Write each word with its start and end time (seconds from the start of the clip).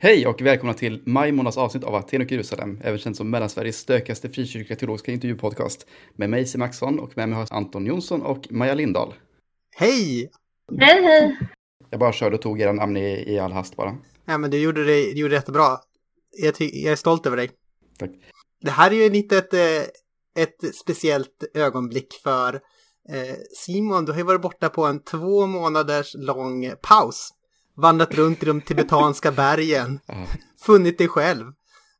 Hej 0.00 0.26
och 0.26 0.42
välkomna 0.42 0.74
till 0.74 1.02
maj 1.06 1.32
månads 1.32 1.56
avsnitt 1.56 1.84
av 1.84 1.94
Aten 1.94 2.22
och 2.22 2.32
Jerusalem, 2.32 2.80
även 2.84 2.98
känt 2.98 3.16
som 3.16 3.30
Mellansveriges 3.30 3.78
stökigaste 3.78 4.28
frikyrkliga 4.28 4.78
teologiska 4.78 5.12
intervjupodcast. 5.12 5.86
Med 6.16 6.30
mig 6.30 6.46
Sim 6.46 6.58
Maxson 6.58 6.98
och 6.98 7.16
med 7.16 7.28
mig 7.28 7.38
har 7.38 7.46
Anton 7.50 7.86
Jonsson 7.86 8.22
och 8.22 8.46
Maja 8.50 8.74
Lindahl. 8.74 9.14
Hej! 9.76 10.30
Hej, 10.80 11.02
hej! 11.02 11.38
Jag 11.90 12.00
bara 12.00 12.12
körde 12.12 12.36
och 12.36 12.42
tog 12.42 12.60
era 12.60 12.72
namn 12.72 12.96
i, 12.96 13.32
i 13.32 13.38
all 13.38 13.52
hast 13.52 13.76
bara. 13.76 13.96
Ja, 14.24 14.38
men 14.38 14.50
du 14.50 14.58
gjorde 14.58 14.84
det, 14.84 15.02
du 15.02 15.20
gjorde 15.20 15.34
det 15.34 15.36
jättebra. 15.36 15.78
Jag, 16.30 16.54
jag 16.58 16.92
är 16.92 16.96
stolt 16.96 17.26
över 17.26 17.36
dig. 17.36 17.50
Tack. 17.98 18.10
Det 18.60 18.70
här 18.70 18.90
är 18.90 18.94
ju 18.94 19.10
lite 19.10 19.38
ett, 19.38 19.54
eh, 19.54 20.42
ett 20.42 20.74
speciellt 20.74 21.44
ögonblick 21.54 22.14
för 22.22 22.54
eh, 23.10 23.36
Simon. 23.56 24.04
Du 24.04 24.12
har 24.12 24.18
ju 24.18 24.24
varit 24.24 24.42
borta 24.42 24.68
på 24.68 24.84
en 24.84 25.02
två 25.02 25.46
månaders 25.46 26.14
lång 26.14 26.70
paus. 26.82 27.30
Vandrat 27.78 28.14
runt 28.14 28.42
i 28.42 28.46
de 28.46 28.60
tibetanska 28.60 29.32
bergen. 29.32 30.00
Funnit 30.60 30.98
dig 30.98 31.08
själv. 31.08 31.46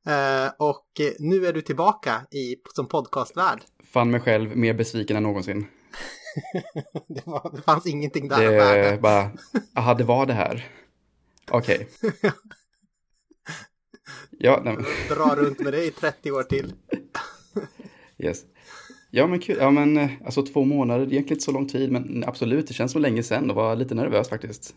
Eh, 0.06 0.52
och 0.59 0.87
nu 1.18 1.46
är 1.46 1.52
du 1.52 1.62
tillbaka 1.62 2.27
i, 2.30 2.56
som 2.74 2.88
podcastvärd. 2.88 3.60
Fann 3.92 4.10
mig 4.10 4.20
själv 4.20 4.56
mer 4.56 4.74
besviken 4.74 5.16
än 5.16 5.23
någonsin. 5.23 5.66
det, 7.09 7.27
var, 7.27 7.56
det 7.56 7.62
fanns 7.62 7.87
ingenting 7.87 8.28
där 8.28 8.51
Det 8.51 8.56
är 8.56 8.98
bara, 8.98 9.30
aha, 9.74 9.95
det 9.95 10.04
var 10.04 10.27
det 10.27 10.32
här. 10.32 10.66
Okej. 11.51 11.88
Ja, 14.40 14.60
nej, 14.65 14.76
Dra 15.09 15.34
runt 15.37 15.60
med 15.60 15.73
det 15.73 15.84
i 15.84 15.90
30 15.90 16.32
år 16.32 16.42
till. 16.42 16.73
yes. 18.18 18.42
Ja, 19.10 19.26
men 19.26 19.40
kul. 19.40 19.56
Ja, 19.60 19.70
men 19.70 19.96
eh, 19.96 20.10
alltså 20.24 20.42
två 20.42 20.65
månader, 20.65 21.06
det 21.06 21.10
är 21.10 21.12
egentligen 21.12 21.37
inte 21.37 21.45
så 21.45 21.52
lång 21.52 21.68
tid, 21.68 21.92
men 21.92 22.24
absolut, 22.26 22.66
det 22.68 22.74
känns 22.74 22.92
som 22.92 23.02
länge 23.02 23.23
sedan 23.23 23.51
och 23.51 23.56
var 23.56 23.76
lite 23.76 23.95
nervös 23.95 24.29
faktiskt. 24.29 24.74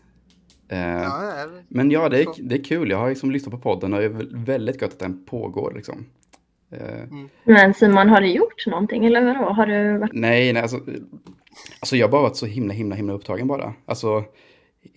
Eh, 0.72 1.02
Ja, 1.02 1.46
Men 1.68 1.90
ja, 1.90 2.08
det 2.08 2.22
är, 2.22 2.26
det 2.38 2.54
är 2.54 2.64
kul. 2.64 2.90
Jag 2.90 2.98
har 2.98 3.08
liksom 3.08 3.30
lyssnat 3.30 3.50
på 3.54 3.58
podden 3.58 3.92
och 3.94 3.98
det 4.00 4.04
är 4.06 4.44
väldigt 4.44 4.82
gött 4.82 4.92
att 4.92 4.98
den 4.98 5.24
pågår 5.24 5.72
liksom. 5.76 6.06
Eh, 6.70 7.04
Men 7.44 7.74
Simon, 7.74 8.08
har 8.08 8.20
du 8.20 8.26
gjort 8.26 8.66
någonting 8.66 9.04
eller 9.04 9.24
vadå? 9.24 9.52
Har 9.52 9.66
du 9.66 9.98
varit... 9.98 10.12
nej, 10.12 10.52
nej, 10.52 10.62
alltså, 10.62 10.80
alltså 11.80 11.96
jag 11.96 12.06
har 12.06 12.12
bara 12.12 12.22
varit 12.22 12.36
så 12.36 12.46
himla, 12.46 12.74
himla, 12.74 12.94
himla 12.94 13.12
upptagen 13.12 13.46
bara. 13.48 13.74
Alltså, 13.86 14.24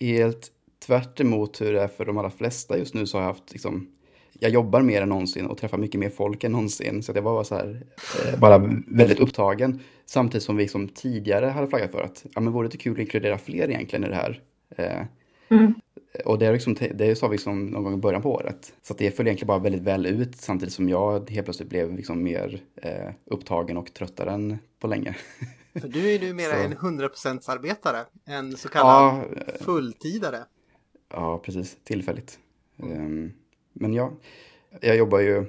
helt 0.00 0.48
tvärt 0.86 1.20
emot 1.20 1.60
hur 1.60 1.72
det 1.72 1.82
är 1.82 1.88
för 1.88 2.04
de 2.04 2.18
allra 2.18 2.30
flesta 2.30 2.78
just 2.78 2.94
nu 2.94 3.06
så 3.06 3.18
har 3.18 3.22
jag 3.22 3.28
haft 3.28 3.52
liksom, 3.52 3.86
jag 4.40 4.50
jobbar 4.50 4.82
mer 4.82 5.02
än 5.02 5.08
någonsin 5.08 5.46
och 5.46 5.58
träffar 5.58 5.78
mycket 5.78 6.00
mer 6.00 6.10
folk 6.10 6.44
än 6.44 6.52
någonsin. 6.52 7.02
Så 7.02 7.12
att 7.12 7.16
jag 7.16 7.22
var 7.22 7.44
så 7.44 7.54
här, 7.54 7.82
eh, 8.32 8.38
bara 8.40 8.58
väldigt 8.86 9.20
upptagen. 9.20 9.80
Samtidigt 10.06 10.42
som 10.42 10.56
vi 10.56 10.68
som 10.68 10.88
tidigare 10.88 11.46
hade 11.46 11.66
flaggat 11.66 11.90
för 11.92 12.02
att, 12.02 12.26
ja 12.34 12.40
men 12.40 12.52
vore 12.52 12.68
det 12.68 12.76
kul 12.76 12.92
att 12.92 12.98
inkludera 12.98 13.38
fler 13.38 13.70
egentligen 13.70 14.04
i 14.04 14.08
det 14.08 14.14
här. 14.14 14.40
Eh, 14.76 15.02
Mm. 15.48 15.74
Och 16.24 16.38
det, 16.38 16.46
är 16.46 16.52
liksom, 16.52 16.76
det 16.94 17.16
sa 17.16 17.28
vi 17.28 17.34
liksom 17.34 17.66
någon 17.66 17.84
gång 17.84 17.94
i 17.94 17.96
början 17.96 18.22
på 18.22 18.32
året. 18.32 18.72
Så 18.82 18.92
att 18.92 18.98
det 18.98 19.10
föll 19.10 19.26
egentligen 19.26 19.46
bara 19.46 19.58
väldigt 19.58 19.82
väl 19.82 20.06
ut 20.06 20.36
samtidigt 20.36 20.74
som 20.74 20.88
jag 20.88 21.30
helt 21.30 21.46
plötsligt 21.46 21.68
blev 21.68 21.96
liksom 21.96 22.22
mer 22.22 22.62
eh, 22.76 23.10
upptagen 23.24 23.76
och 23.76 23.94
tröttare 23.94 24.30
än 24.30 24.58
på 24.78 24.86
länge. 24.86 25.16
För 25.80 25.88
du 25.88 26.08
är 26.08 26.18
ju 26.18 26.28
numera 26.28 26.52
Så. 26.52 26.62
en 26.62 26.74
100% 26.74 27.50
arbetare. 27.50 27.98
En 28.24 28.56
så 28.56 28.68
kallad 28.68 29.24
ja, 29.36 29.42
eh, 29.46 29.64
fulltidare. 29.64 30.38
ja, 31.12 31.38
precis. 31.38 31.76
Tillfälligt. 31.84 32.38
Ehm, 32.82 33.32
men 33.72 33.94
ja, 33.94 34.12
jag 34.80 34.96
jobbar 34.96 35.20
ju 35.20 35.44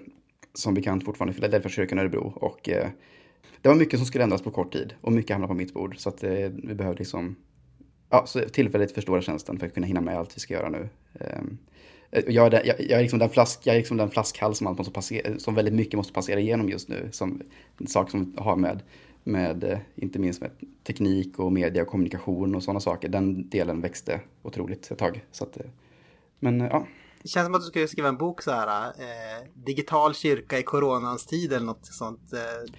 som 0.54 0.74
bekant 0.74 1.06
fortfarande 1.06 1.32
i 1.32 1.36
Philadelphia 1.36 1.70
kyrkan 1.70 1.98
i 1.98 2.02
Örebro 2.02 2.34
och 2.36 2.70
eh, 2.70 2.90
det 3.62 3.70
var 3.70 3.76
mycket 3.76 4.00
som 4.00 4.06
skulle 4.06 4.24
ändras 4.24 4.42
på 4.42 4.52
kort 4.52 4.74
tid 4.74 4.94
och 5.02 5.12
mycket 5.12 5.32
hamnade 5.32 5.48
på 5.54 5.58
mitt 5.58 5.74
bord. 5.74 5.98
Så 5.98 6.10
att 6.10 6.24
eh, 6.24 6.32
vi 6.64 6.74
behövde 6.76 7.00
liksom 7.00 7.36
ja, 8.10 8.26
så 8.26 8.40
tillfälligt 8.42 8.92
förstora 8.92 9.22
tjänsten 9.22 9.60
för 9.60 9.68
att 9.68 9.74
kunna 9.74 9.88
hinna 9.88 10.02
med 10.02 10.18
allt 10.18 10.36
vi 10.36 10.40
ska 10.40 10.54
göra 10.54 10.70
nu. 10.70 10.90
Ehm, 11.20 11.58
eh, 12.12 12.24
jag, 12.28 12.46
är 12.46 12.50
den- 12.50 12.62
jag, 12.66 12.82
jag, 12.82 12.92
är 13.00 13.02
liksom 13.02 13.20
den 13.20 13.30
flask, 13.30 13.60
jag 13.64 13.76
är 13.76 13.80
liksom 13.80 13.98
den 13.98 14.10
flaskhals 14.10 14.58
som, 14.58 14.68
allt 14.68 14.78
måste 14.78 14.94
passera, 14.94 15.40
som 15.40 15.56
väldigt 15.56 15.74
mycket 15.74 15.94
måste 15.94 16.14
passera 16.14 16.40
igenom 16.40 16.70
just 16.70 16.90
nu. 16.90 17.10
Som 17.12 17.42
en 17.78 17.88
sak 17.88 18.12
som 18.12 18.34
har 18.38 18.56
med, 18.56 18.84
med, 19.24 19.64
eh, 19.64 19.78
inte 19.96 20.20
minst 20.20 20.42
med 20.42 20.52
teknik 20.88 21.40
och 21.40 21.52
media 21.52 21.82
och 21.82 21.88
kommunikation 21.88 22.56
och 22.56 22.64
sådana 22.64 22.80
saker. 22.80 23.10
Den 23.10 23.50
delen 23.50 23.82
växte 23.82 24.22
otroligt 24.44 24.92
ett 24.92 24.98
tag. 24.98 25.26
Så 25.32 25.44
att, 25.44 25.58
eh, 25.58 25.66
men 26.40 26.60
ja, 26.60 26.88
Det 27.22 27.28
känns 27.30 27.46
som 27.46 27.56
att 27.56 27.62
du 27.62 27.68
skulle 27.68 27.88
skriva 27.88 28.08
en 28.10 28.18
bok 28.18 28.42
så 28.42 28.52
här. 28.52 28.86
Eh, 28.88 29.48
digital 29.54 30.14
kyrka 30.14 30.60
i 30.60 30.64
coronans 30.64 31.26
tid 31.26 31.54
eller 31.54 31.66
något 31.66 31.86
sånt. 31.86 32.34
Eh, 32.34 32.74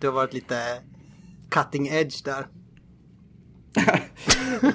du 0.00 0.06
har 0.06 0.14
varit 0.14 0.32
lite 0.34 0.54
cutting 1.48 1.86
edge 1.88 2.24
där 2.24 2.46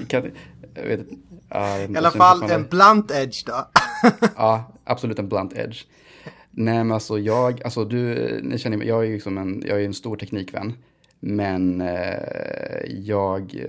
kan, 0.08 0.30
jag 0.74 0.82
vet, 0.82 1.00
ja, 1.48 1.78
I 1.78 1.96
alla 1.96 2.10
fall 2.10 2.42
en 2.50 2.66
blunt 2.70 3.10
edge 3.10 3.44
då. 3.46 3.68
Ja, 4.36 4.72
absolut 4.84 5.18
en 5.18 5.28
blunt 5.28 5.52
edge. 5.56 5.84
Nej, 6.50 6.74
men 6.84 6.92
alltså 6.92 7.18
jag, 7.18 7.62
alltså 7.64 7.84
du, 7.84 8.40
ni 8.42 8.58
känner 8.58 8.76
mig, 8.76 8.88
jag 8.88 9.00
är 9.02 9.06
ju 9.06 9.14
liksom 9.14 9.38
en, 9.38 9.62
jag 9.66 9.80
är 9.80 9.84
en 9.86 9.94
stor 9.94 10.16
teknikvän. 10.16 10.72
Men 11.20 11.80
eh, 11.80 12.84
jag 12.88 13.64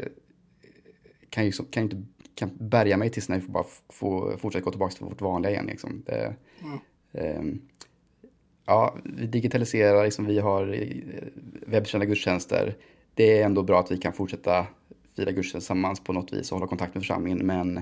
kan 1.29 1.45
ju 1.45 1.51
som- 1.51 1.65
kan 1.65 1.83
inte 1.83 2.03
kan 2.35 2.51
bärga 2.59 2.97
mig 2.97 3.09
tills 3.09 3.29
när 3.29 3.35
vi 3.35 3.41
får 3.45 3.53
bara 3.53 3.65
få 3.89 4.37
fortsätta 4.37 4.63
gå 4.65 4.71
tillbaka 4.71 4.95
till 4.95 5.05
vårt 5.05 5.21
vanliga 5.21 5.51
igen. 5.51 5.65
Liksom. 5.65 6.03
Det, 6.05 6.33
ehm, 7.13 7.61
ja, 8.65 8.95
vi 9.03 9.27
digitaliserar, 9.27 10.03
liksom, 10.03 10.25
vi 10.25 10.39
har 10.39 10.73
eh, 10.73 10.87
webbkända 11.67 12.05
gudstjänster. 12.05 12.75
Det 13.13 13.39
är 13.41 13.45
ändå 13.45 13.63
bra 13.63 13.79
att 13.79 13.91
vi 13.91 13.97
kan 13.97 14.13
fortsätta 14.13 14.65
fira 15.17 15.31
gudstjänst 15.31 15.51
tillsammans 15.67 15.99
på 16.03 16.13
något 16.13 16.33
vis 16.33 16.51
och 16.51 16.57
hålla 16.57 16.67
kontakt 16.69 16.93
med 16.93 17.03
församlingen. 17.03 17.37
Men 17.47 17.81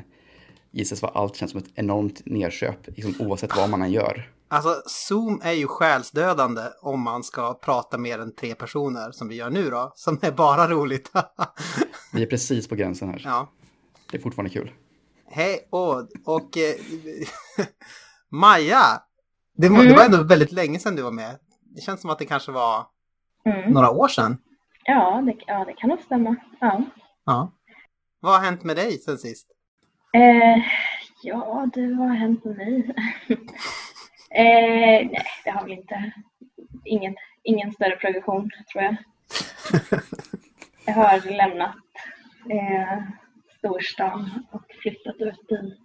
gissas 0.71 1.01
vad 1.01 1.11
allt 1.15 1.35
känns 1.35 1.51
som 1.51 1.59
ett 1.59 1.69
enormt 1.75 2.21
nedköp, 2.25 2.87
liksom, 2.87 3.27
oavsett 3.27 3.55
vad 3.57 3.69
man 3.69 3.81
än 3.81 3.91
gör. 3.91 4.31
Alltså 4.47 4.81
Zoom 4.85 5.41
är 5.43 5.51
ju 5.51 5.67
själsdödande 5.67 6.61
om 6.81 7.01
man 7.01 7.23
ska 7.23 7.53
prata 7.53 7.97
mer 7.97 8.19
än 8.19 8.35
tre 8.35 8.55
personer 8.55 9.11
som 9.11 9.27
vi 9.27 9.35
gör 9.35 9.49
nu 9.49 9.69
då. 9.69 9.91
Som 9.95 10.19
är 10.21 10.31
bara 10.31 10.67
roligt. 10.67 11.11
Vi 12.13 12.23
är 12.23 12.27
precis 12.27 12.67
på 12.67 12.75
gränsen 12.75 13.09
här. 13.09 13.21
ja. 13.25 13.51
Det 14.11 14.17
är 14.17 14.21
fortfarande 14.21 14.49
kul. 14.53 14.71
Hej 15.27 15.67
och, 15.69 15.95
och 16.25 16.57
eh, 16.57 16.75
Maja. 18.31 19.01
Det 19.57 19.69
var, 19.69 19.83
det 19.83 19.93
var 19.95 20.05
ändå 20.05 20.23
väldigt 20.23 20.51
länge 20.51 20.79
sedan 20.79 20.95
du 20.95 21.01
var 21.01 21.11
med. 21.11 21.35
Det 21.75 21.81
känns 21.81 22.01
som 22.01 22.09
att 22.09 22.19
det 22.19 22.25
kanske 22.25 22.51
var 22.51 22.85
Mm. 23.45 23.71
några 23.71 23.89
år 23.91 24.07
sedan. 24.07 24.37
Ja, 24.83 25.21
det, 25.25 25.33
ja, 25.47 25.65
det 25.65 25.73
kan 25.73 25.89
nog 25.89 25.99
stämma. 26.01 26.35
Ja. 26.59 26.83
Ja. 27.25 27.51
Vad 28.19 28.33
har 28.33 28.45
hänt 28.45 28.63
med 28.63 28.75
dig 28.75 28.97
sen 28.97 29.17
sist? 29.17 29.47
Eh, 30.13 30.63
ja, 31.23 31.69
det 31.73 31.87
vad 31.87 32.07
har 32.07 32.15
hänt 32.15 32.43
med 32.43 32.57
mig? 32.57 32.95
eh, 34.29 35.07
nej, 35.11 35.25
det 35.43 35.49
har 35.49 35.61
väl 35.61 35.71
inte. 35.71 36.11
Ingen, 36.85 37.15
ingen 37.43 37.71
större 37.71 37.95
progression, 37.95 38.49
tror 38.71 38.83
jag. 38.83 38.95
Jag 40.85 40.93
har 40.93 41.31
lämnat 41.31 41.75
eh, 42.49 43.03
storstan 43.57 44.45
och 44.51 44.65
flyttat 44.81 45.15
ut 45.19 45.51
i, 45.51 45.77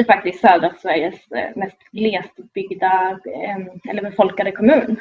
i 0.00 0.04
faktiskt 0.04 0.40
södra 0.40 0.74
Sveriges 0.74 1.30
eh, 1.32 1.56
mest 1.56 1.78
glesbyggda 1.92 3.10
eh, 3.10 3.90
eller 3.90 4.02
befolkade 4.02 4.52
kommun. 4.52 5.00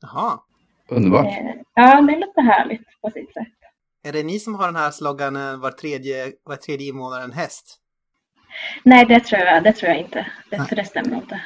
Jaha. 0.00 0.40
Underbart. 0.88 1.26
Eh, 1.26 1.54
ja, 1.74 2.00
det 2.00 2.12
är 2.12 2.18
lite 2.18 2.40
härligt 2.40 3.00
på 3.00 3.10
sitt 3.10 3.32
sätt. 3.32 3.63
Är 4.06 4.12
det 4.12 4.22
ni 4.22 4.38
som 4.38 4.54
har 4.54 4.66
den 4.66 4.76
här 4.76 4.90
sloganen 4.90 5.60
var 5.60 5.70
tredje, 5.70 6.32
var 6.44 6.56
tredje 6.56 6.88
invånare 6.88 7.24
en 7.24 7.32
häst? 7.32 7.78
Nej, 8.82 9.06
det 9.06 9.20
tror 9.20 9.40
jag, 9.40 9.64
det 9.64 9.72
tror 9.72 9.90
jag 9.90 10.00
inte. 10.00 10.26
Det, 10.50 10.64
för 10.68 10.76
det 10.76 10.84
stämmer 10.84 11.16
inte. 11.16 11.40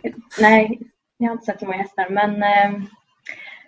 nej, 0.40 0.80
jag 1.16 1.28
har 1.28 1.32
inte 1.32 1.44
sett 1.44 1.58
så 1.60 1.66
många 1.66 1.78
hästar. 1.78 2.08
Men, 2.10 2.42
eh, 2.42 2.82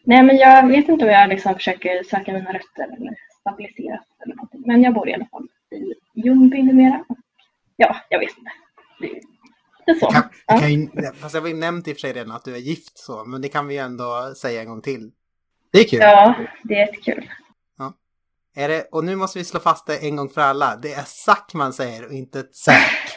nej, 0.04 0.22
men 0.22 0.36
jag 0.36 0.68
vet 0.68 0.88
inte 0.88 1.04
om 1.04 1.10
jag 1.10 1.28
liksom 1.28 1.54
försöker 1.54 2.02
söka 2.02 2.32
mina 2.32 2.52
rötter 2.52 2.96
eller 2.96 3.14
stabiliseras 3.40 4.04
eller 4.24 4.34
någonting. 4.34 4.62
Men 4.66 4.82
jag 4.82 4.94
bor 4.94 5.08
i 5.08 5.14
alla 5.14 5.26
fall 5.26 5.48
i 5.70 5.94
Ljungby 6.20 6.62
numera. 6.62 7.04
Ja, 7.76 7.96
jag 8.08 8.18
vet 8.18 8.38
inte. 8.38 8.50
Det, 9.00 9.90
är 9.90 9.94
så. 9.94 10.06
Kan, 10.06 10.22
Ja. 10.46 10.58
kan 10.58 10.72
ju, 10.72 10.88
fast 11.20 11.34
jag 11.34 11.42
har 11.42 11.54
nämnt 11.54 11.88
i 11.88 11.92
och 11.92 11.96
för 11.96 12.00
sig 12.00 12.12
redan 12.12 12.32
att 12.32 12.44
du 12.44 12.54
är 12.54 12.58
gift 12.58 12.98
så, 12.98 13.24
men 13.24 13.42
det 13.42 13.48
kan 13.48 13.66
vi 13.66 13.74
ju 13.74 13.80
ändå 13.80 14.34
säga 14.36 14.60
en 14.60 14.68
gång 14.68 14.82
till. 14.82 15.12
Det 15.72 15.78
är 15.78 15.88
kul. 15.88 16.00
ja, 16.00 16.34
det 16.64 16.74
är 16.74 16.86
jättekul. 16.86 17.30
Är 18.54 18.68
det, 18.68 18.88
och 18.92 19.04
nu 19.04 19.16
måste 19.16 19.38
vi 19.38 19.44
slå 19.44 19.60
fast 19.60 19.86
det 19.86 19.96
en 19.96 20.16
gång 20.16 20.28
för 20.28 20.40
alla. 20.40 20.76
Det 20.76 20.92
är 20.92 21.02
Zack 21.02 21.54
man 21.54 21.72
säger 21.72 22.06
och 22.06 22.12
inte 22.12 22.44
Zack. 22.52 23.16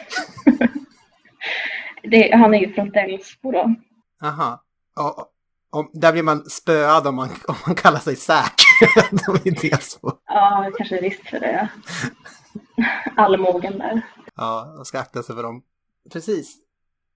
Han 2.32 2.54
är 2.54 2.58
ju 2.58 2.72
från 2.74 2.90
Delsbo 2.90 3.52
då. 3.52 3.74
Aha. 4.22 4.64
Och, 4.96 5.18
och, 5.18 5.28
och 5.70 5.90
där 5.92 6.12
blir 6.12 6.22
man 6.22 6.50
spöad 6.50 7.06
om 7.06 7.14
man, 7.14 7.28
om 7.48 7.54
man 7.66 7.74
kallar 7.74 7.98
sig 7.98 8.16
Zack. 8.16 8.54
De 9.26 9.34
är 9.34 9.48
inte 9.48 9.76
så. 9.82 10.18
Ja, 10.26 10.70
kanske 10.76 10.96
risk 10.96 11.28
för 11.30 11.40
det. 11.40 11.68
Allmogen 13.16 13.78
där. 13.78 14.02
Ja, 14.34 14.76
och 14.78 14.86
ska 14.86 14.98
akta 14.98 15.22
sig 15.22 15.34
för 15.34 15.42
dem. 15.42 15.62
Precis. 16.12 16.56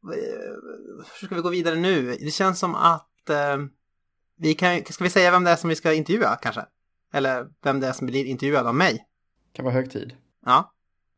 Eh, 0.04 0.52
Hur 1.20 1.26
ska 1.26 1.34
vi 1.34 1.42
gå 1.42 1.48
vidare 1.48 1.74
nu? 1.74 2.16
Det 2.20 2.30
känns 2.30 2.58
som 2.58 2.74
att 2.74 3.30
eh, 3.30 3.56
vi 4.38 4.54
kan, 4.54 4.84
ska 4.84 5.04
vi 5.04 5.10
säga 5.10 5.30
vem 5.30 5.44
det 5.44 5.50
är 5.50 5.56
som 5.56 5.68
vi 5.68 5.76
ska 5.76 5.92
intervjua 5.92 6.36
kanske? 6.36 6.64
Eller 7.12 7.46
vem 7.64 7.80
det 7.80 7.86
är 7.86 7.92
som 7.92 8.06
blir 8.06 8.24
intervjuad 8.24 8.66
av 8.66 8.74
mig? 8.74 9.04
kan 9.52 9.64
vara 9.64 9.74
hög 9.74 9.90
tid. 9.90 10.16
Ja. 10.46 10.72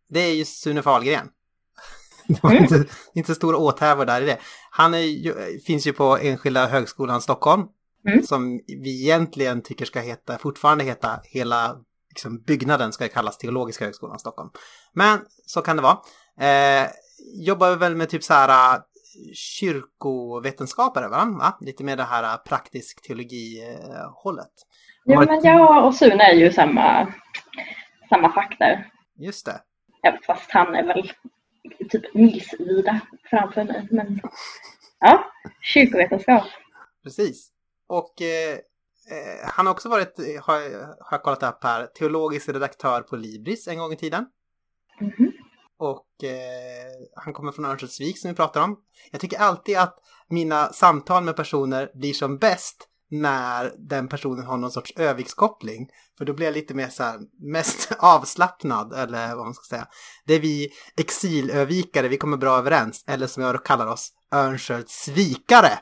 det 0.09 0.21
är 0.21 0.35
ju 0.35 0.45
Sune 0.45 0.83
Fahlgren. 0.83 1.29
Det 2.29 2.43
var 2.43 2.53
inte, 2.53 2.85
inte 3.15 3.35
stora 3.35 3.57
åthävor 3.57 4.05
där 4.05 4.23
i 4.23 4.27
det. 4.27 4.39
Han 4.71 4.95
är 4.95 4.99
ju, 4.99 5.61
finns 5.67 5.87
ju 5.87 5.93
på 5.93 6.19
Enskilda 6.19 6.67
Högskolan 6.67 7.21
Stockholm. 7.21 7.67
Mm. 8.09 8.23
Som 8.23 8.61
vi 8.67 9.03
egentligen 9.03 9.63
tycker 9.63 9.85
ska 9.85 10.01
heta, 10.01 10.39
fortfarande 10.39 10.85
heta, 10.85 11.21
hela 11.25 11.77
liksom, 12.09 12.43
byggnaden 12.43 12.93
ska 12.93 13.09
kallas 13.09 13.39
Teologiska 13.39 13.85
Högskolan 13.85 14.19
Stockholm. 14.19 14.51
Men 14.93 15.19
så 15.47 15.63
kan 15.63 15.77
det 15.77 15.83
vara. 15.83 15.99
Eh, 16.41 16.89
jobbar 17.35 17.77
väl 17.77 17.97
med 17.97 18.09
typ 18.09 18.25
så 18.25 18.35
här 18.35 18.81
kyrkovetenskapare, 19.35 21.09
va? 21.09 21.25
va? 21.39 21.59
Lite 21.61 21.85
mer 21.85 21.97
det 21.97 22.03
här 22.03 22.23
äh, 22.23 22.37
praktisk 22.37 23.03
teologi-hållet. 23.03 24.53
Ja, 25.05 25.21
men 25.21 25.41
jag 25.43 25.87
och 25.87 25.95
Sune 25.95 26.25
är 26.25 26.35
ju 26.35 26.53
samma, 26.53 27.13
samma 28.09 28.33
fack 28.33 28.57
där. 28.59 28.91
Just 29.19 29.47
det. 29.47 29.61
Ja, 30.03 30.19
fast 30.27 30.51
han 30.51 30.75
är 30.75 30.87
väl 30.87 31.13
typ 31.89 32.15
milsvida 32.15 33.01
framför 33.31 33.65
mig. 33.65 33.89
Men 33.91 34.21
ja, 35.01 35.33
kyrkovetenskap. 35.63 36.45
Precis. 37.05 37.51
Och 37.87 38.23
eh, 38.23 38.59
han 39.45 39.67
har 39.67 39.73
också 39.73 39.89
varit, 39.89 40.19
har, 40.43 40.55
har 41.05 41.11
jag 41.11 41.23
kollat 41.23 41.43
upp 41.43 41.65
här, 41.65 41.87
teologisk 41.87 42.49
redaktör 42.49 43.01
på 43.01 43.17
Libris 43.17 43.69
en 43.69 43.79
gång 43.79 43.93
i 43.93 43.97
tiden. 43.97 44.27
Mhm. 45.01 45.30
Och 45.81 46.25
eh, 46.25 47.23
han 47.25 47.33
kommer 47.33 47.53
från 47.53 47.65
Örnsköldsvik 47.65 48.19
som 48.19 48.31
vi 48.31 48.37
pratar 48.37 48.61
om. 48.61 48.77
Jag 49.11 49.21
tycker 49.21 49.39
alltid 49.39 49.79
att 49.79 49.95
mina 50.29 50.73
samtal 50.73 51.25
med 51.25 51.37
personer 51.37 51.91
blir 51.95 52.13
som 52.13 52.39
bäst 52.39 52.87
när 53.11 53.73
den 53.79 54.09
personen 54.09 54.47
har 54.47 54.57
någon 54.57 54.71
sorts 54.71 54.93
övikskoppling. 54.97 55.89
För 56.19 56.25
då 56.25 56.33
blir 56.33 56.47
jag 56.47 56.55
lite 56.55 56.75
mer 56.75 56.89
så 56.89 57.03
här, 57.03 57.21
mest 57.53 57.93
avslappnad, 57.99 58.93
eller 58.93 59.35
vad 59.37 59.45
man 59.45 59.55
ska 59.55 59.77
säga. 59.77 59.87
Det 60.27 60.35
är 60.35 60.41
vi 60.41 60.69
exilövikare, 60.97 62.09
vi 62.09 62.17
kommer 62.17 62.37
bra 62.37 62.59
överens. 62.59 63.05
Eller 63.07 63.27
som 63.27 63.43
jag 63.43 63.65
kallar 63.65 63.87
oss, 63.87 64.13
Örnsköldsvikare. 64.35 65.79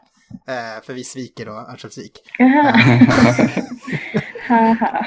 Eh, 0.48 0.82
för 0.84 0.92
vi 0.92 1.04
sviker 1.04 1.46
då 1.46 1.52
Örnsköldsvik. 1.52 2.20
Haha. 4.48 5.06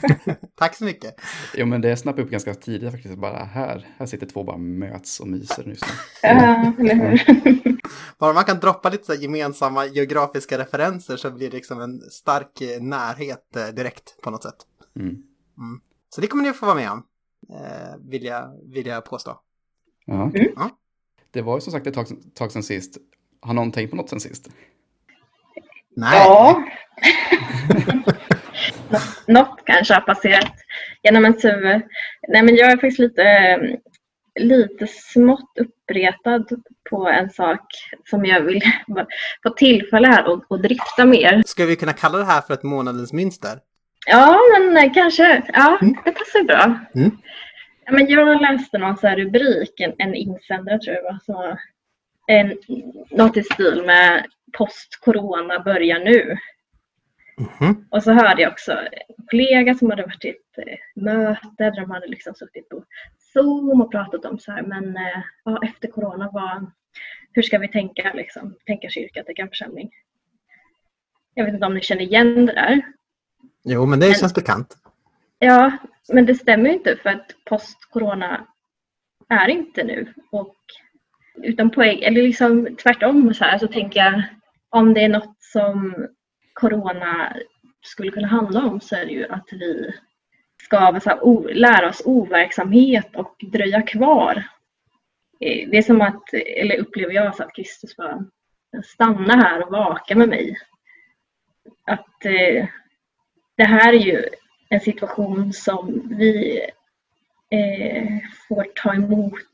Tack 0.56 0.74
så 0.74 0.84
mycket. 0.84 1.14
Jo, 1.54 1.66
men 1.66 1.80
det 1.80 1.96
snappade 1.96 2.22
upp 2.22 2.30
ganska 2.30 2.54
tidigt 2.54 2.92
faktiskt. 2.92 3.18
Bara 3.18 3.44
här, 3.44 3.86
här 3.98 4.06
sitter 4.06 4.26
två 4.26 4.44
bara 4.44 4.56
möts 4.56 5.20
och 5.20 5.28
myser 5.28 5.64
nu. 5.66 5.76
Ja, 6.22 6.72
eller 6.78 6.94
hur? 6.94 7.78
Bara 8.18 8.32
man 8.32 8.44
kan 8.44 8.60
droppa 8.60 8.90
lite 8.90 9.14
gemensamma 9.14 9.86
geografiska 9.86 10.58
referenser 10.58 11.16
så 11.16 11.30
blir 11.30 11.50
det 11.50 11.56
liksom 11.56 11.80
en 11.80 12.00
stark 12.00 12.62
närhet 12.80 13.56
eh, 13.56 13.66
direkt 13.66 14.22
på 14.22 14.30
något 14.30 14.42
sätt. 14.42 14.56
Mm. 14.96 15.16
Så 16.14 16.20
det 16.20 16.26
kommer 16.26 16.42
ni 16.42 16.48
att 16.48 16.56
få 16.56 16.66
vara 16.66 16.76
med 16.76 16.90
om, 16.90 17.02
eh, 17.50 18.10
vill, 18.10 18.24
jag, 18.24 18.72
vill 18.74 18.86
jag 18.86 19.04
påstå. 19.04 19.40
Ja. 20.06 20.22
Mm. 20.22 20.52
Ja. 20.56 20.70
Det 21.30 21.42
var 21.42 21.56
ju 21.56 21.60
som 21.60 21.72
sagt 21.72 21.86
ett 21.86 21.94
tag, 21.94 22.06
tag 22.34 22.52
sedan 22.52 22.62
sist. 22.62 22.98
Har 23.40 23.54
någon 23.54 23.72
tänkt 23.72 23.90
på 23.90 23.96
något 23.96 24.10
sen 24.10 24.20
sist? 24.20 24.48
Nej, 25.96 26.26
Ja. 26.26 26.64
Nå- 28.90 28.98
Något 29.34 29.60
kanske 29.64 29.94
har 29.94 30.00
passerat 30.00 30.52
genom 31.02 31.24
ens 31.24 31.44
huvud. 31.44 31.80
Nej, 32.28 32.42
men 32.42 32.56
jag 32.56 32.70
är 32.72 32.76
faktiskt 32.76 32.98
lite, 32.98 33.22
eh, 33.22 33.58
lite 34.40 34.86
smått 34.86 35.58
uppretad 35.60 36.44
på 36.90 37.08
en 37.08 37.30
sak 37.30 37.60
som 38.10 38.24
jag 38.24 38.40
vill 38.40 38.62
få 39.42 39.50
tillfälle 39.50 40.06
här 40.08 40.28
och, 40.28 40.44
och 40.48 40.60
drifta 40.62 41.04
mer. 41.04 41.42
ska 41.46 41.64
vi 41.66 41.76
kunna 41.76 41.92
kalla 41.92 42.18
det 42.18 42.24
här 42.24 42.40
för 42.40 42.54
ett 42.54 42.62
månadens 42.62 43.12
mönster? 43.12 43.58
Ja, 44.06 44.38
men 44.58 44.76
eh, 44.76 44.92
kanske. 44.94 45.42
Ja, 45.52 45.78
Mm. 45.82 45.94
det 46.04 46.12
passar 46.12 46.44
bra. 46.44 46.78
Mm. 46.94 47.10
Ja, 47.84 47.92
men 47.92 48.06
jag 48.08 48.40
läste 48.40 48.78
någon 48.78 48.96
så 48.96 49.08
rubrik, 49.08 49.80
en, 49.80 49.92
en 49.98 50.14
insändare 50.14 50.78
tror 50.78 50.96
jag 50.96 51.02
var, 51.02 51.18
som 51.24 51.34
var 51.34 51.58
en, 52.26 52.56
något 53.10 53.36
i 53.36 53.42
stil 53.42 53.82
med 53.86 54.26
post-corona 54.58 55.58
börjar 55.60 55.98
nu. 55.98 56.36
Mhm. 57.38 57.86
Och 57.90 58.02
så 58.02 58.12
hörde 58.12 58.42
jag 58.42 58.52
också 58.52 58.72
en 58.72 59.26
kollega 59.30 59.74
som 59.74 59.90
hade 59.90 60.02
varit 60.02 60.24
i 60.24 60.28
ett 60.28 60.58
eh, 60.66 61.02
möte 61.02 61.48
där 61.58 61.76
de 61.76 61.90
hade 61.90 62.06
liksom 62.06 62.34
suttit 62.34 62.68
på 62.68 62.84
Zoom 63.18 63.80
och 63.80 63.90
pratat 63.90 64.24
om 64.24 64.38
så 64.38 64.52
här, 64.52 64.62
men 64.62 64.96
eh, 64.96 65.22
ja, 65.44 65.60
efter 65.62 65.88
corona, 65.88 66.30
vad, 66.32 66.70
hur 67.32 67.42
ska 67.42 67.58
vi 67.58 67.68
tänka, 67.68 68.12
liksom, 68.14 68.54
tänka 68.66 68.88
kyrka, 68.88 69.22
tänka 69.24 69.48
församling? 69.48 69.90
Jag 71.34 71.44
vet 71.44 71.54
inte 71.54 71.66
om 71.66 71.74
ni 71.74 71.80
känner 71.80 72.02
igen 72.02 72.46
det 72.46 72.52
där. 72.52 72.82
Jo, 73.64 73.86
men 73.86 74.00
det 74.00 74.06
Men- 74.06 74.14
känns 74.14 74.34
bekant. 74.34 74.76
Ja, 75.38 75.72
men 76.12 76.26
det 76.26 76.34
stämmer 76.34 76.68
ju 76.68 76.72
inte 76.76 76.96
för 76.96 77.10
att 77.10 77.32
post-corona 77.44 78.46
är 79.28 79.48
inte 79.48 79.84
nu. 79.84 80.12
Och, 80.30 80.56
utan 81.42 81.70
poäng, 81.70 81.98
eller 82.02 82.22
liksom 82.22 82.76
tvärtom 82.82 83.34
så 83.34 83.44
här 83.44 83.58
så 83.58 83.66
tänker 83.68 84.00
jag 84.00 84.22
om 84.68 84.94
det 84.94 85.00
är 85.04 85.08
något 85.08 85.36
som 85.38 85.94
corona 86.60 87.36
skulle 87.82 88.10
kunna 88.10 88.28
handla 88.28 88.64
om 88.64 88.80
så 88.80 88.96
är 88.96 89.06
det 89.06 89.12
ju 89.12 89.28
att 89.28 89.48
vi 89.52 89.94
ska 90.62 91.00
så 91.02 91.10
här, 91.10 91.24
o, 91.24 91.48
lära 91.52 91.88
oss 91.88 92.02
overksamhet 92.04 93.16
och 93.16 93.36
dröja 93.52 93.82
kvar. 93.82 94.44
Eh, 95.40 95.68
det 95.70 95.78
är 95.78 95.82
som 95.82 96.00
att, 96.00 96.34
eller 96.34 96.78
upplever 96.78 97.12
jag, 97.12 97.36
så 97.36 97.42
att 97.42 97.54
Kristus 97.54 97.96
bara 97.96 98.24
stanna 98.84 99.36
här 99.36 99.62
och 99.62 99.72
vaka 99.72 100.16
med 100.16 100.28
mig. 100.28 100.56
Att 101.84 102.24
eh, 102.24 102.66
det 103.56 103.64
här 103.64 103.92
är 103.92 103.98
ju 103.98 104.24
en 104.68 104.80
situation 104.80 105.52
som 105.52 106.02
vi 106.18 106.60
eh, 107.50 108.18
får 108.48 108.66
ta 108.74 108.94
emot 108.94 109.48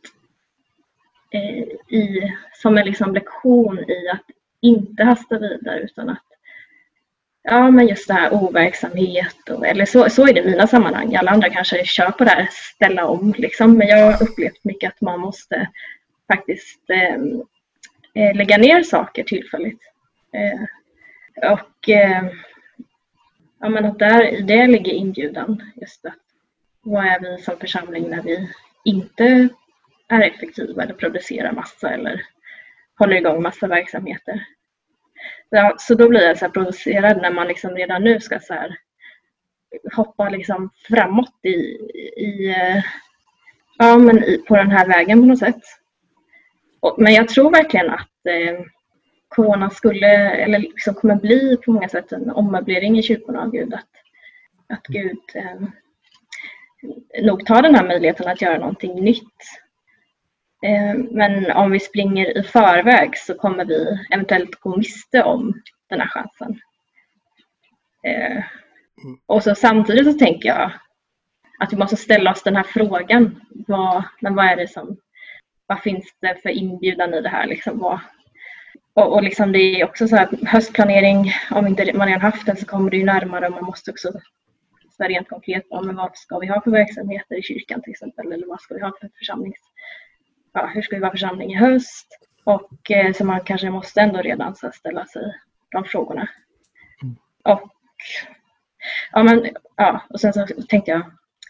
eh, 1.30 1.62
i, 1.98 2.32
som 2.52 2.78
en 2.78 2.86
liksom 2.86 3.14
lektion 3.14 3.78
i 3.78 4.08
att 4.08 4.24
inte 4.60 5.04
hasta 5.04 5.38
vidare 5.38 5.80
utan 5.80 6.10
att 6.10 6.33
ja, 7.44 7.70
men 7.70 7.88
just 7.88 8.08
det 8.08 8.14
här 8.14 8.34
overksamhet 8.34 9.48
och, 9.50 9.66
eller 9.66 9.84
så, 9.84 10.10
så 10.10 10.28
är 10.28 10.32
det 10.32 10.40
i 10.40 10.46
mina 10.46 10.66
sammanhang. 10.66 11.14
Alla 11.14 11.30
andra 11.30 11.50
kanske 11.50 11.84
kör 11.84 12.10
på 12.10 12.24
det 12.24 12.30
här 12.30 12.48
ställa 12.52 13.06
om 13.06 13.34
liksom, 13.38 13.78
men 13.78 13.88
jag 13.88 14.12
har 14.12 14.22
upplevt 14.22 14.64
mycket 14.64 14.92
att 14.92 15.00
man 15.00 15.20
måste 15.20 15.68
faktiskt 16.32 16.90
eh, 16.90 17.14
eh 18.24 18.36
lägga 18.36 18.56
ner 18.56 18.82
saker 18.82 19.24
tillfälligt. 19.24 19.80
Eh, 20.32 21.52
och 21.52 21.88
eh, 21.88 22.24
ja, 23.60 23.68
men 23.68 23.84
att 23.84 23.98
där 23.98 24.34
i 24.34 24.42
det 24.42 24.66
ligger 24.66 24.92
inbjudan. 24.92 25.62
Just 25.76 26.06
att 26.06 26.18
vad 26.82 27.06
är 27.06 27.20
vi 27.20 27.42
som 27.42 27.56
församling 27.58 28.10
när 28.10 28.22
vi 28.22 28.50
inte 28.84 29.48
är 30.08 30.20
effektiva 30.20 30.82
eller 30.82 30.94
producerar 30.94 31.52
massa 31.52 31.90
eller 31.90 32.22
håller 32.98 33.16
igång 33.16 33.42
massa 33.42 33.66
verksamheter. 33.66 34.46
Ja, 35.50 35.74
så 35.78 35.94
då 35.94 36.08
blir 36.08 36.22
jag 36.22 36.38
så 36.38 36.44
här 36.44 36.52
provocerad 36.52 37.22
när 37.22 37.30
man 37.30 37.48
liksom 37.48 37.70
redan 37.70 38.02
nu 38.02 38.20
ska 38.20 38.40
så 38.40 38.54
här 38.54 38.76
hoppa 39.96 40.28
liksom 40.28 40.70
framåt 40.88 41.38
i, 41.42 41.56
i, 42.16 42.54
eh, 42.56 42.84
ja, 43.78 43.98
men 43.98 44.24
i, 44.24 44.38
på 44.48 44.56
den 44.56 44.70
här 44.70 44.86
vägen 44.86 45.20
på 45.20 45.26
något 45.26 45.38
sätt. 45.38 45.62
Och, 46.80 46.94
men 46.98 47.14
jag 47.14 47.28
tror 47.28 47.50
verkligen 47.50 47.90
att 47.90 48.26
eh, 48.28 48.64
corona 49.28 49.70
skulle, 49.70 50.30
eller 50.30 50.58
liksom 50.58 50.94
kommer 50.94 51.14
bli 51.14 51.56
på 51.64 51.72
många 51.72 51.88
sätt 51.88 52.12
en 52.12 52.30
ommöblering 52.30 52.98
i 52.98 53.02
kyrkorna 53.02 53.42
av 53.42 53.50
Gud. 53.50 53.74
Att, 53.74 53.88
att 54.68 54.86
Gud 54.86 55.18
eh, 55.34 55.62
nog 57.22 57.46
tar 57.46 57.62
den 57.62 57.74
här 57.74 57.86
möjligheten 57.86 58.28
att 58.28 58.42
göra 58.42 58.58
någonting 58.58 59.04
nytt. 59.04 59.63
Eh, 60.64 60.94
men 61.10 61.50
om 61.50 61.70
vi 61.70 61.80
springer 61.80 62.38
i 62.38 62.42
förväg 62.42 63.18
så 63.18 63.34
kommer 63.34 63.64
vi 63.64 63.98
eventuellt 64.10 64.60
gå 64.60 64.76
miste 64.76 65.22
om 65.22 65.62
den 65.88 66.00
här 66.00 66.08
chansen. 66.08 66.60
Eh, 68.06 68.44
och 69.26 69.42
så 69.42 69.54
samtidigt 69.54 70.12
så 70.12 70.18
tänker 70.18 70.48
jag 70.48 70.72
att 71.58 71.72
vi 71.72 71.76
måste 71.76 71.96
ställa 71.96 72.30
oss 72.30 72.42
den 72.42 72.56
här 72.56 72.62
frågan. 72.62 73.40
Vad, 73.50 74.04
men 74.20 74.34
vad 74.34 74.46
är 74.46 74.56
det 74.56 74.68
som, 74.68 74.96
vad 75.66 75.80
finns 75.80 76.16
det 76.20 76.42
för 76.42 76.50
inbjudan 76.50 77.14
i 77.14 77.20
det 77.20 77.28
här? 77.28 77.46
Liksom, 77.46 77.78
vad, 77.78 78.00
och, 78.94 79.12
och 79.12 79.22
liksom 79.22 79.52
det 79.52 79.58
är 79.58 79.84
också 79.84 80.08
så 80.08 80.16
här 80.16 80.28
höstplanering, 80.46 81.32
om 81.50 81.66
inte 81.66 81.92
man 81.94 82.06
redan 82.06 82.20
haft 82.20 82.46
den 82.46 82.56
så 82.56 82.66
kommer 82.66 82.90
det 82.90 82.96
ju 82.96 83.04
närmare 83.04 83.46
och 83.46 83.52
man 83.52 83.64
måste 83.64 83.90
också 83.90 84.12
så 84.96 85.04
rent 85.04 85.28
konkret, 85.28 85.66
ja, 85.70 85.82
men 85.82 85.96
vad 85.96 86.16
ska 86.16 86.38
vi 86.38 86.46
ha 86.46 86.60
för 86.60 86.70
verksamheter 86.70 87.38
i 87.38 87.42
kyrkan 87.42 87.82
till 87.82 87.90
exempel? 87.90 88.32
Eller 88.32 88.46
vad 88.46 88.60
ska 88.60 88.74
vi 88.74 88.80
ha 88.80 88.92
för 89.00 89.10
församlings... 89.18 89.60
Ja, 90.54 90.66
hur 90.66 90.82
ska 90.82 90.96
vi 90.96 91.02
vara 91.02 91.10
församling 91.10 91.52
i 91.52 91.56
höst? 91.56 92.18
Och 92.44 92.90
eh, 92.90 93.12
så 93.12 93.24
man 93.24 93.40
kanske 93.40 93.70
måste 93.70 94.00
ändå 94.00 94.22
redan 94.22 94.56
så 94.56 94.66
här, 94.66 94.72
ställa 94.72 95.06
sig 95.06 95.22
de 95.70 95.84
frågorna. 95.84 96.28
Och, 97.44 97.70
ja, 99.12 99.22
men, 99.22 99.48
ja, 99.76 100.02
och 100.08 100.20
sen 100.20 100.32
så 100.32 100.46
tänkte 100.68 100.90
jag, 100.90 101.02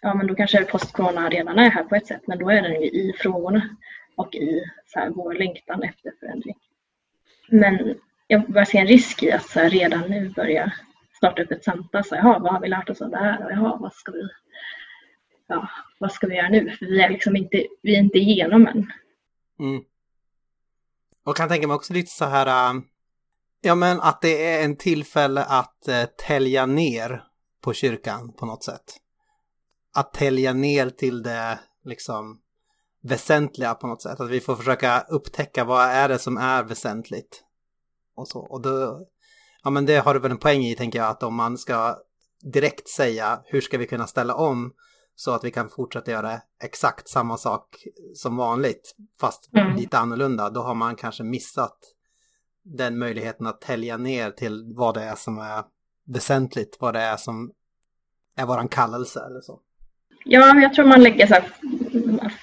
ja 0.02 0.14
men 0.14 0.26
då 0.26 0.34
kanske 0.34 0.64
post-corona 0.64 1.28
redan 1.28 1.58
är 1.58 1.70
här 1.70 1.84
på 1.84 1.94
ett 1.94 2.06
sätt, 2.06 2.22
men 2.26 2.38
då 2.38 2.50
är 2.50 2.62
den 2.62 2.82
ju 2.82 2.86
i 2.88 3.14
frågorna 3.18 3.76
och 4.16 4.34
i 4.34 4.64
så 4.86 5.00
här, 5.00 5.10
vår 5.10 5.34
längtan 5.34 5.82
efter 5.82 6.12
förändring. 6.20 6.56
Men 7.48 7.94
jag 8.26 8.50
börjar 8.50 8.64
se 8.64 8.78
en 8.78 8.86
risk 8.86 9.22
i 9.22 9.32
att 9.32 9.48
så 9.48 9.60
här, 9.60 9.70
redan 9.70 10.00
nu 10.00 10.28
börja 10.28 10.72
starta 11.16 11.42
upp 11.42 11.50
ett 11.50 11.64
samtal. 11.64 12.04
Så, 12.04 12.14
jaha, 12.14 12.38
vad 12.38 12.52
har 12.52 12.60
vi 12.60 12.68
lärt 12.68 12.90
oss 12.90 13.02
av 13.02 13.10
det 13.10 13.16
här? 13.16 13.44
Och, 13.44 13.52
jaha, 13.52 13.76
vad 13.80 13.92
ska 13.92 14.12
vi 14.12 14.28
ja, 15.46 15.68
vad 15.98 16.12
ska 16.12 16.26
vi 16.26 16.36
göra 16.36 16.48
nu? 16.48 16.70
För 16.70 16.86
vi 16.86 17.00
är 17.00 17.10
liksom 17.10 17.36
inte, 17.36 17.66
vi 17.82 17.94
är 17.94 17.98
inte 17.98 18.18
igenom 18.18 18.66
än. 18.66 18.92
Mm. 19.58 19.84
Och 21.24 21.36
kan 21.36 21.48
tänka 21.48 21.66
mig 21.66 21.74
också 21.74 21.92
lite 21.92 22.10
så 22.10 22.24
här, 22.24 22.70
ähm, 22.70 22.84
ja 23.60 23.74
men 23.74 24.00
att 24.00 24.22
det 24.22 24.46
är 24.46 24.64
en 24.64 24.76
tillfälle 24.76 25.44
att 25.44 25.88
eh, 25.88 26.04
tälja 26.04 26.66
ner 26.66 27.24
på 27.60 27.72
kyrkan 27.72 28.32
på 28.32 28.46
något 28.46 28.64
sätt. 28.64 28.96
Att 29.94 30.12
tälja 30.12 30.52
ner 30.52 30.90
till 30.90 31.22
det 31.22 31.58
liksom 31.84 32.40
väsentliga 33.02 33.74
på 33.74 33.86
något 33.86 34.02
sätt. 34.02 34.20
Att 34.20 34.30
vi 34.30 34.40
får 34.40 34.56
försöka 34.56 35.00
upptäcka 35.00 35.64
vad 35.64 35.88
är 35.88 36.08
det 36.08 36.18
som 36.18 36.36
är 36.36 36.62
väsentligt. 36.62 37.44
Och 38.14 38.28
så. 38.28 38.40
Och 38.40 38.60
då, 38.62 39.06
ja 39.62 39.70
men 39.70 39.86
det 39.86 39.96
har 39.96 40.14
du 40.14 40.20
väl 40.20 40.30
en 40.30 40.38
poäng 40.38 40.64
i 40.64 40.74
tänker 40.74 40.98
jag 40.98 41.08
att 41.08 41.22
om 41.22 41.34
man 41.34 41.58
ska 41.58 41.96
direkt 42.52 42.88
säga 42.88 43.42
hur 43.44 43.60
ska 43.60 43.78
vi 43.78 43.86
kunna 43.86 44.06
ställa 44.06 44.34
om 44.34 44.72
så 45.16 45.30
att 45.34 45.44
vi 45.44 45.50
kan 45.50 45.68
fortsätta 45.68 46.10
göra 46.10 46.40
exakt 46.62 47.08
samma 47.08 47.36
sak 47.36 47.76
som 48.14 48.36
vanligt 48.36 48.94
fast 49.20 49.50
mm. 49.54 49.76
lite 49.76 49.98
annorlunda. 49.98 50.50
Då 50.50 50.60
har 50.60 50.74
man 50.74 50.96
kanske 50.96 51.22
missat 51.24 51.78
den 52.64 52.98
möjligheten 52.98 53.46
att 53.46 53.60
tälja 53.60 53.96
ner 53.96 54.30
till 54.30 54.72
vad 54.76 54.94
det 54.94 55.02
är 55.02 55.14
som 55.14 55.38
är 55.38 55.64
väsentligt, 56.06 56.76
vad 56.80 56.94
det 56.94 57.00
är 57.00 57.16
som 57.16 57.52
är 58.36 58.46
våran 58.46 58.68
kallelse 58.68 59.20
eller 59.26 59.40
så. 59.40 59.60
Ja, 60.24 60.60
jag 60.60 60.74
tror 60.74 60.86
man 60.86 61.02
lägger 61.02 61.26
så 61.26 61.34
att, 61.34 61.50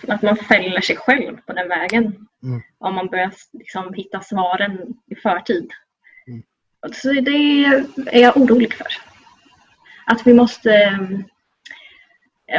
att 0.07 0.21
man 0.21 0.37
fäller 0.37 0.81
sig 0.81 0.95
själv 0.97 1.37
på 1.47 1.53
den 1.53 1.67
vägen. 1.69 2.27
Mm. 2.43 2.61
Om 2.77 2.95
man 2.95 3.07
börjar 3.07 3.33
liksom 3.51 3.93
hitta 3.93 4.21
svaren 4.21 4.93
i 5.07 5.15
förtid. 5.15 5.71
Mm. 6.27 6.43
Så 6.93 7.13
det 7.13 7.65
är 8.11 8.21
jag 8.21 8.37
orolig 8.37 8.73
för. 8.73 8.87
Att 10.05 10.27
vi 10.27 10.33
måste 10.33 10.99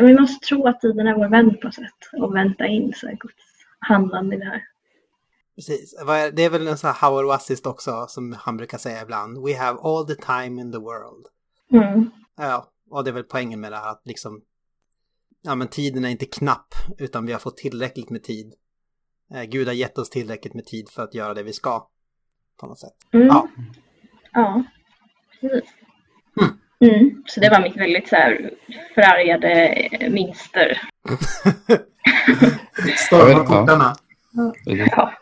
vi 0.00 0.14
måste 0.20 0.46
tro 0.46 0.66
att 0.66 0.80
tiden 0.80 1.06
är 1.06 1.14
vår 1.14 1.28
vän 1.28 1.56
på 1.62 1.70
sätt 1.70 1.98
och 2.12 2.34
vänta 2.34 2.66
in 2.66 2.92
så 2.96 3.06
Guds 3.06 3.44
handlande 3.78 4.36
i 4.36 4.38
det 4.38 4.44
här. 4.44 4.62
Precis. 5.54 5.94
Det 6.32 6.44
är 6.44 6.50
väl 6.50 6.68
en 6.68 6.78
sån 6.78 6.90
här 6.90 7.08
Howard 7.08 7.26
Wassist 7.26 7.66
också 7.66 8.06
som 8.08 8.32
han 8.32 8.56
brukar 8.56 8.78
säga 8.78 9.02
ibland. 9.02 9.44
We 9.46 9.56
have 9.56 9.78
all 9.82 10.06
the 10.06 10.14
time 10.14 10.60
in 10.60 10.72
the 10.72 10.78
world. 10.78 11.26
Mm. 11.72 12.10
Ja, 12.36 12.70
och 12.90 13.04
det 13.04 13.10
är 13.10 13.14
väl 13.14 13.24
poängen 13.24 13.60
med 13.60 13.72
det 13.72 13.76
här 13.76 13.90
att 13.90 14.02
liksom 14.04 14.42
ja 15.42 15.54
men 15.54 15.68
tiden 15.68 16.04
är 16.04 16.08
inte 16.08 16.26
knapp 16.26 16.74
utan 16.98 17.26
vi 17.26 17.32
har 17.32 17.40
fått 17.40 17.56
tillräckligt 17.56 18.10
med 18.10 18.22
tid. 18.22 18.54
Eh, 19.34 19.42
Gud 19.42 19.66
har 19.66 19.74
gett 19.74 19.98
oss 19.98 20.10
tillräckligt 20.10 20.54
med 20.54 20.66
tid 20.66 20.88
för 20.88 21.02
att 21.02 21.14
göra 21.14 21.34
det 21.34 21.42
vi 21.42 21.52
ska. 21.52 21.88
På 22.60 22.66
något 22.66 22.78
sätt. 22.78 22.96
Mm. 23.12 23.26
Ja. 23.26 23.48
Ja, 24.32 24.64
precis. 25.40 25.70
Mm. 26.82 27.22
Så 27.26 27.40
det 27.40 27.50
var 27.50 27.62
mitt 27.62 27.76
väldigt 27.76 28.08
så 28.08 28.16
här 28.16 28.50
förargade 28.94 29.86
minster. 30.10 30.80
Storma 32.96 33.44
portarna. 33.44 33.94
Ja. 34.64 35.12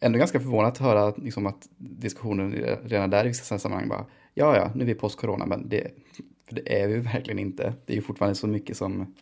Ändå 0.00 0.18
ganska 0.18 0.40
förvånad 0.40 0.68
att 0.68 0.78
höra 0.78 1.14
liksom, 1.16 1.46
att 1.46 1.68
diskussionen 1.78 2.52
redan 2.84 3.10
där 3.10 3.24
i 3.24 3.28
vissa 3.28 3.58
sammanhang 3.58 3.88
bara 3.88 4.04
ja, 4.34 4.56
ja, 4.56 4.70
nu 4.74 4.82
är 4.82 4.86
vi 4.86 4.94
post-corona, 4.94 5.46
men 5.46 5.68
det, 5.68 5.90
för 6.48 6.54
det 6.54 6.82
är 6.82 6.88
vi 6.88 6.98
verkligen 6.98 7.38
inte. 7.38 7.74
Det 7.86 7.92
är 7.92 7.96
ju 7.96 8.02
fortfarande 8.02 8.34
så 8.34 8.46
mycket 8.46 8.76
som, 8.76 9.14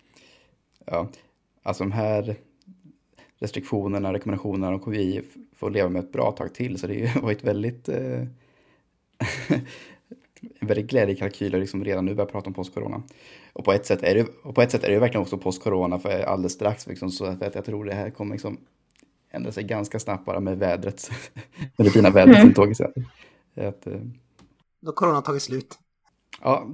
ja, 0.87 1.09
alltså 1.63 1.85
de 1.85 1.93
här 1.93 2.37
restriktionerna, 3.39 4.13
rekommendationerna 4.13 4.77
och 4.77 4.95
vi 4.95 5.23
får 5.57 5.71
leva 5.71 5.89
med 5.89 6.05
ett 6.05 6.13
bra 6.13 6.33
tag 6.33 6.55
till, 6.55 6.79
så 6.79 6.87
det 6.87 7.07
har 7.07 7.21
varit 7.23 7.45
väldigt 7.45 7.89
eh, 7.89 8.25
en 10.59 10.69
väldigt 10.69 10.91
glädjekalkyl 10.91 11.53
liksom 11.53 11.85
redan 11.85 12.05
nu 12.05 12.15
börja 12.15 12.31
prata 12.31 12.47
om 12.47 12.55
post-corona. 12.55 13.03
Och 13.53 13.65
på 13.65 13.73
ett 13.73 13.87
sätt 13.87 14.03
är 14.03 14.15
det, 14.15 14.27
och 14.43 14.55
på 14.55 14.63
ett 14.63 14.71
sätt 14.71 14.85
är 14.85 14.91
det 14.91 14.99
verkligen 14.99 15.23
också 15.23 15.39
post-corona 15.39 15.99
för 15.99 16.23
alldeles 16.23 16.53
strax. 16.53 16.87
Liksom, 16.87 17.11
så 17.11 17.25
att 17.25 17.55
jag 17.55 17.65
tror 17.65 17.85
det 17.85 17.95
här 17.95 18.11
kommer 18.11 18.35
liksom 18.35 18.59
ändra 19.31 19.53
sig 19.53 19.65
ganska 19.65 19.99
snabbt 19.99 20.25
bara 20.25 20.41
med 20.41 20.59
vädret. 20.59 21.11
med 21.77 21.87
det 21.87 21.91
fina 21.91 22.11
vädret 22.11 22.37
mm. 22.37 22.47
som 22.47 22.55
tagit 22.55 22.77
sig. 22.77 22.93
Att, 23.57 23.87
eh, 23.87 24.01
Då 24.81 24.93
corona 24.93 25.23
tagit 25.23 25.43
slut. 25.43 25.79
Ja, 26.43 26.69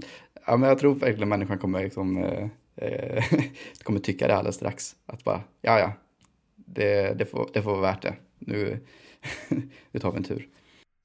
ja, 0.47 0.57
men 0.57 0.69
jag 0.69 0.79
tror 0.79 0.95
verkligen 0.95 1.29
människan 1.29 1.59
kommer, 1.59 1.85
liksom, 1.85 2.17
eh, 2.17 2.49
eh 2.77 3.25
kommer 3.83 4.01
tycka 4.01 4.27
det 4.27 4.37
alldeles 4.37 4.57
strax. 4.57 4.97
Att 5.07 5.25
bara, 5.25 5.43
ja 5.61 5.79
ja, 5.79 5.93
det, 6.57 7.19
det, 7.19 7.27
får, 7.27 7.51
det 7.53 7.63
får 7.63 7.71
vara 7.71 7.81
värt 7.81 8.03
det. 8.03 8.15
Nu, 8.39 8.81
nu 9.91 10.01
tar 10.01 10.11
vi 10.11 10.17
en 10.17 10.25
tur. 10.25 10.49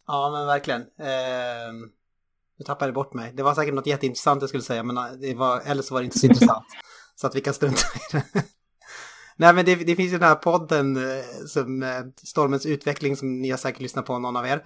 Ja, 0.08 0.32
men 0.32 0.48
verkligen. 0.48 0.82
Eh, 0.82 1.90
nu 2.60 2.66
tappade 2.66 2.88
jag 2.88 2.96
bort 2.96 3.14
mig. 3.14 3.34
Det 3.34 3.44
var 3.44 3.56
säkert 3.56 3.74
något 3.74 3.88
jätteintressant 3.88 4.42
jag 4.42 4.50
skulle 4.50 4.64
säga, 4.64 4.84
men 4.84 4.98
äh, 4.98 5.12
det 5.12 5.34
var, 5.34 5.62
eller 5.66 5.84
så 5.84 5.94
var 5.94 6.02
det 6.02 6.06
inte 6.06 6.20
så 6.20 6.26
intressant. 6.26 6.66
Så 7.16 7.28
att 7.28 7.36
vi 7.36 7.42
kan 7.42 7.54
strunta 7.54 7.82
i 7.96 8.00
det. 8.12 8.24
Nej, 9.38 9.54
men 9.54 9.66
det, 9.66 9.76
det, 9.76 9.96
finns 9.96 10.14
ju 10.14 10.18
den 10.18 10.28
här 10.28 10.36
podden 10.36 10.98
äh, 10.98 11.24
som 11.48 11.84
äh, 11.84 11.90
Stormens 12.24 12.66
utveckling 12.66 13.18
som 13.18 13.42
ni 13.42 13.50
har 13.50 13.58
säkert 13.58 13.82
lyssnat 13.82 14.06
på, 14.06 14.20
någon 14.20 14.36
av 14.36 14.48
er. 14.48 14.64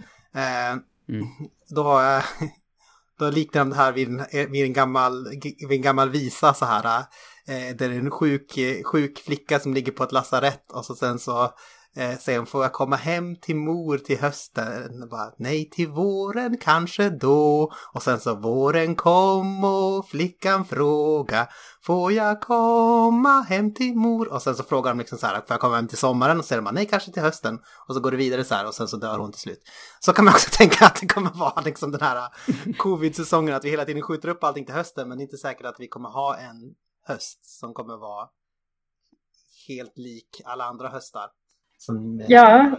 Mm. 1.09 1.27
Då, 1.69 2.01
då 3.19 3.29
liknar 3.29 3.61
de 3.61 3.69
det 3.69 3.75
här 3.75 3.91
vid 3.91 4.07
en, 4.07 4.51
vid 4.51 4.65
en, 4.65 4.73
gammal, 4.73 5.27
vid 5.41 5.71
en 5.71 5.81
gammal 5.81 6.09
visa 6.09 6.53
så 6.53 6.65
här. 6.65 7.03
Där 7.47 7.73
det 7.73 7.85
är 7.85 7.89
en 7.89 8.11
sjuk, 8.11 8.59
sjuk 8.83 9.19
flicka 9.19 9.59
som 9.59 9.73
ligger 9.73 9.91
på 9.91 10.03
ett 10.03 10.11
lasarett 10.11 10.71
och 10.71 10.85
så 10.85 10.95
sen 10.95 11.19
så 11.19 11.53
Eh, 11.97 12.17
sen 12.17 12.45
får 12.45 12.63
jag 12.63 12.73
komma 12.73 12.95
hem 12.95 13.35
till 13.35 13.55
mor 13.55 13.97
till 13.97 14.19
hösten. 14.19 15.09
Bara, 15.09 15.33
Nej, 15.37 15.69
till 15.69 15.87
våren 15.87 16.57
kanske 16.57 17.09
då. 17.09 17.71
Och 17.93 18.03
sen 18.03 18.19
så 18.19 18.35
våren 18.35 18.95
kom 18.95 19.63
och 19.63 20.09
flickan 20.09 20.65
fråga. 20.65 21.47
Får 21.83 22.11
jag 22.11 22.41
komma 22.41 23.41
hem 23.41 23.73
till 23.73 23.95
mor? 23.95 24.33
Och 24.33 24.41
sen 24.41 24.55
så 24.55 24.63
frågar 24.63 24.91
de 24.91 24.99
liksom 24.99 25.17
så 25.17 25.27
här, 25.27 25.35
får 25.35 25.45
jag 25.49 25.59
komma 25.59 25.75
hem 25.75 25.87
till 25.87 25.97
sommaren? 25.97 26.37
Och 26.37 26.45
så 26.45 26.47
säger 26.47 26.61
de, 26.61 26.73
nej 26.73 26.85
kanske 26.85 27.11
till 27.11 27.21
hösten. 27.21 27.59
Och 27.87 27.95
så 27.95 27.99
går 27.99 28.11
det 28.11 28.17
vidare 28.17 28.43
så 28.43 28.55
här 28.55 28.67
och 28.67 28.75
sen 28.75 28.87
så 28.87 28.97
dör 28.97 29.19
hon 29.19 29.31
till 29.31 29.41
slut. 29.41 29.61
Så 29.99 30.13
kan 30.13 30.25
man 30.25 30.33
också 30.33 30.49
tänka 30.57 30.85
att 30.85 30.99
det 31.01 31.07
kommer 31.07 31.31
vara 31.31 31.61
liksom 31.61 31.91
den 31.91 32.01
här 32.01 32.17
eh, 32.47 32.75
covid-säsongen, 32.77 33.55
att 33.55 33.65
vi 33.65 33.69
hela 33.69 33.85
tiden 33.85 34.01
skjuter 34.01 34.29
upp 34.29 34.43
allting 34.43 34.65
till 34.65 34.75
hösten. 34.75 35.09
Men 35.09 35.17
det 35.17 35.21
är 35.21 35.25
inte 35.25 35.37
säkert 35.37 35.65
att 35.65 35.79
vi 35.79 35.87
kommer 35.87 36.09
ha 36.09 36.37
en 36.37 36.75
höst 37.07 37.59
som 37.59 37.73
kommer 37.73 37.97
vara 37.97 38.27
helt 39.67 39.97
lik 39.97 40.41
alla 40.45 40.65
andra 40.65 40.89
höstar. 40.89 41.29
Som, 41.77 42.25
ja, 42.27 42.71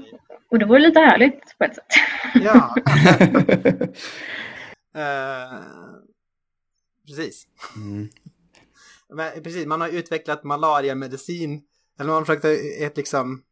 och 0.50 0.58
det 0.58 0.66
vore 0.66 0.78
lite 0.78 1.00
härligt 1.00 1.58
på 1.58 1.64
ett 1.64 1.74
sätt. 1.74 1.84
Ja. 2.34 2.74
uh, 4.96 5.60
precis. 7.06 7.46
Mm. 7.76 8.08
Men, 9.08 9.42
precis, 9.42 9.66
man 9.66 9.80
har 9.80 9.88
utvecklat 9.88 10.44
malariamedicin. 10.44 11.62
Eller 11.98 12.08
man 12.08 12.16
har 12.16 12.24
försökt 12.24 12.44
ett 12.80 12.96
liksom, 12.96 13.42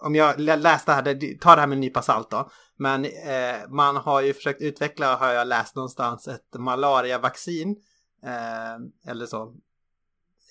om 0.00 0.14
jag 0.14 0.40
läste 0.40 0.90
det 0.90 0.94
här, 0.94 1.38
ta 1.38 1.54
det 1.54 1.60
här 1.60 1.66
med 1.66 1.76
en 1.76 1.80
nypa 1.80 2.02
salt 2.02 2.30
då. 2.30 2.50
Men 2.76 3.04
eh, 3.04 3.68
man 3.68 3.96
har 3.96 4.20
ju 4.20 4.34
försökt 4.34 4.62
utveckla, 4.62 5.16
har 5.16 5.32
jag 5.32 5.48
läst 5.48 5.76
någonstans, 5.76 6.28
ett 6.28 6.54
malariavaccin. 6.54 7.76
Eh, 8.24 9.10
eller 9.10 9.26
så. 9.26 9.54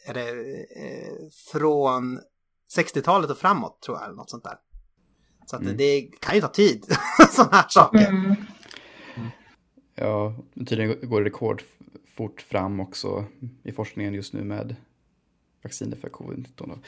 Är 0.08 0.14
det 0.14 0.30
eh, 0.30 1.30
från 1.52 2.20
60-talet 2.76 3.32
och 3.32 3.38
framåt 3.38 3.82
tror 3.82 3.98
jag, 3.98 4.06
eller 4.06 4.16
något 4.16 4.30
sånt 4.30 4.44
där. 4.44 4.58
Så 5.46 5.56
att 5.56 5.62
mm. 5.62 5.78
det 5.78 6.02
kan 6.02 6.36
ju 6.36 6.42
ta 6.42 6.48
tid, 6.48 6.86
sådana 7.32 7.58
här 7.58 7.66
saker. 7.70 8.08
Mm. 8.08 8.36
Ja, 9.96 10.36
tydligen 10.56 11.10
går 11.10 11.22
det 11.22 11.28
rekordfort 11.28 12.42
fram 12.42 12.80
också 12.80 13.26
i 13.64 13.72
forskningen 13.72 14.14
just 14.14 14.34
nu 14.34 14.44
med 14.44 14.76
vacciner 15.64 15.98
för 15.98 16.10
covid-19. 16.10 16.80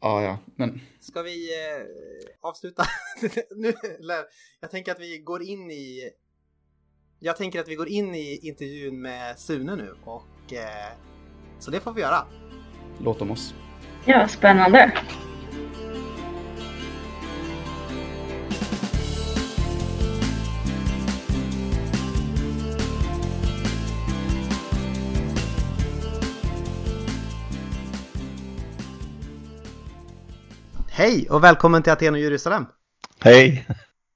Ja, 0.00 0.22
ja, 0.22 0.38
men... 0.54 0.80
Ska 1.00 1.22
vi 1.22 1.48
eh, 1.54 1.86
avsluta? 2.40 2.84
nu, 3.56 3.72
jag 4.60 4.70
tänker 4.70 4.92
att 4.92 5.00
vi 5.00 5.18
går 5.18 5.42
in 5.42 5.70
i... 5.70 6.10
Jag 7.18 7.36
tänker 7.36 7.60
att 7.60 7.68
vi 7.68 7.74
går 7.74 7.88
in 7.88 8.14
i 8.14 8.48
intervjun 8.48 9.02
med 9.02 9.38
Sune 9.38 9.76
nu 9.76 9.94
och... 10.04 10.52
Eh, 10.52 10.92
så 11.58 11.70
det 11.70 11.80
får 11.80 11.92
vi 11.92 12.00
göra. 12.00 12.26
Låt 13.00 13.22
om 13.22 13.30
oss. 13.30 13.54
Ja, 14.04 14.28
spännande. 14.28 14.92
Hej 30.90 31.30
och 31.30 31.44
välkommen 31.44 31.82
till 31.82 31.92
Aten 31.92 32.14
och 32.14 32.20
Jerusalem. 32.20 32.66
Hej. 33.20 33.66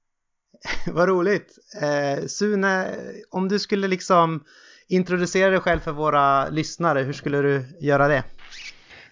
Vad 0.87 1.09
roligt. 1.09 1.57
Eh, 1.81 2.25
Sune, 2.25 2.95
om 3.29 3.49
du 3.49 3.59
skulle 3.59 3.87
liksom 3.87 4.43
introducera 4.87 5.49
dig 5.49 5.59
själv 5.59 5.79
för 5.79 5.91
våra 5.91 6.49
lyssnare, 6.49 6.99
hur 7.01 7.13
skulle 7.13 7.41
du 7.41 7.65
göra 7.79 8.07
det? 8.07 8.23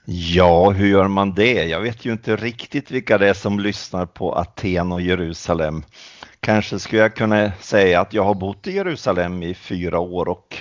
Ja, 0.06 0.70
hur 0.70 0.88
gör 0.88 1.08
man 1.08 1.34
det? 1.34 1.64
Jag 1.64 1.82
vet 1.82 2.06
ju 2.06 2.12
inte 2.12 2.36
riktigt 2.36 2.92
vilka 2.92 3.18
det 3.18 3.30
är 3.30 3.34
som 3.34 3.60
lyssnar 3.60 4.06
på 4.06 4.36
Aten 4.36 4.92
och 4.92 5.02
Jerusalem. 5.02 5.84
Kanske 6.40 6.80
skulle 6.80 7.02
jag 7.02 7.16
kunna 7.16 7.52
säga 7.60 8.02
att 8.02 8.14
jag 8.14 8.24
har 8.24 8.34
bott 8.34 8.68
i 8.68 8.72
Jerusalem 8.72 9.44
i 9.44 9.54
fyra 9.54 10.00
år 10.00 10.30
och 10.30 10.58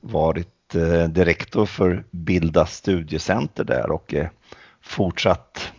varit 0.00 0.74
eh, 0.74 1.08
direktor 1.08 1.66
för 1.66 2.04
Bilda 2.10 2.66
studiecenter 2.66 3.64
där 3.64 3.90
och 3.90 4.14
är 4.14 4.30
fortsatt 4.82 5.72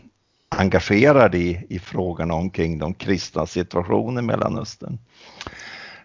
engagerad 0.49 1.35
i, 1.35 1.65
i 1.69 1.79
frågorna 1.79 2.33
omkring 2.33 2.79
de 2.79 2.93
kristna 2.93 3.45
situationen 3.45 4.23
i 4.23 4.27
Mellanöstern. 4.27 4.99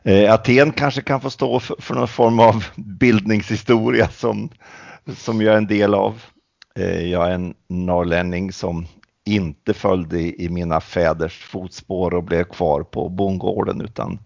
Eh, 0.03 0.35
Aten 0.35 0.73
kanske 0.73 1.03
kan 1.03 1.21
få 1.21 1.31
stå 1.31 1.61
för, 1.61 1.77
för 1.79 1.95
någon 1.95 2.09
form 2.09 2.41
av 2.41 2.65
bildningshistoria 2.77 4.09
som, 4.09 4.49
som 5.17 5.43
jag 5.43 5.53
är 5.55 5.59
en 5.59 5.67
del 5.67 5.95
av. 5.95 6.23
Eh, 6.75 7.11
jag 7.11 7.29
är 7.29 7.35
en 7.35 7.55
norrlänning 7.67 8.53
som 8.53 8.87
inte 9.25 9.75
följde 9.75 10.43
i, 10.43 10.49
mina 10.49 10.81
fäders 10.81 11.45
fotspår 11.45 12.15
och 12.15 12.25
blev 12.25 12.45
kvar 12.45 12.83
på 12.83 13.09
bondgården 13.09 13.81
utan 13.81 14.19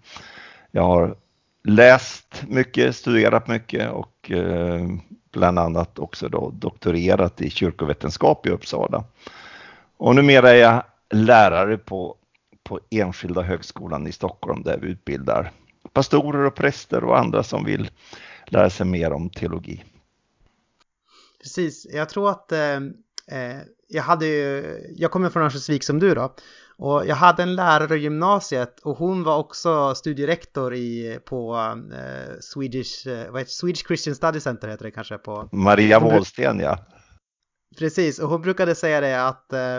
jag 0.71 0.83
har 0.83 1.17
läst 1.65 2.45
mycket, 2.49 2.97
studerat 2.97 3.49
mycket 3.49 3.91
och 3.91 4.31
eh, 4.31 4.87
bland 5.33 5.59
annat 5.59 5.99
också 5.99 6.29
då 6.29 6.51
doktorerat 6.51 7.41
i 7.41 7.51
kyrkovetenskap 7.51 8.47
i 8.47 8.51
Uppsala. 8.51 9.05
Och 9.97 10.15
numera 10.15 10.51
är 10.51 10.57
jag 10.57 10.83
lärare 11.11 11.79
på, 11.79 12.17
på 12.63 12.81
Enskilda 12.91 13.43
högskolan 13.43 14.07
i 14.07 14.13
Stockholm 14.13 14.63
där 14.63 14.79
vi 14.79 14.89
utbildar 14.89 15.53
pastorer 15.93 16.45
och 16.45 16.55
präster 16.55 17.05
och 17.05 17.19
andra 17.19 17.43
som 17.43 17.65
vill 17.65 17.91
lära 18.47 18.71
sig 18.71 18.87
mer 18.87 19.13
om 19.13 19.31
teologi. 19.31 19.85
Precis, 21.47 21.87
jag 21.91 22.09
tror 22.09 22.31
att 22.31 22.53
eh, 22.53 22.77
eh 23.31 23.61
jag 23.89 24.03
hade 24.03 24.27
ju, 24.27 24.81
jag 24.97 25.11
kommer 25.11 25.31
från 25.31 25.43
Örnsköldsvik 25.43 25.85
som 25.85 25.99
du 25.99 26.15
då. 26.15 26.35
Och 26.79 27.07
jag 27.07 27.17
hade 27.17 27.43
en 27.43 27.57
lärare 27.57 27.97
i 27.97 28.01
gymnasiet 28.01 28.81
och 28.81 28.99
hon 28.99 29.23
var 29.23 29.39
också 29.39 29.95
studierektor 29.95 30.75
i, 30.75 31.19
på 31.25 31.57
eh, 31.93 32.35
Swedish, 32.41 33.07
eh, 33.07 33.31
vad 33.31 33.41
heter, 33.41 33.53
Swedish 33.53 33.87
Christian 33.87 34.15
Study 34.15 34.41
Center 34.41 34.69
heter 34.69 34.85
det 34.85 34.91
kanske 34.91 35.19
på... 35.19 35.49
Maria 35.53 36.01
Wåhlsten 36.01 36.61
ja. 36.61 36.79
Precis, 37.79 38.19
och 38.19 38.29
hon 38.29 38.43
brukade 38.43 38.75
säga 38.75 39.01
det 39.01 39.27
att, 39.27 39.53
eh, 39.53 39.79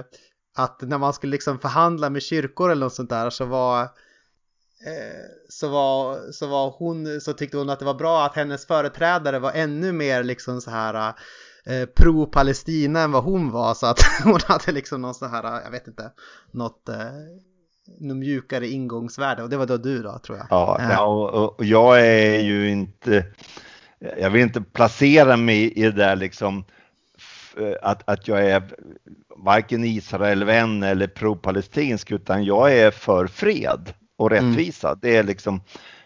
att 0.58 0.82
när 0.82 0.98
man 0.98 1.14
skulle 1.14 1.32
liksom 1.32 1.60
förhandla 1.60 2.10
med 2.10 2.22
kyrkor 2.22 2.72
eller 2.72 2.86
något 2.86 2.94
sånt 2.94 3.10
där 3.10 3.30
så 3.30 3.46
var 3.46 3.82
eh, 3.82 3.88
så 5.50 5.68
var, 5.68 6.32
så 6.32 6.48
var 6.48 6.70
hon, 6.70 7.22
så 7.22 7.34
tyckte 7.34 7.58
hon 7.58 7.70
att 7.70 7.80
det 7.80 7.86
var 7.86 7.94
bra 7.94 8.26
att 8.26 8.36
hennes 8.36 8.68
företrädare 8.68 9.40
var 9.40 9.52
ännu 9.52 9.92
mer 9.92 10.24
liksom 10.24 10.62
så 10.62 10.72
här 10.72 11.14
pro-Palestina 11.96 13.02
än 13.02 13.12
vad 13.12 13.24
hon 13.24 13.52
var 13.52 13.74
så 13.74 13.86
att 13.86 14.00
hon 14.24 14.40
hade 14.48 14.72
liksom 14.72 15.02
någon 15.02 15.14
så 15.14 15.28
här, 15.28 15.62
jag 15.64 15.72
vet 15.72 15.88
inte, 15.88 16.12
något, 16.52 16.90
eh, 16.90 16.96
något 18.00 18.18
mjukare 18.18 18.68
ingångsvärde 18.68 19.44
och 19.44 19.50
det 19.50 19.58
var 19.58 19.66
då 19.66 19.78
du 19.78 20.04
då 20.04 20.20
tror 20.20 20.38
jag. 20.38 20.48
Ja, 20.50 20.82
ja 20.90 21.06
och, 21.06 21.60
och 21.60 21.66
jag 21.66 22.02
är 22.08 22.40
ju 22.40 22.70
inte, 22.70 23.26
jag 24.18 24.30
vill 24.30 24.42
inte 24.42 24.62
placera 24.62 25.38
mig 25.38 25.72
i 25.72 25.82
det 25.82 25.92
där 25.92 26.16
liksom 26.16 26.66
att, 27.82 28.10
att 28.10 28.28
jag 28.28 28.46
är 28.46 28.64
varken 29.38 29.84
Israelvän 29.84 30.84
eller 30.84 31.08
pro-palestinsk 31.08 32.12
utan 32.12 32.44
jag 32.44 32.74
är 32.74 32.92
för 32.92 33.28
fred 33.28 33.94
och 34.18 34.32
mm. 34.32 34.50
rättvisa. 34.50 34.88
Mm. 34.88 35.00
Det 35.02 35.16
är 35.16 35.24
liksom, 35.24 35.62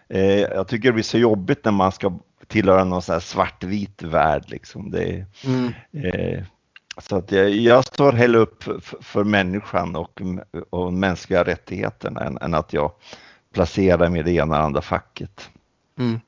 eh, 0.10 0.40
jag 0.40 0.68
tycker 0.68 0.90
det 0.90 0.94
blir 0.94 1.04
så 1.04 1.18
jobbigt 1.18 1.66
när 1.66 1.72
man 1.72 1.92
ska 1.92 2.20
tillhöra 2.52 2.84
någon 2.84 3.02
sån 3.02 3.14
här 3.14 3.20
svartvit 3.20 4.04
värld. 4.04 4.44
Liksom. 4.48 4.92
Det, 4.92 5.26
mm. 5.44 5.74
eh, 5.94 6.44
så 6.98 7.16
att 7.16 7.32
jag, 7.32 7.50
jag 7.50 7.86
står 7.86 8.12
hellre 8.12 8.40
upp 8.40 8.64
för, 9.02 9.24
människan 9.24 9.96
och, 9.96 10.22
och 10.70 10.94
mänskliga 10.94 11.44
rättigheterna 11.44 12.22
än, 12.24 12.38
än, 12.38 12.54
att 12.54 12.74
jag 12.74 12.92
placerar 13.54 14.10
mig 14.10 14.20
i 14.20 14.24
det 14.24 14.32
ena 14.32 14.56
eller 14.56 14.66
andra 14.66 14.82
facket. 14.82 15.50
Mm. 16.00 16.20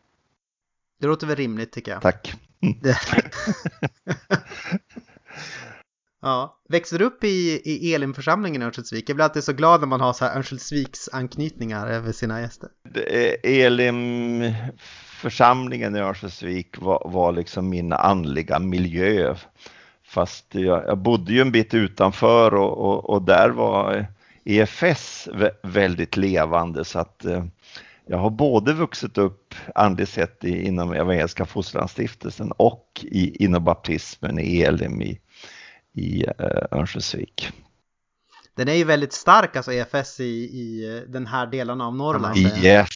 Det 0.99 1.07
låter 1.07 1.27
väl 1.27 1.35
rimligt 1.35 1.71
tycker 1.71 1.91
jag. 1.91 2.01
Tack. 2.01 2.33
Ja, 6.25 6.59
växer 6.69 7.01
upp 7.01 7.23
i, 7.23 7.61
i 7.65 7.93
Elimförsamlingen 7.93 8.61
i 8.61 8.65
Örnsköldsvik? 8.65 9.09
Jag 9.09 9.15
blir 9.15 9.23
alltid 9.23 9.43
så 9.43 9.53
glad 9.53 9.79
när 9.79 9.87
man 9.87 10.01
har 10.01 10.13
så 10.13 10.25
här 10.25 10.35
Örnsköldsviks 10.35 11.09
anknytningar 11.13 11.87
över 11.87 12.11
sina 12.11 12.41
gäster. 12.41 12.69
Elimförsamlingen 15.23 15.95
i 15.95 15.99
Örnsköldsvik 15.99 16.77
var, 16.77 17.01
var 17.05 17.31
liksom 17.31 17.69
min 17.69 17.93
andliga 17.93 18.59
miljö. 18.59 19.35
Fast 20.05 20.55
jag, 20.55 20.83
jag 20.87 20.97
bodde 20.97 21.33
ju 21.33 21.41
en 21.41 21.51
bit 21.51 21.73
utanför 21.73 22.53
och, 22.53 22.77
och, 22.77 23.09
och 23.09 23.21
där 23.21 23.49
var 23.49 24.05
EFS 24.43 25.29
väldigt 25.63 26.17
levande 26.17 26.85
så 26.85 26.99
att 26.99 27.25
eh, 27.25 27.45
jag 28.05 28.17
har 28.17 28.29
både 28.29 28.73
vuxit 28.73 29.17
upp 29.17 29.55
andligt 29.75 30.09
sett 30.09 30.43
inom 30.43 30.93
Evangeliska 30.93 31.45
Fosterlandsstiftelsen 31.45 32.51
och 32.51 32.87
i, 33.03 33.43
inom 33.45 33.63
baptismen 33.63 34.39
i 34.39 34.61
Elim 34.61 35.01
i, 35.01 35.19
i 35.93 36.25
eh, 36.39 36.77
Örnsköldsvik. 36.79 37.51
Den 38.55 38.67
är 38.67 38.73
ju 38.73 38.83
väldigt 38.83 39.13
stark, 39.13 39.55
alltså 39.55 39.73
EFS 39.73 40.19
i, 40.19 40.23
i 40.23 41.03
den 41.07 41.27
här 41.27 41.47
delen 41.47 41.81
av 41.81 41.95
Norrland. 41.95 42.37
Yes, 42.37 42.89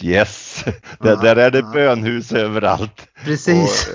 yes. 0.00 0.64
där, 0.98 1.16
där 1.16 1.36
är 1.36 1.50
det 1.50 1.62
bönhus 1.62 2.32
överallt. 2.32 3.08
Precis. 3.24 3.88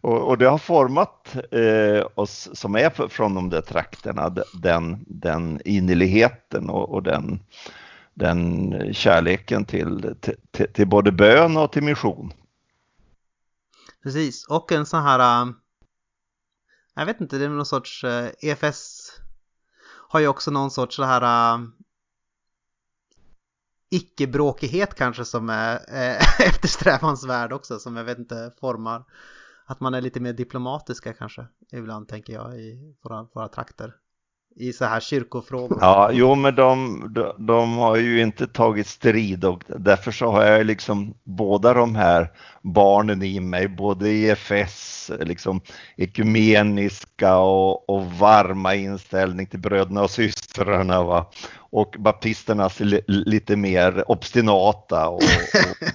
Och, 0.00 0.10
och, 0.10 0.28
och 0.28 0.38
det 0.38 0.46
har 0.46 0.58
format 0.58 1.36
eh, 1.50 2.06
oss 2.14 2.48
som 2.52 2.76
är 2.76 3.08
från 3.08 3.34
de 3.34 3.50
där 3.50 3.60
trakterna, 3.60 4.34
den, 4.62 5.04
den 5.06 5.60
innerligheten 5.64 6.70
och, 6.70 6.94
och 6.94 7.02
den, 7.02 7.40
den 8.14 8.74
kärleken 8.94 9.64
till, 9.64 10.14
till, 10.50 10.72
till, 10.72 10.88
både 10.88 11.12
bön 11.12 11.56
och 11.56 11.72
till 11.72 11.82
mission. 11.82 12.32
Precis, 14.02 14.46
och 14.46 14.72
en 14.72 14.86
sån 14.86 15.02
här 15.02 15.54
jag 16.96 17.06
vet 17.06 17.20
inte, 17.20 17.38
det 17.38 17.44
är 17.44 17.48
någon 17.48 17.66
sorts 17.66 18.04
uh, 18.04 18.10
eh, 18.10 18.30
EFS 18.40 19.10
har 20.08 20.20
ju 20.20 20.28
också 20.28 20.50
någon 20.50 20.70
sorts 20.70 20.96
så 20.96 21.04
här 21.04 21.54
uh, 21.54 21.64
icke-bråkighet 23.94 24.94
kanske 24.94 25.24
som 25.24 25.50
är 25.50 25.74
eh, 25.74 26.40
eftersträvansvärd 26.46 27.52
också 27.52 27.78
som 27.78 27.96
jag 27.96 28.04
vet 28.04 28.18
inte 28.18 28.52
formar 28.60 29.04
att 29.66 29.80
man 29.80 29.94
är 29.94 30.00
lite 30.00 30.20
mer 30.20 30.32
diplomatiska 30.32 31.12
kanske 31.12 31.46
ibland 31.72 32.08
tänker 32.08 32.32
jag 32.32 32.60
i 32.60 32.94
våra, 33.02 33.26
våra 33.34 33.48
trakter 33.48 33.94
i 34.56 34.72
så 34.72 34.84
här 34.84 35.00
kyrkofrågor. 35.00 35.78
Ja, 35.80 36.10
jo, 36.12 36.34
men 36.34 36.54
de, 36.54 37.00
de, 37.14 37.46
de, 37.46 37.76
har 37.76 37.96
ju 37.96 38.22
inte 38.22 38.46
tagit 38.46 38.86
strid 38.86 39.44
och 39.44 39.62
därför 39.78 40.12
så 40.12 40.30
har 40.30 40.44
jag 40.44 40.66
liksom 40.66 41.14
båda 41.24 41.74
de 41.74 41.94
här 41.94 42.30
barnen 42.62 43.22
i 43.22 43.40
mig, 43.40 43.68
både 43.68 44.10
EFS, 44.10 45.10
liksom 45.20 45.60
ekumeniska 45.96 47.36
och, 47.36 47.88
och 47.90 48.06
varma 48.06 48.74
inställning 48.74 49.46
till 49.46 49.60
bröderna 49.60 50.02
och 50.02 50.10
systrarna 50.10 51.02
va? 51.02 51.30
Och 51.74 51.96
baptisternas 51.98 52.80
lite 53.06 53.56
mer 53.56 54.10
obstinata 54.10 55.08
och, 55.08 55.22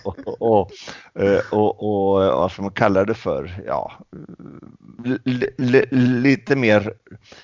och, 0.03 0.17
och, 0.41 0.71
och, 1.51 1.83
och, 1.83 2.21
vad 2.21 2.51
ska 2.51 2.61
man 2.61 2.71
kalla 2.71 3.05
det 3.05 3.13
för, 3.13 3.63
ja, 3.65 4.05
lite 5.91 6.55
mer 6.55 6.93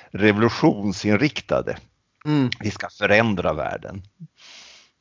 revolutionsinriktade. 0.10 1.78
Mm. 2.26 2.50
Vi 2.60 2.72
ska 2.72 2.90
förändra 2.90 3.54
världen. 3.54 4.02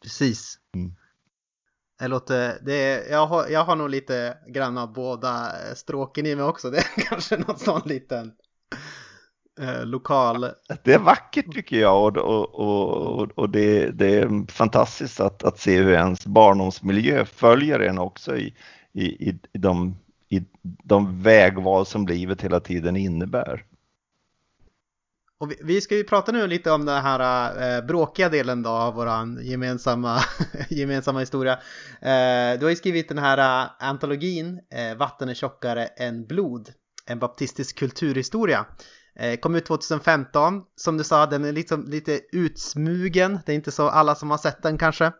Precis. 0.02 0.58
Mm. 0.74 0.94
Det 1.98 2.08
låter, 2.08 2.58
det 2.62 2.74
är, 2.74 3.10
jag, 3.10 3.26
har, 3.26 3.48
jag 3.48 3.64
har 3.64 3.76
nog 3.76 3.90
lite 3.90 4.36
grann 4.48 4.78
av 4.78 4.92
båda 4.92 5.52
stråken 5.74 6.26
i 6.26 6.34
mig 6.34 6.44
också. 6.44 6.70
Det 6.70 6.78
är 6.78 7.02
kanske 7.08 7.36
någon 7.36 7.58
sån 7.58 7.82
liten 7.84 8.32
eh, 9.60 9.86
lokal. 9.86 10.46
Det 10.82 10.92
är 10.92 10.98
vackert 10.98 11.54
tycker 11.54 11.80
jag 11.80 12.16
och, 12.16 12.16
och, 12.16 12.54
och, 12.54 13.30
och 13.34 13.50
det, 13.50 13.90
det, 13.90 14.18
är 14.18 14.52
fantastiskt 14.52 15.20
att, 15.20 15.44
att 15.44 15.58
se 15.58 15.82
hur 15.82 15.92
ens 15.92 16.26
barndomsmiljö 16.26 17.24
följer 17.24 17.80
en 17.80 17.98
också 17.98 18.36
i, 18.36 18.54
i, 18.92 19.28
i, 19.28 19.38
de, 19.52 19.96
i 20.28 20.44
de 20.62 21.22
vägval 21.22 21.86
som 21.86 22.06
livet 22.06 22.42
hela 22.42 22.60
tiden 22.60 22.96
innebär. 22.96 23.64
Och 25.38 25.50
vi, 25.50 25.56
vi, 25.62 25.80
ska 25.80 25.96
ju 25.96 26.04
prata 26.04 26.32
nu 26.32 26.46
lite 26.46 26.70
om 26.70 26.86
den 26.86 27.02
här 27.02 27.76
eh, 27.76 27.84
bråkiga 27.86 28.28
delen 28.28 28.62
då 28.62 28.70
av 28.70 28.94
våran 28.94 29.38
gemensamma, 29.42 30.20
gemensamma 30.70 31.20
historia. 31.20 31.52
Eh, 32.00 32.58
du 32.58 32.64
har 32.64 32.70
ju 32.70 32.76
skrivit 32.76 33.08
den 33.08 33.18
här 33.18 33.64
uh, 33.64 33.70
antologin 33.78 34.60
eh, 34.70 34.96
Vatten 34.96 35.28
är 35.28 35.34
tjockare 35.34 35.86
än 35.86 36.26
blod, 36.26 36.68
en 37.06 37.18
baptistisk 37.18 37.78
kulturhistoria. 37.78 38.66
Eh, 39.16 39.36
kom 39.36 39.54
ut 39.54 39.66
2015. 39.66 40.62
Som 40.76 40.96
du 40.96 41.04
sa, 41.04 41.26
den 41.26 41.44
är 41.44 41.52
liksom 41.52 41.84
lite 41.84 42.20
utsmugen. 42.32 43.38
Det 43.46 43.52
är 43.52 43.56
inte 43.56 43.72
så 43.72 43.88
alla 43.88 44.14
som 44.14 44.30
har 44.30 44.38
sett 44.38 44.62
den 44.62 44.78
kanske. 44.78 45.12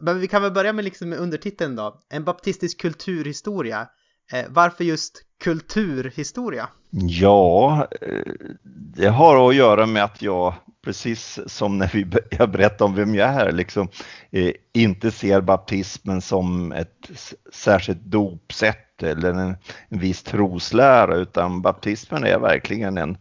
Men 0.00 0.20
vi 0.20 0.28
kan 0.28 0.42
väl 0.42 0.52
börja 0.52 0.72
med 0.72 0.84
liksom 0.84 1.12
undertiteln 1.12 1.76
då. 1.76 2.00
En 2.10 2.24
baptistisk 2.24 2.80
kulturhistoria. 2.80 3.88
Eh, 4.32 4.44
varför 4.48 4.84
just 4.84 5.22
kulturhistoria? 5.44 6.68
Ja, 6.90 7.88
eh, 8.00 8.32
det 8.94 9.08
har 9.08 9.48
att 9.48 9.54
göra 9.54 9.86
med 9.86 10.04
att 10.04 10.22
jag 10.22 10.54
precis 10.84 11.38
som 11.46 11.78
när 11.78 11.90
vi, 11.92 12.06
jag 12.30 12.50
berättade 12.50 12.84
om 12.84 12.94
vem 12.94 13.14
jag 13.14 13.28
är, 13.28 13.52
liksom, 13.52 13.88
inte 14.74 15.10
ser 15.10 15.40
baptismen 15.40 16.22
som 16.22 16.72
ett 16.72 17.10
särskilt 17.52 18.04
dopsätt 18.04 18.87
eller 19.02 19.30
en, 19.32 19.56
en 19.88 19.98
viss 19.98 20.22
troslära, 20.22 21.16
utan 21.16 21.62
baptismen 21.62 22.24
är 22.24 22.38
verkligen 22.38 22.98
en, 22.98 23.18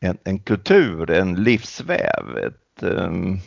en, 0.00 0.18
en 0.24 0.38
kultur, 0.38 1.10
en 1.10 1.34
livsväv, 1.34 2.36
ett, 2.36 2.82
um, 2.82 3.38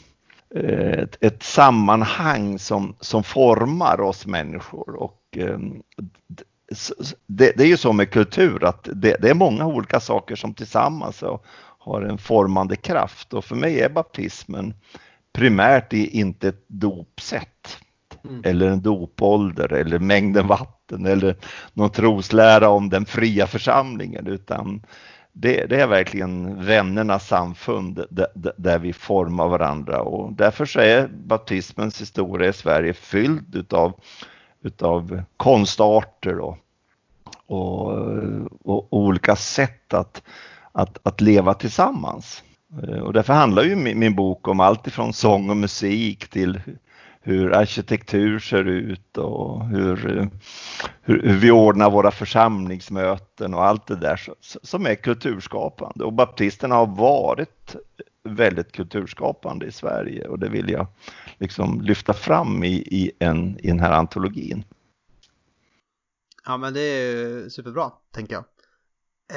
ett, 0.55 1.17
ett, 1.23 1.43
sammanhang 1.43 2.59
som, 2.59 2.95
som 2.99 3.23
formar 3.23 4.01
oss 4.01 4.25
människor. 4.25 4.95
Och, 4.95 5.37
um, 5.37 5.83
det, 7.27 7.53
det, 7.57 7.63
är 7.63 7.67
ju 7.67 7.77
så 7.77 7.93
med 7.93 8.11
kultur 8.11 8.63
att 8.63 8.89
det, 8.93 9.17
det, 9.21 9.29
är 9.29 9.33
många 9.33 9.65
olika 9.65 9.99
saker 9.99 10.35
som 10.35 10.53
tillsammans 10.53 11.23
har 11.79 12.01
en 12.01 12.17
formande 12.17 12.75
kraft 12.75 13.33
och 13.33 13.45
för 13.45 13.55
mig 13.55 13.81
är 13.81 13.89
baptismen 13.89 14.73
primärt 15.33 15.93
inte 15.93 16.47
ett 16.47 16.67
dopsätt 16.67 17.77
mm. 18.23 18.41
eller 18.45 18.67
en 18.67 18.81
dopålder 18.81 19.73
eller 19.73 19.99
mängden 19.99 20.47
vatten 20.47 20.82
eller 20.93 21.35
någon 21.73 21.89
troslära 21.89 22.69
om 22.69 22.89
den 22.89 23.05
fria 23.05 23.47
församlingen 23.47 24.27
utan 24.27 24.81
det, 25.31 25.65
det 25.65 25.81
är 25.81 25.87
verkligen 25.87 26.65
vännernas 26.65 27.27
samfund 27.27 28.05
där, 28.09 28.27
där, 28.57 28.79
vi 28.79 28.93
formar 28.93 29.47
varandra 29.47 30.01
och 30.01 30.33
därför 30.33 30.65
så 30.65 30.79
är 30.79 31.07
baptismens 31.07 32.01
historia 32.01 32.49
i 32.49 32.53
Sverige 32.53 32.93
fylld 32.93 33.55
utav, 33.55 33.93
utav 34.63 35.23
konstarter 35.37 36.39
och, 36.39 36.57
och, 37.47 37.91
och 38.63 38.87
olika 38.89 39.35
sätt 39.35 39.93
att 39.93 40.21
att, 40.73 40.97
att 41.03 41.21
leva 41.21 41.53
tillsammans. 41.53 42.43
Och 43.03 43.13
därför 43.13 43.33
handlar 43.33 43.63
ju 43.63 43.75
min, 43.75 43.99
min 43.99 44.15
bok 44.15 44.47
om 44.47 44.59
allt 44.59 44.87
ifrån 44.87 45.13
sång 45.13 45.49
och 45.49 45.57
musik 45.57 46.27
till 46.27 46.61
hur 47.25 47.53
arkitektur 47.53 48.39
ser 48.39 48.67
ut 48.67 49.17
och 49.17 49.67
hur, 49.67 49.95
hur, 49.95 50.29
hur, 51.01 51.37
vi 51.37 51.51
ordnar 51.51 51.89
våra 51.89 52.11
församlingsmöten 52.11 53.53
och 53.53 53.65
allt 53.65 53.87
det 53.87 53.95
där 53.95 54.19
som 54.63 54.85
är 54.85 54.95
kulturskapande. 54.95 56.03
Och 56.03 56.13
baptisterna 56.13 56.75
har 56.75 56.87
varit 56.87 57.75
väldigt 58.23 58.71
kulturskapande 58.71 59.65
i 59.65 59.71
Sverige 59.71 60.27
och 60.27 60.39
det 60.39 60.49
vill 60.49 60.69
jag 60.69 60.87
liksom 61.37 61.81
lyfta 61.81 62.13
fram 62.13 62.63
i, 62.63 62.73
i, 62.75 63.11
en, 63.19 63.59
i 63.59 63.67
den 63.67 63.79
här 63.79 63.91
antologin. 63.91 64.63
Ja 66.45 66.57
men 66.57 66.73
det 66.73 66.81
är 66.81 67.49
superbra 67.49 67.91
tänker 68.11 68.33
jag. 68.33 68.43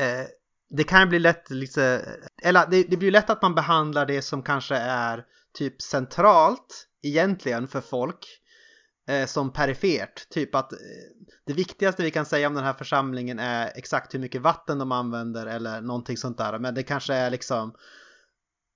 Eh, 0.03 0.27
det 0.71 0.85
kan 0.85 1.09
bli 1.09 1.19
lätt 1.19 1.51
liksom, 1.51 2.01
eller 2.43 2.67
det, 2.71 2.83
det 2.83 2.97
blir 2.97 3.11
lätt 3.11 3.31
att 3.31 3.43
man 3.43 3.55
behandlar 3.55 4.07
det 4.07 4.23
som 4.23 4.43
kanske 4.43 4.77
är 4.77 5.25
typ 5.57 5.83
centralt 5.83 6.89
egentligen 7.03 7.69
för 7.69 7.81
folk 7.81 8.27
eh, 9.09 9.27
som 9.27 9.53
perifert. 9.53 10.29
Typ 10.29 10.55
att 10.55 10.73
eh, 10.73 10.79
det 11.47 11.53
viktigaste 11.53 12.03
vi 12.03 12.11
kan 12.11 12.27
säga 12.27 12.47
om 12.47 12.55
den 12.55 12.65
här 12.65 12.73
församlingen 12.73 13.39
är 13.39 13.73
exakt 13.75 14.15
hur 14.15 14.19
mycket 14.19 14.43
vatten 14.43 14.79
de 14.79 14.93
använder 14.93 15.47
eller 15.47 15.81
någonting 15.81 16.17
sånt 16.17 16.39
där. 16.39 16.59
Men 16.59 16.75
det 16.75 16.83
kanske 16.83 17.15
är 17.15 17.31
liksom, 17.31 17.75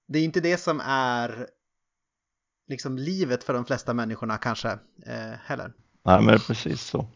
det 0.08 0.18
är 0.18 0.24
inte 0.24 0.40
det 0.40 0.56
som 0.56 0.80
är 0.84 1.48
liksom 2.68 2.98
livet 2.98 3.44
för 3.44 3.54
de 3.54 3.64
flesta 3.64 3.94
människorna 3.94 4.38
kanske 4.38 4.70
eh, 5.06 5.38
heller. 5.44 5.72
Nej, 6.04 6.22
men 6.22 6.38
precis 6.38 6.82
så. 6.82 7.06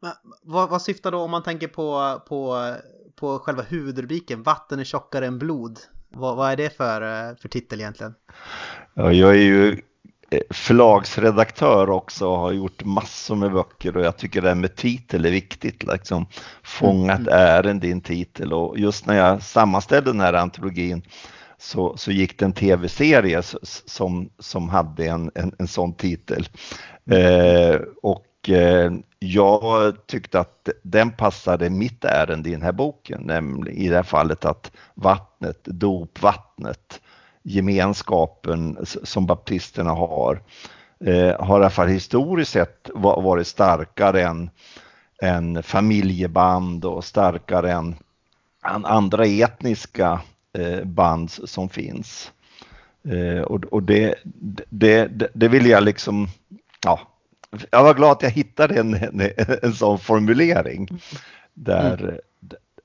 Men, 0.00 0.12
vad, 0.42 0.70
vad 0.70 0.82
syftar 0.82 1.10
då 1.10 1.18
om 1.18 1.30
man 1.30 1.42
tänker 1.42 1.68
på, 1.68 2.20
på 2.28 2.56
på 3.18 3.38
själva 3.38 3.62
huvudrubriken, 3.62 4.42
Vatten 4.42 4.80
är 4.80 4.84
tjockare 4.84 5.26
än 5.26 5.38
blod. 5.38 5.78
Vad, 6.10 6.36
vad 6.36 6.52
är 6.52 6.56
det 6.56 6.76
för, 6.76 7.02
eh, 7.02 7.36
för 7.36 7.48
titel 7.48 7.80
egentligen? 7.80 8.14
Ja, 8.94 9.12
jag 9.12 9.30
är 9.30 9.42
ju 9.42 9.80
eh, 10.30 10.40
förlagsredaktör 10.50 11.90
också 11.90 12.28
och 12.28 12.38
har 12.38 12.52
gjort 12.52 12.84
massor 12.84 13.36
med 13.36 13.52
böcker 13.52 13.96
och 13.96 14.04
jag 14.04 14.16
tycker 14.16 14.42
det 14.42 14.48
här 14.48 14.54
med 14.54 14.76
titel 14.76 15.26
är 15.26 15.30
viktigt, 15.30 15.82
liksom 15.82 16.26
fånga 16.62 17.12
ett 17.12 17.18
mm. 17.18 17.32
ärende 17.32 17.86
i 17.86 17.92
en 17.92 18.00
titel 18.00 18.52
och 18.52 18.78
just 18.78 19.06
när 19.06 19.16
jag 19.16 19.42
sammanställde 19.42 20.10
den 20.10 20.20
här 20.20 20.32
antologin 20.32 21.02
så, 21.58 21.96
så 21.96 22.12
gick 22.12 22.38
det 22.38 22.44
en 22.44 22.52
tv-serie 22.52 23.42
som, 23.62 24.30
som 24.38 24.68
hade 24.68 25.06
en, 25.06 25.30
en, 25.34 25.54
en 25.58 25.68
sån 25.68 25.94
titel. 25.94 26.48
Eh, 27.10 27.76
och 28.02 28.24
Eh, 28.48 28.92
jag 29.18 29.94
tyckte 30.06 30.40
att 30.40 30.68
den 30.82 31.10
passade 31.10 31.70
mitt 31.70 32.04
ärende 32.04 32.48
i 32.48 32.52
den 32.52 32.62
här 32.62 32.72
boken, 32.72 33.22
nämligen 33.22 33.78
i 33.78 33.88
det 33.88 33.96
här 33.96 34.02
fallet 34.02 34.44
att 34.44 34.72
vattnet, 34.94 35.64
dopvattnet, 35.64 37.00
gemenskapen 37.42 38.78
som 38.84 39.26
baptisterna 39.26 39.90
har, 39.90 40.42
eh, 41.04 41.40
har 41.40 41.58
i 41.58 41.62
alla 41.62 41.70
fall 41.70 41.88
historiskt 41.88 42.52
sett 42.52 42.90
varit 42.94 43.46
starkare 43.46 44.22
än, 44.22 44.50
än 45.22 45.62
familjeband 45.62 46.84
och 46.84 47.04
starkare 47.04 47.72
än 47.72 47.96
andra 48.62 49.26
etniska 49.26 50.20
eh, 50.58 50.84
band 50.84 51.30
som 51.30 51.68
finns. 51.68 52.32
Och, 53.46 53.64
och 53.64 53.82
det, 53.82 54.14
det, 54.68 55.30
det 55.34 55.48
vill 55.48 55.66
jag 55.66 55.82
liksom, 55.82 56.28
ja, 56.84 57.00
jag 57.70 57.82
var 57.82 57.94
glad 57.94 58.10
att 58.10 58.22
jag 58.22 58.30
hittade 58.30 58.80
en, 58.80 58.94
en, 58.94 59.30
en 59.62 59.72
sån 59.72 59.98
formulering. 59.98 60.88
Där, 61.54 62.02
mm. 62.02 62.14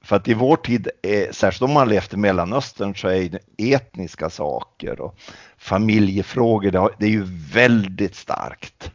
För 0.03 0.15
att 0.15 0.27
i 0.27 0.33
vår 0.33 0.55
tid, 0.55 0.87
är, 1.01 1.31
särskilt 1.31 1.61
om 1.61 1.73
man 1.73 1.89
levt 1.89 2.13
i 2.13 2.17
Mellanöstern, 2.17 2.95
så 2.95 3.07
är 3.07 3.39
etniska 3.57 4.29
saker 4.29 5.01
och 5.01 5.15
familjefrågor, 5.57 6.95
det 6.99 7.05
är 7.05 7.09
ju 7.09 7.25
väldigt 7.53 8.15
starkt. 8.15 8.91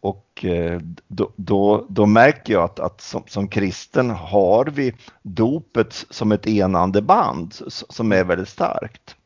Och 0.00 0.44
eh, 0.44 0.80
då, 1.08 1.32
då, 1.36 1.86
då 1.88 2.06
märker 2.06 2.52
jag 2.52 2.64
att, 2.64 2.80
att 2.80 3.00
som, 3.00 3.22
som, 3.26 3.48
kristen 3.48 4.10
har 4.10 4.64
vi 4.64 4.94
dopet 5.22 6.06
som 6.10 6.32
ett 6.32 6.46
enande 6.46 7.02
band 7.02 7.54
som 7.68 8.12
är 8.12 8.24
väldigt 8.24 8.48
starkt. 8.48 9.16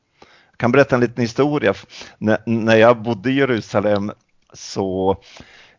Jag 0.50 0.58
kan 0.58 0.72
berätta 0.72 0.94
en 0.94 1.00
liten 1.00 1.22
historia. 1.22 1.74
När, 2.18 2.38
när 2.46 2.76
jag 2.76 3.02
bodde 3.02 3.30
i 3.30 3.34
Jerusalem 3.34 4.12
så 4.52 5.16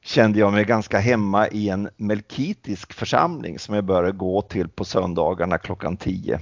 kände 0.01 0.39
jag 0.39 0.53
mig 0.53 0.65
ganska 0.65 0.99
hemma 0.99 1.47
i 1.47 1.69
en 1.69 1.89
melkitisk 1.97 2.93
församling 2.93 3.59
som 3.59 3.75
jag 3.75 3.85
började 3.85 4.11
gå 4.11 4.41
till 4.41 4.69
på 4.69 4.85
söndagarna 4.85 5.57
klockan 5.57 5.97
10. 5.97 6.39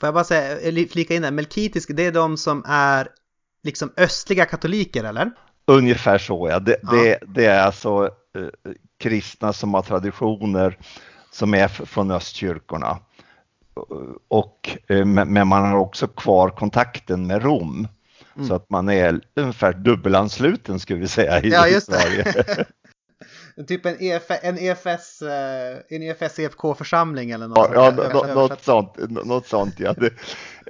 Får 0.00 0.06
jag 0.06 0.14
bara 0.14 0.24
säga, 0.24 0.86
flika 0.88 1.14
in 1.14 1.22
där, 1.22 1.30
melkitisk, 1.30 1.90
det 1.94 2.06
är 2.06 2.12
de 2.12 2.36
som 2.36 2.64
är 2.66 3.08
liksom 3.62 3.92
östliga 3.96 4.44
katoliker 4.44 5.04
eller? 5.04 5.30
Ungefär 5.66 6.18
så 6.18 6.48
ja, 6.48 6.58
det, 6.58 6.76
ja. 6.82 6.92
det, 6.92 7.18
det 7.26 7.46
är 7.46 7.62
alltså 7.62 8.04
eh, 8.36 8.72
kristna 8.98 9.52
som 9.52 9.74
har 9.74 9.82
traditioner 9.82 10.78
som 11.30 11.54
är 11.54 11.68
från 11.68 12.10
östkyrkorna. 12.10 12.98
Och, 14.28 14.78
eh, 14.88 15.04
men 15.04 15.48
man 15.48 15.70
har 15.70 15.78
också 15.78 16.06
kvar 16.06 16.50
kontakten 16.50 17.26
med 17.26 17.42
Rom. 17.42 17.88
Mm. 18.36 18.48
Så 18.48 18.54
att 18.54 18.70
man 18.70 18.88
är 18.88 19.20
ungefär 19.36 19.72
dubbelansluten 19.72 20.80
skulle 20.80 21.00
vi 21.00 21.08
säga 21.08 21.40
i 21.40 21.48
ja, 21.48 21.68
just 21.68 21.86
Sverige. 21.86 22.44
typ 23.68 23.86
en, 23.86 23.96
EF, 24.00 24.22
en 24.42 24.58
EFS, 24.58 25.22
eh, 25.22 25.78
en 25.88 26.02
EFS 26.02 26.38
EFK-församling 26.38 27.30
eller 27.30 27.48
något 27.48 27.70
ja, 27.74 27.92
sånt. 27.92 28.10
Ja, 28.12 28.34
något 28.34 28.62
sånt, 28.62 29.24
något 29.24 29.46
sånt 29.46 29.74
ja. 29.80 29.94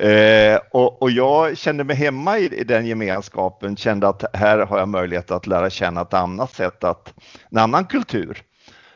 Eh, 0.07 0.61
och, 0.71 1.03
och, 1.03 1.11
jag 1.11 1.57
kände 1.57 1.85
mig 1.85 1.97
hemma 1.97 2.39
i, 2.39 2.61
i, 2.61 2.65
den 2.65 2.87
gemenskapen, 2.87 3.77
kände 3.77 4.09
att 4.09 4.25
här 4.37 4.59
har 4.59 4.79
jag 4.79 4.89
möjlighet 4.89 5.31
att 5.31 5.47
lära 5.47 5.71
känna 5.71 6.01
ett 6.01 6.15
annat 6.15 6.55
sätt 6.55 6.85
att, 6.85 7.15
en 7.51 7.59
annan 7.59 7.85
kultur. 7.85 8.43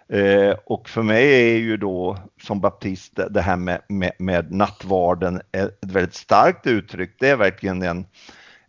Eh, 0.09 0.57
och 0.67 0.89
för 0.89 1.03
mig 1.03 1.53
är 1.53 1.59
ju 1.59 1.77
då 1.77 2.19
som 2.43 2.61
baptist 2.61 3.13
det 3.31 3.41
här 3.41 3.57
med, 3.57 3.81
med, 3.89 4.13
med 4.19 4.53
nattvarden 4.53 5.41
ett 5.53 5.79
väldigt 5.81 6.15
starkt 6.15 6.67
uttryck. 6.67 7.17
Det 7.19 7.29
är 7.29 7.37
verkligen 7.37 7.83
en, 7.83 8.07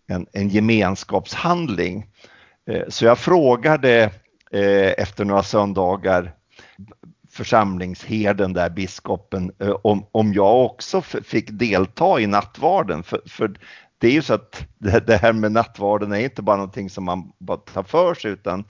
en, 0.08 0.28
en 0.34 0.50
gemenskapshandling. 0.50 2.06
Eh, 2.70 2.84
så 2.88 3.06
jag 3.06 3.18
frågade 3.18 4.12
eh, 4.52 4.94
efter 4.98 5.26
några 5.26 5.44
söndagar 5.44 6.34
församlingsherden 7.38 8.54
där, 8.54 8.70
biskopen, 8.70 9.52
eh, 9.60 9.76
om, 9.82 10.06
om 10.12 10.34
jag 10.34 10.66
också 10.66 11.02
fick 11.02 11.50
delta 11.52 12.20
i 12.20 12.28
nattvarden. 12.28 13.04
För, 13.04 13.22
för 13.26 13.60
det 13.98 14.08
är 14.08 14.12
ju 14.12 14.22
så 14.22 14.34
att 14.34 14.68
det, 14.78 15.18
här 15.18 15.34
med 15.34 15.52
nattvarden 15.52 16.12
är 16.12 16.20
inte 16.20 16.42
bara 16.42 16.56
någonting 16.56 16.90
som 16.90 17.04
man 17.04 17.32
bara 17.38 17.58
tar 17.58 17.84
för 17.84 18.14
sig 18.14 18.32
utan 18.32 18.64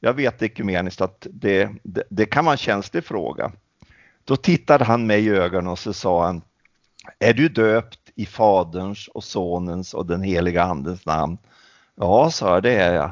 jag 0.00 0.14
vet 0.14 0.42
ekumeniskt 0.42 1.00
att 1.00 1.26
det, 1.30 1.70
det, 1.82 2.02
det 2.10 2.26
kan 2.26 2.44
vara 2.44 2.52
en 2.52 2.58
känslig 2.58 3.04
fråga. 3.04 3.52
Då 4.24 4.36
tittade 4.36 4.84
han 4.84 5.06
mig 5.06 5.26
i 5.26 5.30
ögonen 5.30 5.66
och 5.66 5.78
så 5.78 5.92
sa 5.92 6.26
han, 6.26 6.42
är 7.18 7.34
du 7.34 7.48
döpt 7.48 7.99
i 8.20 8.26
Faderns 8.26 9.08
och 9.08 9.24
Sonens 9.24 9.94
och 9.94 10.06
den 10.06 10.22
heliga 10.22 10.62
Andens 10.62 11.06
namn? 11.06 11.38
Ja, 11.94 12.30
sa 12.30 12.54
jag, 12.54 12.62
det 12.62 12.74
är 12.74 12.94
jag. 12.94 13.10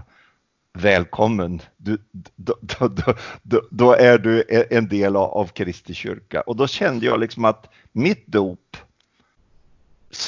Välkommen, 0.72 1.62
du, 1.76 1.98
då, 2.36 2.54
då, 2.60 2.88
då, 3.42 3.62
då, 3.70 3.92
är 3.92 4.18
du 4.18 4.44
en 4.70 4.88
del 4.88 5.16
av 5.16 5.46
Kristi 5.46 5.94
kyrka. 5.94 6.40
Och 6.40 6.56
då 6.56 6.66
kände 6.66 7.06
jag 7.06 7.20
liksom 7.20 7.44
att 7.44 7.68
mitt 7.92 8.26
dop 8.26 8.76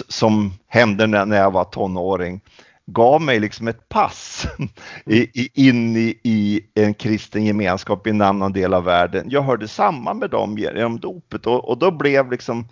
som 0.08 0.52
hände 0.66 1.06
när 1.06 1.36
jag 1.36 1.50
var 1.50 1.64
tonåring 1.64 2.40
gav 2.86 3.22
mig 3.22 3.40
liksom 3.40 3.68
ett 3.68 3.88
pass 3.88 4.46
in 5.54 5.96
i, 5.96 6.20
i, 6.22 6.60
en 6.74 6.94
kristen 6.94 7.44
gemenskap 7.44 8.06
i 8.06 8.10
en 8.10 8.20
annan 8.20 8.52
del 8.52 8.74
av 8.74 8.84
världen. 8.84 9.26
Jag 9.30 9.42
hörde 9.42 9.68
samman 9.68 10.18
med 10.18 10.30
dem 10.30 10.58
genom 10.58 11.00
dopet 11.00 11.46
och, 11.46 11.68
och 11.68 11.78
då 11.78 11.90
blev 11.90 12.30
liksom 12.30 12.68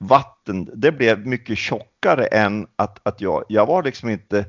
vatten, 0.00 0.70
det 0.74 0.92
blev 0.92 1.26
mycket 1.26 1.58
tjockare 1.58 2.26
än 2.26 2.66
att, 2.76 3.00
att 3.02 3.20
jag, 3.20 3.44
jag 3.48 3.66
var 3.66 3.82
liksom 3.82 4.08
inte 4.08 4.44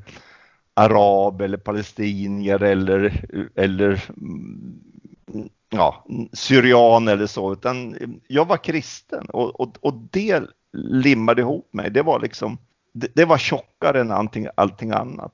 arab 0.74 1.42
eller 1.42 1.58
palestinier 1.58 2.64
eller, 2.64 3.26
eller 3.56 4.04
mm, 4.10 4.80
ja, 5.70 6.06
syrian 6.34 7.08
eller 7.08 7.28
så, 7.28 7.54
utan 7.54 7.96
jag 8.28 8.48
var 8.48 8.58
kristen 8.58 9.30
och, 9.30 9.60
och, 9.60 9.78
och 9.82 9.94
det 10.12 10.44
limmade 10.74 11.42
ihop 11.42 11.74
mig. 11.74 11.92
Det 11.92 12.02
var 12.02 12.20
liksom, 12.20 12.58
det, 12.94 13.12
det 13.16 13.26
var 13.26 13.38
tjockare 13.38 14.02
än 14.02 14.12
allting, 14.12 14.48
allting 14.56 14.92
annat. 14.92 15.34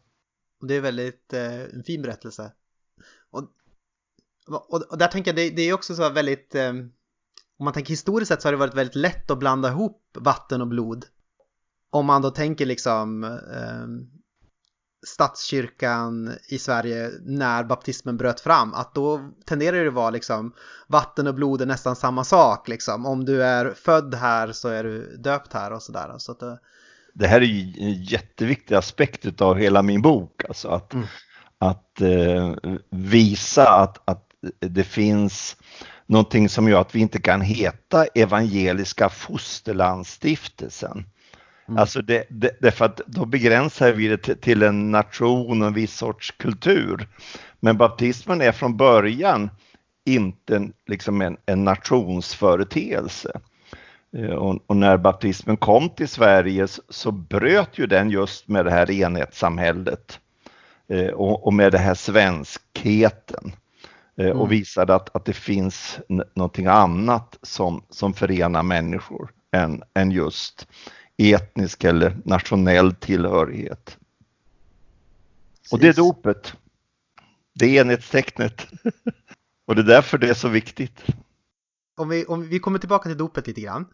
Det 0.62 0.76
är 0.76 0.82
väldigt 0.82 1.34
eh, 1.34 1.62
en 1.62 1.84
fin 1.84 2.02
berättelse. 2.02 2.52
Och, 3.30 3.44
och, 4.48 4.92
och 4.92 4.98
där 4.98 5.08
tänker 5.08 5.32
jag, 5.32 5.36
det, 5.36 5.50
det 5.50 5.62
är 5.62 5.74
också 5.74 5.96
så 5.96 6.10
väldigt, 6.10 6.56
eh, 6.56 6.74
om 7.60 7.64
man 7.64 7.74
tänker 7.74 7.90
historiskt 7.90 8.30
sett 8.30 8.42
så 8.42 8.48
har 8.48 8.52
det 8.52 8.58
varit 8.58 8.76
väldigt 8.76 8.96
lätt 8.96 9.32
att 9.32 9.40
blanda 9.40 9.70
ihop 9.70 10.18
vatten 10.20 10.62
och 10.62 10.68
blod. 10.68 11.06
Om 11.92 12.06
man 12.06 12.22
då 12.22 12.30
tänker 12.30 12.66
liksom 12.66 13.24
eh, 13.24 13.88
statskyrkan 15.08 16.34
i 16.50 16.58
Sverige 16.58 17.12
när 17.22 17.64
baptismen 17.64 18.18
bröt 18.18 18.40
fram, 18.40 18.74
att 18.74 18.96
då 18.96 19.32
tenderar 19.46 19.82
det 19.82 19.88
att 19.88 19.94
vara 19.94 20.10
liksom 20.10 20.54
vatten 20.88 21.28
och 21.28 21.36
blod 21.36 21.62
är 21.62 21.66
nästan 21.66 21.96
samma 21.96 22.24
sak 22.24 22.68
liksom. 22.68 23.06
Om 23.06 23.26
du 23.26 23.44
är 23.44 23.74
född 23.74 24.16
här 24.16 24.52
så 24.52 24.70
är 24.70 24.84
du 24.84 25.18
döpt 25.18 25.54
här 25.54 25.72
och 25.72 25.82
sådär. 25.82 26.14
Så 26.18 26.32
att 26.32 26.40
det... 26.40 26.60
det 27.14 27.28
här 27.28 27.42
är 27.42 27.46
ju 27.46 27.86
en 27.86 28.04
jätteviktig 28.04 28.76
aspekt 28.76 29.42
av 29.42 29.56
hela 29.56 29.82
min 29.82 30.02
bok, 30.02 30.46
alltså 30.48 30.68
att, 30.68 30.94
mm. 30.94 31.06
att 31.58 32.02
eh, 32.02 32.56
visa 32.90 33.70
att, 33.70 34.10
att 34.10 34.24
det 34.60 34.84
finns 34.84 35.58
någonting 36.08 36.50
som 36.50 36.70
gör 36.70 36.82
att 36.82 36.96
vi 36.96 37.00
inte 37.00 37.22
kan 37.22 37.42
heta 37.42 38.06
Evangeliska 38.06 39.10
Fosterlandsstiftelsen. 39.10 41.06
Mm. 41.68 41.80
Alltså 41.80 42.02
det, 42.02 42.26
det, 42.30 42.58
därför 42.62 42.86
att 42.86 43.02
då 43.08 43.26
begränsar 43.26 43.92
vi 43.92 44.08
det 44.08 44.18
till, 44.18 44.64
en 44.64 44.92
nation 44.92 45.62
och 45.62 45.68
en 45.68 45.74
viss 45.74 45.98
sorts 45.98 46.32
kultur. 46.32 47.08
Men 47.60 47.78
baptismen 47.78 48.42
är 48.42 48.52
från 48.52 48.78
början 48.78 49.50
inte 50.06 50.70
liksom 50.88 51.22
en, 51.22 51.38
en 51.46 51.64
nationsföreteelse. 51.64 53.40
Eh, 54.18 54.30
och, 54.30 54.60
och, 54.68 54.78
när 54.78 54.98
baptismen 54.98 55.58
kom 55.58 55.90
till 55.90 56.08
Sverige 56.08 56.68
så, 56.68 56.82
så, 56.90 57.12
bröt 57.12 57.78
ju 57.78 57.88
den 57.88 58.10
just 58.10 58.48
med 58.48 58.66
det 58.66 58.72
här 58.72 58.92
enhetssamhället 58.92 60.20
eh, 60.90 61.08
och, 61.08 61.48
och, 61.48 61.54
med 61.54 61.72
det 61.72 61.78
här 61.78 61.94
svenskheten 61.94 63.52
mm. 64.18 64.38
och 64.38 64.52
visade 64.52 64.96
att, 64.96 65.16
att 65.16 65.26
det 65.26 65.34
finns 65.34 66.00
någonting 66.36 66.66
annat 66.66 67.38
som, 67.42 67.84
som 67.90 68.14
förenar 68.14 68.64
människor 68.64 69.34
än, 69.52 69.84
än 69.94 70.12
just 70.12 70.68
etnisk 71.18 71.84
eller 71.84 72.18
nationell 72.26 72.96
tillhörighet. 72.96 73.98
Och 75.72 75.80
det 75.80 75.88
är 75.88 75.94
dopet. 75.94 76.54
Det 77.54 77.66
är 77.66 77.82
enhetstecknet. 77.82 78.68
Och 79.66 79.76
det 79.76 79.82
är 79.82 79.86
därför 79.86 80.18
det 80.18 80.30
är 80.30 80.34
så 80.34 80.48
viktigt. 80.48 81.04
Om 81.98 82.10
vi, 82.10 82.26
om 82.26 82.50
vi 82.50 82.60
kommer 82.60 82.80
tillbaka 82.80 83.10
till 83.10 83.18
dopet 83.18 83.48
lite 83.48 83.62
grann. 83.62 83.86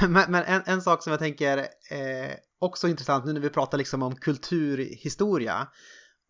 Men, 0.08 0.32
men 0.32 0.44
en, 0.44 0.62
en, 0.66 0.82
sak 0.82 1.02
som 1.02 1.10
jag 1.10 1.20
tänker 1.20 1.66
är 1.90 2.34
också 2.58 2.88
intressant 2.88 3.24
nu 3.24 3.32
när 3.32 3.40
vi 3.40 3.50
pratar 3.50 3.78
liksom 3.78 4.02
om 4.02 4.16
kulturhistoria 4.16 5.68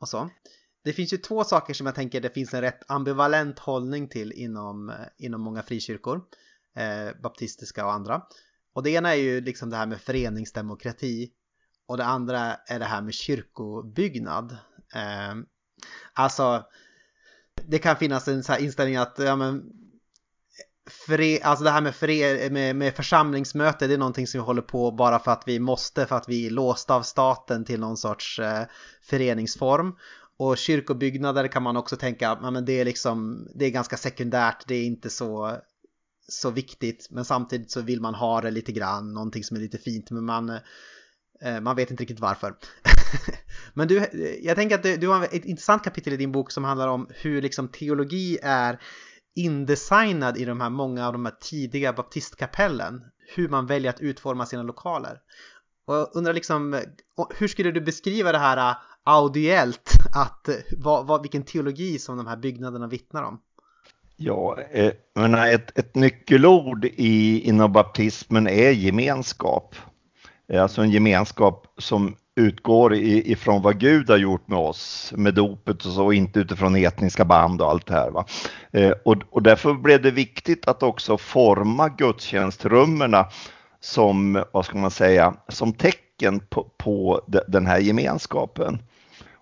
och 0.01 0.09
så. 0.09 0.31
Det 0.89 0.93
finns 0.93 1.13
ju 1.13 1.17
två 1.17 1.45
saker 1.45 1.75
som 1.75 1.87
jag 1.87 1.95
tänker 1.95 2.21
det 2.21 2.31
finns 2.31 2.55
en 2.55 2.61
rätt 2.61 2.83
ambivalent 2.87 3.59
hållning 3.59 4.09
till 4.09 4.33
inom, 4.33 4.91
eh, 4.91 4.97
inom 5.19 5.41
många 5.41 5.63
frikyrkor, 5.63 6.23
eh, 6.77 7.21
baptistiska 7.23 7.87
och 7.87 7.93
andra. 7.93 8.23
Och 8.75 8.83
det 8.83 8.91
ena 8.91 9.15
är 9.15 9.19
ju 9.19 9.41
liksom 9.41 9.71
det 9.71 9.77
här 9.77 9.87
med 9.87 10.01
föreningsdemokrati 10.01 11.31
och 11.87 11.97
det 11.97 12.05
andra 12.05 12.55
är 12.55 12.79
det 12.79 12.85
här 12.85 13.03
med 13.03 13.15
kyrkobyggnad. 13.15 14.53
Eh, 14.95 15.35
alltså, 16.13 16.65
det 17.63 17.79
kan 17.79 17.97
finnas 17.97 18.29
en 18.29 18.45
så 18.45 18.53
här 18.53 18.61
inställning 18.61 18.97
att 18.97 19.19
ja, 19.19 19.37
men, 19.37 19.63
Fre, 20.91 21.39
alltså 21.43 21.65
det 21.65 21.71
här 21.71 21.81
med, 21.81 21.95
fre, 21.95 22.51
med, 22.51 22.77
med 22.77 22.95
församlingsmöte, 22.95 23.87
det 23.87 23.95
är 23.95 23.99
någonting 23.99 24.27
som 24.27 24.41
vi 24.41 24.47
håller 24.47 24.63
på 24.63 24.91
bara 24.91 25.19
för 25.19 25.31
att 25.31 25.43
vi 25.47 25.59
måste, 25.59 26.07
för 26.07 26.17
att 26.17 26.29
vi 26.29 26.47
är 26.47 26.51
låsta 26.51 26.95
av 26.95 27.03
staten 27.03 27.65
till 27.65 27.81
någon 27.81 27.97
sorts 27.97 28.39
eh, 28.39 28.65
föreningsform. 29.03 29.95
Och 30.39 30.59
kyrkobyggnader 30.59 31.49
kan 31.49 31.63
man 31.63 31.77
också 31.77 31.97
tänka, 31.97 32.39
men 32.41 32.65
det 32.65 32.81
är 32.81 32.85
liksom, 32.85 33.49
det 33.55 33.65
är 33.65 33.71
ganska 33.71 33.97
sekundärt, 33.97 34.65
det 34.67 34.75
är 34.75 34.85
inte 34.85 35.11
så 35.11 35.61
så 36.29 36.51
viktigt 36.51 37.09
men 37.11 37.25
samtidigt 37.25 37.71
så 37.71 37.81
vill 37.81 38.01
man 38.01 38.15
ha 38.15 38.41
det 38.41 38.51
lite 38.51 38.73
grann, 38.73 39.13
någonting 39.13 39.45
som 39.45 39.57
är 39.57 39.61
lite 39.61 39.79
fint 39.79 40.11
men 40.11 40.25
man, 40.25 40.51
eh, 41.43 41.61
man 41.61 41.77
vet 41.77 41.91
inte 41.91 42.03
riktigt 42.03 42.21
varför. 42.21 42.55
men 43.75 43.89
du, 43.89 44.09
jag 44.43 44.57
tänker 44.57 44.75
att 44.75 44.83
du, 44.83 44.97
du 44.97 45.09
har 45.09 45.25
ett 45.25 45.45
intressant 45.45 45.85
kapitel 45.85 46.13
i 46.13 46.17
din 46.17 46.33
bok 46.33 46.51
som 46.51 46.65
handlar 46.65 46.89
om 46.89 47.09
hur 47.11 47.43
liksom 47.43 47.69
teologi 47.69 48.39
är 48.43 48.81
indesignad 49.35 50.37
i 50.37 50.45
de 50.45 50.61
här 50.61 50.71
många 50.71 51.07
av 51.07 51.13
de 51.13 51.25
här 51.25 51.35
tidiga 51.41 51.93
baptistkapellen. 51.93 53.03
Hur 53.35 53.49
man 53.49 53.67
väljer 53.67 53.91
att 53.91 54.01
utforma 54.01 54.47
sina 54.47 54.63
lokaler. 54.63 55.21
Och 55.87 55.95
jag 55.95 56.11
undrar 56.15 56.33
liksom, 56.33 56.83
hur 57.35 57.49
skulle 57.49 57.71
du 57.71 57.81
beskriva 57.81 58.33
det 58.33 58.39
här 58.39 58.77
audiellt, 59.09 59.91
att 60.13 60.49
eh, 60.49 60.55
vad, 60.77 61.07
vad, 61.07 61.23
vilken 61.23 61.43
teologi 61.43 61.99
som 61.99 62.17
de 62.17 62.27
här 62.27 62.37
byggnaderna 62.37 62.87
vittnar 62.87 63.23
om? 63.23 63.41
Ja, 64.17 64.59
eh, 64.73 64.93
menar, 65.15 65.49
ett, 65.49 65.79
ett 65.79 65.95
nyckelord 65.95 66.85
i, 66.85 67.41
inom 67.41 67.73
baptismen 67.73 68.47
är 68.49 68.71
gemenskap. 68.71 69.75
Alltså 70.53 70.83
en 70.83 70.91
gemenskap 70.91 71.67
som 71.79 72.17
utgår 72.37 72.95
ifrån 72.95 73.63
vad 73.63 73.81
Gud 73.81 74.11
har 74.11 74.17
gjort 74.17 74.49
med 74.49 74.59
oss, 74.59 75.13
med 75.17 75.35
dopet 75.35 75.85
och 75.85 75.93
så, 75.93 76.13
inte 76.13 76.41
utifrån 76.41 76.77
etniska 76.77 77.25
band 77.25 77.61
och 77.61 77.71
allt 77.71 77.87
det 77.87 77.95
här. 77.95 78.11
Va? 78.11 78.25
Eh, 78.73 78.93
och, 79.05 79.17
och 79.31 79.43
därför 79.43 79.75
blev 79.75 80.03
det 80.03 80.11
viktigt 80.11 80.69
att 80.69 80.83
också 80.83 81.19
forma 81.19 81.89
gudstjänstrummen 81.89 83.15
som, 83.81 84.45
vad 84.53 84.65
ska 84.65 84.79
man 84.79 84.91
säga, 84.91 85.35
som 85.49 85.73
tecken 85.73 86.41
på, 86.41 86.71
på 86.77 87.21
den 87.49 87.67
här 87.67 87.79
gemenskapen. 87.79 88.79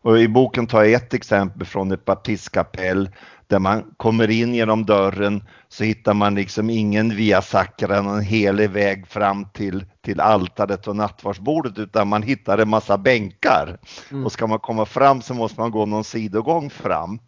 Och 0.06 0.18
I 0.18 0.28
boken 0.28 0.66
tar 0.66 0.84
jag 0.84 0.92
ett 0.92 1.14
exempel 1.14 1.66
från 1.66 1.92
ett 1.92 2.04
baptistkapell 2.04 3.10
där 3.46 3.58
man 3.58 3.94
kommer 3.96 4.30
in 4.30 4.54
genom 4.54 4.86
dörren 4.86 5.44
så 5.68 5.84
hittar 5.84 6.14
man 6.14 6.34
liksom 6.34 6.70
ingen 6.70 7.16
via 7.16 7.42
sakra, 7.42 8.02
någon 8.02 8.20
helig 8.20 8.70
väg 8.70 9.06
fram 9.06 9.44
till, 9.44 9.84
till 10.00 10.20
altaret 10.20 10.86
och 10.88 10.96
nattvardsbordet 10.96 11.78
utan 11.78 12.08
man 12.08 12.22
hittar 12.22 12.58
en 12.58 12.68
massa 12.68 12.98
bänkar. 12.98 13.78
Mm. 14.10 14.24
Och 14.24 14.32
ska 14.32 14.46
man 14.46 14.58
komma 14.58 14.86
fram 14.86 15.22
så 15.22 15.34
måste 15.34 15.60
man 15.60 15.70
gå 15.70 15.86
någon 15.86 16.04
sidogång 16.04 16.70
fram. 16.70 17.18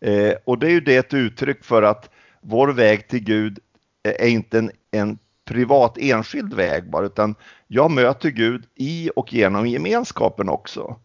Eh, 0.00 0.32
och 0.44 0.58
det 0.58 0.66
är 0.66 0.70
ju 0.72 0.80
det 0.80 0.96
ett 0.96 1.14
uttryck 1.14 1.64
för 1.64 1.82
att 1.82 2.10
vår 2.42 2.68
väg 2.68 3.08
till 3.08 3.24
Gud 3.24 3.58
är 4.02 4.28
inte 4.28 4.58
en, 4.58 4.70
en 4.90 5.18
privat 5.44 5.98
enskild 5.98 6.54
väg 6.54 6.90
bara 6.90 7.06
utan 7.06 7.34
jag 7.66 7.90
möter 7.90 8.30
Gud 8.30 8.64
i 8.74 9.10
och 9.16 9.32
genom 9.32 9.66
gemenskapen 9.66 10.48
också. 10.48 10.96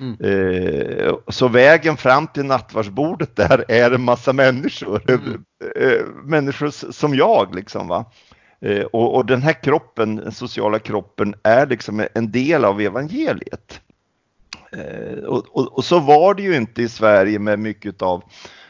Mm. 0.00 0.16
Eh, 0.20 1.14
så 1.28 1.48
vägen 1.48 1.96
fram 1.96 2.26
till 2.26 2.44
nattvardsbordet 2.44 3.36
där 3.36 3.64
är 3.68 3.90
en 3.90 4.02
massa 4.02 4.32
människor. 4.32 5.02
Mm. 5.08 5.44
Eh, 5.76 6.06
människor 6.24 6.92
som 6.92 7.14
jag 7.14 7.54
liksom 7.54 7.88
va. 7.88 8.04
Eh, 8.60 8.82
och, 8.82 9.14
och, 9.14 9.26
den 9.26 9.42
här 9.42 9.62
kroppen, 9.62 10.16
den 10.16 10.32
sociala 10.32 10.78
kroppen, 10.78 11.34
är 11.42 11.66
liksom 11.66 12.06
en 12.14 12.32
del 12.32 12.64
av 12.64 12.80
evangeliet. 12.80 13.80
Och, 15.26 15.46
och, 15.52 15.78
och, 15.78 15.84
så 15.84 15.98
var 15.98 16.34
det 16.34 16.42
ju 16.42 16.56
inte 16.56 16.82
i 16.82 16.88
Sverige 16.88 17.38
med 17.38 17.58
mycket 17.58 18.02
av 18.02 18.22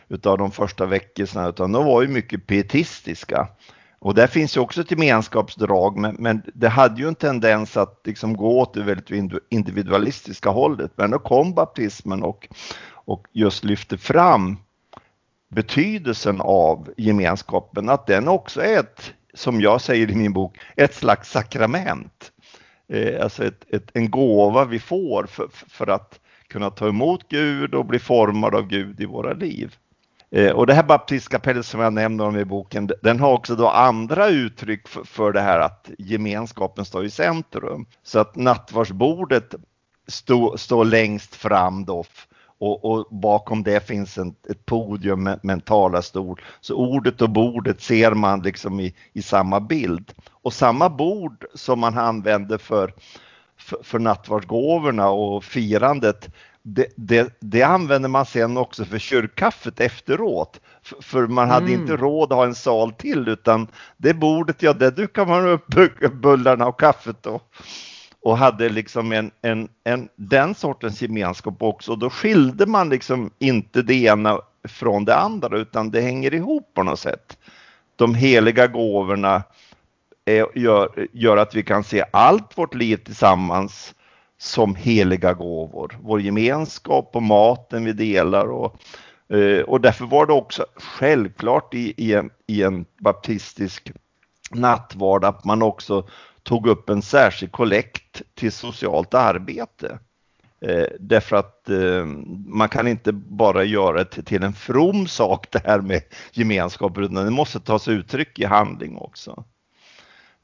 utav 0.09 0.39
de 0.39 0.51
första 0.51 0.87
väckelserna 0.87 1.49
utan 1.49 1.73
de 1.73 1.85
var 1.85 2.03
ju 2.03 2.09
mycket 2.09 2.47
pietistiska. 2.47 3.49
Och 4.05 4.15
där 4.15 4.27
finns 4.27 4.57
ju 4.57 4.61
också 4.61 4.81
ett 4.81 4.91
gemenskapsdrag, 4.91 5.97
men, 5.97 6.17
men 6.19 6.43
det 6.55 6.69
hade 6.69 7.01
ju 7.01 7.09
en 7.09 7.15
tendens 7.15 7.77
att 7.77 8.01
liksom 8.05 8.37
gå 8.37 8.61
åt 8.61 8.75
det 8.75 8.83
väldigt 8.83 9.41
individualistiska 9.49 10.51
hållet. 10.51 10.93
Men 10.97 11.11
då 11.11 11.19
kom 11.19 11.55
baptismen 11.55 12.23
och, 12.23 12.49
och 12.87 13.27
just 13.33 13.65
lyfte 13.65 13.99
fram 13.99 14.57
betydelsen 15.49 16.41
av 16.41 16.95
gemenskapen, 16.97 17.89
att 17.89 18.07
den 18.07 18.29
också 18.29 18.61
är 18.61 18.79
ett, 18.79 19.13
som 19.35 19.61
jag 19.61 19.81
säger 19.81 20.11
i 20.11 20.15
min 20.15 20.33
bok, 20.33 20.59
ett 20.77 20.95
slags 20.95 21.31
sakrament. 21.31 22.33
Eh, 22.89 23.23
alltså 23.23 23.45
ett, 23.45 23.65
ett, 23.75 23.91
en 23.95 24.11
gåva 24.11 24.65
vi 24.65 24.79
får 24.79 25.27
för, 25.27 25.49
för 25.53 25.87
att 25.87 26.21
kunna 26.49 26.71
ta 26.71 26.89
emot 26.89 27.29
Gud 27.29 27.75
och 27.75 27.87
bli 27.87 27.99
formad 27.99 28.55
av 28.55 28.67
Gud 28.67 29.01
i 29.01 29.07
våra 29.07 29.33
liv. 29.33 29.77
Eh, 30.35 30.51
och 30.51 30.67
det 30.67 30.75
här 30.75 30.83
baptistkapellet 30.83 31.67
som 31.67 31.81
jag 31.81 31.93
nämner 31.93 32.25
om 32.25 32.39
i 32.39 32.45
boken, 32.45 32.91
den 33.03 33.21
har 33.21 33.33
också 33.33 33.57
då 33.57 33.69
andra 33.69 34.29
uttryck 34.29 34.89
för, 34.89 35.05
för 35.05 35.33
det 35.33 35.41
här 35.41 35.61
att 35.61 35.91
gemenskapen 35.99 36.85
står 36.85 37.05
i 37.05 37.11
centrum. 37.11 37.87
Så 38.03 38.19
att 38.19 38.37
nattvardsbordet 38.37 39.55
står 40.09 40.57
stå 40.57 40.85
längst 40.85 41.35
fram 41.35 41.85
då 41.85 42.05
och, 42.59 42.85
och, 42.85 43.07
bakom 43.11 43.63
det 43.63 43.87
finns 43.87 44.19
en, 44.19 44.35
ett 44.49 44.67
podium 44.67 45.23
med, 45.23 45.41
med 45.43 45.55
en 45.55 45.61
talarstol. 45.61 46.41
Så 46.61 46.75
ordet 46.75 47.23
och 47.23 47.31
bordet 47.31 47.81
ser 47.81 48.15
man 48.15 48.43
liksom 48.43 48.81
i, 48.81 48.95
i 49.13 49.23
samma 49.23 49.61
bild. 49.61 50.13
Och 50.31 50.53
samma 50.53 50.89
bord 50.89 51.45
som 51.55 51.81
man 51.81 51.99
använder 51.99 52.59
för, 52.59 52.95
för, 53.59 53.79
för 53.83 53.99
nattvardsgåvorna 53.99 55.09
och 55.09 55.45
firandet, 55.45 56.31
det, 56.67 56.87
det, 56.97 57.37
det, 57.41 57.63
använder 57.63 58.09
man 58.09 58.27
sen 58.27 58.57
också 58.57 58.85
för 58.85 58.99
kyrkkaffet 58.99 59.81
efteråt. 59.81 60.61
För, 60.83 61.03
för 61.03 61.27
man 61.27 61.49
hade 61.51 61.67
mm. 61.67 61.81
inte 61.81 61.97
råd 61.97 62.33
att 62.33 62.39
ha 62.39 62.45
en 62.45 62.55
sal 62.55 62.93
till 62.93 63.29
utan 63.29 63.69
det 63.97 64.15
bordet, 64.15 64.63
ja 64.63 64.73
det 64.73 64.91
dukar 64.91 65.27
man 65.27 65.49
upp 65.49 65.67
bullarna 66.13 66.67
och 66.67 66.81
kaffet 66.81 67.27
och, 67.27 67.43
och 68.23 68.39
hade 68.39 68.69
liksom 68.69 69.13
en, 69.13 69.31
en, 69.43 69.69
en, 69.85 70.09
den 70.17 70.55
sortens 70.55 71.03
gemenskap 71.03 71.63
också. 71.63 71.97
Då 71.97 72.11
skilde 72.11 72.67
man 72.67 72.89
liksom 72.89 73.31
inte 73.39 73.83
det 73.83 73.95
ena 73.95 74.41
från 74.69 75.05
det 75.05 75.17
andra 75.17 75.59
utan 75.59 75.91
det 75.91 76.01
hänger 76.01 76.35
ihop 76.35 76.75
på 76.75 76.83
något 76.83 76.99
sätt. 76.99 77.39
De 77.97 78.15
heliga 78.15 78.67
gåvorna 78.67 79.43
är, 80.25 80.59
gör, 80.59 81.09
gör 81.13 81.37
att 81.37 81.55
vi 81.55 81.63
kan 81.63 81.85
se 81.85 82.05
allt 82.11 82.59
vårt 82.59 82.75
liv 82.75 82.97
tillsammans 82.97 83.95
som 84.39 84.75
heliga 84.75 85.35
gåvor. 85.35 85.99
Vår 86.03 86.21
gemenskap 86.21 87.11
och 87.13 87.23
maten 87.23 87.85
vi 87.85 87.93
delar 87.93 88.47
och, 88.47 88.77
eh, 89.37 89.61
och 89.61 89.81
därför 89.81 90.05
var 90.05 90.27
det 90.27 90.33
också 90.33 90.67
självklart 90.75 91.75
i, 91.75 91.95
i, 91.97 92.15
en, 92.15 92.31
i 92.47 92.63
en 92.63 92.85
baptistisk 92.99 93.93
nattvard 94.51 95.25
att 95.25 95.45
man 95.45 95.63
också 95.63 96.09
tog 96.43 96.67
upp 96.67 96.89
en 96.89 97.03
särskild 97.03 97.53
kollekt 97.53 98.23
till 98.35 98.53
socialt 98.53 99.15
arbete. 99.15 99.99
Eh, 100.61 100.87
därför 101.01 101.37
att 101.37 101.71
eh, 101.71 102.05
man 102.47 102.69
kan 102.69 102.89
inte 102.89 103.13
bara 103.13 103.65
göra 103.65 104.05
det 104.05 104.23
till 104.23 104.43
en 104.43 104.53
from 104.53 105.07
sak 105.07 105.47
det 105.51 105.63
här 105.65 105.81
med 105.81 106.03
gemenskap 106.33 106.99
utan 106.99 107.25
det 107.25 107.31
måste 107.31 107.61
tas 107.61 107.89
uttryck 107.89 108.39
i 108.39 108.45
handling 108.45 108.97
också. 108.97 109.45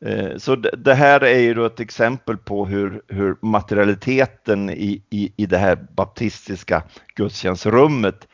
Eh, 0.05 0.37
så 0.37 0.57
det 0.57 0.95
här 0.95 1.21
är 1.21 1.39
ju 1.39 1.55
då 1.55 1.65
ett 1.65 1.81
exempel 1.81 2.37
på 2.37 2.67
hur, 2.67 3.03
hur 3.09 3.37
materialiteten 3.43 4.71
i, 4.71 5.03
i, 5.11 5.33
i 5.37 5.47
det 5.47 5.59
här 5.59 5.87
baptistiska 5.97 6.83
gudstjänstrummet 7.15 8.29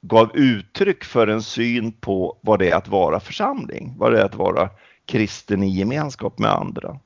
gav 0.00 0.36
uttryck 0.36 1.04
för 1.04 1.26
en 1.26 1.42
syn 1.42 1.92
på 1.92 2.38
vad 2.42 2.58
det 2.58 2.70
är 2.70 2.76
att 2.76 2.88
vara 2.88 3.20
församling, 3.20 3.94
vad 3.98 4.12
det 4.12 4.20
är 4.20 4.24
att 4.24 4.34
vara 4.34 4.70
kristen 5.06 5.62
i 5.62 5.78
gemenskap 5.78 6.38
med 6.38 6.50
andra. 6.50 7.00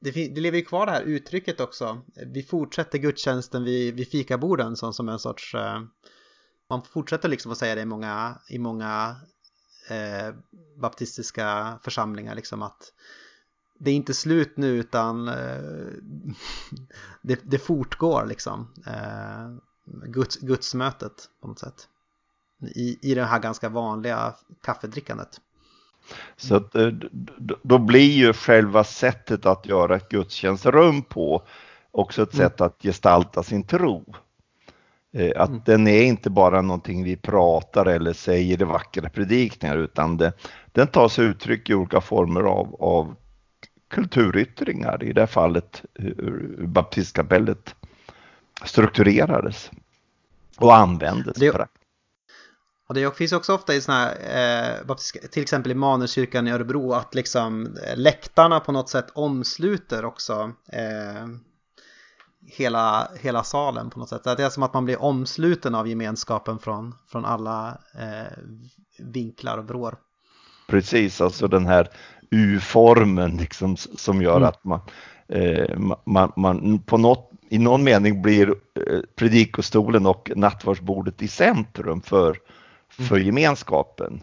Det, 0.00 0.10
det 0.10 0.40
lever 0.40 0.58
ju 0.58 0.64
kvar 0.64 0.86
det 0.86 0.92
här 0.92 1.02
uttrycket 1.02 1.60
också. 1.60 2.00
Vi 2.26 2.42
fortsätter 2.42 2.98
gudstjänsten 2.98 3.64
vid, 3.64 3.94
vid 3.94 4.10
fikaborden 4.10 4.76
som, 4.76 4.92
som 4.92 5.08
en 5.08 5.18
sorts... 5.18 5.54
Eh, 5.54 5.82
man 6.70 6.82
fortsätter 6.82 7.28
liksom 7.28 7.52
att 7.52 7.58
säga 7.58 7.74
det 7.74 7.80
i 7.80 7.86
många, 7.86 8.38
i 8.50 8.58
många 8.58 9.16
eh, 9.88 10.34
baptistiska 10.76 11.78
församlingar 11.82 12.34
liksom 12.34 12.62
att 12.62 12.92
det 13.78 13.90
är 13.90 13.94
inte 13.94 14.14
slut 14.14 14.56
nu 14.56 14.68
utan 14.68 15.28
eh, 15.28 15.34
det, 17.22 17.40
det 17.42 17.58
fortgår 17.58 18.26
liksom. 18.26 18.68
Eh, 18.86 19.56
Guds, 19.84 20.36
gudsmötet 20.36 21.28
på 21.40 21.48
något 21.48 21.58
sätt. 21.58 21.88
I, 22.74 22.98
I 23.10 23.14
det 23.14 23.24
här 23.24 23.38
ganska 23.38 23.68
vanliga 23.68 24.34
kaffedrickandet. 24.62 25.40
Så 26.36 26.56
att, 26.56 26.74
då 27.62 27.78
blir 27.78 28.12
ju 28.12 28.32
själva 28.32 28.84
sättet 28.84 29.46
att 29.46 29.66
göra 29.66 29.96
ett 29.96 30.08
gudstjänstrum 30.08 31.02
på 31.02 31.42
också 31.90 32.22
ett 32.22 32.34
mm. 32.34 32.48
sätt 32.48 32.60
att 32.60 32.82
gestalta 32.82 33.42
sin 33.42 33.66
tro. 33.66 34.14
Eh, 35.14 35.42
att 35.42 35.48
mm. 35.48 35.62
den 35.64 35.86
är 35.86 36.02
inte 36.02 36.30
bara 36.30 36.62
någonting 36.62 37.04
vi 37.04 37.16
pratar 37.16 37.86
eller 37.86 38.12
säger 38.12 38.62
i 38.62 38.64
vackra 38.64 39.08
predikningar 39.08 39.76
utan 39.76 40.16
det, 40.16 40.32
den 40.72 40.86
tar 40.86 41.08
sig 41.08 41.24
uttryck 41.24 41.70
i 41.70 41.74
olika 41.74 42.00
former 42.00 42.40
av, 42.40 42.76
av 42.80 43.16
kulturyttringar. 43.90 45.04
I 45.04 45.12
det 45.12 45.20
här 45.20 45.26
fallet 45.26 45.82
hur 45.94 46.56
baptistkapellet 46.66 47.74
strukturerades 48.64 49.70
och 50.58 50.76
användes. 50.76 51.36
Det, 51.36 51.66
och 52.88 52.94
det 52.94 53.16
finns 53.16 53.32
också 53.32 53.54
ofta 53.54 53.74
i 53.74 53.80
sådana 53.80 54.04
här, 54.04 54.80
eh, 54.88 54.96
till 55.30 55.42
exempel 55.42 55.72
i 55.72 55.74
Manuskyrkan 55.74 56.48
i 56.48 56.50
Örebro, 56.50 56.92
att 56.92 57.14
liksom 57.14 57.76
eh, 57.86 57.96
läktarna 57.96 58.60
på 58.60 58.72
något 58.72 58.88
sätt 58.88 59.06
omsluter 59.14 60.04
också 60.04 60.52
eh, 60.72 61.26
hela, 62.46 63.08
hela 63.20 63.44
salen 63.44 63.90
på 63.90 63.98
något 63.98 64.08
sätt. 64.08 64.24
Det 64.24 64.44
är 64.44 64.50
som 64.50 64.62
att 64.62 64.74
man 64.74 64.84
blir 64.84 65.02
omsluten 65.02 65.74
av 65.74 65.88
gemenskapen 65.88 66.58
från, 66.58 66.94
från 67.08 67.24
alla 67.24 67.78
eh, 67.94 68.38
vinklar 68.98 69.58
och 69.58 69.64
vrår. 69.64 69.96
Precis, 70.68 71.20
alltså 71.20 71.48
den 71.48 71.66
här 71.66 71.88
U-formen 72.30 73.36
liksom, 73.36 73.76
som 73.76 74.22
gör 74.22 74.36
mm. 74.36 74.48
att 74.48 74.64
man, 74.64 74.80
eh, 75.28 75.78
man, 76.04 76.32
man 76.36 76.78
på 76.78 76.98
något, 76.98 77.30
i 77.48 77.58
någon 77.58 77.84
mening 77.84 78.22
blir 78.22 78.48
eh, 78.48 79.00
predikostolen 79.16 80.06
och 80.06 80.32
nattvardsbordet 80.36 81.22
i 81.22 81.28
centrum 81.28 82.00
för, 82.00 82.36
för 82.88 83.16
mm. 83.16 83.26
gemenskapen. 83.26 84.22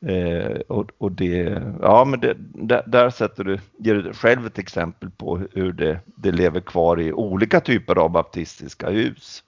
Eh, 0.00 0.60
och, 0.68 0.90
och 0.98 1.12
det, 1.12 1.62
ja 1.80 2.04
men 2.04 2.20
det, 2.20 2.36
där, 2.38 2.82
där, 2.86 3.10
sätter 3.10 3.44
du, 3.44 3.60
ger 3.78 3.94
du 3.94 4.12
själv 4.12 4.46
ett 4.46 4.58
exempel 4.58 5.10
på 5.10 5.36
hur 5.52 5.72
det, 5.72 6.00
det 6.16 6.32
lever 6.32 6.60
kvar 6.60 7.00
i 7.00 7.12
olika 7.12 7.60
typer 7.60 7.98
av 7.98 8.10
baptistiska 8.10 8.90
hus. 8.90 9.44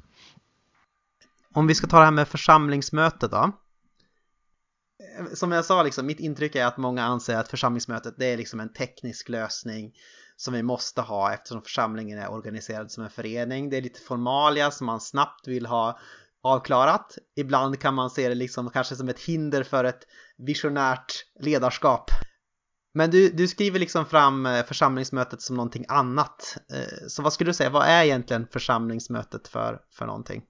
Om 1.55 1.67
vi 1.67 1.75
ska 1.75 1.87
ta 1.87 1.99
det 1.99 2.05
här 2.05 2.13
med 2.13 2.29
församlingsmötet 2.29 3.31
då. 3.31 3.53
Som 5.35 5.53
jag 5.53 5.65
sa, 5.65 5.83
liksom, 5.83 6.07
mitt 6.07 6.21
intryck 6.21 6.57
är 6.57 6.67
att 6.67 6.77
många 6.77 7.05
anser 7.05 7.37
att 7.37 7.49
församlingsmötet 7.49 8.15
det 8.17 8.27
är 8.27 8.37
liksom 8.37 8.61
en 8.61 8.73
teknisk 8.73 9.29
lösning 9.29 9.93
som 10.37 10.55
vi 10.55 10.63
måste 10.63 11.01
ha 11.01 11.33
eftersom 11.35 11.63
församlingen 11.63 12.19
är 12.19 12.31
organiserad 12.31 12.91
som 12.91 13.05
en 13.05 13.11
förening. 13.11 13.71
Det 13.71 13.77
är 13.77 13.83
lite 13.83 14.01
formalia 14.01 14.71
som 14.71 14.87
man 14.87 15.01
snabbt 15.01 15.49
vill 15.49 15.67
ha 15.67 15.99
avklarat. 16.43 17.19
Ibland 17.37 17.81
kan 17.81 17.95
man 17.95 18.11
se 18.11 18.29
det 18.29 18.35
liksom 18.35 18.71
kanske 18.71 18.97
som 18.97 19.09
ett 19.09 19.21
hinder 19.21 19.63
för 19.63 19.85
ett 19.85 20.01
visionärt 20.39 21.13
ledarskap. 21.41 22.11
Men 22.95 23.11
du, 23.11 23.31
du 23.31 23.49
skriver 23.49 23.79
liksom 23.79 24.07
fram 24.07 24.47
eh, 24.47 24.65
församlingsmötet 24.65 25.43
som 25.43 25.57
någonting 25.57 25.85
annat. 25.89 26.57
Eh, 26.73 27.07
så 27.09 27.23
vad 27.23 27.33
skulle 27.33 27.51
du 27.51 27.55
säga, 27.55 27.71
vad 27.71 27.87
är 27.87 28.05
egentligen 28.05 28.47
församlingsmötet 28.53 29.49
för, 29.49 29.81
för 29.95 30.07
någonting? 30.07 30.43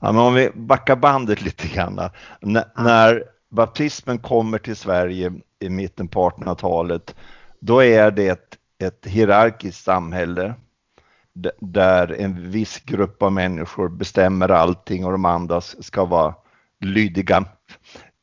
Ja, 0.00 0.12
men 0.12 0.22
om 0.22 0.34
vi 0.34 0.50
backar 0.50 0.96
bandet 0.96 1.42
lite 1.42 1.68
grann. 1.68 1.98
N 1.98 2.10
ja. 2.40 2.64
När 2.82 3.24
baptismen 3.50 4.18
kommer 4.18 4.58
till 4.58 4.76
Sverige 4.76 5.32
i 5.58 5.68
mitten 5.68 6.08
på 6.08 6.30
1800-talet, 6.30 7.14
då 7.60 7.82
är 7.84 8.10
det 8.10 8.28
ett, 8.28 8.58
ett 8.78 9.06
hierarkiskt 9.06 9.84
samhälle 9.84 10.54
där 11.60 12.20
en 12.20 12.50
viss 12.50 12.80
grupp 12.80 13.22
av 13.22 13.32
människor 13.32 13.88
bestämmer 13.88 14.48
allting 14.48 15.04
och 15.04 15.12
de 15.12 15.24
andra 15.24 15.60
ska 15.60 16.04
vara 16.04 16.34
lydiga 16.80 17.44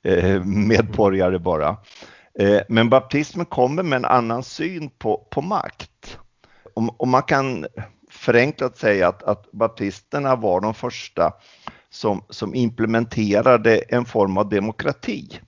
eh, 0.03 0.43
medborgare 0.43 1.39
bara. 1.39 1.77
Eh, 2.39 2.61
men 2.69 2.89
baptismen 2.89 3.45
kommer 3.45 3.83
med 3.83 3.97
en 3.97 4.05
annan 4.05 4.43
syn 4.43 4.89
på, 4.89 5.27
på 5.31 5.41
makt. 5.41 6.19
Och, 6.97 7.07
man 7.07 7.23
kan 7.23 7.65
förenklat 8.09 8.77
säga 8.77 9.07
att, 9.07 9.23
att 9.23 9.51
baptisterna 9.51 10.35
var 10.35 10.61
de 10.61 10.73
första 10.73 11.33
som, 11.89 12.23
som 12.29 12.55
implementerade 12.55 13.77
en 13.77 14.05
form 14.05 14.37
av 14.37 14.49
demokrati. 14.49 15.39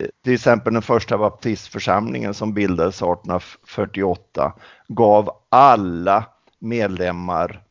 Eh, 0.00 0.06
till 0.24 0.34
exempel 0.34 0.72
den 0.72 0.82
första 0.82 1.18
baptistförsamlingen 1.18 2.34
som 2.34 2.54
bildades 2.54 2.96
1848 2.96 4.52
gav 4.88 5.30
alla 5.48 6.24
medlemmar 6.58 7.62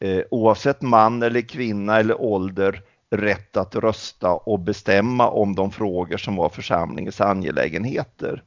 eh, 0.00 0.22
oavsett 0.30 0.82
man 0.82 1.22
eller 1.22 1.40
kvinna 1.40 1.98
eller 1.98 2.20
ålder 2.20 2.82
rätt 3.10 3.56
att 3.56 3.76
rösta 3.76 4.32
och 4.32 4.58
bestämma 4.58 5.28
om 5.28 5.54
de 5.54 5.70
frågor 5.70 6.16
som 6.16 6.36
var 6.36 6.48
församlingens 6.48 7.20
angelägenheter. 7.20 8.42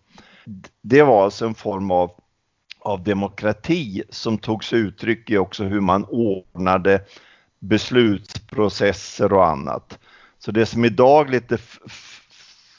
Det 0.81 1.03
var 1.03 1.23
alltså 1.23 1.45
en 1.45 1.55
form 1.55 1.91
av, 1.91 2.11
av 2.79 3.03
demokrati 3.03 4.03
som 4.09 4.37
tog 4.37 4.63
sig 4.63 4.79
uttryck 4.79 5.29
i 5.29 5.37
också 5.37 5.63
hur 5.63 5.81
man 5.81 6.05
ordnade 6.05 7.01
beslutsprocesser 7.59 9.33
och 9.33 9.47
annat. 9.47 9.99
Så 10.39 10.51
det 10.51 10.65
som 10.65 10.85
idag 10.85 11.29
lite 11.29 11.57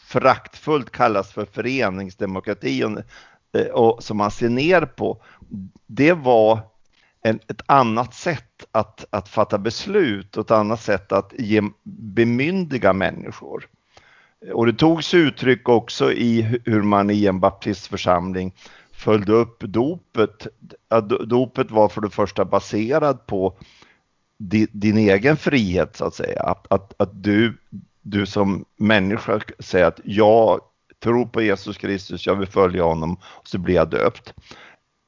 föraktfullt 0.07 0.91
kallas 0.91 1.33
för 1.33 1.45
föreningsdemokrati 1.45 2.85
och, 2.85 2.99
eh, 3.61 3.67
och 3.67 4.03
som 4.03 4.17
man 4.17 4.31
ser 4.31 4.49
ner 4.49 4.81
på, 4.81 5.23
det 5.87 6.13
var 6.13 6.61
en, 7.23 7.41
ett 7.49 7.63
annat 7.67 8.15
sätt 8.15 8.67
att, 8.73 9.05
att 9.11 9.29
fatta 9.29 9.59
beslut 9.59 10.37
och 10.37 10.45
ett 10.45 10.51
annat 10.51 10.81
sätt 10.81 11.13
att 11.13 11.33
ge, 11.39 11.63
bemyndiga 11.85 12.93
människor. 12.93 13.69
Och 14.53 14.67
det 14.67 14.73
togs 14.73 15.15
uttryck 15.15 15.69
också 15.69 16.13
i 16.13 16.61
hur 16.65 16.83
man 16.83 17.11
i 17.11 17.27
en 17.27 17.41
baptistförsamling 17.41 18.55
följde 18.93 19.33
upp 19.33 19.61
dopet. 19.61 20.47
Dopet 21.27 21.71
var 21.71 21.89
för 21.89 22.01
det 22.01 22.11
första 22.11 22.45
baserad 22.45 23.27
på 23.27 23.57
din, 24.39 24.67
din 24.73 24.99
egen 24.99 25.37
frihet 25.37 25.97
så 25.97 26.05
att 26.05 26.15
säga. 26.15 26.43
Att, 26.43 26.73
att, 26.73 26.95
att 26.97 27.23
du, 27.23 27.59
du 28.03 28.27
som 28.27 28.65
människa 28.77 29.41
säger 29.59 29.87
att 29.87 30.01
jag 30.05 30.61
tror 31.03 31.27
på 31.27 31.43
Jesus 31.43 31.77
Kristus, 31.77 32.27
jag 32.27 32.37
vill 32.37 32.49
följa 32.49 32.83
honom 32.83 33.17
och 33.23 33.49
så 33.49 33.59
blir 33.59 33.75
jag 33.75 33.91
döpt. 33.91 34.35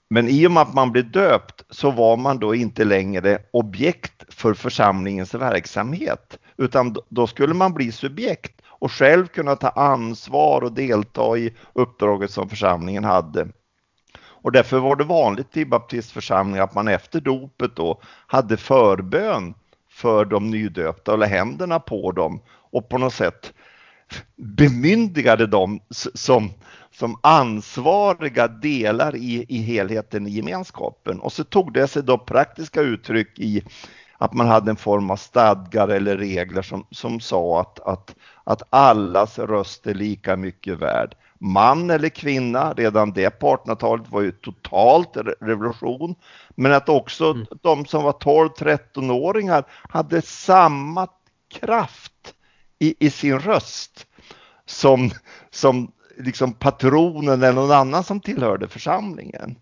Men 0.08 0.28
i 0.28 0.46
och 0.46 0.50
med 0.50 0.62
att 0.62 0.74
man 0.74 0.92
blev 0.92 1.10
döpt 1.10 1.64
så 1.70 1.90
var 1.90 2.16
man 2.16 2.38
då 2.38 2.54
inte 2.54 2.84
längre 2.84 3.38
objekt 3.52 4.34
för 4.34 4.54
församlingens 4.54 5.34
verksamhet, 5.34 6.38
utan 6.56 6.96
då 7.08 7.26
skulle 7.26 7.54
man 7.54 7.74
bli 7.74 7.92
subjekt 7.92 8.60
och 8.66 8.92
själv 8.92 9.26
kunna 9.26 9.56
ta 9.56 9.68
ansvar 9.68 10.60
och 10.60 10.72
delta 10.72 11.36
i 11.36 11.54
uppdraget 11.72 12.30
som 12.30 12.48
församlingen 12.48 13.04
hade. 13.04 13.48
Och 14.16 14.52
därför 14.52 14.78
var 14.78 14.96
det 14.96 15.04
vanligt 15.04 15.56
i 15.56 15.66
baptistförsamlingar 15.66 16.64
att 16.64 16.74
man 16.74 16.88
efter 16.88 17.20
dopet 17.20 17.76
då 17.76 18.00
hade 18.26 18.56
förbön 18.56 19.54
för 19.90 20.24
de 20.24 20.50
nydöpta 20.50 21.14
eller 21.14 21.26
händerna 21.26 21.80
på 21.80 22.12
dem 22.12 22.40
och 22.48 22.88
på 22.88 22.98
något 22.98 23.14
sätt 23.14 23.52
bemyndigade 24.36 25.46
dem 25.46 25.80
som, 26.14 26.50
som 26.94 27.18
ansvariga 27.22 28.48
delar 28.48 29.16
i, 29.16 29.46
i 29.48 29.58
helheten 29.58 30.26
i 30.26 30.30
gemenskapen. 30.30 31.20
Och 31.20 31.32
så 31.32 31.44
tog 31.44 31.72
det 31.72 31.88
sig 31.88 32.02
då 32.02 32.18
praktiska 32.18 32.80
uttryck 32.80 33.38
i 33.38 33.62
att 34.18 34.32
man 34.32 34.46
hade 34.46 34.70
en 34.70 34.76
form 34.76 35.10
av 35.10 35.16
stadgar 35.16 35.88
eller 35.88 36.16
regler 36.16 36.62
som, 36.62 36.86
som 36.90 37.20
sa 37.20 37.60
att, 37.60 37.80
att, 37.80 38.14
att 38.44 38.62
allas 38.70 39.38
röst 39.38 39.86
är 39.86 39.94
lika 39.94 40.36
mycket 40.36 40.78
värd. 40.78 41.14
Man 41.38 41.90
eller 41.90 42.08
kvinna, 42.08 42.72
redan 42.72 43.12
det 43.12 43.30
på 43.30 43.56
1800-talet 43.56 44.10
var 44.10 44.20
ju 44.20 44.32
totalt 44.32 45.16
revolution. 45.40 46.14
Men 46.54 46.72
att 46.72 46.88
också 46.88 47.30
mm. 47.30 47.46
de 47.62 47.86
som 47.86 48.02
var 48.02 48.12
12-13-åringar 48.12 49.64
hade 49.88 50.22
samma 50.22 51.08
kraft 51.60 52.34
i, 52.78 53.06
i 53.06 53.10
sin 53.10 53.38
röst 53.38 54.06
som, 54.66 55.10
som 55.50 55.92
liksom 56.16 56.52
patronen 56.52 57.42
eller 57.42 57.52
någon 57.52 57.70
annan 57.70 58.04
som 58.04 58.20
tillhörde 58.20 58.68
församlingen. 58.68 59.56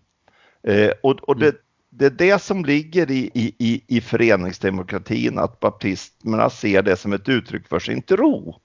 Eh, 0.67 0.91
och, 1.03 1.15
och 1.15 1.39
det, 1.39 1.55
det 1.89 2.05
är 2.05 2.09
det 2.09 2.41
som 2.41 2.65
ligger 2.65 3.11
i, 3.11 3.31
i, 3.33 3.83
i 3.87 4.01
föreningsdemokratin, 4.01 5.39
att 5.39 5.59
baptisterna 5.59 6.49
ser 6.49 6.81
det 6.81 6.97
som 6.97 7.13
ett 7.13 7.29
uttryck 7.29 7.67
för 7.67 7.79
sin 7.79 8.01
tro 8.01 8.59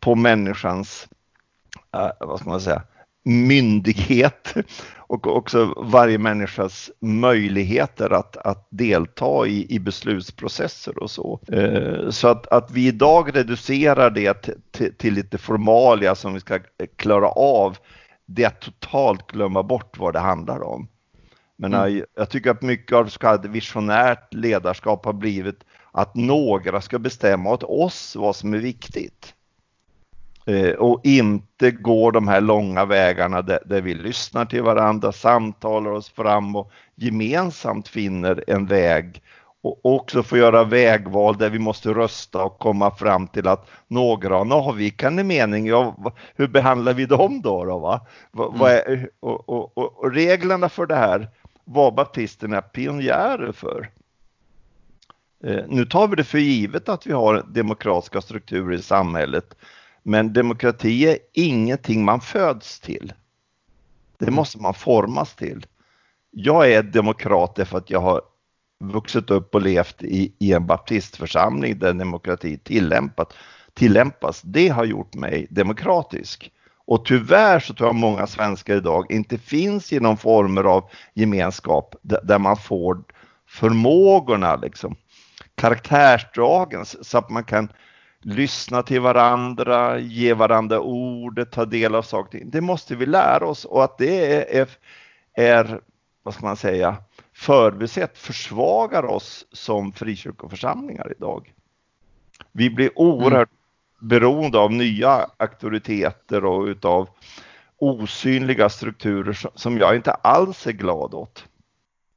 på 0.00 0.14
människans, 0.14 1.08
eh, 1.94 2.10
vad 2.20 2.40
ska 2.40 2.50
man 2.50 2.60
säga, 2.60 2.82
myndighet 3.24 4.54
och 4.96 5.36
också 5.36 5.74
varje 5.76 6.18
människas 6.18 6.90
möjligheter 7.00 8.10
att, 8.10 8.36
att 8.36 8.66
delta 8.70 9.46
i, 9.46 9.74
i 9.74 9.78
beslutsprocesser 9.78 10.98
och 10.98 11.10
så. 11.10 11.40
Eh, 11.52 12.10
så 12.10 12.28
att, 12.28 12.46
att 12.46 12.70
vi 12.70 12.86
idag 12.86 13.36
reducerar 13.36 14.10
det 14.10 14.34
till, 14.70 14.94
till 14.94 15.14
lite 15.14 15.38
formalia 15.38 16.14
som 16.14 16.34
vi 16.34 16.40
ska 16.40 16.58
klara 16.96 17.28
av, 17.28 17.76
det 18.26 18.42
är 18.42 18.46
att 18.46 18.60
totalt 18.60 19.30
glömma 19.30 19.62
bort 19.62 19.98
vad 19.98 20.12
det 20.12 20.20
handlar 20.20 20.62
om. 20.62 20.88
Men 21.56 21.74
mm. 21.74 22.04
jag 22.16 22.30
tycker 22.30 22.50
att 22.50 22.62
mycket 22.62 22.96
av 22.96 23.06
så 23.06 23.18
kallat 23.18 23.44
visionärt 23.44 24.34
ledarskap 24.34 25.04
har 25.04 25.12
blivit 25.12 25.64
att 25.92 26.14
några 26.14 26.80
ska 26.80 26.98
bestämma 26.98 27.50
åt 27.50 27.62
oss 27.62 28.16
vad 28.16 28.36
som 28.36 28.54
är 28.54 28.58
viktigt. 28.58 29.33
Eh, 30.46 30.70
och 30.70 31.00
inte 31.04 31.70
går 31.70 32.12
de 32.12 32.28
här 32.28 32.40
långa 32.40 32.84
vägarna 32.84 33.42
där, 33.42 33.58
där, 33.66 33.80
vi 33.80 33.94
lyssnar 33.94 34.44
till 34.44 34.62
varandra, 34.62 35.12
samtalar 35.12 35.90
oss 35.90 36.08
fram 36.08 36.56
och 36.56 36.70
gemensamt 36.94 37.88
finner 37.88 38.44
en 38.46 38.66
väg 38.66 39.22
och 39.62 39.80
också 39.82 40.22
får 40.22 40.38
göra 40.38 40.64
vägval 40.64 41.38
där 41.38 41.50
vi 41.50 41.58
måste 41.58 41.88
rösta 41.88 42.44
och 42.44 42.58
komma 42.58 42.90
fram 42.90 43.28
till 43.28 43.48
att 43.48 43.68
några 43.88 44.34
har 44.34 44.40
en 44.40 44.52
avvikande 44.52 45.24
mening. 45.24 45.66
Ja, 45.66 45.96
hur 46.36 46.48
behandlar 46.48 46.94
vi 46.94 47.06
dem 47.06 47.40
då? 47.40 47.64
då 47.64 47.78
va? 47.78 48.00
Mm. 48.36 48.60
Är, 48.60 49.08
och, 49.20 49.48
och, 49.48 49.78
och, 49.78 49.98
och 49.98 50.12
reglerna 50.12 50.68
för 50.68 50.86
det 50.86 50.96
här 50.96 51.28
var 51.64 51.90
baptisterna 51.92 52.62
pionjärer 52.62 53.52
för. 53.52 53.90
Eh, 55.44 55.64
nu 55.68 55.84
tar 55.84 56.08
vi 56.08 56.16
det 56.16 56.24
för 56.24 56.38
givet 56.38 56.88
att 56.88 57.06
vi 57.06 57.12
har 57.12 57.44
demokratiska 57.48 58.20
strukturer 58.20 58.78
i 58.78 58.82
samhället, 58.82 59.54
men 60.04 60.32
demokrati 60.32 61.06
är 61.06 61.18
ingenting 61.32 62.04
man 62.04 62.20
föds 62.20 62.80
till. 62.80 63.12
Det 64.18 64.24
mm. 64.24 64.34
måste 64.34 64.58
man 64.58 64.74
formas 64.74 65.34
till. 65.34 65.66
Jag 66.30 66.72
är 66.72 66.82
demokrat 66.82 67.54
därför 67.56 67.78
att 67.78 67.90
jag 67.90 68.00
har 68.00 68.22
vuxit 68.80 69.30
upp 69.30 69.54
och 69.54 69.62
levt 69.62 70.02
i, 70.02 70.34
i 70.38 70.52
en 70.52 70.66
baptistförsamling 70.66 71.78
där 71.78 71.92
demokrati 71.92 72.58
tillämpat, 72.58 73.34
tillämpas. 73.74 74.42
Det 74.42 74.68
har 74.68 74.84
gjort 74.84 75.14
mig 75.14 75.46
demokratisk. 75.50 76.50
Och 76.86 77.04
tyvärr 77.04 77.60
så 77.60 77.74
tror 77.74 77.88
jag 77.88 77.94
många 77.94 78.26
svenskar 78.26 78.76
idag 78.76 79.10
inte 79.10 79.38
finns 79.38 79.92
i 79.92 80.00
någon 80.00 80.16
former 80.16 80.64
av 80.64 80.90
gemenskap 81.14 81.94
där 82.02 82.38
man 82.38 82.56
får 82.56 82.98
förmågorna, 83.46 84.56
liksom, 84.56 84.96
karaktärsdragen 85.54 86.84
så 86.84 87.18
att 87.18 87.30
man 87.30 87.44
kan 87.44 87.68
lyssna 88.24 88.82
till 88.82 89.00
varandra, 89.00 89.98
ge 89.98 90.34
varandra 90.34 90.80
ordet, 90.80 91.50
ta 91.50 91.64
del 91.64 91.94
av 91.94 92.02
saker. 92.02 92.42
Det 92.44 92.60
måste 92.60 92.96
vi 92.96 93.06
lära 93.06 93.46
oss 93.46 93.64
och 93.64 93.84
att 93.84 93.98
det 93.98 94.56
är, 94.58 94.68
är 95.34 95.80
vad 96.22 96.34
ska 96.34 96.46
man 96.46 96.56
säga, 96.56 96.96
förbisett 97.32 98.18
försvagar 98.18 99.04
oss 99.04 99.46
som 99.52 99.92
frikyrkoförsamlingar 99.92 101.12
idag. 101.16 101.52
Vi 102.52 102.70
blir 102.70 102.98
oerhört 102.98 103.48
mm 103.48 103.58
beroende 104.04 104.58
av 104.58 104.72
nya 104.72 105.26
auktoriteter 105.36 106.44
och 106.44 106.64
utav 106.64 107.08
osynliga 107.78 108.68
strukturer 108.68 109.46
som 109.54 109.78
jag 109.78 109.96
inte 109.96 110.12
alls 110.12 110.66
är 110.66 110.72
glad 110.72 111.14
åt. 111.14 111.46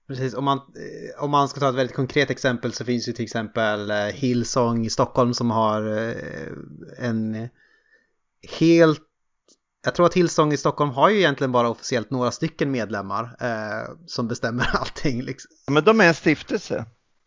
Precis, 0.07 0.33
om 0.33 0.45
man, 0.45 0.57
eh, 0.57 1.23
om 1.23 1.31
man 1.31 1.49
ska 1.49 1.59
ta 1.59 1.69
ett 1.69 1.75
väldigt 1.75 1.95
konkret 1.95 2.29
exempel 2.29 2.73
så 2.73 2.85
finns 2.85 3.07
ju 3.09 3.13
till 3.13 3.25
exempel 3.25 3.91
eh, 3.91 3.97
Hillsong 3.97 4.85
i 4.85 4.89
Stockholm 4.89 5.33
som 5.33 5.51
har 5.51 5.97
eh, 5.97 6.47
en 6.97 7.49
helt 8.59 9.01
jag 9.83 9.95
tror 9.95 10.05
att 10.05 10.13
Hillsong 10.13 10.53
i 10.53 10.57
Stockholm 10.57 10.91
har 10.91 11.09
ju 11.09 11.17
egentligen 11.17 11.51
bara 11.51 11.69
officiellt 11.69 12.11
några 12.11 12.31
stycken 12.31 12.71
medlemmar 12.71 13.23
eh, 13.39 13.95
som 14.05 14.27
bestämmer 14.27 14.69
allting. 14.73 15.21
Liksom. 15.21 15.51
Men 15.67 15.83
de 15.83 16.01
är 16.01 16.07
en 16.07 16.13
stiftelse. 16.13 16.85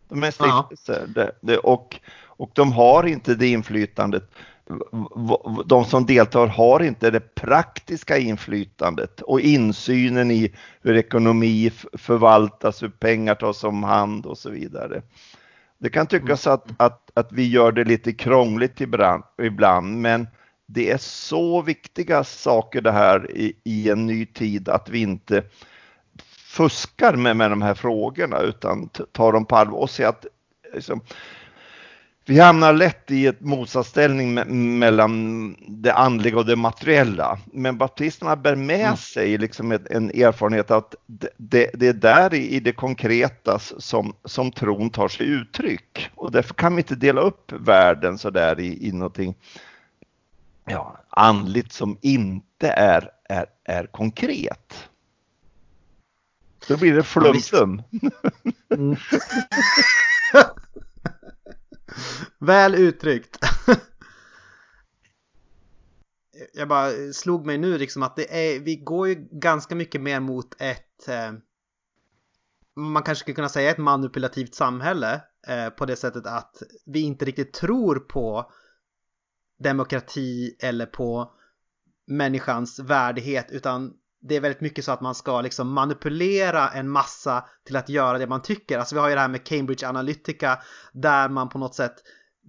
De 0.08 0.22
är 0.22 0.26
en 0.26 0.32
stiftelse 0.32 1.06
det, 1.14 1.32
det, 1.40 1.58
och, 1.58 2.00
och 2.26 2.50
de 2.54 2.72
har 2.72 3.04
inte 3.04 3.34
det 3.34 3.46
inflytandet 3.46 4.30
de 5.64 5.84
som 5.84 6.06
deltar 6.06 6.46
har 6.46 6.82
inte 6.82 7.10
det 7.10 7.34
praktiska 7.34 8.18
inflytandet 8.18 9.20
och 9.20 9.40
insynen 9.40 10.30
i 10.30 10.54
hur 10.82 10.96
ekonomi 10.96 11.70
förvaltas, 11.92 12.82
hur 12.82 12.88
pengar 12.88 13.34
tas 13.34 13.64
om 13.64 13.82
hand 13.82 14.26
och 14.26 14.38
så 14.38 14.50
vidare. 14.50 15.02
Det 15.78 15.90
kan 15.90 16.06
tyckas 16.06 16.46
att, 16.46 16.66
att, 16.76 17.10
att 17.14 17.32
vi 17.32 17.48
gör 17.48 17.72
det 17.72 17.84
lite 17.84 18.12
krångligt 18.12 18.80
ibland, 18.80 19.22
ibland, 19.42 20.00
men 20.00 20.26
det 20.66 20.90
är 20.90 20.98
så 20.98 21.62
viktiga 21.62 22.24
saker 22.24 22.80
det 22.80 22.92
här 22.92 23.30
i, 23.30 23.56
i 23.64 23.90
en 23.90 24.06
ny 24.06 24.26
tid 24.26 24.68
att 24.68 24.88
vi 24.88 24.98
inte 24.98 25.44
fuskar 26.50 27.16
med, 27.16 27.36
med 27.36 27.50
de 27.50 27.62
här 27.62 27.74
frågorna 27.74 28.40
utan 28.40 28.88
tar 28.88 29.32
dem 29.32 29.46
på 29.46 29.56
allvar 29.56 29.78
och 29.78 29.90
ser 29.90 30.06
att 30.06 30.26
liksom, 30.74 31.00
vi 32.30 32.40
hamnar 32.40 32.72
lätt 32.72 33.10
i 33.10 33.26
ett 33.26 33.40
motsatsställning 33.40 34.34
me 34.34 34.44
mellan 34.44 35.56
det 35.68 35.94
andliga 35.94 36.36
och 36.36 36.46
det 36.46 36.56
materiella. 36.56 37.38
Men 37.52 37.78
baptisterna 37.78 38.36
bär 38.36 38.56
med 38.56 38.80
mm. 38.80 38.96
sig 38.96 39.38
liksom 39.38 39.72
en 39.72 40.10
erfarenhet 40.10 40.70
att 40.70 40.94
det, 41.36 41.70
det 41.74 41.88
är 41.88 41.92
där 41.92 42.34
i 42.34 42.60
det 42.60 42.72
konkreta 42.72 43.58
som, 43.58 44.14
som 44.24 44.52
tron 44.52 44.90
tar 44.90 45.08
sig 45.08 45.26
uttryck. 45.26 46.10
Och 46.14 46.30
därför 46.32 46.54
kan 46.54 46.76
vi 46.76 46.80
inte 46.80 46.94
dela 46.94 47.20
upp 47.20 47.52
världen 47.52 48.18
så 48.18 48.30
där 48.30 48.60
i, 48.60 48.88
i 48.88 48.92
någonting 48.92 49.34
ja, 50.64 50.96
andligt 51.08 51.72
som 51.72 51.98
inte 52.00 52.68
är, 52.68 53.10
är, 53.28 53.46
är 53.64 53.86
konkret. 53.86 54.88
Då 56.68 56.76
blir 56.76 56.94
det 56.94 57.02
flum-flum. 57.02 57.82
Mm. 58.74 58.96
Väl 62.38 62.74
uttryckt. 62.74 63.38
Jag 66.52 66.68
bara 66.68 67.12
slog 67.12 67.46
mig 67.46 67.58
nu 67.58 67.78
liksom 67.78 68.02
att 68.02 68.16
det 68.16 68.54
är, 68.54 68.60
vi 68.60 68.76
går 68.76 69.08
ju 69.08 69.28
ganska 69.30 69.74
mycket 69.74 70.00
mer 70.00 70.20
mot 70.20 70.60
ett, 70.60 71.08
eh, 71.08 71.32
man 72.76 73.02
kanske 73.02 73.22
skulle 73.22 73.34
kunna 73.34 73.48
säga 73.48 73.70
ett 73.70 73.78
manipulativt 73.78 74.54
samhälle 74.54 75.22
eh, 75.46 75.70
på 75.70 75.86
det 75.86 75.96
sättet 75.96 76.26
att 76.26 76.62
vi 76.86 77.00
inte 77.00 77.24
riktigt 77.24 77.52
tror 77.52 77.98
på 77.98 78.52
demokrati 79.58 80.56
eller 80.58 80.86
på 80.86 81.34
människans 82.06 82.78
värdighet 82.78 83.50
utan 83.50 83.94
det 84.20 84.36
är 84.36 84.40
väldigt 84.40 84.60
mycket 84.60 84.84
så 84.84 84.92
att 84.92 85.00
man 85.00 85.14
ska 85.14 85.40
liksom 85.40 85.72
manipulera 85.72 86.68
en 86.68 86.88
massa 86.88 87.44
till 87.66 87.76
att 87.76 87.88
göra 87.88 88.18
det 88.18 88.26
man 88.26 88.42
tycker. 88.42 88.78
Alltså 88.78 88.94
vi 88.94 89.00
har 89.00 89.08
ju 89.08 89.14
det 89.14 89.20
här 89.20 89.28
med 89.28 89.44
Cambridge 89.44 89.88
Analytica 89.88 90.62
där 90.92 91.28
man 91.28 91.48
på 91.48 91.58
något 91.58 91.74
sätt 91.74 91.94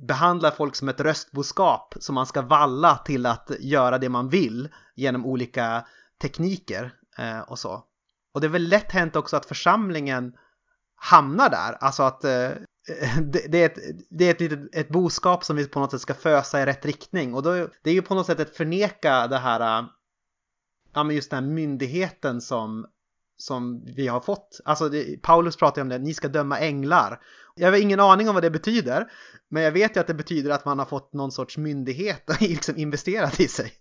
behandlar 0.07 0.51
folk 0.51 0.75
som 0.75 0.89
ett 0.89 0.99
röstboskap 0.99 1.93
som 1.99 2.15
man 2.15 2.25
ska 2.25 2.41
valla 2.41 2.97
till 2.97 3.25
att 3.25 3.51
göra 3.59 3.97
det 3.97 4.09
man 4.09 4.29
vill 4.29 4.69
genom 4.95 5.25
olika 5.25 5.85
tekniker 6.21 6.93
eh, 7.17 7.39
och 7.39 7.59
så. 7.59 7.83
Och 8.33 8.41
det 8.41 8.47
är 8.47 8.49
väl 8.49 8.67
lätt 8.67 8.91
hänt 8.91 9.15
också 9.15 9.37
att 9.37 9.45
församlingen 9.45 10.33
hamnar 10.95 11.49
där, 11.49 11.77
alltså 11.79 12.03
att 12.03 12.23
eh, 12.23 12.49
det, 13.21 13.51
det, 13.51 13.57
är 13.57 13.65
ett, 13.65 13.77
det 14.09 14.25
är 14.25 14.31
ett 14.31 14.41
litet 14.41 14.75
ett 14.75 14.89
boskap 14.89 15.43
som 15.43 15.55
vi 15.55 15.67
på 15.67 15.79
något 15.79 15.91
sätt 15.91 16.01
ska 16.01 16.13
fösa 16.13 16.61
i 16.61 16.65
rätt 16.65 16.85
riktning 16.85 17.33
och 17.33 17.43
då, 17.43 17.67
det 17.83 17.89
är 17.89 17.93
ju 17.93 18.01
på 18.01 18.15
något 18.15 18.25
sätt 18.25 18.39
att 18.39 18.55
förneka 18.55 19.27
det 19.27 19.37
här 19.37 19.79
eh, 19.79 19.85
ja 20.93 21.03
men 21.03 21.15
just 21.15 21.31
den 21.31 21.43
här 21.43 21.51
myndigheten 21.51 22.41
som, 22.41 22.85
som 23.37 23.85
vi 23.85 24.07
har 24.07 24.19
fått. 24.19 24.59
Alltså 24.65 24.89
det, 24.89 25.21
Paulus 25.21 25.57
pratar 25.57 25.81
om 25.81 25.89
det, 25.89 25.97
ni 25.97 26.13
ska 26.13 26.27
döma 26.27 26.59
änglar. 26.59 27.19
Jag 27.55 27.71
har 27.71 27.81
ingen 27.81 27.99
aning 27.99 28.29
om 28.29 28.35
vad 28.35 28.43
det 28.43 28.51
betyder, 28.51 29.11
men 29.49 29.63
jag 29.63 29.71
vet 29.71 29.95
ju 29.95 29.99
att 29.99 30.07
det 30.07 30.13
betyder 30.13 30.51
att 30.51 30.65
man 30.65 30.79
har 30.79 30.85
fått 30.85 31.13
någon 31.13 31.31
sorts 31.31 31.57
myndighet 31.57 32.23
liksom 32.39 32.77
investerat 32.77 33.39
i 33.39 33.47
sig. 33.47 33.73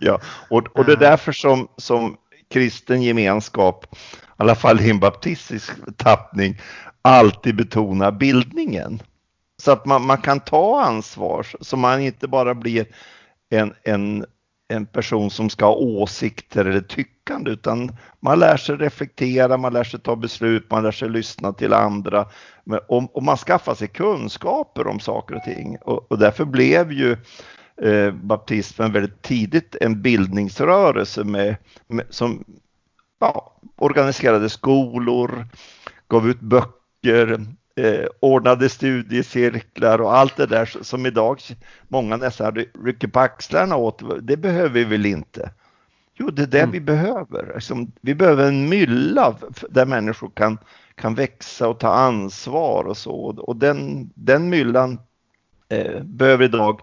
Ja, 0.00 0.20
och, 0.50 0.78
och 0.78 0.84
det 0.84 0.92
är 0.92 0.96
därför 0.96 1.32
som, 1.32 1.68
som 1.76 2.16
kristen 2.50 3.02
gemenskap, 3.02 3.94
i 3.94 3.98
alla 4.36 4.54
fall 4.54 4.80
i 4.80 4.90
en 4.90 5.00
baptistisk 5.00 5.72
tappning, 5.96 6.60
alltid 7.02 7.56
betonar 7.56 8.12
bildningen. 8.12 9.02
Så 9.62 9.70
att 9.70 9.86
man, 9.86 10.06
man 10.06 10.18
kan 10.18 10.40
ta 10.40 10.82
ansvar, 10.82 11.46
så 11.60 11.76
man 11.76 12.00
inte 12.00 12.28
bara 12.28 12.54
blir 12.54 12.86
en, 13.50 13.74
en 13.82 14.26
en 14.72 14.86
person 14.86 15.30
som 15.30 15.50
ska 15.50 15.64
ha 15.66 15.74
åsikter 15.74 16.64
eller 16.64 16.80
tyckande 16.80 17.50
utan 17.50 17.96
man 18.20 18.38
lär 18.38 18.56
sig 18.56 18.76
reflektera, 18.76 19.56
man 19.56 19.72
lär 19.72 19.84
sig 19.84 20.00
ta 20.00 20.16
beslut, 20.16 20.70
man 20.70 20.82
lär 20.82 20.90
sig 20.90 21.08
lyssna 21.08 21.52
till 21.52 21.72
andra. 21.72 22.28
Och, 22.88 23.16
och 23.16 23.22
man 23.22 23.36
skaffar 23.36 23.74
sig 23.74 23.88
kunskaper 23.88 24.86
om 24.86 25.00
saker 25.00 25.34
och 25.34 25.42
ting 25.42 25.76
och, 25.80 26.12
och 26.12 26.18
därför 26.18 26.44
blev 26.44 26.92
ju 26.92 27.16
eh, 27.82 28.12
baptismen 28.12 28.92
väldigt 28.92 29.22
tidigt 29.22 29.76
en 29.80 30.02
bildningsrörelse 30.02 31.24
med, 31.24 31.56
med 31.86 32.06
som 32.10 32.44
ja, 33.20 33.56
organiserade 33.76 34.48
skolor, 34.48 35.46
gav 36.08 36.28
ut 36.28 36.40
böcker, 36.40 37.46
eh, 37.76 38.06
ordnade 38.20 38.68
studiecirklar 38.68 40.00
och 40.00 40.16
allt 40.16 40.36
det 40.36 40.46
där 40.46 40.78
som 40.82 41.06
idag 41.06 41.40
många 41.88 42.16
nästan 42.16 42.64
rycker 42.84 43.08
på 43.08 43.20
axlarna 43.20 43.76
åt. 43.76 44.02
Det 44.22 44.36
behöver 44.36 44.68
vi 44.68 44.84
väl 44.84 45.06
inte? 45.06 45.50
Jo, 46.14 46.30
det 46.30 46.42
är 46.42 46.46
det 46.46 46.58
mm. 46.60 46.70
vi 46.70 46.80
behöver. 46.80 47.52
Alltså, 47.54 47.74
vi 48.00 48.14
behöver 48.14 48.48
en 48.48 48.68
mylla 48.68 49.36
där 49.70 49.86
människor 49.86 50.30
kan, 50.34 50.58
kan 50.94 51.14
växa 51.14 51.68
och 51.68 51.80
ta 51.80 51.88
ansvar 51.88 52.84
och 52.84 52.96
så. 52.96 53.14
Och 53.38 53.56
den, 53.56 54.10
den 54.14 54.48
myllan 54.48 54.98
eh, 55.68 56.02
behöver 56.02 56.44
idag 56.44 56.80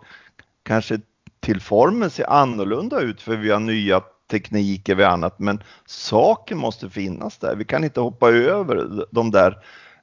kanske 0.63 0.99
till 1.39 1.61
formen 1.61 2.09
se 2.09 2.23
annorlunda 2.23 2.99
ut 2.99 3.21
för 3.21 3.35
vi 3.35 3.51
har 3.51 3.59
nya 3.59 4.01
tekniker 4.31 4.99
och 4.99 5.11
annat, 5.11 5.39
men 5.39 5.63
saken 5.85 6.57
måste 6.57 6.89
finnas 6.89 7.37
där. 7.37 7.55
Vi 7.55 7.65
kan 7.65 7.83
inte 7.83 7.99
hoppa 7.99 8.29
över 8.29 9.05
de 9.11 9.31
där 9.31 9.57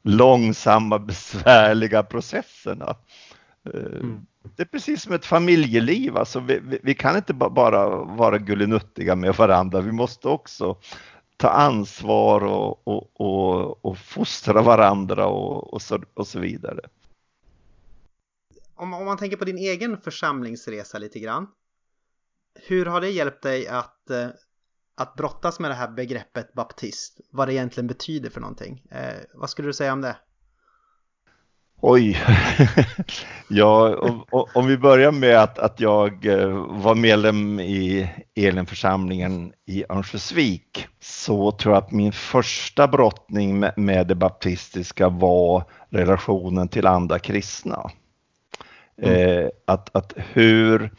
långsamma, 0.06 0.98
besvärliga 0.98 2.02
processerna. 2.02 2.96
Eh, 3.64 3.80
mm. 3.80 4.26
Det 4.56 4.62
är 4.62 4.66
precis 4.66 5.02
som 5.02 5.12
ett 5.12 5.26
familjeliv, 5.26 6.16
alltså 6.16 6.40
vi, 6.40 6.58
vi, 6.62 6.78
vi, 6.82 6.94
kan 6.94 7.16
inte 7.16 7.34
bara 7.34 8.04
vara 8.04 8.38
gullinuttiga 8.38 9.16
med 9.16 9.34
varandra, 9.34 9.80
vi 9.80 9.92
måste 9.92 10.28
också 10.28 10.76
ta 11.36 11.48
ansvar 11.48 12.44
och, 12.44 12.88
och, 12.88 13.20
och, 13.20 13.84
och 13.84 13.98
fostra 13.98 14.62
varandra 14.62 15.26
och, 15.26 15.74
och, 15.74 15.82
så, 15.82 16.02
och 16.14 16.26
så 16.26 16.40
vidare. 16.40 16.80
Om, 18.74 18.94
om 18.94 19.04
man 19.04 19.16
tänker 19.16 19.36
på 19.36 19.44
din 19.44 19.58
egen 19.58 20.00
församlingsresa 20.00 20.98
lite 20.98 21.18
grann. 21.18 21.46
Hur 22.68 22.86
har 22.86 23.00
det 23.00 23.10
hjälpt 23.10 23.42
dig 23.42 23.68
att 23.68 24.10
eh, 24.10 24.28
att 24.96 25.14
brottas 25.14 25.60
med 25.60 25.70
det 25.70 25.74
här 25.74 25.88
begreppet 25.88 26.52
baptist, 26.52 27.20
vad 27.30 27.48
det 27.48 27.54
egentligen 27.54 27.86
betyder 27.86 28.30
för 28.30 28.40
någonting. 28.40 28.82
Eh, 28.90 29.14
vad 29.34 29.50
skulle 29.50 29.68
du 29.68 29.72
säga 29.72 29.92
om 29.92 30.00
det? 30.00 30.16
Oj, 31.80 32.18
ja, 33.48 33.96
om, 33.96 34.46
om, 34.54 34.66
vi 34.66 34.78
börjar 34.78 35.12
med 35.12 35.42
att, 35.42 35.58
att 35.58 35.80
jag 35.80 36.26
eh, 36.26 36.48
var 36.68 36.94
medlem 36.94 37.60
i 37.60 38.10
Elenförsamlingen 38.34 39.52
i 39.66 39.84
Örnsköldsvik 39.88 40.86
så 41.00 41.52
tror 41.52 41.74
jag 41.74 41.84
att 41.84 41.92
min 41.92 42.12
första 42.12 42.88
brottning 42.88 43.58
med, 43.58 43.72
med 43.76 44.06
det 44.06 44.14
baptistiska 44.14 45.08
var 45.08 45.64
relationen 45.90 46.68
till 46.68 46.86
andra 46.86 47.18
kristna. 47.18 47.90
Mm. 49.02 49.40
Eh, 49.40 49.48
att, 49.64 49.96
att 49.96 50.12
hur, 50.16 50.90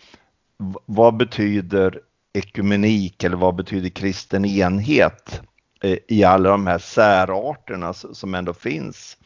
vad 0.86 1.18
betyder 1.18 2.00
ekumenik 2.38 3.24
eller 3.24 3.38
vad 3.38 3.56
betyder 3.56 3.90
kristen 3.90 4.46
enhet 4.46 5.42
eh, 5.84 5.98
i 6.08 6.24
alla 6.24 6.50
de 6.50 6.68
här 6.68 6.78
särarterna 6.78 7.94
som 7.94 8.36
ändå 8.36 8.54
finns 8.54 9.18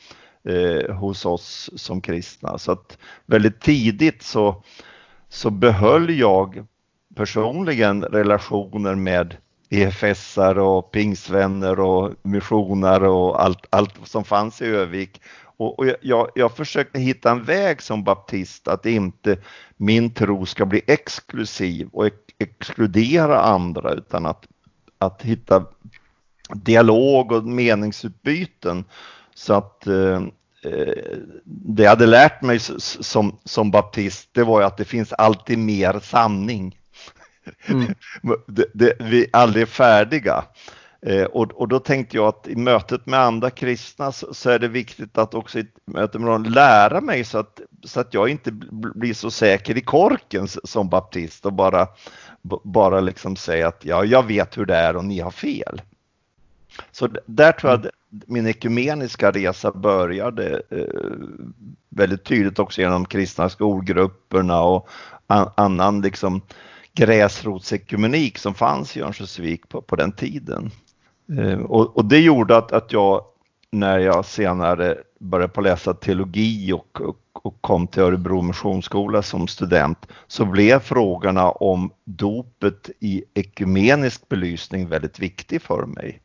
eh, 0.44 0.96
hos 0.96 1.26
oss 1.26 1.70
som 1.76 2.02
kristna. 2.02 2.58
Så 2.58 2.72
att 2.72 2.98
väldigt 3.26 3.62
tidigt 3.62 4.24
så, 4.24 4.64
så 5.30 5.50
behöll 5.50 6.10
jag 6.20 6.66
personligen 7.16 8.04
relationer 8.04 8.96
med 8.96 9.38
EFSar 9.70 10.60
och 10.60 10.92
pingsvänner 10.92 11.80
och 11.80 12.14
missioner 12.22 13.04
och 13.04 13.44
allt, 13.44 13.66
allt 13.70 13.94
som 14.04 14.24
fanns 14.24 14.62
i 14.62 14.66
Övik. 14.66 15.22
Och, 15.58 15.80
och 15.80 15.86
jag, 16.02 16.30
jag 16.36 16.56
försökte 16.56 17.00
hitta 17.00 17.32
en 17.32 17.44
väg 17.44 17.82
som 17.82 18.04
baptist 18.04 18.68
att 18.68 18.86
inte 18.86 19.38
min 19.78 20.14
tro 20.14 20.46
ska 20.46 20.66
bli 20.66 20.82
exklusiv 20.88 21.90
och 21.92 22.06
exkludera 22.42 23.42
andra 23.42 23.94
utan 23.94 24.26
att, 24.26 24.48
att 24.98 25.22
hitta 25.22 25.66
dialog 26.54 27.32
och 27.32 27.44
meningsutbyten. 27.44 28.86
Så 29.36 29.54
att 29.54 29.88
eh, 29.88 30.22
det 31.44 31.84
jag 31.84 31.90
hade 31.90 32.06
lärt 32.06 32.42
mig 32.42 32.60
som, 32.60 33.38
som 33.44 33.72
baptist 33.72 34.30
det 34.32 34.44
var 34.44 34.60
ju 34.60 34.66
att 34.66 34.78
det 34.78 34.86
finns 34.86 35.14
alltid 35.14 35.58
mer 35.58 36.00
sanning. 36.00 36.78
Mm. 37.66 37.94
det, 38.48 38.66
det, 38.74 38.94
vi 39.00 39.24
är 39.24 39.30
aldrig 39.34 39.68
färdiga. 39.68 40.44
Eh, 41.06 41.24
och, 41.24 41.52
och, 41.52 41.68
då 41.68 41.80
tänkte 41.80 42.18
jag 42.18 42.28
att 42.28 42.48
i 42.48 42.56
mötet 42.56 43.06
med 43.06 43.20
andra 43.20 43.50
kristna 43.50 44.12
så, 44.12 44.34
så, 44.34 44.50
är 44.50 44.60
det 44.60 44.68
viktigt 44.68 45.18
att 45.18 45.34
också 45.34 45.60
i 45.60 45.68
mötet 45.86 46.22
med 46.22 46.30
dem 46.30 46.44
lära 46.44 47.02
mig 47.02 47.24
så 47.24 47.38
att, 47.38 47.62
så 47.84 48.00
att 48.00 48.14
jag 48.14 48.30
inte 48.30 48.52
blir 48.96 49.14
så 49.14 49.32
säker 49.32 49.78
i 49.78 49.82
korken 49.82 50.48
som 50.48 50.90
baptist 50.90 51.46
och 51.46 51.54
bara 51.54 51.88
bara 52.64 53.00
liksom 53.00 53.36
säga 53.36 53.68
att 53.68 53.86
ja, 53.86 54.06
jag 54.06 54.28
vet 54.28 54.58
hur 54.58 54.66
det 54.66 54.76
är 54.76 54.96
och 54.96 55.06
ni 55.06 55.20
har 55.20 55.32
fel. 55.32 55.82
Så 56.92 57.10
där 57.26 57.52
tror 57.52 57.72
jag 57.72 57.86
att 57.86 57.94
min 58.10 58.48
ekumeniska 58.48 59.32
resa 59.32 59.72
började 59.72 60.62
eh, 60.70 60.86
väldigt 61.90 62.24
tydligt 62.24 62.60
också 62.60 62.82
genom 62.82 63.06
kristna 63.06 63.50
skolgrupperna 63.50 64.62
och 64.62 64.90
an, 65.28 65.50
annan 65.56 66.02
liksom 66.02 66.42
gräsrotsekumenik 66.94 68.38
som 68.38 68.54
fanns 68.54 68.98
i 68.98 69.02
Örnsköldsvik 69.02 69.70
på, 69.70 69.82
på 69.82 69.96
den 69.96 70.12
tiden. 70.12 70.72
Eh, 71.38 71.60
och, 71.60 71.98
och, 71.98 72.06
det 72.06 72.20
gjorde 72.20 72.58
att, 72.58 72.72
att 72.72 72.94
jag 72.94 73.26
när 73.72 74.00
jag 74.00 74.26
senare 74.26 74.98
började 75.20 75.54
på 75.54 75.62
läsa 75.62 75.94
teologi 75.94 76.72
och, 76.74 77.02
och, 77.02 77.18
och 77.34 77.62
kom 77.62 77.88
till 77.88 78.02
Örebro 78.04 78.42
Missionsskola 78.42 79.22
som 79.22 79.48
student 79.48 80.08
så 80.28 80.46
blev 80.46 80.80
frågorna 80.80 81.52
om 81.52 81.92
dopet 82.04 82.90
i 83.00 83.24
ekumenisk 83.34 84.30
belysning 84.30 84.88
väldigt 84.88 85.20
viktig 85.20 85.62
för 85.62 85.86
mig. 85.86 86.22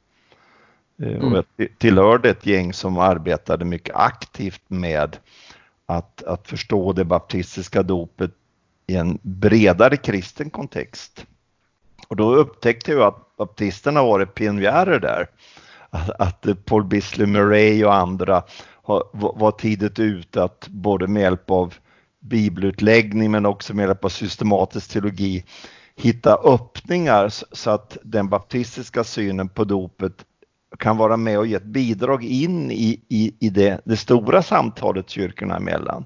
Eh, 1.03 1.09
mm. 1.09 1.33
Och 1.33 1.45
jag 1.57 1.69
tillhörde 1.79 2.31
ett 2.31 2.47
gäng 2.47 2.73
som 2.73 2.99
arbetade 2.99 3.65
mycket 3.65 3.97
aktivt 3.97 4.63
med 4.69 5.17
att, 5.87 6.23
att 6.23 6.49
förstå 6.49 6.93
det 6.93 7.05
baptistiska 7.05 7.83
dopet 7.83 8.31
i 8.87 8.97
en 8.97 9.19
bredare 9.23 9.97
kristen 9.97 10.51
kontext. 10.51 11.27
Och 12.09 12.17
då 12.17 12.35
upptäckte 12.35 12.93
jag 12.93 13.03
att 13.03 13.37
baptisterna 13.37 14.03
varit 14.03 14.35
pionjärer 14.35 15.01
där 15.01 15.29
att, 15.91 16.65
Paul 16.65 16.85
Bisley 16.85 17.27
Murray 17.27 17.85
och 17.85 17.95
andra 17.95 18.43
var 19.13 19.51
tidigt 19.51 19.99
ute 19.99 20.43
att 20.43 20.69
både 20.69 21.07
med 21.07 21.23
hjälp 21.23 21.51
av 21.51 21.75
bibelutläggning 22.21 23.31
men 23.31 23.47
också 23.47 23.75
med 23.75 23.87
hjälp 23.87 24.05
av 24.05 24.09
systematisk 24.09 24.93
teologi 24.93 25.45
hitta 25.97 26.35
öppningar 26.35 27.29
så 27.53 27.71
att 27.71 27.97
den 28.03 28.29
baptistiska 28.29 29.05
synen 29.05 29.49
på 29.49 29.65
dopet 29.65 30.25
kan 30.79 30.97
vara 30.97 31.17
med 31.17 31.39
och 31.39 31.47
ge 31.47 31.55
ett 31.55 31.65
bidrag 31.65 32.25
in 32.25 32.71
i, 32.71 33.01
i, 33.09 33.35
i 33.41 33.49
det, 33.49 33.81
det 33.85 33.97
stora 33.97 34.43
samtalet 34.43 35.11
kyrkorna 35.11 35.57
emellan. 35.57 36.05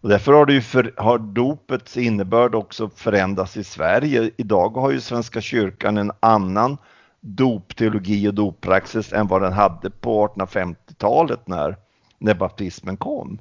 Och 0.00 0.08
därför 0.08 0.32
har, 0.32 0.46
det 0.46 0.52
ju 0.52 0.60
för, 0.60 0.94
har 0.96 1.18
dopets 1.18 1.96
innebörd 1.96 2.54
också 2.54 2.90
förändrats 2.96 3.56
i 3.56 3.64
Sverige. 3.64 4.30
Idag 4.36 4.76
har 4.76 4.90
ju 4.90 5.00
Svenska 5.00 5.40
kyrkan 5.40 5.98
en 5.98 6.12
annan 6.20 6.76
dopteologi 7.20 8.28
och 8.28 8.34
doppraxis 8.34 9.12
än 9.12 9.26
vad 9.26 9.42
den 9.42 9.52
hade 9.52 9.90
på 9.90 10.28
1850-talet 10.28 11.48
när, 11.48 11.76
när 12.18 12.34
baptismen 12.34 12.96
kom. 12.96 13.38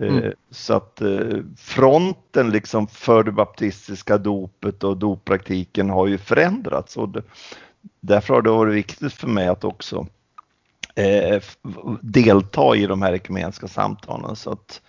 Eh, 0.00 0.08
mm. 0.08 0.32
Så 0.50 0.74
att 0.74 1.00
eh, 1.00 1.38
fronten 1.56 2.50
liksom 2.50 2.86
för 2.86 3.24
det 3.24 3.32
baptistiska 3.32 4.18
dopet 4.18 4.84
och 4.84 4.96
doppraktiken 4.96 5.90
har 5.90 6.06
ju 6.06 6.18
förändrats 6.18 6.96
och 6.96 7.08
därför 8.00 8.34
har 8.34 8.42
det 8.42 8.50
varit 8.50 8.74
viktigt 8.74 9.12
för 9.12 9.28
mig 9.28 9.48
att 9.48 9.64
också 9.64 10.06
eh, 10.94 11.42
delta 12.00 12.76
i 12.76 12.86
de 12.86 13.02
här 13.02 13.12
ekumeniska 13.12 13.68
samtalen. 13.68 14.36
Så 14.36 14.52
att, 14.52 14.82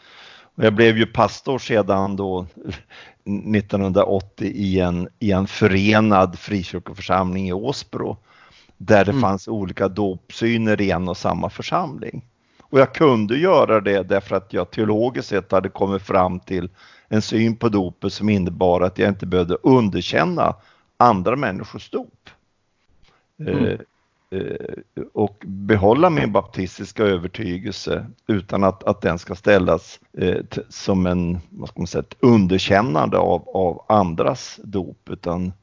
jag 0.55 0.73
blev 0.73 0.97
ju 0.97 1.05
pastor 1.05 1.59
sedan 1.59 2.15
då 2.15 2.45
1980 3.25 4.51
i 4.55 4.79
en, 4.79 5.09
i 5.19 5.31
en 5.31 5.47
förenad 5.47 6.39
frikyrkoförsamling 6.39 7.49
i 7.49 7.53
Åsbro 7.53 8.17
där 8.77 9.05
det 9.05 9.11
mm. 9.11 9.21
fanns 9.21 9.47
olika 9.47 9.87
dopsyner 9.87 10.81
i 10.81 10.91
en 10.91 11.09
och 11.09 11.17
samma 11.17 11.49
församling. 11.49 12.25
Och 12.61 12.79
jag 12.79 12.93
kunde 12.93 13.37
göra 13.37 13.81
det 13.81 14.03
därför 14.03 14.35
att 14.35 14.53
jag 14.53 14.71
teologiskt 14.71 15.29
sett 15.29 15.51
hade 15.51 15.69
kommit 15.69 16.01
fram 16.01 16.39
till 16.39 16.69
en 17.07 17.21
syn 17.21 17.55
på 17.55 17.69
dopet 17.69 18.13
som 18.13 18.29
innebar 18.29 18.81
att 18.81 18.97
jag 18.97 19.09
inte 19.09 19.25
behövde 19.25 19.55
underkänna 19.55 20.55
andra 20.97 21.35
människors 21.35 21.89
dop. 21.89 22.29
Mm. 23.39 23.77
Eh, 24.33 25.03
och 25.13 25.43
behålla 25.45 26.09
min 26.09 26.31
baptistiska 26.31 27.03
övertygelse 27.03 28.05
utan 28.27 28.63
att, 28.63 28.83
att 28.83 29.01
den 29.01 29.19
ska 29.19 29.35
ställas 29.35 29.99
eh, 30.17 30.37
som 30.69 31.05
en, 31.05 31.39
vad 31.49 31.69
ska 31.69 31.79
man 31.79 31.87
säga, 31.87 32.01
ett 32.01 32.17
underkännande 32.19 33.17
av, 33.17 33.49
av 33.49 33.85
andras 33.89 34.59
dop. 34.63 35.09
Utan 35.09 35.53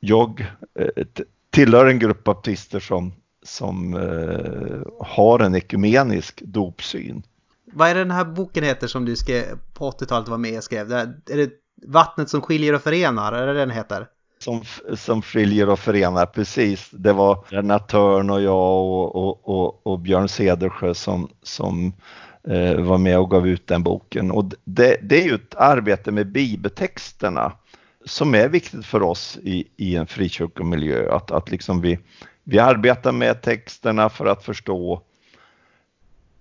jag 0.00 0.46
eh, 0.74 1.04
tillhör 1.50 1.86
en 1.86 1.98
grupp 1.98 2.24
baptister 2.24 2.80
som, 2.80 3.12
som 3.42 3.94
eh, 3.94 5.06
har 5.06 5.38
en 5.38 5.54
ekumenisk 5.54 6.42
dopsyn. 6.42 7.22
Vad 7.72 7.88
är 7.88 7.94
det 7.94 8.00
den 8.00 8.10
här 8.10 8.24
boken 8.24 8.64
heter 8.64 8.86
som 8.86 9.04
du 9.04 9.16
skrev 9.16 9.58
på 9.74 9.90
80-talet 9.90 10.28
var 10.28 10.38
med 10.38 10.56
och 10.56 10.64
skrev? 10.64 10.92
Är 10.92 11.36
det 11.36 11.50
Vattnet 11.86 12.30
som 12.30 12.40
skiljer 12.40 12.74
och 12.74 12.82
förenar? 12.82 13.32
Är 13.32 13.46
det 13.46 13.54
den 13.54 13.70
heter? 13.70 14.06
Som, 14.42 14.62
som 14.94 15.22
skiljer 15.22 15.68
och 15.68 15.78
förenar, 15.78 16.26
precis. 16.26 16.90
Det 16.90 17.12
var 17.12 17.44
Lennart 17.50 17.90
Törn 17.90 18.30
och 18.30 18.42
jag 18.42 18.84
och, 18.84 19.16
och, 19.16 19.48
och, 19.48 19.86
och 19.86 19.98
Björn 19.98 20.28
Cedersjö 20.28 20.94
som, 20.94 21.28
som 21.42 21.92
eh, 22.48 22.74
var 22.74 22.98
med 22.98 23.18
och 23.18 23.30
gav 23.30 23.48
ut 23.48 23.66
den 23.66 23.82
boken. 23.82 24.30
Och 24.30 24.44
det, 24.64 24.96
det 25.02 25.22
är 25.22 25.24
ju 25.24 25.34
ett 25.34 25.54
arbete 25.54 26.12
med 26.12 26.32
bibeltexterna 26.32 27.52
som 28.04 28.34
är 28.34 28.48
viktigt 28.48 28.86
för 28.86 29.02
oss 29.02 29.38
i, 29.42 29.68
i 29.76 29.96
en 29.96 30.06
frikyrkomiljö. 30.06 31.14
Att, 31.14 31.30
att 31.30 31.50
liksom 31.50 31.80
vi, 31.80 31.98
vi 32.44 32.58
arbetar 32.58 33.12
med 33.12 33.42
texterna 33.42 34.08
för 34.08 34.26
att 34.26 34.44
förstå 34.44 35.02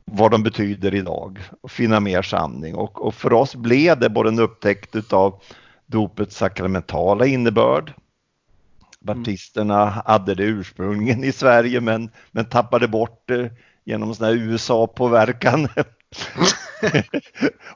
vad 0.05 0.31
de 0.31 0.43
betyder 0.43 0.95
idag 0.95 1.39
och 1.61 1.71
finna 1.71 1.99
mer 1.99 2.21
sanning. 2.21 2.75
Och, 2.75 3.05
och 3.05 3.13
för 3.13 3.33
oss 3.33 3.55
blev 3.55 3.99
det 3.99 4.09
både 4.09 4.29
en 4.29 4.39
upptäckt 4.39 5.13
av 5.13 5.41
dopets 5.89 6.35
sakramentala 6.35 7.25
innebörd. 7.25 7.93
Baptisterna 8.99 9.85
hade 10.05 10.35
det 10.35 10.43
ursprungligen 10.43 11.23
i 11.23 11.31
Sverige 11.31 11.81
men, 11.81 12.09
men 12.31 12.45
tappade 12.45 12.87
bort 12.87 13.23
det 13.27 13.51
genom 13.85 14.15
sån 14.15 14.25
här 14.25 14.33
USA-påverkan. 14.33 15.67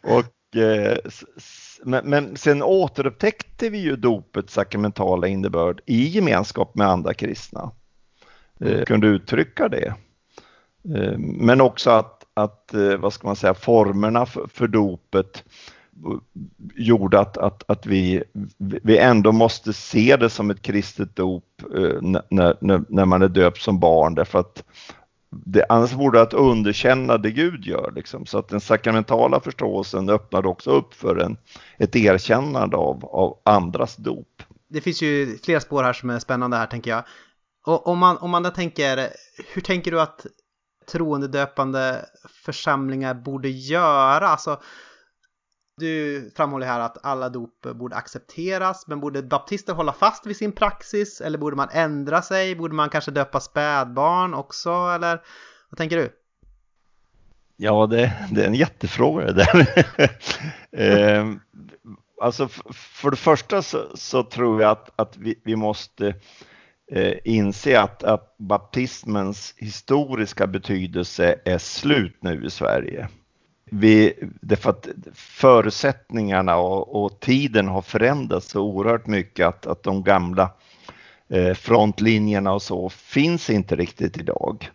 och, 0.03 0.57
eh, 0.57 0.97
men, 1.83 2.09
men 2.09 2.37
sen 2.37 2.63
återupptäckte 2.63 3.69
vi 3.69 3.77
ju 3.77 3.95
dopets 3.95 4.53
sakramentala 4.53 5.27
innebörd 5.27 5.81
i 5.85 6.07
gemenskap 6.07 6.75
med 6.75 6.87
andra 6.87 7.13
kristna. 7.13 7.71
Eh, 8.59 8.83
kunde 8.83 9.07
uttrycka 9.07 9.69
det. 9.69 9.93
Eh, 10.95 11.17
men 11.17 11.61
också 11.61 11.89
att, 11.89 12.25
att 12.33 12.73
eh, 12.73 12.97
vad 12.97 13.13
ska 13.13 13.27
man 13.27 13.35
säga, 13.35 13.53
formerna 13.53 14.25
för, 14.25 14.47
för 14.47 14.67
dopet 14.67 15.43
gjorde 16.75 17.19
att, 17.19 17.37
att, 17.37 17.63
att 17.67 17.85
vi, 17.85 18.23
vi 18.57 18.97
ändå 18.97 19.31
måste 19.31 19.73
se 19.73 20.17
det 20.17 20.29
som 20.29 20.49
ett 20.49 20.61
kristet 20.61 21.15
dop 21.15 21.45
eh, 21.75 22.01
när, 22.01 22.57
när, 22.59 22.83
när 22.89 23.05
man 23.05 23.21
är 23.21 23.27
döpt 23.27 23.61
som 23.61 23.79
barn 23.79 24.15
därför 24.15 24.39
att 24.39 24.63
det, 25.29 25.65
annars 25.69 25.93
vore 25.93 26.17
det 26.17 26.21
att 26.21 26.33
underkänna 26.33 27.17
det 27.17 27.31
Gud 27.31 27.65
gör. 27.65 27.91
Liksom. 27.95 28.25
Så 28.25 28.37
att 28.37 28.49
den 28.49 28.61
sakramentala 28.61 29.39
förståelsen 29.39 30.09
öppnade 30.09 30.47
också 30.47 30.69
upp 30.71 30.93
för 30.93 31.15
en, 31.15 31.37
ett 31.77 31.95
erkännande 31.95 32.77
av, 32.77 33.05
av 33.05 33.37
andras 33.43 33.95
dop. 33.95 34.43
Det 34.67 34.81
finns 34.81 35.01
ju 35.01 35.37
flera 35.37 35.59
spår 35.59 35.83
här 35.83 35.93
som 35.93 36.09
är 36.09 36.19
spännande 36.19 36.57
här 36.57 36.65
tänker 36.65 36.91
jag. 36.91 37.03
Och 37.65 37.87
om 37.87 37.99
man, 37.99 38.17
om 38.17 38.29
man 38.29 38.43
då 38.43 38.49
tänker, 38.49 39.09
hur 39.53 39.61
tänker 39.61 39.91
du 39.91 40.01
att 40.01 40.25
troendedöpande 40.91 42.05
församlingar 42.45 43.13
borde 43.13 43.49
göra? 43.49 44.27
Alltså, 44.27 44.61
du 45.77 46.31
framhåller 46.35 46.67
här 46.67 46.79
att 46.79 47.05
alla 47.05 47.29
dop 47.29 47.61
borde 47.75 47.95
accepteras, 47.95 48.87
men 48.87 48.99
borde 48.99 49.23
baptister 49.23 49.73
hålla 49.73 49.93
fast 49.93 50.25
vid 50.25 50.37
sin 50.37 50.51
praxis? 50.51 51.21
Eller 51.21 51.37
borde 51.37 51.55
man 51.55 51.69
ändra 51.71 52.21
sig? 52.21 52.55
Borde 52.55 52.75
man 52.75 52.89
kanske 52.89 53.11
döpa 53.11 53.39
spädbarn 53.39 54.33
också? 54.33 54.69
Eller 54.69 55.21
vad 55.69 55.77
tänker 55.77 55.97
du? 55.97 56.09
Ja, 57.57 57.87
det, 57.87 58.13
det 58.31 58.43
är 58.43 58.47
en 58.47 58.55
jättefråga 58.55 59.25
det 59.25 59.33
där. 59.33 59.67
eh, 61.17 61.33
alltså 62.21 62.47
för 62.73 63.11
det 63.11 63.17
första 63.17 63.61
så, 63.61 63.87
så, 63.95 64.23
tror 64.23 64.61
jag 64.61 64.71
att, 64.71 64.89
att 64.95 65.17
vi, 65.17 65.41
vi 65.43 65.55
måste 65.55 66.15
eh, 66.91 67.13
inse 67.23 67.79
att, 67.79 68.03
att 68.03 68.37
baptismens 68.37 69.53
historiska 69.57 70.47
betydelse 70.47 71.35
är 71.45 71.57
slut 71.57 72.17
nu 72.21 72.45
i 72.45 72.49
Sverige 72.49 73.09
vi, 73.73 74.13
därför 74.41 74.69
att 74.69 74.87
förutsättningarna 75.13 76.57
och, 76.57 77.03
och, 77.03 77.19
tiden 77.19 77.67
har 77.67 77.81
förändrats 77.81 78.49
så 78.49 78.61
oerhört 78.61 79.07
mycket 79.07 79.47
att, 79.47 79.67
att 79.67 79.83
de 79.83 80.03
gamla 80.03 80.49
eh, 81.29 81.53
frontlinjerna 81.53 82.53
och 82.53 82.61
så 82.61 82.89
finns 82.89 83.49
inte 83.49 83.75
riktigt 83.75 84.17
idag. 84.17 84.69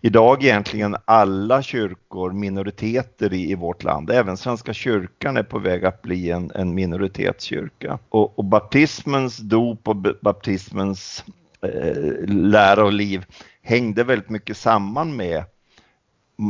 Idag 0.00 0.44
egentligen 0.44 0.96
alla 1.04 1.62
kyrkor 1.62 2.32
minoriteter 2.32 3.32
i, 3.32 3.50
i 3.50 3.54
vårt 3.54 3.84
land. 3.84 4.10
Även 4.10 4.36
Svenska 4.36 4.72
kyrkan 4.72 5.36
är 5.36 5.42
på 5.42 5.58
väg 5.58 5.84
att 5.84 6.02
bli 6.02 6.30
en, 6.30 6.50
en 6.54 6.74
minoritetskyrka. 6.74 7.98
Och, 8.08 8.38
och 8.38 8.44
baptismens 8.44 9.36
dop 9.36 9.88
och 9.88 9.96
baptismens 9.96 11.24
eh, 11.62 12.26
lära 12.26 12.84
och 12.84 12.92
liv 12.92 13.24
hängde 13.62 14.04
väldigt 14.04 14.30
mycket 14.30 14.56
samman 14.56 15.16
med 15.16 15.44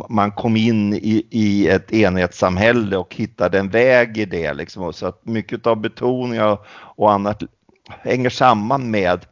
man 0.08 0.32
kom 0.32 0.56
in 0.56 0.94
i, 0.94 1.26
i 1.30 1.68
ett 1.68 1.92
enhetssamhälle 1.92 2.96
och 2.96 3.14
hittade 3.14 3.58
en 3.58 3.68
väg 3.68 4.18
i 4.18 4.24
det. 4.24 4.54
Liksom. 4.54 4.92
Så 4.92 5.06
att 5.06 5.24
mycket 5.24 5.66
av 5.66 5.80
betoningar 5.80 6.58
och 6.70 7.12
annat 7.12 7.42
hänger 7.88 8.30
samman 8.30 8.90
med 8.90 9.26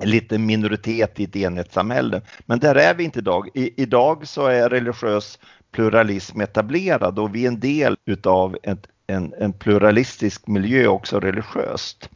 en 0.00 0.10
liten 0.10 0.46
minoritet 0.46 1.20
i 1.20 1.24
ett 1.24 1.36
enhetssamhälle. 1.36 2.20
Men 2.46 2.58
där 2.58 2.74
är 2.74 2.94
vi 2.94 3.04
inte 3.04 3.18
idag. 3.18 3.48
I, 3.54 3.82
idag 3.82 4.26
så 4.26 4.46
är 4.46 4.68
religiös 4.68 5.38
pluralism 5.72 6.40
etablerad 6.40 7.18
och 7.18 7.34
vi 7.34 7.44
är 7.44 7.48
en 7.48 7.60
del 7.60 7.96
utav 8.06 8.56
ett, 8.62 8.86
en, 9.06 9.34
en 9.38 9.52
pluralistisk 9.52 10.46
miljö 10.46 10.86
också 10.86 11.20
religiöst. 11.20 12.10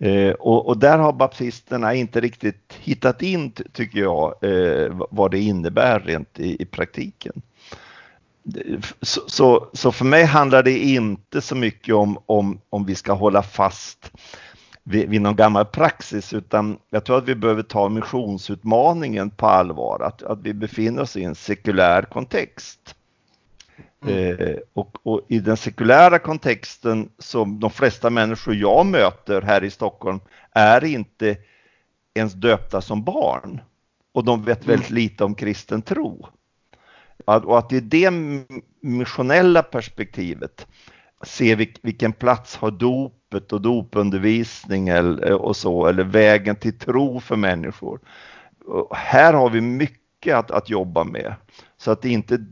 Eh, 0.00 0.32
och, 0.32 0.66
och, 0.66 0.78
där 0.78 0.98
har 0.98 1.12
baptisterna 1.12 1.94
inte 1.94 2.20
riktigt 2.20 2.78
hittat 2.80 3.22
in, 3.22 3.50
tycker 3.50 3.98
jag, 3.98 4.34
eh, 4.42 4.92
vad 5.10 5.30
det 5.30 5.38
innebär 5.38 6.00
rent 6.00 6.38
i, 6.40 6.62
i 6.62 6.64
praktiken. 6.64 7.42
Så, 9.02 9.20
så, 9.26 9.68
så, 9.72 9.92
för 9.92 10.04
mig 10.04 10.24
handlar 10.24 10.62
det 10.62 10.78
inte 10.78 11.40
så 11.40 11.54
mycket 11.54 11.94
om, 11.94 12.18
om, 12.26 12.60
om 12.70 12.84
vi 12.84 12.94
ska 12.94 13.12
hålla 13.12 13.42
fast 13.42 14.10
vid, 14.82 15.08
vid 15.08 15.20
någon 15.20 15.36
gammal 15.36 15.64
praxis 15.64 16.32
utan 16.32 16.78
jag 16.90 17.04
tror 17.04 17.18
att 17.18 17.28
vi 17.28 17.34
behöver 17.34 17.62
ta 17.62 17.88
missionsutmaningen 17.88 19.30
på 19.30 19.46
allvar, 19.46 20.00
att, 20.04 20.22
att 20.22 20.38
vi 20.42 20.54
befinner 20.54 21.02
oss 21.02 21.16
i 21.16 21.24
en 21.24 21.34
sekulär 21.34 22.02
kontext. 22.02 22.94
Mm. 24.06 24.36
Eh, 24.38 24.56
och, 24.72 24.96
och, 25.02 25.20
i 25.28 25.38
den 25.38 25.56
sekulära 25.56 26.18
kontexten 26.18 27.10
som 27.18 27.60
de 27.60 27.70
flesta 27.70 28.10
människor 28.10 28.54
jag 28.54 28.86
möter 28.86 29.42
här 29.42 29.64
i 29.64 29.70
Stockholm 29.70 30.20
är 30.52 30.84
inte 30.84 31.36
ens 32.14 32.32
döpta 32.32 32.80
som 32.80 33.04
barn. 33.04 33.60
Och 34.12 34.24
de 34.24 34.44
vet 34.44 34.64
mm. 34.64 34.68
väldigt 34.68 34.90
lite 34.90 35.24
om 35.24 35.34
kristen 35.34 35.82
tro. 35.82 36.28
Och 37.24 37.58
att 37.58 37.72
i 37.72 37.80
det 37.80 38.10
missionella 38.80 39.62
perspektivet 39.62 40.66
se 41.22 41.54
vilken 41.82 42.12
plats 42.12 42.56
har 42.56 42.70
dopet 42.70 43.52
och 43.52 43.60
dopundervisning 43.60 44.92
och 45.32 45.56
så, 45.56 45.86
eller 45.86 46.04
vägen 46.04 46.56
till 46.56 46.78
tro 46.78 47.20
för 47.20 47.36
människor. 47.36 48.00
här 48.90 49.32
har 49.32 49.50
vi 49.50 49.60
mycket 49.60 50.34
att, 50.34 50.50
att 50.50 50.70
jobba 50.70 51.04
med. 51.04 51.34
Så 51.76 51.90
att 51.90 52.04
inte 52.04 52.46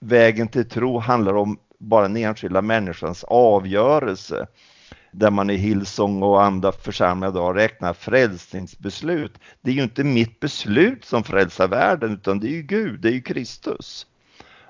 vägen 0.00 0.48
till 0.48 0.68
tro 0.68 0.98
handlar 0.98 1.34
om 1.34 1.58
bara 1.78 2.02
den 2.02 2.16
enskilda 2.16 2.62
människans 2.62 3.24
avgörelse 3.24 4.46
där 5.10 5.30
man 5.30 5.50
i 5.50 5.56
Hillsong 5.56 6.22
och 6.22 6.42
andra 6.42 6.72
församlingar 6.72 7.30
idag 7.30 7.56
räknar 7.56 7.92
frälsningsbeslut. 7.92 9.32
Det 9.60 9.70
är 9.70 9.74
ju 9.74 9.82
inte 9.82 10.04
mitt 10.04 10.40
beslut 10.40 11.04
som 11.04 11.24
frälsar 11.24 11.68
världen 11.68 12.12
utan 12.12 12.40
det 12.40 12.46
är 12.46 12.52
ju 12.52 12.62
Gud, 12.62 13.00
det 13.00 13.08
är 13.08 13.12
ju 13.12 13.20
Kristus. 13.20 14.06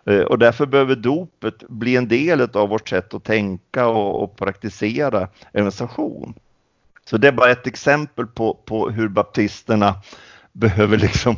Eh, 0.07 0.21
och 0.21 0.39
därför 0.39 0.67
behöver 0.67 0.97
dopet 0.97 1.69
bli 1.69 1.97
en 1.97 2.09
del 2.09 2.41
av 2.41 2.69
vårt 2.69 2.89
sätt 2.89 3.15
att 3.15 3.25
tänka 3.25 3.87
och, 3.87 4.23
och 4.23 4.37
praktisera 4.37 5.29
evangelisation. 5.53 6.35
Så 7.05 7.17
det 7.19 7.29
är 7.29 7.33
bara 7.33 7.51
ett 7.51 7.67
exempel 7.67 8.27
på, 8.27 8.55
på 8.55 8.91
hur 8.91 9.09
baptisterna 9.09 9.95
behöver 10.57 10.97
liksom 10.97 11.37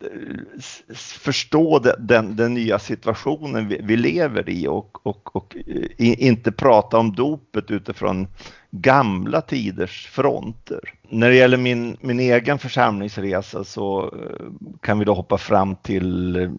eh, 0.00 0.60
förstå 0.94 1.78
den, 1.98 2.36
den 2.36 2.54
nya 2.54 2.78
situationen 2.78 3.68
vi, 3.68 3.80
vi, 3.82 3.96
lever 3.96 4.48
i 4.48 4.66
och, 4.66 5.06
och, 5.06 5.36
och 5.36 5.56
eh, 5.66 6.22
inte 6.26 6.52
prata 6.52 6.98
om 6.98 7.14
dopet 7.14 7.70
utifrån 7.70 8.26
gamla 8.70 9.40
tiders 9.40 10.06
fronter. 10.06 10.80
När 11.08 11.28
det 11.28 11.36
gäller 11.36 11.56
min, 11.56 11.96
min 12.00 12.20
egen 12.20 12.58
församlingsresa 12.58 13.64
så 13.64 14.02
eh, 14.02 14.46
kan 14.82 14.98
vi 14.98 15.04
då 15.04 15.14
hoppa 15.14 15.38
fram 15.38 15.76
till 15.76 16.50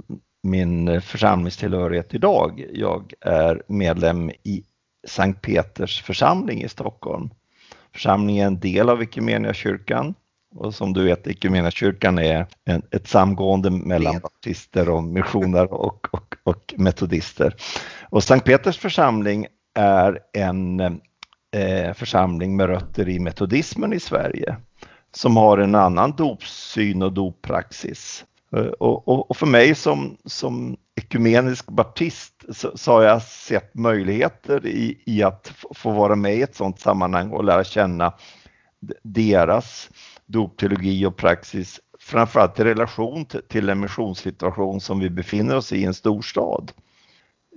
min 0.43 1.01
församlingstillhörighet 1.01 2.14
idag. 2.14 2.66
Jag 2.74 3.14
är 3.22 3.64
medlem 3.68 4.30
i 4.30 4.64
Sankt 5.08 5.41
Peters 5.41 6.01
församling 6.01 6.64
i 6.64 6.70
Stockholm. 6.70 7.30
Församlingen 7.93 8.43
är 8.43 8.47
en 8.47 8.60
del 8.60 8.89
av 8.89 8.97
kyrkan 9.53 10.14
och 10.56 10.76
som 10.76 10.93
du 10.93 11.04
vet, 11.04 11.74
kyrkan 11.74 12.20
är 12.20 12.48
en, 12.66 12.82
ett 12.91 13.08
samgående 13.08 13.70
mellan 13.70 14.20
baptister 14.20 14.89
och 14.89 15.04
missioner 15.04 15.74
och, 15.74 16.08
och, 16.14 16.36
och 16.43 16.74
metodister. 16.78 17.56
Och 18.10 18.24
Sankt 18.24 18.45
Peters 18.45 18.78
församling 18.78 19.48
är 19.76 20.20
en 20.34 20.80
eh, 20.80 21.93
församling 21.93 22.56
med 22.56 22.68
rötter 22.68 23.10
i 23.10 23.20
metodismen 23.20 23.93
i 23.93 24.00
Sverige 24.00 24.58
som 25.12 25.38
har 25.38 25.58
en 25.58 25.76
annan 25.76 26.12
dopsyn 26.12 27.02
och 27.02 27.14
doppraxis. 27.14 28.26
Eh, 28.56 28.66
och, 28.66 29.08
och, 29.08 29.30
och, 29.30 29.38
för 29.38 29.45
mig 29.45 29.76
som, 29.76 30.18
som 30.26 30.78
ekumenisk 30.95 31.70
baptist 31.70 32.45
så, 32.50 32.78
så, 32.78 32.91
har 32.91 33.02
jag 33.02 33.22
sett 33.22 33.76
möjligheter 33.76 34.66
i, 34.66 35.04
i 35.06 35.24
att 35.24 35.54
få 35.76 35.91
vara 35.91 36.16
med 36.16 36.36
i 36.36 36.41
ett 36.41 36.56
sådant 36.56 36.80
sammanhang 36.80 37.32
och 37.32 37.43
lära 37.43 37.64
känna 37.64 38.14
deras 39.04 39.89
dopteologi 40.28 41.05
och 41.05 41.17
praxis, 41.17 41.80
framförallt 41.99 42.59
i 42.59 42.63
relation 42.63 43.25
till, 43.25 43.65
den 43.65 43.69
en 43.69 43.80
missionssituation 43.80 44.82
som 44.82 44.99
vi 44.99 45.09
befinner 45.09 45.55
oss 45.55 45.73
i 45.73 45.86
en 45.86 45.93
storstad. 45.93 46.71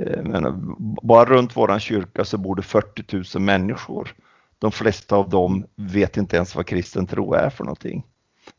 Eh, 0.01 0.23
men 0.23 0.75
bara 1.03 1.25
runt 1.25 1.57
våran 1.57 1.81
kyrka 1.81 2.25
så 2.25 2.39
bor 2.39 2.57
det 2.57 2.63
40 2.63 3.39
000 3.39 3.45
människor. 3.45 4.15
De 4.59 4.73
flesta 4.73 5.17
av 5.17 5.29
dem 5.29 5.67
vet 5.77 6.17
inte 6.17 6.37
ens 6.37 6.55
vad 6.55 6.67
kristen 6.67 7.07
tro 7.07 7.35
är 7.35 7.51
för 7.51 7.65
någonting. 7.65 8.05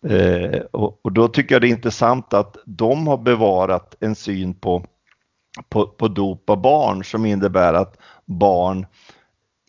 Eh, 0.08 0.60
och, 0.72 1.00
och, 1.06 1.12
då 1.12 1.28
tycker 1.28 1.56
jag 1.56 1.62
det 1.62 1.68
är 1.68 1.70
intressant 1.70 2.34
att 2.34 2.58
de 2.66 3.08
har 3.08 3.18
bevarat 3.18 3.96
en 4.00 4.16
syn 4.16 4.54
på, 4.54 4.86
på, 5.70 5.88
på 5.88 6.08
dop 6.08 6.50
av 6.50 6.62
barn 6.62 7.04
som 7.04 7.26
innebär 7.26 7.74
att 7.74 7.98
barn 8.26 8.86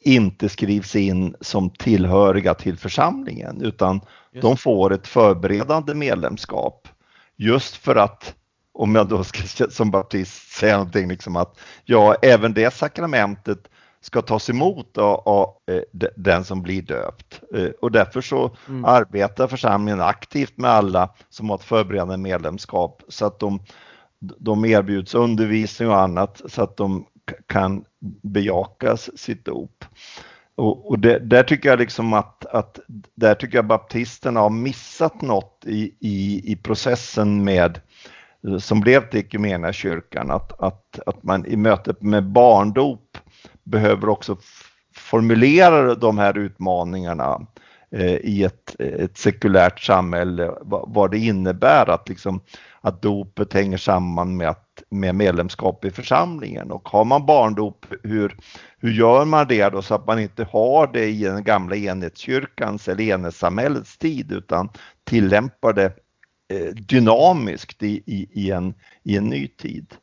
inte 0.05 0.49
skrivs 0.49 0.97
in 0.97 1.37
som 1.41 1.71
tillhöriga 1.71 2.55
till 2.55 2.77
församlingen 2.77 3.63
utan 3.63 4.01
just. 4.33 4.43
de 4.43 4.57
får 4.57 4.93
ett 4.93 5.07
förberedande 5.07 5.95
medlemskap 5.95 6.89
just 7.37 7.77
för 7.77 7.97
att 7.97 8.35
om 8.75 8.95
jag 8.95 9.09
då 9.09 9.25
ska 9.25 9.67
som 9.71 9.91
baptist 9.91 10.53
säga 10.53 10.77
någonting 10.77 11.09
liksom 11.09 11.37
att 11.37 11.59
ja, 11.85 12.15
även 12.23 12.55
det 12.55 12.75
sakramentet 12.75 13.69
ska 14.01 14.23
tas 14.23 14.51
emot 14.51 14.99
av, 14.99 15.15
av 15.29 15.55
eh, 15.67 16.09
den 16.17 16.45
som 16.45 16.63
blir 16.63 16.83
döpt. 16.83 17.41
Eh, 17.55 17.69
och 17.81 17.93
därför 17.93 18.21
så 18.21 18.57
mm. 18.69 18.85
arbetar 18.85 19.47
församlingen 19.47 20.01
aktivt 20.01 20.59
med 20.59 20.71
alla 20.71 21.09
som 21.29 21.51
har 21.51 21.57
ett 21.57 21.65
förberedande 21.65 22.17
medlemskap 22.17 23.03
så 23.09 23.27
att 23.27 23.39
de, 23.39 23.63
de 24.19 24.65
erbjuds 24.65 25.15
undervisning 25.15 25.89
och 25.89 26.01
annat 26.01 26.43
så 26.47 26.63
att 26.63 26.77
de 26.77 27.07
kan 27.47 27.85
bejakas 28.23 29.19
sitt 29.19 29.45
dop. 29.45 29.85
Och, 30.55 30.91
och 30.91 30.99
det, 30.99 31.19
där 31.19 31.43
tycker 31.43 31.69
jag 31.69 31.79
liksom 31.79 32.13
att, 32.13 32.47
att 32.47 32.79
där 33.15 33.35
tycker 33.35 33.59
jag 33.59 33.67
baptisterna 33.67 34.41
har 34.41 34.51
missat 34.51 35.23
något 35.23 35.65
i, 35.67 35.95
i, 36.01 36.43
i 36.53 36.57
processen 36.57 37.45
med 37.45 37.81
som 38.59 38.81
blev 38.81 39.11
till 39.11 39.73
kyrkan 39.73 40.31
att, 40.31 40.61
att, 40.61 40.99
att 41.07 41.23
man 41.23 41.47
i 41.47 41.57
mötet 41.57 42.03
med 42.03 42.25
barndop 42.25 43.19
behöver 43.65 44.09
också 44.09 44.37
formulera 44.97 45.95
de 45.95 46.19
här 46.19 46.39
utmaningarna 46.39 47.47
eh, 47.91 48.15
i 48.15 48.45
ett, 48.45 48.81
ett 48.81 49.19
sekulärt 49.19 49.81
samhälle, 49.81 50.53
vad, 50.61 50.95
vad, 50.95 51.11
det 51.11 51.19
innebär 51.19 51.91
att, 51.91 52.09
liksom, 52.09 52.41
att 52.81 53.03
dopet 53.03 53.53
hänger 53.53 53.77
samman 53.77 54.37
med, 54.37 54.49
att, 54.49 54.72
med 54.93 55.15
medlemskap 55.15 55.85
i 55.85 55.91
församlingen. 55.91 56.71
Och 56.71 56.89
har 56.89 57.05
man 57.05 57.27
barndop, 57.27 57.87
hur, 58.03 58.37
hur 58.79 58.93
gör 58.93 59.25
man 59.25 59.49
det 59.49 59.69
då 59.69 59.83
så 59.83 59.95
att 59.95 60.07
man 60.07 60.19
inte 60.19 60.45
har 60.45 60.87
det 60.93 61.05
i 61.05 61.23
den 61.23 61.45
gamla 61.45 61.77
enhetskyrkans 61.77 62.89
eller 62.89 63.05
enhetssamhällets 63.05 63.99
tid 63.99 64.33
utan 64.33 64.69
tillämpar 65.05 65.73
det 65.73 65.93
eh, 66.53 66.75
dynamiskt 66.75 67.83
i, 67.83 68.03
i, 68.07 68.29
i, 68.33 68.51
en, 68.51 68.75
i 69.05 69.17
en 69.17 69.25
ny 69.25 69.49
tid. 69.49 69.95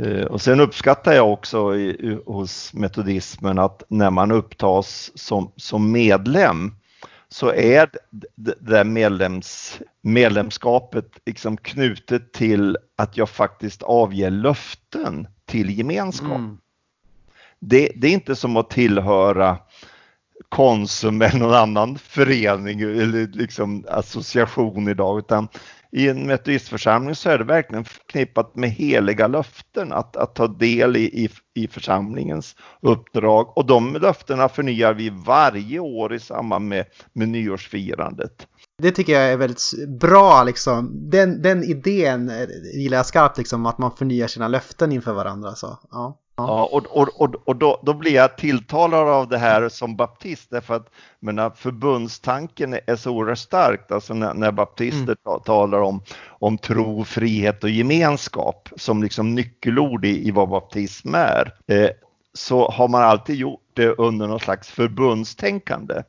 Eh, 0.00 0.24
och 0.24 0.40
sen 0.40 0.60
uppskattar 0.60 1.12
jag 1.12 1.32
också 1.32 1.76
i, 1.76 2.18
hos 2.26 2.74
metodismen 2.74 3.58
att 3.58 3.82
när 3.88 4.10
man 4.10 4.30
upptas 4.30 5.12
som, 5.14 5.52
som 5.56 5.92
medlem 5.92 6.72
så 7.28 7.52
är 7.52 7.90
det 8.34 8.54
där 8.60 8.84
medlems, 8.84 9.80
medlemskapet 10.02 11.10
liksom 11.26 11.56
knutet 11.56 12.32
till 12.32 12.76
att 12.96 13.16
jag 13.16 13.28
faktiskt 13.28 13.82
avger 13.82 14.30
löften 14.30 15.28
till 15.44 15.78
gemenskap. 15.78 16.38
Mm. 16.38 16.58
Det, 17.60 17.92
det, 17.96 18.08
är 18.08 18.12
inte 18.12 18.36
som 18.36 18.56
att 18.56 18.70
tillhöra 18.70 19.58
Konsum 20.56 21.22
eller 21.22 21.38
någon 21.38 21.54
annan 21.54 21.98
förening 21.98 22.80
eller 22.80 23.26
liksom 23.26 23.84
association 23.88 24.88
idag 24.88 25.18
utan 25.18 25.48
i 25.92 26.08
en 26.08 26.26
metodistförsamling 26.26 27.14
så 27.14 27.30
är 27.30 27.38
det 27.38 27.44
verkligen 27.44 27.84
förknippat 27.84 28.56
med 28.56 28.70
heliga 28.70 29.26
löften 29.26 29.92
att, 29.92 30.16
att 30.16 30.34
ta 30.34 30.46
del 30.46 30.96
i, 30.96 31.24
i, 31.24 31.30
i 31.54 31.68
församlingens 31.68 32.56
uppdrag 32.80 33.58
och 33.58 33.66
de 33.66 33.94
löftena 33.94 34.48
förnyar 34.48 34.94
vi 34.94 35.10
varje 35.10 35.78
år 35.78 36.14
i 36.14 36.20
samband 36.20 36.68
med, 36.68 36.86
med 37.12 37.28
nyårsfirandet. 37.28 38.46
Det 38.82 38.90
tycker 38.90 39.12
jag 39.12 39.32
är 39.32 39.36
väldigt 39.36 39.88
bra 40.00 40.44
liksom. 40.44 41.10
Den, 41.10 41.42
den 41.42 41.64
idén 41.64 42.32
gillar 42.74 42.96
jag 42.96 43.06
skarpt 43.06 43.38
liksom 43.38 43.66
att 43.66 43.78
man 43.78 43.96
förnyar 43.96 44.26
sina 44.26 44.48
löften 44.48 44.92
inför 44.92 45.12
varandra. 45.12 45.54
Så, 45.54 45.78
ja. 45.90 46.18
Ja, 46.36 46.68
och, 46.72 46.86
och, 46.86 47.20
och, 47.20 47.34
och 47.44 47.56
då, 47.56 47.80
då, 47.82 47.94
blir 47.94 48.14
jag 48.14 48.36
tilltalad 48.36 49.08
av 49.08 49.28
det 49.28 49.38
här 49.38 49.68
som 49.68 49.96
baptist 49.96 50.50
därför 50.50 50.74
att 50.74 50.90
menar, 51.20 51.50
förbundstanken 51.50 52.78
är 52.86 52.96
så 52.96 53.10
oerhört 53.10 53.38
starkt, 53.38 53.92
alltså 53.92 54.14
när, 54.14 54.34
när 54.34 54.52
baptister 54.52 55.16
mm. 55.26 55.40
talar 55.44 55.80
om, 55.80 56.02
om 56.28 56.58
tro, 56.58 57.04
frihet 57.04 57.64
och 57.64 57.70
gemenskap 57.70 58.68
som 58.76 59.02
liksom 59.02 59.34
nyckelord 59.34 60.04
i, 60.04 60.28
i 60.28 60.30
vad 60.30 60.48
baptism 60.48 61.14
är, 61.14 61.54
eh, 61.66 61.90
så 62.34 62.70
har 62.70 62.88
man 62.88 63.02
alltid 63.02 63.36
gjort 63.36 63.70
det 63.74 63.88
under 63.88 64.26
någon 64.26 64.40
slags 64.40 64.70
förbundstänkande. 64.70 66.02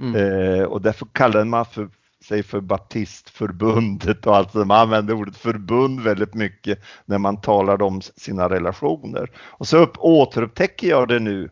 Mm. 0.00 0.14
Eh, 0.16 0.62
och 0.62 0.82
därför 0.82 1.06
kallar 1.12 1.44
man 1.44 1.66
för 1.66 1.88
sig 2.28 2.42
för 2.42 2.60
Baptistförbundet 2.60 4.26
och 4.26 4.36
allt. 4.36 4.54
Man 4.54 4.70
använder 4.70 5.14
ordet 5.14 5.36
förbund 5.36 6.00
väldigt 6.00 6.34
mycket 6.34 6.78
när 7.04 7.18
man 7.18 7.40
talar 7.40 7.82
om 7.82 8.00
sina 8.00 8.48
relationer. 8.48 9.30
Och 9.38 9.68
så 9.68 9.76
upp, 9.76 9.92
återupptäcker 9.98 10.88
jag 10.88 11.08
det 11.08 11.18
nu 11.18 11.50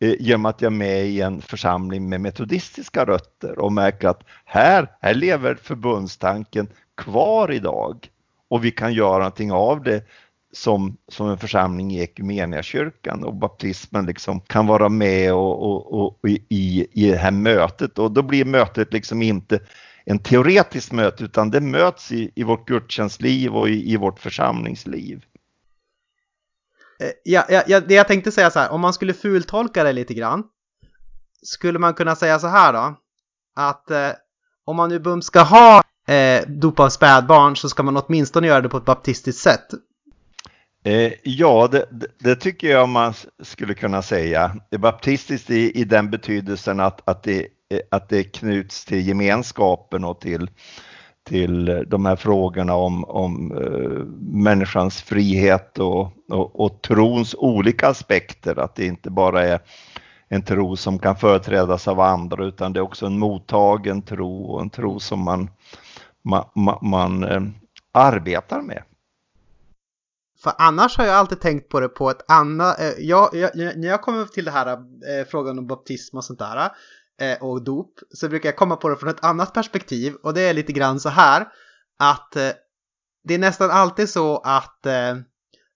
eh, 0.00 0.14
genom 0.20 0.46
att 0.46 0.60
jag 0.60 0.72
är 0.72 0.76
med 0.76 1.06
i 1.06 1.20
en 1.20 1.42
församling 1.42 2.08
med 2.08 2.20
metodistiska 2.20 3.04
rötter 3.04 3.58
och 3.58 3.72
märker 3.72 4.08
att 4.08 4.22
här, 4.44 4.90
här 5.00 5.14
lever 5.14 5.54
förbundstanken 5.54 6.68
kvar 6.96 7.52
idag 7.52 8.08
och 8.48 8.64
vi 8.64 8.70
kan 8.70 8.92
göra 8.92 9.18
någonting 9.18 9.52
av 9.52 9.82
det 9.82 10.06
som, 10.52 10.96
som 11.08 11.28
en 11.28 11.38
församling 11.38 11.92
i 11.92 12.02
Equmeniakyrkan 12.02 13.24
och 13.24 13.34
baptismen 13.34 14.06
liksom 14.06 14.40
kan 14.40 14.66
vara 14.66 14.88
med 14.88 15.34
och, 15.34 15.62
och, 15.62 16.00
och, 16.00 16.28
i, 16.28 16.86
i 16.92 17.10
det 17.10 17.16
här 17.16 17.30
mötet 17.30 17.98
och 17.98 18.12
då 18.12 18.22
blir 18.22 18.44
mötet 18.44 18.92
liksom 18.92 19.22
inte 19.22 19.60
en 20.10 20.18
teoretiskt 20.18 20.92
möte 20.92 21.24
utan 21.24 21.50
det 21.50 21.60
möts 21.60 22.12
i, 22.12 22.32
i 22.34 22.42
vårt 22.42 22.68
gudstjänstliv 22.68 23.56
och 23.56 23.68
i, 23.68 23.92
i 23.92 23.96
vårt 23.96 24.18
församlingsliv. 24.18 25.24
Eh, 27.00 27.10
ja, 27.24 27.44
ja, 27.48 27.62
ja, 27.66 27.80
det 27.80 27.94
jag 27.94 28.08
tänkte 28.08 28.32
säga 28.32 28.50
så 28.50 28.58
här, 28.58 28.70
om 28.70 28.80
man 28.80 28.92
skulle 28.92 29.14
fultolka 29.14 29.84
det 29.84 29.92
lite 29.92 30.14
grann. 30.14 30.44
Skulle 31.42 31.78
man 31.78 31.94
kunna 31.94 32.16
säga 32.16 32.38
så 32.38 32.46
här 32.46 32.72
då? 32.72 32.96
Att 33.56 33.90
eh, 33.90 34.10
om 34.64 34.76
man 34.76 34.88
nu 34.88 34.98
bums 34.98 35.26
ska 35.26 35.40
ha 35.40 35.82
eh, 36.08 36.46
dopa 36.48 36.90
spädbarn 36.90 37.56
så 37.56 37.68
ska 37.68 37.82
man 37.82 37.96
åtminstone 37.96 38.46
göra 38.46 38.60
det 38.60 38.68
på 38.68 38.76
ett 38.76 38.84
baptistiskt 38.84 39.42
sätt. 39.42 39.70
Eh, 40.84 41.12
ja, 41.22 41.68
det, 41.72 41.86
det, 42.18 42.36
tycker 42.36 42.70
jag 42.70 42.88
man 42.88 43.14
skulle 43.42 43.74
kunna 43.74 44.02
säga. 44.02 44.56
Det 44.70 44.76
är 44.76 44.80
baptistiskt 44.80 45.50
i, 45.50 45.80
i 45.80 45.84
den 45.84 46.10
betydelsen 46.10 46.80
att, 46.80 47.08
att, 47.08 47.22
det, 47.22 47.46
Eh, 47.68 47.80
att 47.90 48.08
det 48.08 48.24
knuts 48.24 48.84
till 48.84 49.08
gemenskapen 49.08 50.04
och 50.04 50.20
till, 50.20 50.50
till 51.24 51.84
de 51.86 52.06
här 52.06 52.16
frågorna 52.16 52.74
om, 52.74 53.04
om 53.04 53.52
eh, 53.52 54.04
människans 54.44 55.02
frihet 55.02 55.78
och, 55.78 56.12
och, 56.28 56.60
och 56.60 56.82
trons 56.82 57.34
olika 57.38 57.88
aspekter. 57.88 58.58
Att 58.58 58.74
det 58.74 58.86
inte 58.86 59.10
bara 59.10 59.42
är 59.42 59.60
en 60.28 60.42
tro 60.42 60.76
som 60.76 60.98
kan 60.98 61.16
företrädas 61.16 61.88
av 61.88 62.00
andra 62.00 62.44
utan 62.44 62.72
det 62.72 62.80
är 62.80 62.82
också 62.82 63.06
en 63.06 63.18
mottagen 63.18 64.02
tro 64.02 64.44
och 64.44 64.60
en 64.60 64.70
tro 64.70 65.00
som 65.00 65.24
man, 65.24 65.50
man, 66.22 66.44
man, 66.54 66.78
man 66.82 67.24
eh, 67.24 67.42
arbetar 67.92 68.62
med. 68.62 68.82
För 70.42 70.52
annars 70.58 70.98
har 70.98 71.04
jag 71.04 71.14
alltid 71.14 71.40
tänkt 71.40 71.68
på 71.68 71.80
det 71.80 71.88
på 71.88 72.10
ett 72.10 72.30
annat, 72.30 72.80
eh, 72.80 72.92
jag, 72.98 73.30
jag, 73.32 73.50
när 73.56 73.88
jag 73.88 74.02
kommer 74.02 74.24
till 74.24 74.44
det 74.44 74.50
här 74.50 74.72
eh, 74.72 75.26
frågan 75.28 75.58
om 75.58 75.66
baptism 75.66 76.16
och 76.16 76.24
sånt 76.24 76.38
där 76.38 76.70
eh, 77.20 77.42
och 77.42 77.64
dop 77.64 77.98
så 78.10 78.28
brukar 78.28 78.48
jag 78.48 78.56
komma 78.56 78.76
på 78.76 78.88
det 78.88 78.96
från 78.96 79.10
ett 79.10 79.24
annat 79.24 79.54
perspektiv 79.54 80.14
och 80.14 80.34
det 80.34 80.40
är 80.40 80.54
lite 80.54 80.72
grann 80.72 81.00
så 81.00 81.08
här 81.08 81.48
att 81.98 82.36
eh, 82.36 82.50
det 83.24 83.34
är 83.34 83.38
nästan 83.38 83.70
alltid 83.70 84.08
så 84.08 84.38
att 84.38 84.86
eh, 84.86 85.16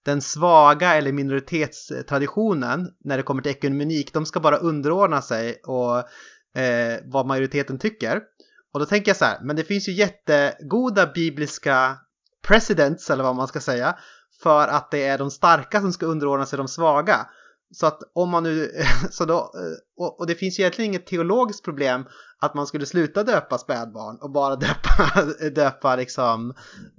den 0.05 0.21
svaga 0.21 0.95
eller 0.95 1.11
minoritetstraditionen 1.11 2.89
när 3.03 3.17
det 3.17 3.23
kommer 3.23 3.41
till 3.41 3.51
ekumenik, 3.51 4.13
de 4.13 4.25
ska 4.25 4.39
bara 4.39 4.57
underordna 4.57 5.21
sig 5.21 5.61
och 5.65 5.97
eh, 6.61 6.99
vad 7.03 7.25
majoriteten 7.25 7.79
tycker. 7.79 8.21
Och 8.73 8.79
då 8.79 8.85
tänker 8.85 9.09
jag 9.09 9.17
så 9.17 9.25
här, 9.25 9.39
men 9.41 9.55
det 9.55 9.63
finns 9.63 9.87
ju 9.87 9.91
jättegoda 9.91 11.07
bibliska 11.07 11.97
presidents 12.47 13.09
eller 13.09 13.23
vad 13.23 13.35
man 13.35 13.47
ska 13.47 13.59
säga 13.59 13.97
för 14.43 14.67
att 14.67 14.91
det 14.91 15.07
är 15.07 15.17
de 15.17 15.31
starka 15.31 15.81
som 15.81 15.93
ska 15.93 16.05
underordna 16.05 16.45
sig 16.45 16.57
de 16.57 16.67
svaga. 16.67 17.27
Så 17.71 17.85
att 17.85 17.99
om 18.13 18.29
man 18.29 18.43
nu, 18.43 18.71
så 19.11 19.25
då, 19.25 19.37
eh, 19.37 20.05
och, 20.19 20.27
det 20.27 20.35
finns 20.35 20.59
ju 20.59 20.61
egentligen 20.61 20.91
inget 20.91 21.05
teologiskt 21.05 21.65
problem 21.65 22.05
att 22.39 22.53
man 22.53 22.67
skulle 22.67 22.85
sluta 22.85 23.23
döpa 23.23 23.57
spädbarn 23.57 24.17
och 24.21 24.31
bara 24.31 24.55
döpa, 24.65 25.25
döpa 25.55 25.95
liksom 25.95 26.53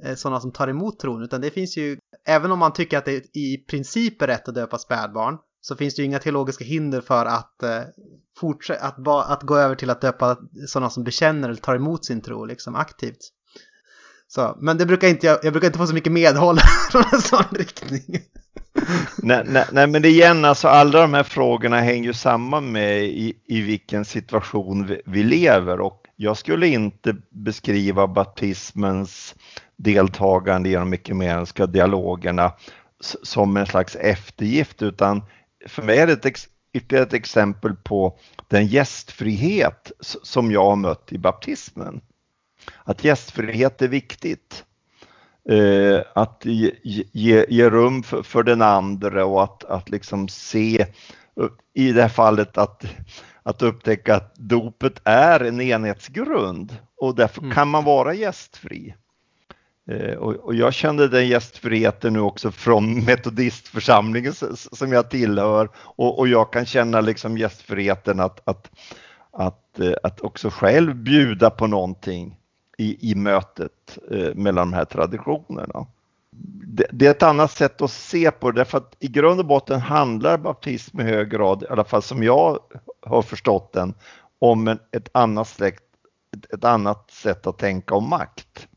eh, 0.05 0.15
sådana 0.15 0.41
som 0.41 0.53
tar 0.53 0.69
emot 0.69 0.99
tron. 0.99 1.23
Utan 1.23 1.41
det 1.41 1.51
finns 1.51 1.77
ju, 1.77 1.99
även 2.27 2.53
om 2.53 2.59
man 2.59 2.73
tycker 2.73 2.99
att 2.99 3.05
det 3.05 3.37
i 3.37 3.65
princip 3.69 4.23
är 4.23 4.27
rätt 4.27 4.49
att 4.49 4.55
döpa 4.55 4.79
spädbarn, 4.79 5.39
så 5.61 5.77
finns 5.77 5.95
det 5.95 6.03
ju 6.03 6.07
inga 6.07 6.19
teologiska 6.19 6.65
hinder 6.65 7.01
för 7.01 7.27
att, 7.27 7.63
eh, 7.63 7.83
fortsätta, 8.39 8.85
att, 8.87 9.09
att 9.09 9.43
gå 9.43 9.57
över 9.57 9.75
till 9.75 9.91
att 9.91 10.01
döpa 10.01 10.37
sådana 10.67 10.91
som 10.91 11.05
bekänner 11.05 11.49
eller 11.49 11.61
tar 11.61 11.75
emot 11.75 12.05
sin 12.05 12.21
tro 12.21 12.45
liksom 12.45 12.75
aktivt. 12.75 13.19
Så, 14.35 14.57
men 14.61 14.79
det 14.79 14.87
brukar 14.87 15.09
inte, 15.09 15.27
jag, 15.27 15.39
jag 15.43 15.53
brukar 15.53 15.67
inte 15.67 15.79
få 15.79 15.87
så 15.87 15.95
mycket 15.95 16.13
medhåll 16.13 16.59
från 16.91 17.05
en 17.13 17.21
sån 17.21 17.45
riktning. 17.51 18.21
nej, 19.17 19.45
nej, 19.47 19.65
nej, 19.73 19.87
men 19.87 20.05
igen, 20.05 20.45
alltså 20.45 20.69
alla 20.69 21.01
de 21.01 21.15
här 21.15 21.23
frågorna 21.23 21.81
hänger 21.81 22.05
ju 22.05 22.13
samman 22.13 22.73
med 22.73 23.05
i, 23.05 23.35
i 23.47 23.61
vilken 23.61 24.05
situation 24.05 24.87
vi, 24.87 25.01
vi 25.07 25.23
lever 25.23 25.81
och 25.81 26.03
jag 26.17 26.37
skulle 26.37 26.67
inte 26.67 27.17
beskriva 27.31 28.07
baptismens 28.07 29.35
deltagande 29.77 30.69
i 30.69 30.75
de 30.75 30.95
ekumeniska 30.95 31.67
dialogerna 31.67 32.53
som 33.23 33.57
en 33.57 33.67
slags 33.67 33.97
eftergift 33.97 34.83
utan 34.83 35.23
för 35.69 35.83
mig 35.83 35.99
är 35.99 36.07
det 36.07 36.25
ett, 36.25 36.49
ytterligare 36.73 37.07
ett 37.07 37.13
exempel 37.13 37.75
på 37.75 38.19
den 38.49 38.67
gästfrihet 38.67 39.93
som 40.01 40.53
jag 40.53 40.65
har 40.65 40.77
mött 40.77 41.13
i 41.13 41.19
baptismen 41.19 42.01
att 42.85 43.05
gästfrihet 43.05 43.83
är 43.83 43.89
viktigt. 43.89 44.65
Eh, 45.49 46.01
att 46.15 46.45
ge, 46.45 46.71
ge, 47.13 47.47
ge 47.49 47.71
rum 47.71 48.03
för, 48.03 48.23
för, 48.23 48.43
den 48.43 48.63
andra 48.63 49.25
och 49.25 49.43
att, 49.43 49.65
att 49.65 49.91
liksom 49.91 50.29
se, 50.29 50.87
i 51.75 51.93
det 51.93 52.03
här 52.03 52.09
fallet 52.09 52.59
att, 52.59 52.85
att 53.43 53.63
upptäcka 53.63 54.17
att 54.17 54.35
dopet 54.37 55.01
är 55.05 55.41
en 55.41 55.61
enhetsgrund 55.61 56.77
och 56.97 57.15
därför 57.15 57.41
mm. 57.41 57.55
kan 57.55 57.69
man 57.69 57.85
vara 57.85 58.15
gästfri. 58.15 58.95
Eh, 59.91 60.15
och, 60.15 60.35
och, 60.35 60.55
jag 60.55 60.75
kände 60.75 61.09
den 61.09 61.29
gästfriheten 61.29 62.13
nu 62.13 62.21
också 62.21 62.51
från 62.51 63.05
metodistförsamlingen 63.05 64.33
som 64.57 64.93
jag 64.93 65.11
tillhör 65.11 65.69
och, 65.77 66.19
och 66.19 66.29
jag 66.29 66.53
kan 66.53 66.67
känna 66.67 67.01
liksom 67.01 67.39
gästfriheten 67.39 68.21
att, 68.21 68.49
att, 68.49 68.71
att, 69.33 69.81
eh, 69.81 69.95
att 70.03 70.21
också 70.21 70.51
själv 70.51 70.95
bjuda 70.95 71.51
på 71.51 71.67
någonting 71.67 72.37
i, 72.83 73.11
i 73.11 73.15
mötet 73.15 73.99
eh, 74.11 74.35
mellan 74.35 74.71
de 74.71 74.77
här 74.77 74.85
traditionerna. 74.85 75.87
Det, 76.67 76.87
det, 76.93 77.07
är 77.07 77.11
ett 77.11 77.23
annat 77.23 77.51
sätt 77.51 77.83
att 77.83 77.91
se 77.91 78.31
på 78.31 78.51
det 78.51 78.61
därför 78.61 78.79
att 78.79 78.97
i 78.99 79.09
grund 79.09 79.41
och 79.41 79.47
botten 79.47 79.81
handlar 79.81 80.39
baptism 80.39 81.01
i 81.01 81.03
hög 81.03 81.31
grad, 81.31 81.63
i 81.63 81.67
alla 81.71 81.85
fall 81.85 82.03
som 82.03 82.23
jag 82.23 82.59
har 83.07 83.23
förstått 83.23 83.73
den, 83.73 83.95
om 84.39 84.69
en, 84.69 84.79
ett, 84.91 85.09
annat 85.13 85.49
släkt, 85.49 85.83
ett, 86.37 86.55
ett, 86.55 86.65
annat 86.65 87.11
sätt 87.11 87.47
att 87.47 87.59
tänka 87.59 87.95
om 87.95 88.09
makt. 88.09 88.69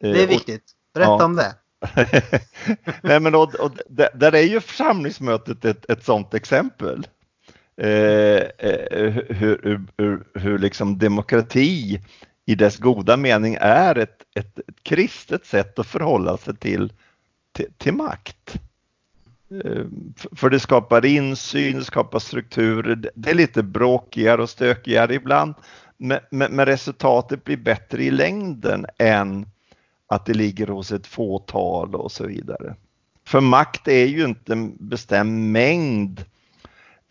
Det 0.00 0.06
är 0.06 0.22
eh, 0.22 0.28
viktigt. 0.28 0.64
Berätta 0.94 1.10
ja. 1.10 1.24
om 1.24 1.36
det. 1.36 1.54
Nej, 3.02 3.20
men 3.20 3.34
och, 3.34 3.54
och, 3.54 3.70
där 4.14 4.34
är 4.34 4.42
ju 4.42 4.60
församlingsmötet 4.60 5.64
ett, 5.64 5.90
ett 5.90 6.04
sådant 6.04 6.34
exempel. 6.34 7.06
Eh, 7.80 7.88
eh 8.58 9.10
hur, 9.28 9.84
hur, 9.98 10.24
hur, 10.34 10.58
liksom 10.58 10.98
demokrati 10.98 12.00
i 12.48 12.54
dess 12.54 12.76
goda 12.76 13.16
mening 13.16 13.56
är 13.60 13.98
ett, 13.98 14.22
ett, 14.34 14.58
ett 14.58 14.82
kristet 14.82 15.46
sätt 15.46 15.78
att 15.78 15.86
förhålla 15.86 16.36
sig 16.36 16.56
till, 16.56 16.92
till, 17.52 17.66
till 17.76 17.92
makt. 17.92 18.60
Eh, 19.64 19.84
för 20.36 20.50
det 20.50 20.60
skapar 20.60 21.04
insyn, 21.04 21.84
skapar 21.84 22.18
strukturer. 22.18 23.10
Det 23.14 23.30
är 23.30 23.34
lite 23.34 23.62
bråkigare 23.62 24.42
och 24.42 24.50
stökigare 24.50 25.14
ibland, 25.14 25.54
men, 25.96 26.18
men, 26.30 26.52
men, 26.52 26.66
resultatet 26.66 27.44
blir 27.44 27.56
bättre 27.56 28.04
i 28.04 28.10
längden 28.10 28.86
än 28.98 29.46
att 30.06 30.26
det 30.26 30.34
ligger 30.34 30.66
hos 30.66 30.92
ett 30.92 31.06
fåtal 31.06 31.94
och 31.94 32.12
så 32.12 32.26
vidare. 32.26 32.76
För 33.26 33.40
makt 33.40 33.88
är 33.88 34.06
ju 34.06 34.24
inte 34.24 34.52
en 34.52 34.88
bestämd 34.88 35.50
mängd 35.50 36.24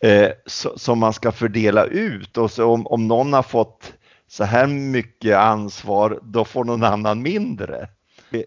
eh, 0.03 0.29
som 0.75 0.99
man 0.99 1.13
ska 1.13 1.31
fördela 1.31 1.85
ut 1.85 2.38
och 2.38 2.51
så 2.51 2.65
om, 2.65 2.88
om 2.88 3.07
någon 3.07 3.33
har 3.33 3.43
fått 3.43 3.93
så 4.28 4.43
här 4.43 4.67
mycket 4.67 5.38
ansvar, 5.38 6.19
då 6.23 6.45
får 6.45 6.63
någon 6.63 6.84
annan 6.84 7.21
mindre. 7.21 7.89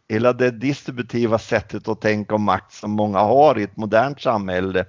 Hela 0.09 0.33
det 0.33 0.51
distributiva 0.51 1.39
sättet 1.39 1.89
att 1.89 2.01
tänka 2.01 2.35
om 2.35 2.43
makt 2.43 2.73
som 2.73 2.91
många 2.91 3.19
har 3.19 3.59
i 3.59 3.63
ett 3.63 3.77
modernt 3.77 4.21
samhälle, 4.21 4.87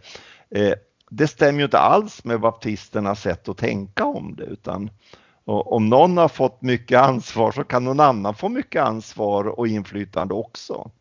eh, 0.55 0.73
det 1.09 1.27
stämmer 1.27 1.59
ju 1.59 1.65
inte 1.65 1.79
alls 1.79 2.23
med 2.23 2.41
baptisternas 2.41 3.21
sätt 3.21 3.49
att 3.49 3.57
tänka 3.57 4.05
om 4.05 4.35
det, 4.35 4.43
utan 4.43 4.89
om 5.45 5.89
någon 5.89 6.17
har 6.17 6.27
fått 6.27 6.61
mycket 6.61 6.99
ansvar 6.99 7.51
så 7.51 7.63
kan 7.63 7.83
någon 7.83 7.99
annan 7.99 8.35
få 8.35 8.49
mycket 8.49 8.83
ansvar 8.83 9.47
och 9.47 9.67
inflytande 9.67 10.33
också. 10.33 10.91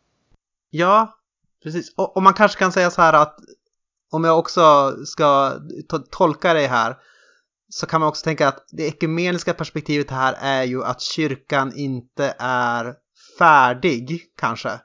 Ja, 0.70 1.18
precis. 1.62 1.94
Och, 1.96 2.16
och 2.16 2.22
man 2.22 2.34
kanske 2.34 2.58
kan 2.58 2.72
säga 2.72 2.90
så 2.90 3.02
här 3.02 3.12
att 3.12 3.36
om 4.10 4.24
jag 4.24 4.38
också 4.38 4.92
ska 5.06 5.52
tolka 6.10 6.54
det 6.54 6.66
här 6.66 6.96
så 7.70 7.86
kan 7.86 8.00
man 8.00 8.08
också 8.08 8.24
tänka 8.24 8.48
att 8.48 8.64
det 8.72 8.86
ekumeniska 8.86 9.54
perspektivet 9.54 10.10
här 10.10 10.36
är 10.40 10.64
ju 10.64 10.84
att 10.84 11.00
kyrkan 11.00 11.72
inte 11.76 12.34
är 12.38 12.94
färdig 13.38 14.22
kanske. 14.36 14.80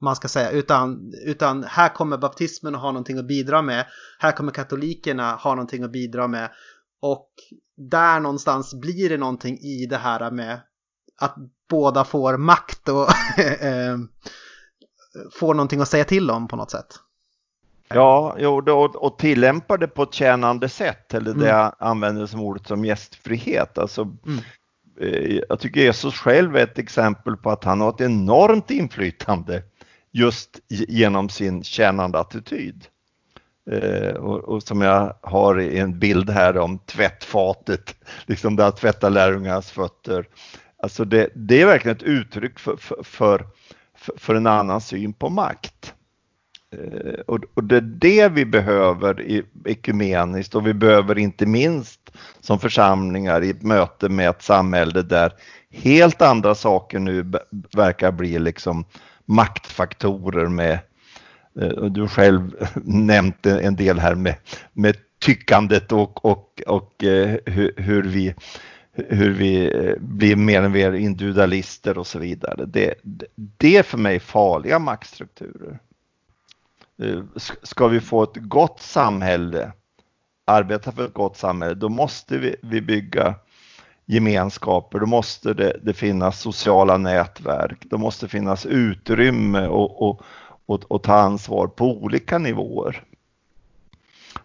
Man 0.00 0.16
ska 0.16 0.28
säga, 0.28 0.50
utan, 0.50 1.12
utan 1.26 1.64
här 1.64 1.88
kommer 1.88 2.18
baptismen 2.18 2.74
att 2.74 2.80
ha 2.80 2.90
någonting 2.90 3.18
att 3.18 3.28
bidra 3.28 3.62
med. 3.62 3.86
Här 4.18 4.32
kommer 4.32 4.52
katolikerna 4.52 5.34
ha 5.34 5.54
någonting 5.54 5.82
att 5.82 5.92
bidra 5.92 6.28
med. 6.28 6.50
Och 7.02 7.30
där 7.90 8.20
någonstans 8.20 8.74
blir 8.74 9.08
det 9.08 9.16
någonting 9.16 9.58
i 9.58 9.86
det 9.86 9.96
här 9.96 10.30
med 10.30 10.60
att 11.20 11.34
båda 11.70 12.04
får 12.04 12.36
makt 12.36 12.88
och 12.88 13.08
eh, 13.38 13.88
eh, 13.90 13.98
får 15.32 15.54
någonting 15.54 15.80
att 15.80 15.88
säga 15.88 16.04
till 16.04 16.30
om 16.30 16.48
på 16.48 16.56
något 16.56 16.70
sätt. 16.70 17.00
Ja, 17.94 18.36
och, 18.94 19.18
tillämpar 19.18 19.78
det 19.78 19.88
på 19.88 20.02
ett 20.02 20.14
tjänande 20.14 20.68
sätt, 20.68 21.14
eller 21.14 21.34
det 21.34 21.40
mm. 21.40 21.48
jag 21.48 21.74
använder 21.78 22.26
som 22.26 22.40
ordet 22.40 22.66
som 22.66 22.84
gästfrihet. 22.84 23.78
Alltså, 23.78 24.02
mm. 24.02 24.40
eh, 25.00 25.40
jag 25.48 25.60
tycker 25.60 25.80
Jesus 25.80 26.14
själv 26.14 26.56
är 26.56 26.62
ett 26.62 26.78
exempel 26.78 27.36
på 27.36 27.50
att 27.50 27.64
han 27.64 27.80
har 27.80 27.90
ett 27.90 28.00
enormt 28.00 28.70
inflytande 28.70 29.62
just 30.12 30.60
genom 30.68 31.28
sin 31.28 31.64
tjänande 31.64 32.18
attityd. 32.18 32.86
Eh, 33.70 34.14
och, 34.14 34.38
och, 34.38 34.62
som 34.62 34.80
jag 34.80 35.16
har 35.22 35.60
i 35.60 35.78
en 35.78 35.98
bild 35.98 36.30
här 36.30 36.58
om 36.58 36.78
tvättfatet, 36.78 37.96
liksom 38.26 38.56
där 38.56 38.64
han 38.64 38.74
tvättar 38.74 39.10
lärjungarnas 39.10 39.70
fötter. 39.70 40.28
Alltså 40.82 41.04
det, 41.04 41.28
det, 41.34 41.62
är 41.62 41.66
verkligen 41.66 41.96
ett 41.96 42.02
uttryck 42.02 42.58
för, 42.58 42.76
för, 42.76 43.02
för, 43.04 43.46
för 44.16 44.34
en 44.34 44.46
annan 44.46 44.80
syn 44.80 45.12
på 45.12 45.28
makt. 45.28 45.94
Eh, 46.76 47.20
och, 47.26 47.40
och 47.54 47.64
det 47.64 47.76
är 47.76 47.80
det 47.80 48.28
vi 48.28 48.44
behöver 48.44 49.20
i, 49.20 49.42
ekumeniskt 49.64 50.54
och 50.54 50.66
vi 50.66 50.74
behöver 50.74 51.18
inte 51.18 51.46
minst 51.46 52.12
som 52.40 52.58
församlingar 52.58 53.44
i 53.44 53.50
ett 53.50 53.62
möte 53.62 54.08
med 54.08 54.28
ett 54.28 54.42
samhälle 54.42 55.02
där 55.02 55.32
helt 55.70 56.22
andra 56.22 56.54
saker 56.54 56.98
nu 56.98 57.32
verkar 57.76 58.12
bli 58.12 58.38
liksom 58.38 58.84
maktfaktorer 59.24 60.46
med 60.46 60.78
eh, 61.60 61.84
du 61.84 62.08
själv 62.08 62.50
nämnt 62.84 63.46
en 63.46 63.76
del 63.76 63.98
här 63.98 64.14
med, 64.14 64.34
med 64.72 64.96
tyckandet 65.18 65.92
och, 65.92 66.24
och, 66.24 66.62
och 66.66 67.04
eh, 67.04 67.36
hur, 67.46 67.72
hur, 67.76 68.02
vi, 68.02 68.34
hur 68.92 69.30
vi 69.30 69.74
eh, 69.86 69.94
blir 70.00 70.36
mer 70.36 70.62
och 70.62 70.70
mer 70.70 70.92
individualister 70.92 71.98
och 71.98 72.06
så 72.06 72.18
vidare. 72.18 72.64
Det, 72.66 72.94
det 73.34 73.76
är 73.76 73.82
för 73.82 73.98
mig 73.98 74.20
farliga 74.20 74.78
maktstrukturer. 74.78 75.78
Eh, 77.02 77.22
ska 77.62 77.88
vi 77.88 78.00
få 78.00 78.22
ett 78.22 78.36
gott 78.36 78.80
samhälle, 78.80 79.72
arbeta 80.46 80.92
för 80.92 81.04
ett 81.04 81.14
gott 81.14 81.36
samhälle, 81.36 81.74
då 81.74 81.88
måste 81.88 82.38
vi, 82.38 82.56
vi 82.62 82.80
bygga 82.80 83.34
gemenskaper, 84.06 84.98
då 84.98 85.06
måste 85.06 85.54
det, 85.54 85.80
det, 85.82 85.92
finnas 85.92 86.40
sociala 86.40 86.96
nätverk, 86.98 87.78
då 87.90 87.98
måste 87.98 88.28
finnas 88.28 88.66
utrymme 88.66 89.66
och, 89.66 90.02
och, 90.02 90.22
och, 90.66 90.84
och 90.88 91.02
ta 91.02 91.14
ansvar 91.14 91.66
på 91.66 92.02
olika 92.02 92.38
nivåer. 92.38 93.04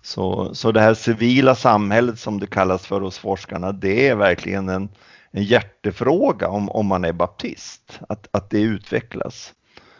Så, 0.01 0.55
så 0.55 0.71
det 0.71 0.81
här 0.81 0.93
civila 0.93 1.55
samhället 1.55 2.19
som 2.19 2.39
det 2.39 2.47
kallas 2.47 2.85
för 2.85 3.01
hos 3.01 3.17
forskarna, 3.17 3.71
det 3.71 4.07
är 4.07 4.15
verkligen 4.15 4.69
en, 4.69 4.89
en 5.31 5.43
hjärtefråga 5.43 6.47
om, 6.47 6.69
om 6.69 6.85
man 6.85 7.05
är 7.05 7.13
baptist, 7.13 7.99
att, 8.09 8.27
att 8.31 8.49
det 8.49 8.61
utvecklas. 8.61 9.53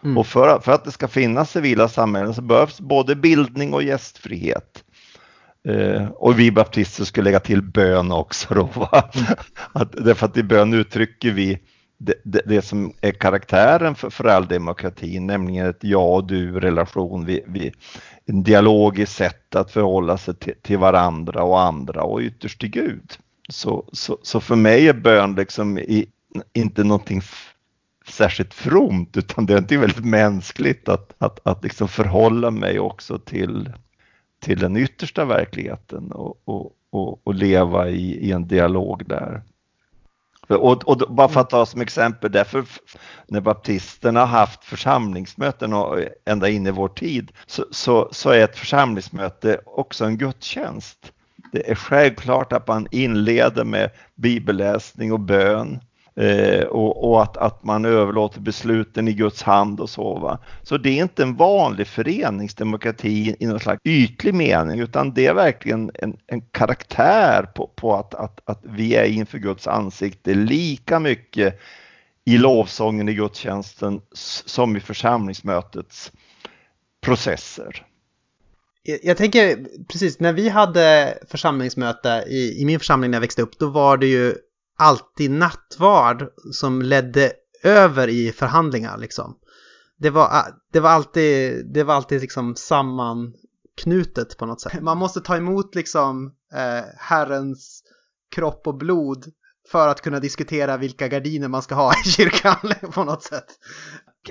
Mm. 0.05 0.17
Och 0.17 0.27
för, 0.27 0.59
för 0.59 0.71
att 0.71 0.83
det 0.83 0.91
ska 0.91 1.07
finnas 1.07 1.51
civila 1.51 1.87
samhällen 1.87 2.33
så 2.33 2.41
behövs 2.41 2.81
både 2.81 3.15
bildning 3.15 3.73
och 3.73 3.83
gästfrihet. 3.83 4.83
Eh, 5.67 6.07
och 6.07 6.39
vi 6.39 6.51
baptister 6.51 7.03
skulle 7.03 7.23
lägga 7.23 7.39
till 7.39 7.61
bön 7.61 8.11
också 8.11 8.53
då. 8.53 8.63
Va? 8.63 9.09
Mm. 9.15 9.27
Att, 9.73 9.91
därför 9.91 10.25
att 10.25 10.37
i 10.37 10.43
bön 10.43 10.73
uttrycker 10.73 11.31
vi 11.31 11.59
det, 11.97 12.13
det, 12.23 12.41
det, 12.45 12.61
som 12.61 12.93
är 13.01 13.11
karaktären 13.11 13.95
för 13.95 14.09
föräldrademokratin, 14.09 15.27
nämligen 15.27 15.65
ett 15.65 15.83
ja 15.83 16.15
och 16.15 16.27
du 16.27 16.59
relation, 16.59 17.25
vi, 17.25 17.43
vi, 17.47 17.71
en 18.25 18.43
dialogiskt 18.43 19.15
sätt 19.15 19.55
att 19.55 19.71
förhålla 19.71 20.17
sig 20.17 20.35
till, 20.35 20.53
till, 20.61 20.77
varandra 20.77 21.43
och 21.43 21.61
andra 21.61 22.03
och 22.03 22.19
ytterst 22.19 22.59
till 22.59 22.69
Gud. 22.69 23.11
Så, 23.49 23.89
så, 23.91 24.17
så 24.21 24.39
för 24.39 24.55
mig 24.55 24.87
är 24.87 24.93
bön 24.93 25.35
liksom 25.35 25.77
i, 25.77 26.07
inte 26.53 26.83
någonting 26.83 27.21
särskilt 28.07 28.53
fromt 28.53 29.17
utan 29.17 29.45
det 29.45 29.71
är 29.71 29.77
väldigt 29.77 30.05
mänskligt 30.05 30.89
att, 30.89 31.13
att, 31.17 31.47
att 31.47 31.63
liksom 31.63 31.87
förhålla 31.87 32.51
mig 32.51 32.79
också 32.79 33.19
till, 33.19 33.73
till 34.41 34.59
den 34.59 34.77
yttersta 34.77 35.25
verkligheten 35.25 36.11
och, 36.11 36.41
och, 36.45 36.71
och, 36.89 37.27
och 37.27 37.33
leva 37.33 37.89
i, 37.89 38.27
i, 38.27 38.31
en 38.31 38.47
dialog 38.47 39.05
där. 39.05 39.43
Och, 40.47 40.87
och, 40.87 41.15
bara 41.15 41.27
för 41.27 41.41
att 41.41 41.49
ta 41.49 41.65
som 41.65 41.81
exempel, 41.81 42.31
därför 42.31 42.65
när 43.27 43.41
baptisterna 43.41 44.19
har 44.19 44.39
haft 44.39 44.63
församlingsmöten 44.63 45.73
och 45.73 45.99
ända 46.25 46.49
in 46.49 46.67
i 46.67 46.71
vår 46.71 46.87
tid 46.87 47.31
så, 47.45 47.65
så, 47.71 48.09
så 48.11 48.29
är 48.29 48.43
ett 48.43 48.57
församlingsmöte 48.57 49.59
också 49.65 50.05
en 50.05 50.17
gudstjänst. 50.17 51.11
Det 51.51 51.71
är 51.71 51.75
självklart 51.75 52.53
att 52.53 52.67
man 52.67 52.87
inleder 52.91 53.63
med 53.63 53.89
bibelläsning 54.15 55.13
och 55.13 55.19
bön. 55.19 55.79
Eh, 56.17 56.63
och, 56.63 57.09
och, 57.09 57.23
att, 57.23 57.37
att 57.37 57.63
man 57.63 57.85
överlåter 57.85 58.39
besluten 58.39 59.07
i 59.07 59.13
Guds 59.13 59.43
hand 59.43 59.79
och 59.79 59.89
så. 59.89 60.19
Va? 60.19 60.39
Så 60.63 60.77
det 60.77 60.89
är 60.89 61.01
inte 61.01 61.23
en 61.23 61.35
vanlig 61.35 61.87
föreningsdemokrati 61.87 63.35
i 63.39 63.45
någon 63.45 63.59
slags 63.59 63.81
ytlig 63.83 64.33
mening 64.33 64.79
utan 64.79 65.13
det 65.13 65.25
är 65.25 65.33
verkligen 65.33 65.91
en, 65.93 66.17
en 66.27 66.41
karaktär 66.41 67.43
på, 67.55 67.67
på 67.75 67.95
att, 67.95 68.13
att, 68.15 68.41
att 68.45 68.59
vi 68.63 68.95
är 68.95 69.05
inför 69.05 69.37
Guds 69.37 69.67
ansikte 69.67 70.33
lika 70.33 70.99
mycket 70.99 71.59
i 72.25 72.37
lovsången 72.37 73.09
i 73.09 73.13
gudstjänsten 73.13 74.01
som 74.45 74.77
i 74.77 74.79
församlingsmötets 74.79 76.11
processer. 77.01 77.85
Jag 79.03 79.17
tänker 79.17 79.65
precis, 79.87 80.19
när 80.19 80.33
vi 80.33 80.49
hade 80.49 81.17
församlingsmöte 81.27 82.23
i, 82.27 82.61
i 82.61 82.65
min 82.65 82.79
församling 82.79 83.11
när 83.11 83.15
jag 83.15 83.21
växte 83.21 83.41
upp, 83.41 83.59
då 83.59 83.69
var 83.69 83.97
det 83.97 84.07
ju 84.07 84.35
alltid 84.77 85.31
nattvard 85.31 86.27
som 86.51 86.81
ledde 86.81 87.33
över 87.63 88.07
i 88.07 88.31
förhandlingar 88.31 88.97
liksom. 88.97 89.37
Det 89.97 90.09
var, 90.09 90.31
det 90.71 90.79
var 90.79 90.89
alltid, 90.89 91.65
det 91.73 91.83
var 91.83 91.93
alltid 91.95 92.21
liksom 92.21 92.55
sammanknutet 92.55 94.37
på 94.37 94.45
något 94.45 94.61
sätt. 94.61 94.81
Man 94.81 94.97
måste 94.97 95.21
ta 95.21 95.37
emot 95.37 95.75
liksom 95.75 96.33
eh, 96.53 96.83
Herrens 96.97 97.83
kropp 98.35 98.67
och 98.67 98.77
blod 98.77 99.25
för 99.71 99.87
att 99.87 100.01
kunna 100.01 100.19
diskutera 100.19 100.77
vilka 100.77 101.07
gardiner 101.07 101.47
man 101.47 101.61
ska 101.61 101.75
ha 101.75 101.93
i 101.93 102.09
kyrkan 102.09 102.73
på 102.91 103.03
något 103.03 103.23
sätt. 103.23 103.45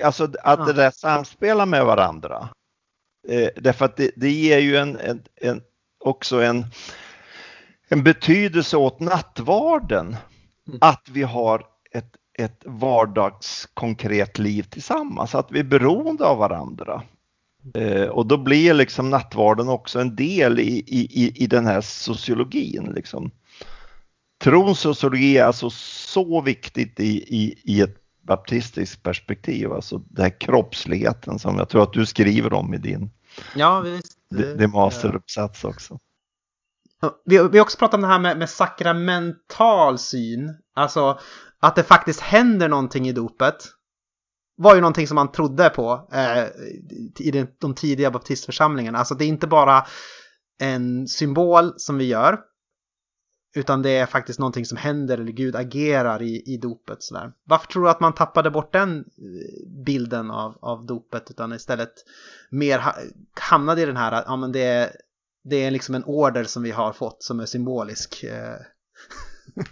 Alltså 0.03 0.31
att 0.43 0.65
det 0.65 0.73
där 0.73 0.91
samspelar 0.91 1.65
med 1.65 1.85
varandra. 1.85 2.49
Eh, 3.27 3.49
därför 3.55 3.85
att 3.85 3.97
det, 3.97 4.11
det 4.15 4.29
ger 4.29 4.59
ju 4.59 4.77
en, 4.77 4.97
en, 4.99 5.23
en, 5.35 5.61
också 5.99 6.41
en, 6.41 6.65
en 7.87 8.03
betydelse 8.03 8.77
åt 8.77 8.99
nattvarden. 8.99 10.15
Mm. 10.67 10.79
Att 10.81 11.09
vi 11.11 11.23
har 11.23 11.65
ett, 11.91 12.15
ett 12.37 12.61
vardagskonkret 12.65 14.39
liv 14.39 14.63
tillsammans, 14.63 15.35
att 15.35 15.51
vi 15.51 15.59
är 15.59 15.63
beroende 15.63 16.25
av 16.25 16.37
varandra. 16.37 17.03
Eh, 17.73 18.07
och 18.07 18.25
då 18.25 18.37
blir 18.37 18.73
liksom 18.73 19.09
nattvarden 19.09 19.69
också 19.69 19.99
en 19.99 20.15
del 20.15 20.59
i, 20.59 20.83
i, 20.87 21.43
i 21.43 21.47
den 21.47 21.65
här 21.65 21.81
sociologin. 21.81 22.91
Liksom. 22.95 23.31
Trons 24.43 24.79
sociologi 24.79 25.37
är 25.37 25.43
alltså 25.43 25.69
så 25.69 26.41
viktigt 26.41 26.99
i, 26.99 27.37
i, 27.37 27.61
i 27.63 27.81
ett 27.81 27.97
baptistiskt 28.21 29.03
perspektiv, 29.03 29.73
alltså 29.73 29.97
den 29.97 30.23
här 30.23 30.39
kroppsligheten 30.39 31.39
som 31.39 31.57
jag 31.57 31.69
tror 31.69 31.83
att 31.83 31.93
du 31.93 32.05
skriver 32.05 32.53
om 32.53 32.73
i 32.73 32.77
din 32.77 33.09
ja, 33.55 33.79
visst. 33.79 34.17
Det, 34.29 34.55
det 34.55 34.67
masteruppsats 34.67 35.63
också. 35.63 35.99
Vi, 37.25 37.37
har 37.37 37.59
också 37.59 37.77
pratat 37.77 37.93
om 37.93 38.01
det 38.01 38.07
här 38.07 38.19
med, 38.19 38.37
med 38.37 38.49
sakramental 38.49 39.97
syn. 39.97 40.55
Alltså 40.75 41.19
att 41.59 41.75
det 41.75 41.83
faktiskt 41.83 42.19
händer 42.19 42.69
någonting 42.69 43.07
i 43.07 43.11
dopet. 43.11 43.55
Var 44.57 44.75
ju 44.75 44.81
någonting 44.81 45.07
som 45.07 45.15
man 45.15 45.31
trodde 45.31 45.69
på 45.69 46.09
eh, 46.11 46.43
i 47.19 47.47
de, 47.59 47.75
tidiga 47.75 48.11
baptistförsamlingarna. 48.11 48.97
Alltså 48.97 49.15
det 49.15 49.25
är 49.25 49.27
inte 49.27 49.47
bara 49.47 49.85
en 50.59 51.07
symbol 51.07 51.73
som 51.77 51.97
vi 51.97 52.05
gör. 52.05 52.39
Utan 53.55 53.81
det 53.81 53.89
är 53.89 54.05
faktiskt 54.05 54.39
någonting 54.39 54.65
som 54.65 54.77
händer 54.77 55.17
eller 55.17 55.31
Gud 55.31 55.55
agerar 55.55 56.21
i, 56.21 56.53
i 56.53 56.57
dopet. 56.57 57.03
Sådär. 57.03 57.31
Varför 57.43 57.67
tror 57.67 57.83
du 57.83 57.89
att 57.89 57.99
man 57.99 58.13
tappade 58.13 58.51
bort 58.51 58.73
den 58.73 58.97
eh, 58.99 59.69
bilden 59.85 60.31
av, 60.31 60.57
av 60.61 60.85
dopet 60.85 61.31
utan 61.31 61.53
istället 61.53 61.93
mer 62.49 62.81
hamnade 63.39 63.81
i 63.81 63.85
den 63.85 63.97
här, 63.97 64.23
ja 64.27 64.35
men 64.35 64.51
det 64.51 64.63
är 64.63 64.91
det 65.45 65.55
är 65.55 65.71
liksom 65.71 65.95
en 65.95 66.03
order 66.03 66.43
som 66.43 66.63
vi 66.63 66.71
har 66.71 66.93
fått 66.93 67.23
som 67.23 67.39
är 67.39 67.45
symbolisk. 67.45 68.23
Eh. 68.23 68.55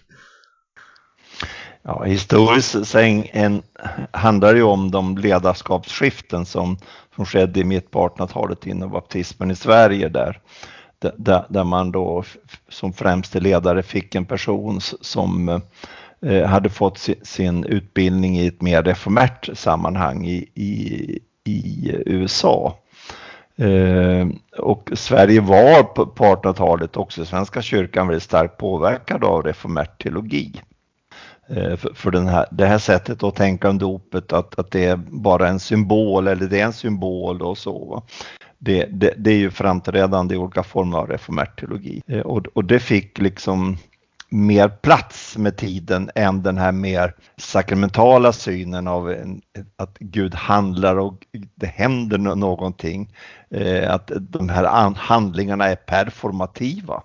Ja, 1.85 2.03
historiskt 2.03 2.87
sen 2.87 3.23
en, 3.23 3.61
handlar 4.11 4.53
det 4.53 4.59
ju 4.59 4.65
om 4.65 4.91
de 4.91 5.17
ledarskapsskiften 5.17 6.45
som, 6.45 6.77
som 7.15 7.25
skedde 7.25 7.59
i 7.59 7.63
mitt 7.63 7.91
på 7.91 8.07
1800-talet 8.07 8.67
inom 8.67 8.91
baptismen 8.91 9.51
i 9.51 9.55
Sverige 9.55 10.09
där, 10.09 10.41
där, 10.99 11.45
där 11.49 11.63
man 11.63 11.91
då 11.91 12.23
som 12.69 12.93
främste 12.93 13.39
ledare 13.39 13.83
fick 13.83 14.15
en 14.15 14.25
person 14.25 14.81
som 15.01 15.61
eh, 16.21 16.45
hade 16.45 16.69
fått 16.69 16.97
sin, 16.97 17.15
sin, 17.23 17.65
utbildning 17.65 18.39
i 18.39 18.47
ett 18.47 18.61
mer 18.61 18.83
reformärt 18.83 19.49
sammanhang 19.53 20.25
i, 20.25 20.49
i, 20.53 21.19
i 21.43 21.89
eh, 21.89 22.01
USA. 22.05 22.82
Eh, 23.55 24.27
och 24.57 24.89
Sverige 24.93 25.41
var 25.41 25.83
på 25.83 26.05
1800-talet 26.05 26.97
också 26.97 27.25
Svenska 27.25 27.61
kyrkan 27.61 28.07
väldigt 28.07 28.23
starkt 28.23 28.57
påverkad 28.57 29.23
av 29.23 29.43
reformert 29.43 30.03
teologi. 30.03 30.61
Eh, 31.49 31.75
för, 31.75 31.93
för 31.93 32.11
den 32.11 32.27
här, 32.27 32.45
det 32.51 32.65
här 32.65 32.77
sättet 32.77 33.23
att 33.23 33.35
tänka 33.35 33.69
om 33.69 33.77
dopet, 33.77 34.33
att, 34.33 34.59
att 34.59 34.71
det 34.71 34.85
är 34.85 34.95
bara 34.95 35.47
en 35.47 35.59
symbol 35.59 36.27
eller 36.27 36.47
det 36.47 36.59
är 36.59 36.65
en 36.65 36.73
symbol 36.73 37.41
och 37.41 37.57
så. 37.57 38.03
Det, 38.57 38.85
det, 38.85 39.13
det 39.17 39.31
är 39.31 39.37
ju 39.37 39.51
framträdande 39.51 40.35
i 40.35 40.37
olika 40.37 40.63
former 40.63 40.97
av 40.97 41.09
reformert 41.09 41.59
teologi. 41.59 42.01
Eh, 42.07 42.19
och, 42.19 42.47
och 42.53 42.65
det 42.65 42.79
fick 42.79 43.17
liksom 43.17 43.77
mer 44.33 44.69
plats 44.69 45.37
med 45.37 45.57
tiden 45.57 46.11
än 46.15 46.43
den 46.43 46.57
här 46.57 46.71
mer 46.71 47.13
sakramentala 47.37 48.33
synen 48.33 48.87
av 48.87 49.11
en, 49.11 49.41
att 49.75 49.97
Gud 49.99 50.35
handlar 50.35 50.99
och 50.99 51.25
det 51.55 51.67
händer 51.67 52.17
någonting. 52.17 53.15
Eh, 53.49 53.93
att 53.93 54.11
de 54.19 54.49
här 54.49 54.93
handlingarna 54.95 55.65
är 55.65 55.75
performativa. 55.75 57.03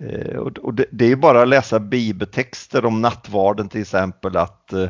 Eh, 0.00 0.36
och 0.36 0.74
det, 0.74 0.84
det 0.90 1.12
är 1.12 1.16
bara 1.16 1.42
att 1.42 1.48
läsa 1.48 1.80
bibeltexter 1.80 2.84
om 2.84 3.02
nattvarden 3.02 3.68
till 3.68 3.80
exempel 3.80 4.36
att 4.36 4.72
eh, 4.72 4.88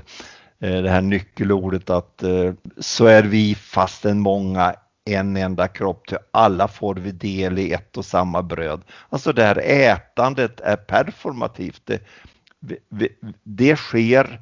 det 0.58 0.90
här 0.90 1.02
nyckelordet 1.02 1.90
att 1.90 2.22
eh, 2.22 2.52
så 2.78 3.06
är 3.06 3.22
vi 3.22 3.54
fastän 3.54 4.20
många 4.20 4.74
en 5.04 5.36
enda 5.36 5.68
kropp, 5.68 6.06
till 6.06 6.18
alla 6.30 6.68
får 6.68 6.94
vi 6.94 7.12
del 7.12 7.58
i 7.58 7.72
ett 7.72 7.96
och 7.96 8.04
samma 8.04 8.42
bröd. 8.42 8.82
Alltså 9.08 9.32
det 9.32 9.44
här 9.44 9.58
ätandet 9.64 10.60
är 10.60 10.76
performativt. 10.76 11.90
Det, 12.60 13.08
det 13.42 13.76
sker 13.76 14.40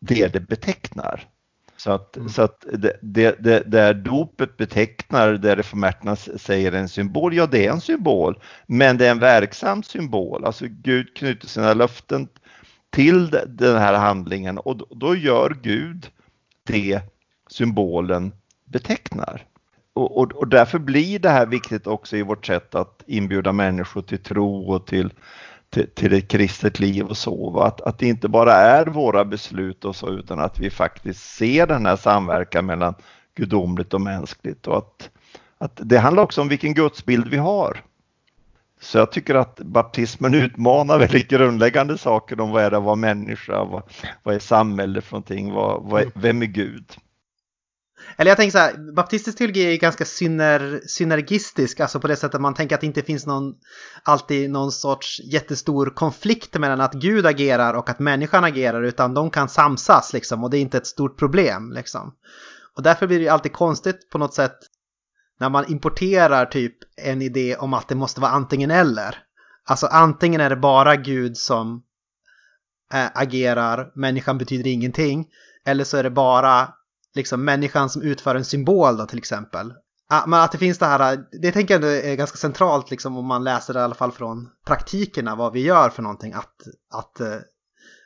det 0.00 0.32
det 0.32 0.40
betecknar. 0.40 1.28
Så 1.76 1.92
att, 1.92 2.16
mm. 2.16 2.28
så 2.28 2.42
att 2.42 2.64
det, 2.72 2.98
det, 3.02 3.36
det, 3.44 3.62
där 3.66 3.94
dopet 3.94 4.56
betecknar, 4.56 5.32
det 5.32 5.56
reformerterna 5.56 6.16
säger 6.16 6.72
en 6.72 6.88
symbol, 6.88 7.34
ja 7.34 7.46
det 7.46 7.66
är 7.66 7.72
en 7.72 7.80
symbol, 7.80 8.40
men 8.66 8.98
det 8.98 9.06
är 9.06 9.10
en 9.10 9.18
verksam 9.18 9.82
symbol. 9.82 10.44
Alltså 10.44 10.66
Gud 10.68 11.16
knyter 11.16 11.48
sina 11.48 11.74
löften 11.74 12.28
till 12.90 13.30
den 13.46 13.76
här 13.76 13.94
handlingen 13.94 14.58
och 14.58 14.76
då, 14.76 14.86
då 14.90 15.16
gör 15.16 15.56
Gud 15.62 16.10
det 16.66 17.00
symbolen 17.50 18.32
betecknar. 18.64 19.46
Och, 19.96 20.18
och, 20.18 20.32
och, 20.32 20.48
därför 20.48 20.78
blir 20.78 21.18
det 21.18 21.30
här 21.30 21.46
viktigt 21.46 21.86
också 21.86 22.16
i 22.16 22.22
vårt 22.22 22.46
sätt 22.46 22.74
att 22.74 23.02
inbjuda 23.06 23.52
människor 23.52 24.02
till 24.02 24.22
tro 24.22 24.72
och 24.72 24.86
till 24.86 25.10
till, 25.70 25.90
till 25.94 26.12
ett 26.12 26.28
kristet 26.28 26.80
liv 26.80 27.06
och 27.06 27.16
så. 27.16 27.60
Att, 27.60 27.80
att 27.80 27.98
det 27.98 28.08
inte 28.08 28.28
bara 28.28 28.52
är 28.52 28.86
våra 28.86 29.24
beslut 29.24 29.84
och 29.84 29.96
så 29.96 30.08
utan 30.08 30.40
att 30.40 30.58
vi 30.58 30.70
faktiskt 30.70 31.34
ser 31.36 31.66
den 31.66 31.86
här 31.86 31.96
samverkan 31.96 32.66
mellan 32.66 32.94
gudomligt 33.34 33.94
och 33.94 34.00
mänskligt 34.00 34.66
och 34.66 34.78
att, 34.78 35.10
att 35.58 35.80
det 35.84 35.98
handlar 35.98 36.22
också 36.22 36.40
om 36.40 36.48
vilken 36.48 36.74
gudsbild 36.74 37.28
vi 37.28 37.36
har. 37.36 37.82
Så 38.80 38.98
jag 38.98 39.12
tycker 39.12 39.34
att 39.34 39.56
baptismen 39.56 40.34
utmanar 40.34 40.98
väldigt 40.98 41.28
grundläggande 41.28 41.98
saker 41.98 42.40
om 42.40 42.50
vad 42.50 42.62
är 42.62 42.70
det 42.70 42.76
att 42.76 42.82
vara 42.82 42.96
människa, 42.96 43.64
vad, 43.64 43.82
vad 44.22 44.34
är 44.34 44.38
samhälle 44.38 45.00
för 45.00 45.12
någonting, 45.12 45.52
vad, 45.52 45.82
vad 45.82 46.02
är, 46.02 46.10
vem 46.14 46.42
är 46.42 46.46
Gud? 46.46 46.96
Eller 48.16 48.30
jag 48.30 48.36
tänker 48.36 48.52
så 48.52 48.58
här, 48.58 48.92
baptistisk 48.92 49.38
teologi 49.38 49.74
är 49.74 49.76
ganska 49.76 50.04
syner, 50.04 50.80
synergistisk, 50.86 51.80
alltså 51.80 52.00
på 52.00 52.08
det 52.08 52.16
sättet 52.16 52.34
att 52.34 52.40
man 52.40 52.54
tänker 52.54 52.74
att 52.74 52.80
det 52.80 52.86
inte 52.86 53.02
finns 53.02 53.26
någon, 53.26 53.54
alltid 54.02 54.50
någon 54.50 54.72
sorts 54.72 55.20
jättestor 55.24 55.92
konflikt 55.94 56.58
mellan 56.58 56.80
att 56.80 56.94
Gud 56.94 57.26
agerar 57.26 57.74
och 57.74 57.90
att 57.90 57.98
människan 57.98 58.44
agerar, 58.44 58.82
utan 58.82 59.14
de 59.14 59.30
kan 59.30 59.48
samsas 59.48 60.12
liksom 60.12 60.44
och 60.44 60.50
det 60.50 60.58
är 60.58 60.60
inte 60.60 60.78
ett 60.78 60.86
stort 60.86 61.18
problem 61.18 61.72
liksom. 61.72 62.14
Och 62.76 62.82
därför 62.82 63.06
blir 63.06 63.20
det 63.20 63.28
alltid 63.28 63.52
konstigt 63.52 64.10
på 64.10 64.18
något 64.18 64.34
sätt 64.34 64.58
när 65.40 65.48
man 65.48 65.72
importerar 65.72 66.46
typ 66.46 66.76
en 66.96 67.22
idé 67.22 67.56
om 67.56 67.74
att 67.74 67.88
det 67.88 67.94
måste 67.94 68.20
vara 68.20 68.30
antingen 68.30 68.70
eller. 68.70 69.18
Alltså 69.64 69.86
antingen 69.86 70.40
är 70.40 70.50
det 70.50 70.56
bara 70.56 70.96
Gud 70.96 71.36
som 71.36 71.82
äh, 72.92 73.06
agerar, 73.14 73.92
människan 73.94 74.38
betyder 74.38 74.70
ingenting, 74.70 75.26
eller 75.64 75.84
så 75.84 75.96
är 75.96 76.02
det 76.02 76.10
bara 76.10 76.68
liksom 77.16 77.44
människan 77.44 77.90
som 77.90 78.02
utför 78.02 78.34
en 78.34 78.44
symbol 78.44 78.96
då 78.96 79.06
till 79.06 79.18
exempel. 79.18 79.72
Men 80.26 80.40
att 80.40 80.52
det 80.52 80.58
finns 80.58 80.78
det 80.78 80.86
här, 80.86 81.24
det 81.42 81.52
tänker 81.52 81.74
jag 81.74 81.84
ändå 81.84 82.08
är 82.08 82.14
ganska 82.14 82.36
centralt 82.36 82.90
liksom 82.90 83.16
om 83.16 83.26
man 83.26 83.44
läser 83.44 83.74
det 83.74 83.80
i 83.80 83.82
alla 83.82 83.94
fall 83.94 84.12
från 84.12 84.48
praktikerna 84.66 85.36
vad 85.36 85.52
vi 85.52 85.60
gör 85.60 85.90
för 85.90 86.02
någonting. 86.02 86.32
Att, 86.32 86.54
att 86.94 87.20
eh, 87.20 87.36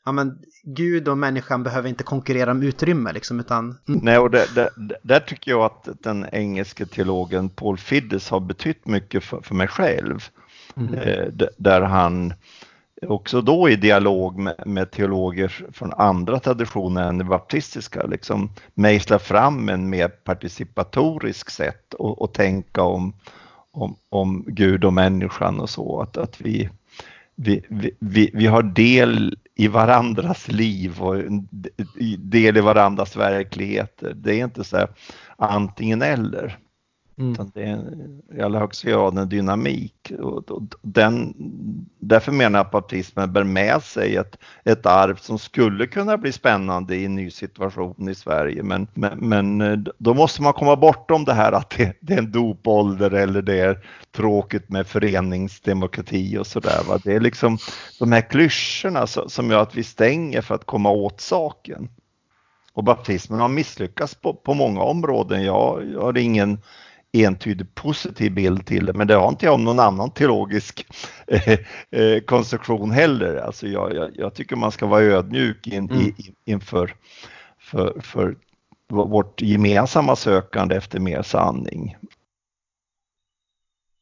ja, 0.05 0.13
men 0.13 0.39
Gud 0.65 1.09
och 1.09 1.19
människan 1.19 1.63
behöver 1.63 1.89
inte 1.89 2.05
konkurrera 2.05 2.51
om 2.51 2.63
utrymme 2.63 3.13
liksom 3.13 3.41
utan... 3.41 3.79
Nej, 3.85 4.19
och 4.19 4.31
det, 4.31 4.55
det, 4.55 4.71
där 5.03 5.21
tycker 5.21 5.51
jag 5.51 5.61
att 5.61 5.89
den 6.03 6.27
engelske 6.33 6.87
teologen 6.87 7.49
Paul 7.49 7.79
Fiddes 7.79 8.31
har 8.31 8.41
betytt 8.41 8.87
mycket 8.87 9.25
för, 9.25 9.41
för 9.41 9.55
mig 9.55 9.69
själv. 9.69 10.29
Mm. 10.77 10.95
Eh, 10.95 11.27
där 11.59 11.81
han 11.81 12.33
också 13.07 13.41
då 13.41 13.69
i 13.69 13.77
dialog 13.77 14.39
med, 14.39 14.55
med, 14.67 14.91
teologer 14.91 15.67
från 15.73 15.93
andra 15.93 16.41
traditioner 16.41 17.09
än 17.09 17.19
det 17.19 17.25
baptistiska, 17.25 18.07
liksom 18.07 18.51
mejsla 18.75 19.19
fram 19.19 19.69
en 19.69 19.91
mer 19.91 20.09
participatorisk 20.09 21.51
sätt 21.51 21.95
att 22.21 22.35
tänka 22.35 22.83
om, 22.83 23.13
om, 23.73 23.97
om 24.09 24.45
Gud 24.47 24.85
och 24.85 24.93
människan 24.93 25.61
och 25.61 25.71
så, 25.71 26.01
att, 26.01 26.17
att 26.17 26.41
vi, 26.41 26.69
vi, 27.35 27.65
vi, 27.99 28.31
vi 28.35 28.47
har 28.47 28.63
del 28.63 29.39
i 29.55 29.69
varandras 29.69 30.49
liv 30.49 31.03
och 31.03 31.17
del 32.19 32.57
i 32.57 32.61
varandras 32.61 33.17
verkligheter. 33.17 34.13
Det 34.15 34.41
är 34.41 34.45
inte 34.45 34.65
så 34.65 34.77
här 34.77 34.89
antingen 35.37 36.03
eller. 36.03 36.59
Mm. 37.21 37.33
Utan 37.33 37.51
det 37.55 37.63
är 37.63 38.39
i 38.39 38.43
allra 38.43 38.59
högsta 38.59 38.91
grad 38.91 39.19
en 39.19 39.29
dynamik. 39.29 40.13
Och, 40.19 40.51
och 40.51 40.63
den, 40.83 41.35
därför 41.99 42.33
menar 42.33 42.59
jag 42.59 42.67
att 42.67 42.71
baptismen 42.71 43.33
bär 43.33 43.45
med 43.45 43.83
sig 43.83 44.17
ett, 44.17 44.37
ett 44.65 44.87
arv 44.87 45.17
som 45.17 45.39
skulle 45.39 45.87
kunna 45.87 46.19
bli 46.19 46.33
spännande 46.33 46.97
i 46.97 47.05
en 47.05 47.15
ny 47.15 47.31
situation 47.31 48.09
i 48.09 48.15
Sverige. 48.15 48.63
Men, 48.63 48.87
men, 48.95 49.19
men 49.19 49.61
eh, 49.61 49.79
då 49.99 50.15
måste 50.15 50.43
man 50.43 50.53
komma 50.53 50.77
bortom 50.77 51.25
det 51.25 51.35
här 51.35 51.53
att 51.53 51.71
det, 51.71 51.97
det 52.01 52.15
är 52.15 52.19
en 52.19 52.33
dopålder 52.33 53.11
eller 53.11 53.43
det 53.43 53.61
är 53.61 53.79
tråkigt 54.17 54.69
med 54.69 54.87
föreningsdemokrati 54.87 56.39
och 56.39 56.47
sådär. 56.47 56.81
Det 57.05 57.13
är 57.13 57.21
liksom 57.21 57.59
de 57.99 58.13
här 58.13 58.31
klyschorna 58.31 59.07
som 59.07 59.51
gör 59.51 59.63
att 59.63 59.75
vi 59.75 59.83
stänger 59.83 60.43
för 60.43 60.55
att 60.55 60.67
komma 60.67 60.91
åt 60.91 61.21
saken. 61.21 61.89
Och 62.73 62.85
baptismen 62.85 63.41
har 63.41 63.49
misslyckats 63.49 64.15
på, 64.15 64.35
på 64.35 64.55
många 64.55 64.83
områden. 64.83 65.45
Jag, 65.45 65.91
jag 65.95 66.01
har 66.01 66.19
ingen 66.19 66.59
entydigt 67.13 67.75
positiv 67.75 68.35
bild 68.35 68.67
till 68.67 68.87
det, 68.87 68.93
men 68.93 69.07
det 69.07 69.15
har 69.15 69.29
inte 69.29 69.47
jag 69.47 69.55
om 69.55 69.65
någon 69.65 69.81
annan 69.81 70.11
teologisk 70.11 70.87
eh, 71.27 71.59
eh, 71.91 72.21
konstruktion 72.21 72.91
heller. 72.91 73.37
Alltså 73.37 73.67
jag, 73.67 73.95
jag, 73.95 74.11
jag, 74.15 74.35
tycker 74.35 74.57
man 74.57 74.73
ska 74.73 74.87
vara 74.87 75.03
ödmjuk 75.03 75.67
in, 75.67 75.91
mm. 75.91 76.01
i, 76.01 76.15
inför 76.45 76.95
för, 77.59 78.01
för 78.01 78.37
vårt 78.89 79.43
gemensamma 79.43 80.17
sökande 80.17 80.77
efter 80.77 81.01
mer 81.01 81.23
sanning. 81.23 81.97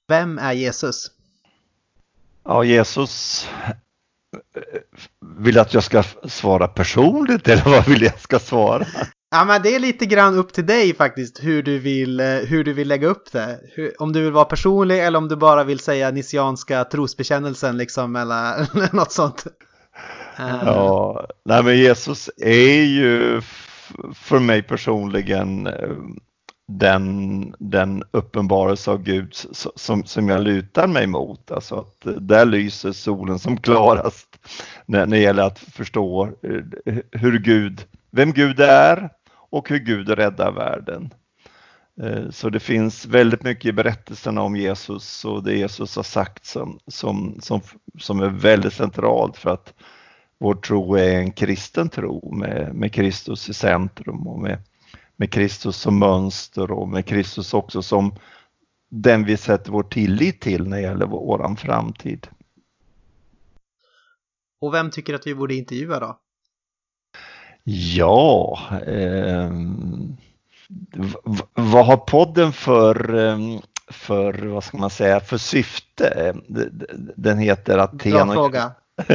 Vem 0.09 0.38
är 0.38 0.52
Jesus? 0.52 1.11
Ja, 2.44 2.64
Jesus 2.64 3.46
eh, 4.54 4.80
vill 5.20 5.59
att 5.59 5.74
jag 5.74 5.84
ska 5.84 6.02
svara 6.24 6.68
personligt 6.68 7.48
eller 7.48 7.64
vad 7.64 7.88
vill 7.88 8.02
jag 8.02 8.20
ska 8.20 8.38
svara? 8.38 8.86
Ja, 9.31 9.45
men 9.45 9.62
det 9.62 9.74
är 9.74 9.79
lite 9.79 10.07
grann 10.07 10.35
upp 10.35 10.53
till 10.53 10.66
dig 10.66 10.95
faktiskt 10.95 11.45
hur 11.45 11.62
du 11.62 11.79
vill, 11.79 12.20
eh, 12.20 12.26
hur 12.26 12.64
du 12.64 12.72
vill 12.72 12.89
lägga 12.89 13.09
upp 13.09 13.33
det. 13.33 13.61
Hur, 13.74 14.03
om 14.03 14.12
du 14.12 14.22
vill 14.22 14.33
vara 14.33 14.45
personlig 14.45 15.05
eller 15.05 15.18
om 15.18 15.29
du 15.29 15.37
bara 15.37 15.64
vill 15.64 15.79
säga 15.79 16.11
nissianska 16.11 16.85
trosbekännelsen 16.85 17.76
liksom 17.76 18.16
eller 18.16 18.93
något 18.97 19.12
sånt. 19.12 19.47
Eh. 20.39 20.62
Ja, 20.64 21.26
nej 21.45 21.62
men 21.62 21.79
Jesus 21.79 22.31
är 22.37 22.83
ju 22.83 23.41
för 24.14 24.39
mig 24.39 24.62
personligen 24.62 25.66
eh, 25.66 25.97
den, 26.68 27.55
den 27.59 28.03
uppenbarelse 28.11 28.91
av 28.91 29.03
Gud 29.03 29.35
som, 29.76 30.05
som 30.05 30.29
jag 30.29 30.43
lutar 30.43 30.87
mig 30.87 31.07
mot. 31.07 31.51
Alltså 31.51 31.74
att 31.74 32.20
där 32.20 32.45
lyser 32.45 32.93
solen 32.93 33.39
som 33.39 33.57
klarast 33.57 34.29
när, 34.87 35.07
när 35.07 35.16
det 35.16 35.22
gäller 35.22 35.43
att 35.43 35.59
förstå 35.59 36.31
hur 37.12 37.39
Gud, 37.39 37.85
vem 38.11 38.33
Gud 38.33 38.61
är 38.61 39.11
och 39.51 39.68
hur 39.68 39.78
Gud 39.78 40.09
räddar 40.09 40.53
världen. 40.53 41.14
Eh, 42.03 42.30
så 42.30 42.51
det 42.51 42.61
finns 42.61 43.07
väldigt 43.07 43.42
mycket 43.42 43.64
i 43.64 43.72
berättelserna 43.72 44.42
om 44.42 44.57
Jesus 44.57 45.24
och 45.24 45.42
det 45.42 45.59
Jesus 45.59 45.96
har 45.96 46.03
sagt 46.03 46.46
som, 46.46 46.78
som, 46.86 47.38
som, 47.40 47.61
som 47.99 48.20
är 48.20 48.28
väldigt 48.28 48.72
centralt 48.72 49.36
för 49.36 49.51
att 49.51 49.74
vår 50.40 50.55
tro 50.55 50.94
är 50.94 51.18
en 51.18 51.32
kristen 51.32 51.88
tro 51.88 52.34
med, 52.34 52.74
med 52.74 52.92
Kristus 52.92 53.49
i 53.49 53.55
centrum 53.55 54.27
och 54.27 54.40
med, 54.40 54.59
med 55.16 55.32
Kristus 55.32 55.77
som 55.77 55.98
mönster 55.98 56.70
och 56.70 56.89
med 56.89 57.06
Kristus 57.06 57.55
också 57.55 57.82
som 57.82 58.14
den 58.90 59.24
vi 59.24 59.36
sätter 59.36 59.73
vår 59.73 59.82
tillit 59.82 60.40
till 60.40 60.68
när 60.68 60.77
det 60.77 60.82
gäller 60.82 61.06
vår 61.06 61.56
framtid. 61.56 62.27
Och 64.60 64.74
vem 64.74 64.90
tycker 64.90 65.14
att 65.14 65.27
vi 65.27 65.35
borde 65.35 65.55
intervjua 65.55 66.01
då? 66.01 66.20
Ja, 67.70 68.59
eh, 68.86 69.51
vad 71.55 71.86
har 71.86 71.97
podden 71.97 72.53
för, 72.53 73.15
ehm, 73.15 73.61
för, 73.90 74.32
vad 74.32 74.65
ska 74.65 74.77
man 74.77 74.90
säga, 74.90 75.20
för 75.20 75.39
syfte? 75.39 76.35
Den 77.16 77.39
heter 77.39 77.78
Aten. 77.78 78.12
Bra 78.12 78.32
fråga. 78.32 78.73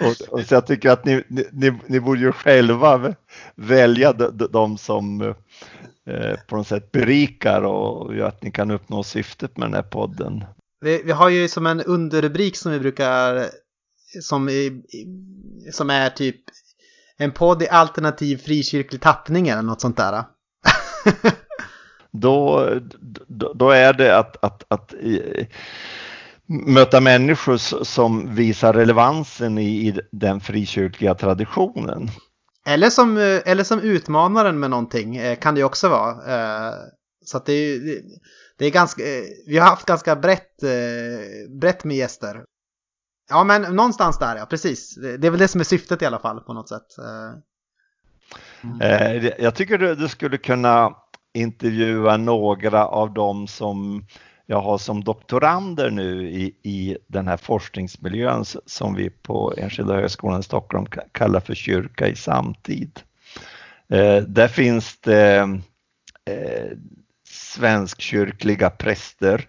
och, 0.00 0.32
och, 0.32 0.46
så 0.46 0.54
jag 0.54 0.66
tycker 0.66 0.90
att 0.90 1.04
ni, 1.04 1.24
ni, 1.52 1.72
ni 1.86 2.00
borde 2.00 2.20
ju 2.20 2.32
själva 2.32 3.14
välja 3.54 4.12
de, 4.12 4.48
de 4.50 4.78
som 4.78 5.20
eh, 5.20 6.34
på 6.48 6.56
något 6.56 6.66
sätt 6.66 6.92
berikar 6.92 7.62
och 7.62 8.16
gör 8.16 8.28
att 8.28 8.42
ni 8.42 8.50
kan 8.50 8.70
uppnå 8.70 9.02
syftet 9.02 9.56
med 9.56 9.68
den 9.68 9.74
här 9.74 9.82
podden. 9.82 10.44
Vi, 10.80 11.02
vi 11.04 11.12
har 11.12 11.28
ju 11.28 11.48
som 11.48 11.66
en 11.66 11.80
underrubrik 11.80 12.56
som 12.56 12.72
vi 12.72 12.80
brukar 12.80 13.46
som, 14.20 14.50
som 15.72 15.90
är 15.90 16.10
typ 16.10 16.40
en 17.18 17.32
podd 17.32 17.62
i 17.62 17.68
alternativ 17.68 18.36
frikyrklig 18.36 19.00
tappning 19.00 19.48
eller 19.48 19.62
något 19.62 19.80
sånt 19.80 19.96
där. 19.96 20.24
då, 22.10 22.68
då, 23.26 23.52
då, 23.52 23.70
är 23.70 23.92
det 23.92 24.18
att, 24.18 24.44
att, 24.44 24.64
att 24.68 24.92
i, 24.94 25.48
möta 26.46 27.00
människor 27.00 27.84
som 27.84 28.34
visar 28.34 28.72
relevansen 28.72 29.58
i, 29.58 29.88
i 29.88 30.00
den 30.12 30.40
frikyrkliga 30.40 31.14
traditionen. 31.14 32.08
Eller 32.66 32.90
som, 32.90 33.16
eller 33.44 33.64
som 33.64 33.80
utmanaren 33.80 34.60
med 34.60 34.70
någonting 34.70 35.16
eh, 35.16 35.38
kan 35.38 35.54
det 35.54 35.64
också 35.64 35.88
vara. 35.88 36.10
Eh, 36.10 36.74
Så 37.24 37.42
det 37.46 37.52
är, 37.52 37.80
det 38.58 38.66
är 38.66 38.70
ganska, 38.70 39.02
vi 39.46 39.58
har 39.58 39.68
haft 39.68 39.86
ganska 39.86 40.16
brett, 40.16 40.56
brett 41.60 41.84
med 41.84 41.96
gäster. 41.96 42.44
Ja, 43.28 43.44
men 43.44 43.62
någonstans 43.62 44.18
där 44.18 44.36
ja, 44.36 44.46
precis. 44.46 44.94
Det 44.94 45.26
är 45.26 45.30
väl 45.30 45.40
det 45.40 45.48
som 45.48 45.60
är 45.60 45.64
syftet 45.64 46.02
i 46.02 46.06
alla 46.06 46.18
fall 46.18 46.40
på 46.40 46.52
något 46.52 46.68
sätt. 46.68 46.96
Mm. 48.62 49.32
Jag 49.38 49.54
tycker 49.54 49.78
du 49.78 50.08
skulle 50.08 50.38
kunna 50.38 50.94
intervjua 51.34 52.16
några 52.16 52.86
av 52.86 53.14
dem 53.14 53.46
som 53.46 54.06
jag 54.46 54.60
har 54.60 54.78
som 54.78 55.04
doktorander 55.04 55.90
nu 55.90 56.30
i, 56.30 56.54
i 56.62 56.96
den 57.06 57.28
här 57.28 57.36
forskningsmiljön 57.36 58.44
som 58.66 58.94
vi 58.94 59.10
på 59.10 59.54
Enskilda 59.56 59.94
högskolan 59.94 60.40
i 60.40 60.42
Stockholm 60.42 60.86
kallar 61.12 61.40
för 61.40 61.54
kyrka 61.54 62.08
i 62.08 62.16
samtid. 62.16 63.00
Eh, 63.88 64.16
där 64.16 64.48
finns 64.48 65.00
det 65.00 65.38
eh, 66.24 66.76
svenskkyrkliga 67.28 68.70
präster 68.70 69.48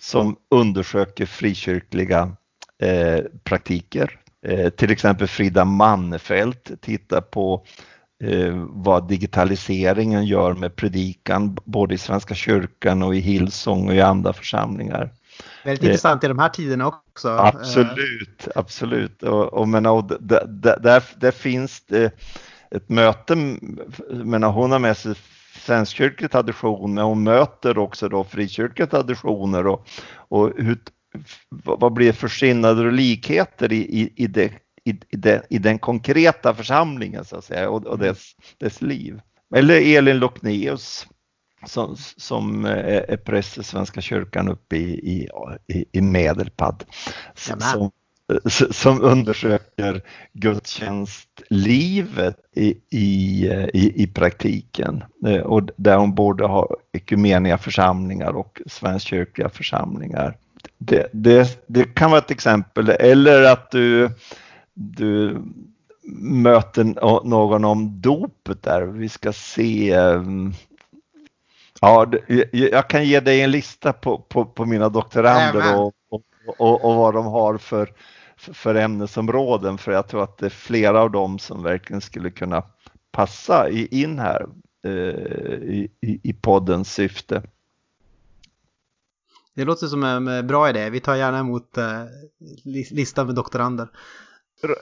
som 0.00 0.36
undersöker 0.50 1.26
frikyrkliga 1.26 2.36
eh, 2.82 3.24
praktiker. 3.44 4.18
Eh, 4.46 4.68
till 4.68 4.90
exempel 4.90 5.26
Frida 5.26 5.64
Mannefelt 5.64 6.70
tittar 6.80 7.20
på 7.20 7.64
eh, 8.24 8.66
vad 8.68 9.08
digitaliseringen 9.08 10.26
gör 10.26 10.54
med 10.54 10.76
predikan 10.76 11.58
både 11.64 11.94
i 11.94 11.98
Svenska 11.98 12.34
kyrkan 12.34 13.02
och 13.02 13.16
i 13.16 13.18
Hillsong 13.18 13.88
och 13.88 13.94
i 13.94 14.00
andra 14.00 14.32
församlingar. 14.32 15.10
Väldigt 15.64 15.84
intressant 15.84 16.24
i 16.24 16.28
de 16.28 16.38
här 16.38 16.48
tiderna 16.48 16.86
också. 16.86 17.28
Absolut, 17.28 18.48
absolut. 18.54 19.22
Och, 19.22 19.44
och, 19.44 19.68
men, 19.68 19.86
och 19.86 20.04
där, 20.20 20.46
där, 20.80 21.02
där 21.16 21.30
finns 21.30 21.80
det 21.80 22.12
ett 22.70 22.88
möte, 22.88 23.56
menar, 24.10 24.52
hon 24.52 24.72
har 24.72 24.78
med 24.78 24.96
sig 24.96 25.14
svenskkyrklig 25.54 26.30
tradition 26.30 26.94
men 26.94 27.04
hon 27.04 27.22
möter 27.22 27.78
också 27.78 28.08
då 28.08 28.24
frikyrkliga 28.24 28.86
traditioner 28.86 29.66
och, 29.66 29.86
och 30.14 30.52
hur, 30.56 30.78
vad 31.50 31.92
blir 31.92 32.12
för 32.12 32.28
skillnader 32.28 32.86
och 32.86 32.92
likheter 32.92 33.72
i, 33.72 33.76
i, 33.76 34.12
i 34.16 34.26
det 34.26 34.52
i, 34.84 35.16
den, 35.16 35.42
i 35.50 35.58
den 35.58 35.78
konkreta 35.78 36.54
församlingen 36.54 37.24
så 37.24 37.36
att 37.36 37.44
säga 37.44 37.70
och, 37.70 37.86
och 37.86 37.98
dess, 37.98 38.32
dess 38.58 38.82
liv. 38.82 39.20
Eller 39.54 39.98
Elin 39.98 40.18
Lockneus 40.18 41.06
som, 41.66 41.96
som 42.16 42.64
är 42.64 43.16
präst 43.16 43.58
i 43.58 43.62
Svenska 43.62 44.00
kyrkan 44.00 44.48
uppe 44.48 44.76
i, 44.76 45.28
i, 45.66 45.84
i, 45.92 46.00
Medelpad. 46.00 46.84
Som, 47.34 47.90
som 48.70 49.02
undersöker 49.02 50.02
gudstjänstlivet 50.32 52.36
i, 52.56 52.74
i, 52.90 53.46
i, 53.74 54.02
i 54.02 54.06
praktiken 54.06 55.04
och 55.44 55.62
där 55.76 55.96
hon 55.96 56.14
både 56.14 56.46
har 56.46 56.76
ekumeniska 56.92 57.58
församlingar 57.58 58.32
och 58.32 58.60
svenskkyrkliga 58.66 59.48
församlingar. 59.48 60.36
Det, 60.78 61.08
det, 61.12 61.64
det 61.66 61.84
kan 61.84 62.10
vara 62.10 62.20
ett 62.20 62.30
exempel 62.30 62.88
eller 62.88 63.42
att 63.42 63.70
du 63.70 64.10
du 64.78 65.42
möter 66.20 66.84
någon 67.24 67.64
om 67.64 68.00
dopet 68.00 68.62
där. 68.62 68.82
Vi 68.82 69.08
ska 69.08 69.32
se. 69.32 69.92
Ehm, 69.92 70.52
ja, 71.80 72.06
jag 72.52 72.88
kan 72.88 73.04
ge 73.04 73.20
dig 73.20 73.40
en 73.40 73.50
lista 73.50 73.92
på, 73.92 74.18
på, 74.18 74.44
på 74.44 74.64
mina 74.64 74.88
doktorander 74.88 75.76
och, 75.76 75.92
och, 76.10 76.22
och, 76.58 76.84
och, 76.84 76.94
vad 76.94 77.14
de 77.14 77.26
har 77.26 77.58
för, 77.58 77.92
för 78.36 78.74
ämnesområden 78.74 79.78
för 79.78 79.92
jag 79.92 80.08
tror 80.08 80.22
att 80.22 80.38
det 80.38 80.46
är 80.46 80.50
flera 80.50 81.00
av 81.00 81.10
dem 81.10 81.38
som 81.38 81.62
verkligen 81.62 82.00
skulle 82.00 82.30
kunna 82.30 82.62
passa 83.12 83.70
in 83.70 84.18
här 84.18 84.46
eh, 84.84 84.92
i, 84.92 85.90
i 86.00 86.32
poddens 86.32 86.94
syfte. 86.94 87.42
Det 89.58 89.64
låter 89.64 89.86
som 89.86 90.04
en 90.04 90.28
eh, 90.28 90.42
bra 90.42 90.70
idé. 90.70 90.90
Vi 90.90 91.00
tar 91.00 91.14
gärna 91.14 91.38
emot 91.38 91.78
eh, 91.78 92.02
listan 92.90 93.26
med 93.26 93.34
doktorander 93.34 93.88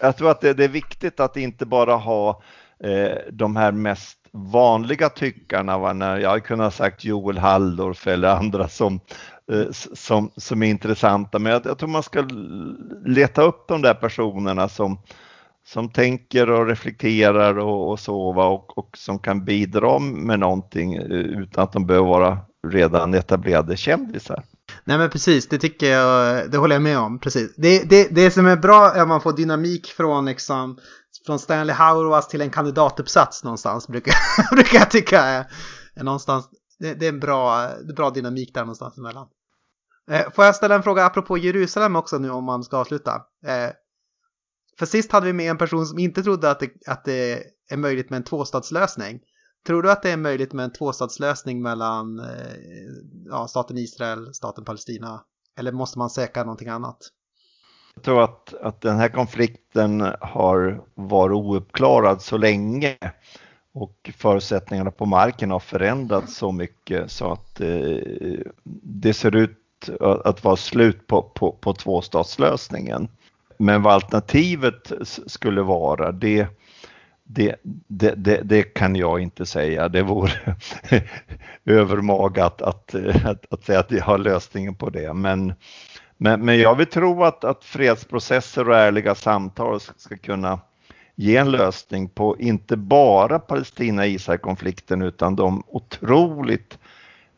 jag 0.00 0.16
tror 0.16 0.30
att 0.30 0.40
det, 0.40 0.54
det, 0.54 0.64
är 0.64 0.68
viktigt 0.68 1.20
att 1.20 1.36
inte 1.36 1.66
bara 1.66 1.94
ha 1.94 2.42
eh, 2.84 3.18
de 3.32 3.56
här 3.56 3.72
mest 3.72 4.18
vanliga 4.32 5.08
tyckarna. 5.08 5.78
Va? 5.78 5.92
När 5.92 6.18
jag 6.18 6.44
kunde 6.44 6.64
ha 6.64 6.70
sagt 6.70 7.04
Joel 7.04 7.38
Halldorf 7.38 8.06
eller 8.06 8.28
andra 8.28 8.68
som, 8.68 9.00
eh, 9.52 9.70
som, 9.94 10.30
som 10.36 10.62
är 10.62 10.66
intressanta. 10.66 11.38
Men 11.38 11.52
jag, 11.52 11.66
jag, 11.66 11.78
tror 11.78 11.88
man 11.88 12.02
ska 12.02 12.28
leta 13.04 13.42
upp 13.42 13.68
de 13.68 13.82
där 13.82 13.94
personerna 13.94 14.68
som, 14.68 14.98
som 15.66 15.88
tänker 15.88 16.50
och 16.50 16.66
reflekterar 16.66 17.58
och, 17.58 17.90
och 17.90 18.00
så 18.00 18.32
va? 18.32 18.46
Och, 18.46 18.78
och 18.78 18.96
som 18.96 19.18
kan 19.18 19.44
bidra 19.44 19.98
med 19.98 20.40
någonting 20.40 20.94
eh, 20.94 21.02
utan 21.12 21.64
att 21.64 21.72
de 21.72 21.86
behöver 21.86 22.08
vara 22.08 22.38
redan 22.68 23.14
etablerade 23.14 23.76
kändisar. 23.76 24.44
Nej 24.86 24.98
men 24.98 25.10
precis, 25.10 25.48
det 25.48 25.58
tycker 25.58 25.90
jag, 25.90 26.50
det 26.50 26.58
håller 26.58 26.74
jag 26.74 26.82
med 26.82 26.98
om. 26.98 27.18
Precis. 27.18 27.54
Det, 27.56 27.90
det, 27.90 28.08
det 28.10 28.30
som 28.30 28.46
är 28.46 28.56
bra 28.56 28.94
är 28.94 29.02
att 29.02 29.08
man 29.08 29.20
får 29.20 29.32
dynamik 29.32 29.86
från 29.86 30.24
liksom 30.24 30.78
från 31.26 31.38
Stanley 31.38 31.74
Hauerwas 31.74 32.28
till 32.28 32.40
en 32.40 32.50
kandidatuppsats 32.50 33.44
någonstans 33.44 33.88
brukar, 33.88 34.14
brukar 34.54 34.78
jag 34.78 34.90
tycka 34.90 35.20
är, 35.22 35.46
är 35.94 36.04
någonstans. 36.04 36.48
Det, 36.78 36.94
det, 36.94 37.06
är 37.06 37.12
en 37.12 37.20
bra, 37.20 37.60
det 37.60 37.92
är 37.92 37.96
bra 37.96 38.10
dynamik 38.10 38.54
där 38.54 38.60
någonstans 38.60 38.98
emellan. 38.98 39.28
Eh, 40.10 40.30
får 40.34 40.44
jag 40.44 40.56
ställa 40.56 40.74
en 40.74 40.82
fråga 40.82 41.04
apropå 41.04 41.38
Jerusalem 41.38 41.96
också 41.96 42.18
nu 42.18 42.30
om 42.30 42.44
man 42.44 42.64
ska 42.64 42.76
avsluta? 42.76 43.14
Eh, 43.46 43.70
för 44.78 44.86
sist 44.86 45.12
hade 45.12 45.26
vi 45.26 45.32
med 45.32 45.50
en 45.50 45.58
person 45.58 45.86
som 45.86 45.98
inte 45.98 46.22
trodde 46.22 46.50
att 46.50 46.60
det, 46.60 46.70
att 46.86 47.04
det 47.04 47.42
är 47.70 47.76
möjligt 47.76 48.10
med 48.10 48.16
en 48.16 48.24
tvåstadslösning. 48.24 49.20
Tror 49.66 49.82
du 49.82 49.90
att 49.90 50.02
det 50.02 50.10
är 50.10 50.16
möjligt 50.16 50.52
med 50.52 50.64
en 50.64 50.72
tvåstatslösning 50.72 51.62
mellan 51.62 52.18
eh, 52.18 52.26
ja, 53.26 53.48
staten 53.48 53.78
Israel, 53.78 54.34
staten 54.34 54.64
Palestina? 54.64 55.20
Eller 55.58 55.72
måste 55.72 55.98
man 55.98 56.10
säkra 56.10 56.42
någonting 56.42 56.68
annat? 56.68 56.98
Jag 57.94 58.04
tror 58.04 58.22
att, 58.22 58.54
att 58.54 58.80
den 58.80 58.96
här 58.96 59.08
konflikten 59.08 60.12
har 60.20 60.82
varit 60.94 61.34
ouppklarad 61.34 62.22
så 62.22 62.36
länge 62.36 62.96
och 63.74 64.10
förutsättningarna 64.16 64.90
på 64.90 65.06
marken 65.06 65.50
har 65.50 65.60
förändrats 65.60 66.36
så 66.36 66.52
mycket 66.52 67.10
så 67.10 67.32
att 67.32 67.60
eh, 67.60 67.98
det 68.82 69.14
ser 69.14 69.36
ut 69.36 69.90
att 70.24 70.44
vara 70.44 70.56
slut 70.56 71.06
på, 71.06 71.22
på, 71.22 71.52
på 71.52 71.72
tvåstatslösningen. 71.72 73.08
Men 73.58 73.82
vad 73.82 73.94
alternativet 73.94 74.92
skulle 75.26 75.62
vara, 75.62 76.12
det, 76.12 76.48
det, 77.26 77.56
det, 77.88 78.14
det, 78.16 78.40
det, 78.44 78.62
kan 78.62 78.96
jag 78.96 79.20
inte 79.20 79.46
säga. 79.46 79.88
Det 79.88 80.02
vore 80.02 80.56
övermaga 81.64 82.44
att, 82.44 82.62
att, 82.62 82.94
att, 83.24 83.52
att, 83.52 83.64
säga 83.64 83.80
att 83.80 83.90
jag 83.90 84.04
har 84.04 84.18
lösningen 84.18 84.74
på 84.74 84.90
det. 84.90 85.14
Men, 85.14 85.54
men, 86.16 86.44
men 86.44 86.58
jag 86.58 86.74
vill 86.74 86.86
tro 86.86 87.24
att, 87.24 87.44
att 87.44 87.64
fredsprocesser 87.64 88.68
och 88.68 88.76
ärliga 88.76 89.14
samtal 89.14 89.80
ska 89.80 90.16
kunna 90.16 90.60
ge 91.14 91.36
en 91.36 91.50
lösning 91.50 92.08
på 92.08 92.38
inte 92.38 92.76
bara 92.76 93.38
Palestina-Israel-konflikten 93.38 95.02
utan 95.02 95.36
de 95.36 95.62
otroligt 95.66 96.78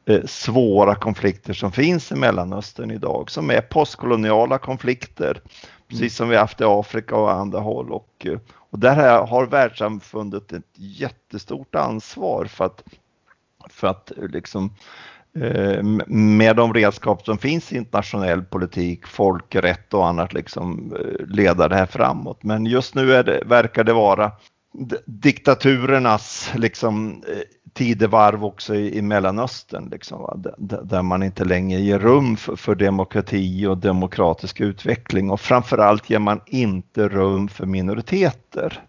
eh, 0.06 0.24
svåra 0.24 0.94
konflikter 0.94 1.52
som 1.52 1.72
finns 1.72 2.12
i 2.12 2.14
Mellanöstern 2.14 2.90
idag 2.90 3.30
som 3.30 3.50
är 3.50 3.60
postkoloniala 3.60 4.58
konflikter 4.58 5.40
precis 5.88 6.16
som 6.16 6.28
vi 6.28 6.36
haft 6.36 6.60
i 6.60 6.64
Afrika 6.64 7.16
och 7.16 7.32
andra 7.32 7.60
håll 7.60 7.92
och, 7.92 8.26
eh, 8.26 8.38
och 8.70 8.78
där 8.78 9.26
har 9.26 9.46
världssamfundet 9.46 10.52
ett 10.52 10.72
jättestort 10.74 11.74
ansvar 11.74 12.44
för 12.44 12.64
att, 12.64 12.82
för 13.70 13.88
att 13.88 14.12
liksom, 14.16 14.74
eh, 15.40 15.82
med 16.06 16.56
de 16.56 16.74
redskap 16.74 17.24
som 17.24 17.38
finns 17.38 17.72
i 17.72 17.76
internationell 17.76 18.42
politik, 18.42 19.06
folkrätt 19.06 19.94
och 19.94 20.06
annat, 20.06 20.32
liksom, 20.32 20.96
eh, 20.96 21.26
leda 21.26 21.68
det 21.68 21.76
här 21.76 21.86
framåt. 21.86 22.42
Men 22.42 22.66
just 22.66 22.94
nu 22.94 23.14
är 23.14 23.24
det, 23.24 23.42
verkar 23.46 23.84
det 23.84 23.92
vara 23.92 24.32
diktaturernas 25.06 26.52
liksom, 26.56 27.22
eh, 27.28 27.38
tidevarv 27.72 28.44
också 28.44 28.74
i, 28.74 28.98
i 28.98 29.02
Mellanöstern, 29.02 29.88
liksom, 29.90 30.44
där, 30.58 31.02
man 31.02 31.22
inte 31.22 31.44
längre 31.44 31.80
ger 31.80 31.98
rum 31.98 32.36
för, 32.36 32.56
för, 32.56 32.74
demokrati 32.74 33.66
och 33.66 33.78
demokratisk 33.78 34.60
utveckling 34.60 35.30
och 35.30 35.40
framförallt 35.40 36.10
ger 36.10 36.18
man 36.18 36.40
inte 36.46 37.08
rum 37.08 37.48
för 37.48 37.66
minoriteter. 37.66 38.82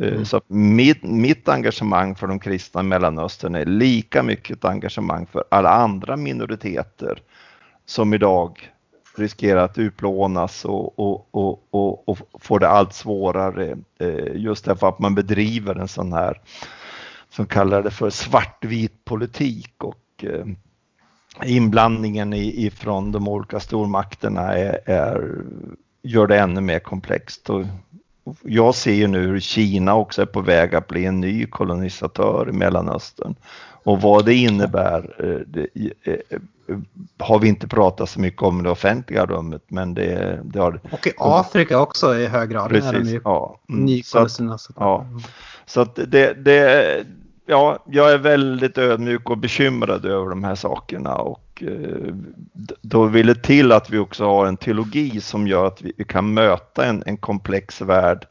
Eh, 0.00 0.08
mm. 0.08 0.24
Så 0.24 0.40
mitt, 0.46 1.02
mitt 1.02 1.48
engagemang 1.48 2.14
för 2.14 2.26
de 2.26 2.38
kristna 2.38 2.80
i 2.80 2.84
Mellanöstern 2.84 3.54
är 3.54 3.64
lika 3.64 4.22
mycket 4.22 4.56
ett 4.56 4.64
engagemang 4.64 5.26
för 5.26 5.44
alla 5.48 5.70
andra 5.70 6.16
minoriteter 6.16 7.18
som 7.86 8.14
idag 8.14 8.70
riskerar 9.18 9.64
att 9.64 9.78
utplånas 9.78 10.64
och, 10.64 10.98
och, 10.98 11.28
och, 11.30 11.62
och, 11.70 12.08
och 12.08 12.18
får 12.40 12.58
det 12.58 12.68
allt 12.68 12.92
svårare 12.92 13.76
eh, 13.98 14.36
just 14.36 14.64
därför 14.64 14.88
att 14.88 14.98
man 14.98 15.14
bedriver 15.14 15.74
en 15.74 15.88
sån 15.88 16.12
här 16.12 16.40
som 17.30 17.46
kallar 17.46 17.82
det 17.82 17.90
för 17.90 18.10
svartvit 18.10 19.04
politik 19.04 19.74
och 19.78 20.24
eh, 20.24 20.46
inblandningen 21.44 22.32
ifrån 22.34 23.12
de 23.12 23.28
olika 23.28 23.60
stormakterna 23.60 24.40
är, 24.40 24.80
är, 24.90 25.42
gör 26.02 26.26
det 26.26 26.38
ännu 26.38 26.60
mer 26.60 26.78
komplext. 26.78 27.50
Och 27.50 27.64
jag 28.42 28.74
ser 28.74 28.92
ju 28.92 29.06
nu 29.06 29.26
hur 29.26 29.40
Kina 29.40 29.94
också 29.94 30.22
är 30.22 30.26
på 30.26 30.40
väg 30.40 30.74
att 30.74 30.86
bli 30.86 31.04
en 31.04 31.20
ny 31.20 31.46
kolonisatör 31.46 32.48
i 32.48 32.52
Mellanöstern. 32.52 33.34
Och 33.84 34.00
vad 34.02 34.24
det 34.24 34.34
innebär 34.34 35.14
eh, 35.18 35.40
det, 35.46 35.68
har 37.18 37.38
vi 37.38 37.48
inte 37.48 37.68
pratat 37.68 38.08
så 38.08 38.20
mycket 38.20 38.42
om 38.42 38.62
det 38.62 38.70
offentliga 38.70 39.26
rummet. 39.26 39.62
Men 39.68 39.94
det, 39.94 40.40
det 40.44 40.58
har... 40.58 40.80
Och 40.92 41.06
i 41.06 41.12
Afrika 41.18 41.80
också 41.80 42.16
i 42.16 42.26
hög 42.26 42.50
grad. 42.50 42.68
Precis, 42.68 43.20
ja. 43.24 43.60
Mm, 43.68 44.02
så 44.02 44.18
att, 44.18 44.38
ja. 44.76 45.06
så 45.66 45.80
att 45.80 45.98
det, 46.06 46.44
det, 46.44 47.06
ja, 47.46 47.78
jag 47.86 48.12
är 48.12 48.18
väldigt 48.18 48.78
ödmjuk 48.78 49.30
och 49.30 49.38
bekymrad 49.38 50.04
över 50.04 50.30
de 50.30 50.44
här 50.44 50.54
sakerna 50.54 51.14
och 51.14 51.62
eh, 51.66 52.14
då 52.82 53.04
vill 53.04 53.26
det 53.26 53.42
till 53.42 53.72
att 53.72 53.90
vi 53.90 53.98
också 53.98 54.24
har 54.24 54.46
en 54.46 54.56
teologi 54.56 55.20
som 55.20 55.46
gör 55.46 55.66
att 55.66 55.82
vi 55.82 56.04
kan 56.04 56.34
möta 56.34 56.86
en, 56.86 57.02
en 57.06 57.16
komplex 57.16 57.80
värld, 57.80 58.26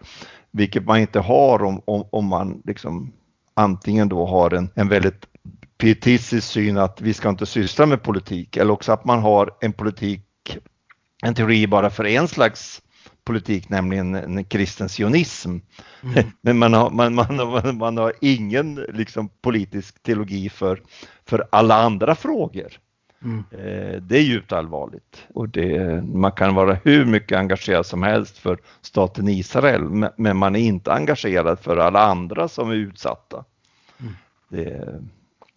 vilket 0.51 0.85
man 0.85 0.99
inte 0.99 1.19
har 1.19 1.63
om, 1.63 1.81
om, 1.85 2.03
om 2.09 2.25
man 2.25 2.61
liksom 2.65 3.11
antingen 3.53 4.09
då 4.09 4.25
har 4.25 4.53
en, 4.53 4.69
en 4.75 4.89
väldigt 4.89 5.25
pietistisk 5.83 6.47
syn 6.47 6.77
att 6.77 7.01
vi 7.01 7.13
ska 7.13 7.29
inte 7.29 7.45
syssla 7.45 7.85
med 7.85 8.03
politik 8.03 8.57
eller 8.57 8.73
också 8.73 8.91
att 8.91 9.05
man 9.05 9.19
har 9.19 9.51
en 9.61 9.73
politik, 9.73 10.57
en 11.23 11.35
teori 11.35 11.67
bara 11.67 11.89
för 11.89 12.05
en 12.05 12.27
slags 12.27 12.81
politik, 13.23 13.69
nämligen 13.69 14.15
en 14.15 14.45
kristen 14.45 14.89
sionism. 14.89 15.49
Mm. 16.03 16.25
Men 16.41 16.57
man 16.57 16.73
har, 16.73 16.89
man, 16.89 17.15
man, 17.15 17.77
man, 17.77 17.97
har 17.97 18.13
ingen 18.21 18.75
liksom, 18.75 19.29
politisk 19.41 20.03
teologi 20.03 20.49
för, 20.49 20.81
för 21.25 21.47
alla 21.51 21.75
andra 21.75 22.15
frågor. 22.15 22.73
Mm. 23.23 23.43
Eh, 23.51 24.01
det 24.01 24.17
är 24.17 24.23
djupt 24.23 24.51
allvarligt 24.51 25.27
och 25.33 25.49
det, 25.49 26.03
man 26.03 26.31
kan 26.31 26.55
vara 26.55 26.77
hur 26.83 27.05
mycket 27.05 27.37
engagerad 27.37 27.85
som 27.85 28.03
helst 28.03 28.37
för 28.37 28.57
staten 28.81 29.27
Israel 29.27 30.09
men 30.17 30.37
man 30.37 30.55
är 30.55 30.59
inte 30.59 30.93
engagerad 30.93 31.59
för 31.59 31.77
alla 31.77 32.01
andra 32.01 32.47
som 32.47 32.69
är 32.69 32.75
utsatta. 32.75 33.45
Mm. 33.99 34.13
Det, 34.49 35.01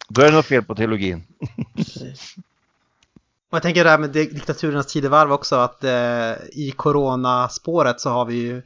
då 0.07 0.21
är 0.21 0.25
det 0.25 0.35
något 0.35 0.45
fel 0.45 0.63
på 0.63 0.75
teologin. 0.75 1.23
Och 3.49 3.55
jag 3.55 3.61
tänker 3.61 3.83
det 3.83 3.89
här 3.89 3.97
med 3.97 4.09
diktaturernas 4.09 4.87
tidevarv 4.87 5.31
också 5.31 5.55
att 5.55 5.83
eh, 5.83 6.31
i 6.51 6.73
coronaspåret 6.75 8.01
så 8.01 8.09
har 8.09 8.25
vi 8.25 8.35
ju 8.35 8.61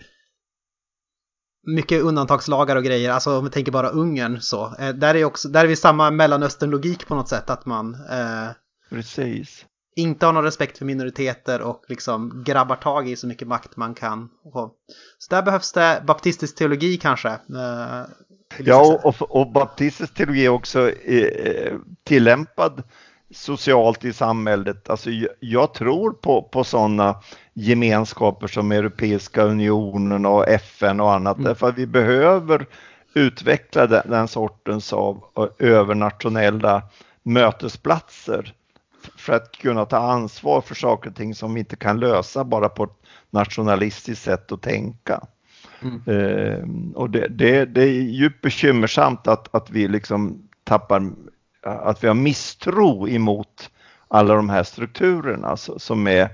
mycket 1.63 2.01
undantagslagar 2.01 2.75
och 2.75 2.83
grejer, 2.83 3.11
alltså 3.11 3.37
om 3.37 3.43
vi 3.43 3.49
tänker 3.51 3.71
bara 3.71 3.89
Ungern 3.89 4.41
så. 4.41 4.75
Eh, 4.79 4.89
där, 4.89 5.15
är 5.15 5.25
också, 5.25 5.49
där 5.49 5.63
är 5.63 5.67
vi 5.67 5.75
samma 5.75 6.11
Mellanöstern-logik 6.11 7.07
på 7.07 7.15
något 7.15 7.29
sätt, 7.29 7.49
att 7.49 7.65
man 7.65 7.93
eh, 7.93 8.49
Precis. 8.89 9.65
inte 9.95 10.25
har 10.25 10.33
någon 10.33 10.43
respekt 10.43 10.77
för 10.77 10.85
minoriteter 10.85 11.61
och 11.61 11.83
liksom 11.87 12.43
grabbar 12.45 12.75
tag 12.75 13.09
i 13.09 13.15
så 13.15 13.27
mycket 13.27 13.47
makt 13.47 13.77
man 13.77 13.93
kan. 13.93 14.29
Så 15.17 15.35
där 15.35 15.41
behövs 15.41 15.71
det 15.71 16.03
baptistisk 16.07 16.55
teologi 16.55 16.97
kanske. 16.97 17.39
Eh, 18.59 18.65
ja, 18.67 18.99
och, 19.03 19.35
och 19.35 19.51
baptistisk 19.51 20.13
teologi 20.13 20.45
är 20.45 20.49
också 20.49 20.89
eh, 20.91 21.73
tillämpad 22.03 22.83
socialt 23.31 24.05
i 24.05 24.13
samhället. 24.13 24.89
Alltså, 24.89 25.09
jag 25.39 25.73
tror 25.73 26.11
på, 26.11 26.41
på 26.41 26.63
sådana 26.63 27.21
gemenskaper 27.53 28.47
som 28.47 28.71
Europeiska 28.71 29.43
unionen 29.43 30.25
och 30.25 30.47
FN 30.47 30.99
och 30.99 31.13
annat, 31.13 31.37
mm. 31.37 31.47
därför 31.47 31.69
att 31.69 31.77
vi 31.77 31.87
behöver 31.87 32.65
utveckla 33.13 33.87
den, 33.87 34.09
den 34.09 34.27
sortens 34.27 34.93
av 34.93 35.23
övernationella 35.59 36.81
mötesplatser 37.23 38.53
för 39.17 39.33
att 39.33 39.51
kunna 39.51 39.85
ta 39.85 39.97
ansvar 39.97 40.61
för 40.61 40.75
saker 40.75 41.09
och 41.09 41.15
ting 41.15 41.35
som 41.35 41.53
vi 41.53 41.59
inte 41.59 41.75
kan 41.75 41.99
lösa 41.99 42.43
bara 42.43 42.69
på 42.69 42.83
ett 42.83 43.01
nationalistiskt 43.29 44.23
sätt 44.23 44.51
att 44.51 44.61
tänka. 44.61 45.21
Mm. 45.81 46.01
Eh, 46.05 46.93
och 46.95 47.09
det, 47.09 47.27
det, 47.27 47.65
det, 47.65 47.81
är 47.81 48.01
djupt 48.01 48.41
bekymmersamt 48.41 49.27
att, 49.27 49.55
att 49.55 49.69
vi 49.69 49.87
liksom 49.87 50.49
tappar 50.63 51.11
att 51.63 52.03
vi 52.03 52.07
har 52.07 52.15
misstro 52.15 53.07
emot 53.07 53.69
alla 54.07 54.35
de 54.35 54.49
här 54.49 54.63
strukturerna 54.63 55.57
som, 55.57 56.07
är, 56.07 56.29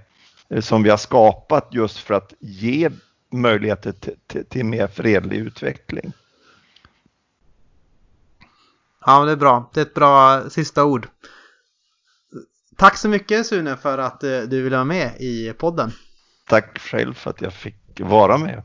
som 0.61 0.84
vi 0.84 0.90
har 0.90 0.98
skapat 0.98 1.68
just 1.72 1.98
för 1.98 2.14
att 2.14 2.34
ge 2.40 2.90
möjligheter 3.32 3.91
till, 3.91 4.15
till, 4.28 4.45
till 4.45 4.65
mer 4.65 4.88
fredlig 4.88 5.38
utveckling. 5.38 6.11
Ja, 9.06 9.26
det 9.26 9.32
är 9.32 9.36
bra. 9.36 9.69
Det 9.74 9.80
är 9.80 9.86
ett 9.86 9.94
bra 9.94 10.44
sista 10.49 10.86
ord. 10.86 11.07
Tack 12.78 12.98
så 12.98 13.10
mycket 13.10 13.48
Sune 13.48 13.78
för 13.78 13.98
att 13.98 14.24
eh, 14.24 14.40
du 14.40 14.61
ville 14.61 14.76
vara 14.76 14.86
med 14.86 15.11
i 15.19 15.53
podden. 15.53 15.91
Tack 16.48 16.80
själv 16.80 17.14
för 17.14 17.30
att 17.30 17.41
jag 17.41 17.53
fick 17.53 17.99
vara 17.99 18.38
med. 18.38 18.64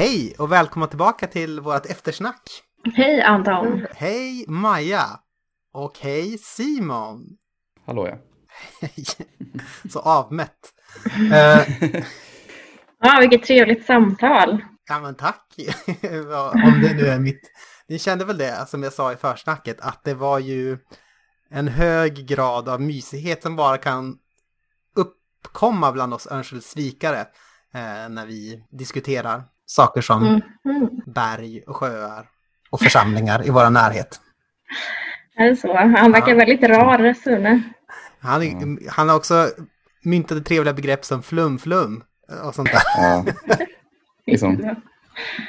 Hej 0.00 0.34
och 0.38 0.52
välkomna 0.52 0.86
tillbaka 0.86 1.26
till 1.26 1.60
vårt 1.60 1.86
eftersnack. 1.86 2.42
Hej 2.94 3.22
Anton. 3.22 3.86
Hej 3.94 4.44
Maja. 4.48 5.04
Och 5.72 5.98
hej 6.00 6.38
Simon. 6.38 7.26
Hallå 7.86 8.08
ja. 8.08 8.18
Hej. 8.80 9.04
Så 9.90 9.98
avmätt. 9.98 10.72
uh, 11.06 11.30
ja, 13.00 13.18
vilket 13.20 13.42
trevligt 13.42 13.86
samtal. 13.86 14.64
Ja 14.88 15.00
men 15.00 15.14
tack. 15.14 15.54
Om 16.54 16.80
det 16.82 16.94
nu 16.94 17.06
är 17.06 17.18
mitt. 17.18 17.50
Ni 17.88 17.98
kände 17.98 18.24
väl 18.24 18.38
det 18.38 18.68
som 18.68 18.82
jag 18.82 18.92
sa 18.92 19.12
i 19.12 19.16
försnacket 19.16 19.80
att 19.80 20.04
det 20.04 20.14
var 20.14 20.38
ju 20.38 20.78
en 21.50 21.68
hög 21.68 22.26
grad 22.26 22.68
av 22.68 22.80
mysighet 22.80 23.42
som 23.42 23.56
bara 23.56 23.78
kan 23.78 24.18
uppkomma 24.96 25.92
bland 25.92 26.14
oss 26.14 26.26
Örnsköldsvikare 26.30 27.20
eh, 27.74 28.08
när 28.08 28.26
vi 28.26 28.64
diskuterar 28.70 29.44
saker 29.70 30.00
som 30.00 30.24
mm. 30.24 30.42
Mm. 30.64 30.88
berg 31.06 31.62
och 31.66 31.76
sjöar 31.76 32.28
och 32.70 32.80
församlingar 32.80 33.46
i 33.46 33.50
vår 33.50 33.70
närhet. 33.70 34.20
Är 35.36 35.50
det 35.50 35.56
så? 35.56 35.76
Han 35.76 36.12
verkar 36.12 36.28
ja. 36.28 36.36
väldigt 36.36 36.62
rar, 36.62 37.14
Sune. 37.14 37.62
Han, 38.20 38.78
han 38.88 39.08
har 39.08 39.16
också 39.16 39.50
myntat 40.02 40.38
ett 40.38 40.46
trevliga 40.46 40.74
begrepp 40.74 41.04
som 41.04 41.22
flum-flum 41.22 42.02
och 42.44 42.54
sånt 42.54 42.68
där. 42.72 42.82
Ja. 42.96 43.24
liksom, 44.26 44.76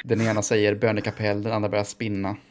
den 0.03 0.21
ena 0.21 0.41
säger 0.41 0.75
bönekapell, 0.75 1.43
den 1.43 1.53
andra 1.53 1.69
börjar 1.69 1.83
spinna. 1.83 2.37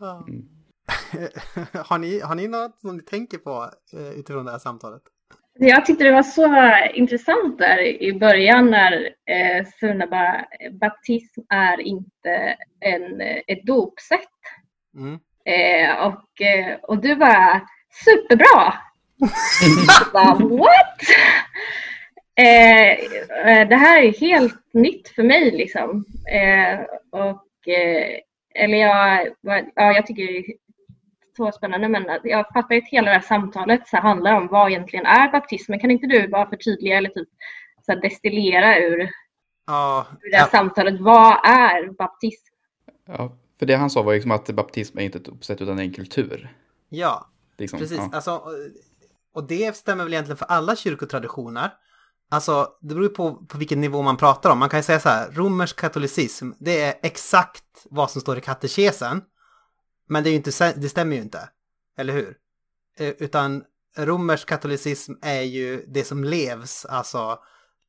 Ja. 0.00 0.24
Mm. 0.28 0.48
har, 1.84 1.98
ni, 1.98 2.20
har 2.20 2.34
ni 2.34 2.48
något 2.48 2.80
som 2.80 2.96
ni 2.96 3.02
tänker 3.02 3.38
på 3.38 3.70
eh, 3.92 4.08
utifrån 4.08 4.44
det 4.44 4.50
här 4.50 4.58
samtalet? 4.58 5.02
Jag 5.58 5.86
tyckte 5.86 6.04
det 6.04 6.12
var 6.12 6.22
så 6.22 6.74
intressant 6.94 7.58
där 7.58 8.02
i 8.02 8.12
början 8.12 8.70
när 8.70 8.92
eh, 9.30 9.66
Sune 9.80 10.06
bara, 10.06 10.44
baptism 10.80 11.40
är 11.48 11.80
inte 11.80 12.56
en, 12.80 13.20
ett 13.46 13.62
dopsätt. 13.62 14.20
Mm. 14.96 15.18
Eh, 15.44 16.06
och, 16.06 16.40
eh, 16.46 16.76
och 16.82 17.02
du 17.02 17.16
bara, 17.16 17.60
superbra! 18.04 18.74
bara, 20.12 20.34
What? 20.34 21.00
Eh, 22.38 22.90
eh, 23.48 23.68
det 23.68 23.76
här 23.76 24.02
är 24.02 24.20
helt 24.20 24.60
nytt 24.72 25.08
för 25.08 25.22
mig 25.22 25.50
liksom. 25.50 26.04
Eh, 26.32 26.80
och, 27.20 27.68
eh, 27.68 28.18
eller 28.54 28.78
jag, 28.78 29.28
ja, 29.74 29.92
jag 29.92 30.06
tycker 30.06 30.44
så 31.36 31.52
spännande 31.52 31.88
men 31.88 32.04
jag 32.24 32.46
fattar 32.52 32.76
att 32.76 32.84
hela 32.84 33.08
det 33.08 33.14
här 33.14 33.20
samtalet 33.20 33.88
så 33.88 33.96
handlar 33.96 34.34
om 34.34 34.46
vad 34.46 34.70
egentligen 34.70 35.06
är 35.06 35.32
baptismen. 35.32 35.80
Kan 35.80 35.90
inte 35.90 36.06
du 36.06 36.28
bara 36.28 36.48
förtydliga 36.48 36.96
eller 36.96 37.08
typ 37.08 37.28
så 37.86 37.94
destillera 37.94 38.78
ur, 38.78 39.10
ja, 39.66 40.06
ur 40.22 40.30
det 40.30 40.36
här 40.36 40.48
ja. 40.52 40.58
samtalet. 40.58 41.00
Vad 41.00 41.32
är 41.44 41.90
baptism? 41.90 42.54
Ja, 43.06 43.36
för 43.58 43.66
det 43.66 43.74
han 43.74 43.90
sa 43.90 44.02
var 44.02 44.14
liksom 44.14 44.30
att 44.30 44.50
baptism 44.50 44.98
är 44.98 45.02
inte 45.02 45.18
ett 45.18 45.28
uppsätt 45.28 45.60
utan 45.60 45.78
en 45.78 45.92
kultur. 45.92 46.54
Ja, 46.88 47.26
liksom, 47.58 47.78
precis. 47.78 47.98
Ja. 47.98 48.10
Alltså, 48.12 48.42
och 49.34 49.46
det 49.46 49.76
stämmer 49.76 50.04
väl 50.04 50.12
egentligen 50.12 50.36
för 50.36 50.46
alla 50.46 50.76
kyrkotraditioner. 50.76 51.70
Alltså, 52.30 52.68
det 52.80 52.94
beror 52.94 53.02
ju 53.02 53.14
på, 53.14 53.34
på 53.34 53.58
vilken 53.58 53.80
nivå 53.80 54.02
man 54.02 54.16
pratar 54.16 54.50
om. 54.50 54.58
Man 54.58 54.68
kan 54.68 54.78
ju 54.78 54.84
säga 54.84 55.00
så 55.00 55.08
här, 55.08 55.30
romersk 55.30 55.76
katolicism, 55.76 56.50
det 56.58 56.80
är 56.80 56.94
exakt 57.02 57.86
vad 57.90 58.10
som 58.10 58.20
står 58.20 58.38
i 58.38 58.40
katekesen. 58.40 59.22
Men 60.08 60.24
det, 60.24 60.30
är 60.30 60.34
inte, 60.34 60.72
det 60.76 60.88
stämmer 60.88 61.16
ju 61.16 61.22
inte, 61.22 61.48
eller 61.98 62.12
hur? 62.12 62.36
Eh, 62.98 63.08
utan 63.18 63.64
romersk 63.96 64.48
katolicism 64.48 65.12
är 65.22 65.42
ju 65.42 65.84
det 65.88 66.04
som 66.04 66.24
levs, 66.24 66.84
alltså 66.84 67.38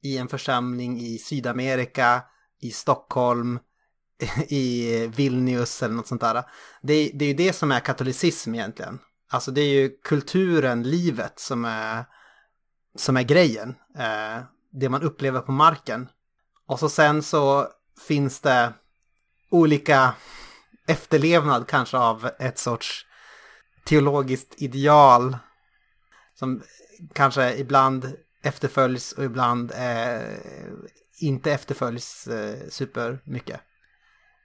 i 0.04 0.18
en 0.18 0.28
församling 0.28 1.00
i 1.00 1.18
Sydamerika, 1.18 2.24
i 2.62 2.72
Stockholm, 2.72 3.60
i 4.48 5.08
Vilnius 5.08 5.84
eller 5.84 5.96
något 5.96 6.08
sånt 6.08 6.22
där. 6.22 6.44
Det, 6.82 7.12
det 7.14 7.26
är 7.26 7.30
ju 7.30 7.34
det 7.34 7.54
som 7.54 7.72
är 7.72 7.80
katolicism 7.80 8.56
egentligen. 8.56 9.00
Alltså 9.30 9.52
det 9.52 9.62
är 9.62 9.70
ju 9.70 9.90
kulturen, 9.90 10.84
livet 10.84 11.40
som 11.40 11.66
är, 11.66 12.06
som 12.96 13.18
är 13.18 13.24
grejen. 13.24 13.76
Eh, 13.98 14.44
det 14.72 14.90
man 14.90 15.04
upplever 15.04 15.40
på 15.40 15.52
marken. 15.52 16.10
Och 16.66 16.80
så 16.80 16.90
sen 16.90 17.24
så 17.24 17.68
finns 18.08 18.40
det 18.40 18.74
olika 19.50 20.14
efterlevnad 20.88 21.68
kanske 21.68 21.98
av 21.98 22.30
ett 22.40 22.60
sorts 22.60 23.06
teologiskt 23.86 24.54
ideal 24.58 25.38
som 26.36 26.64
kanske 27.14 27.56
ibland 27.56 28.14
efterföljs 28.44 29.12
och 29.12 29.24
ibland 29.24 29.72
eh, 29.72 30.38
inte 31.20 31.52
efterföljs 31.52 32.28
eh, 32.28 32.70
supermycket. 32.70 33.62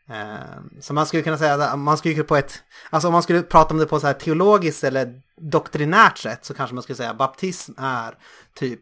Eh, 0.08 0.80
så 0.80 0.94
man 0.94 1.06
skulle 1.06 1.22
kunna 1.22 1.38
säga 1.38 1.54
att 1.54 1.78
man 1.78 1.98
skulle 1.98 2.24
på 2.24 2.36
ett, 2.36 2.62
alltså 2.90 3.08
om 3.08 3.12
man 3.12 3.22
skulle 3.22 3.42
prata 3.42 3.74
om 3.74 3.78
det 3.78 3.86
på 3.86 4.00
så 4.00 4.06
här 4.06 4.14
teologiskt 4.14 4.84
eller 4.84 5.22
doktrinärt 5.36 6.18
sätt 6.18 6.44
så 6.44 6.54
kanske 6.54 6.74
man 6.74 6.82
skulle 6.82 6.96
säga 6.96 7.14
baptism 7.14 7.72
är 7.78 8.18
typ, 8.54 8.80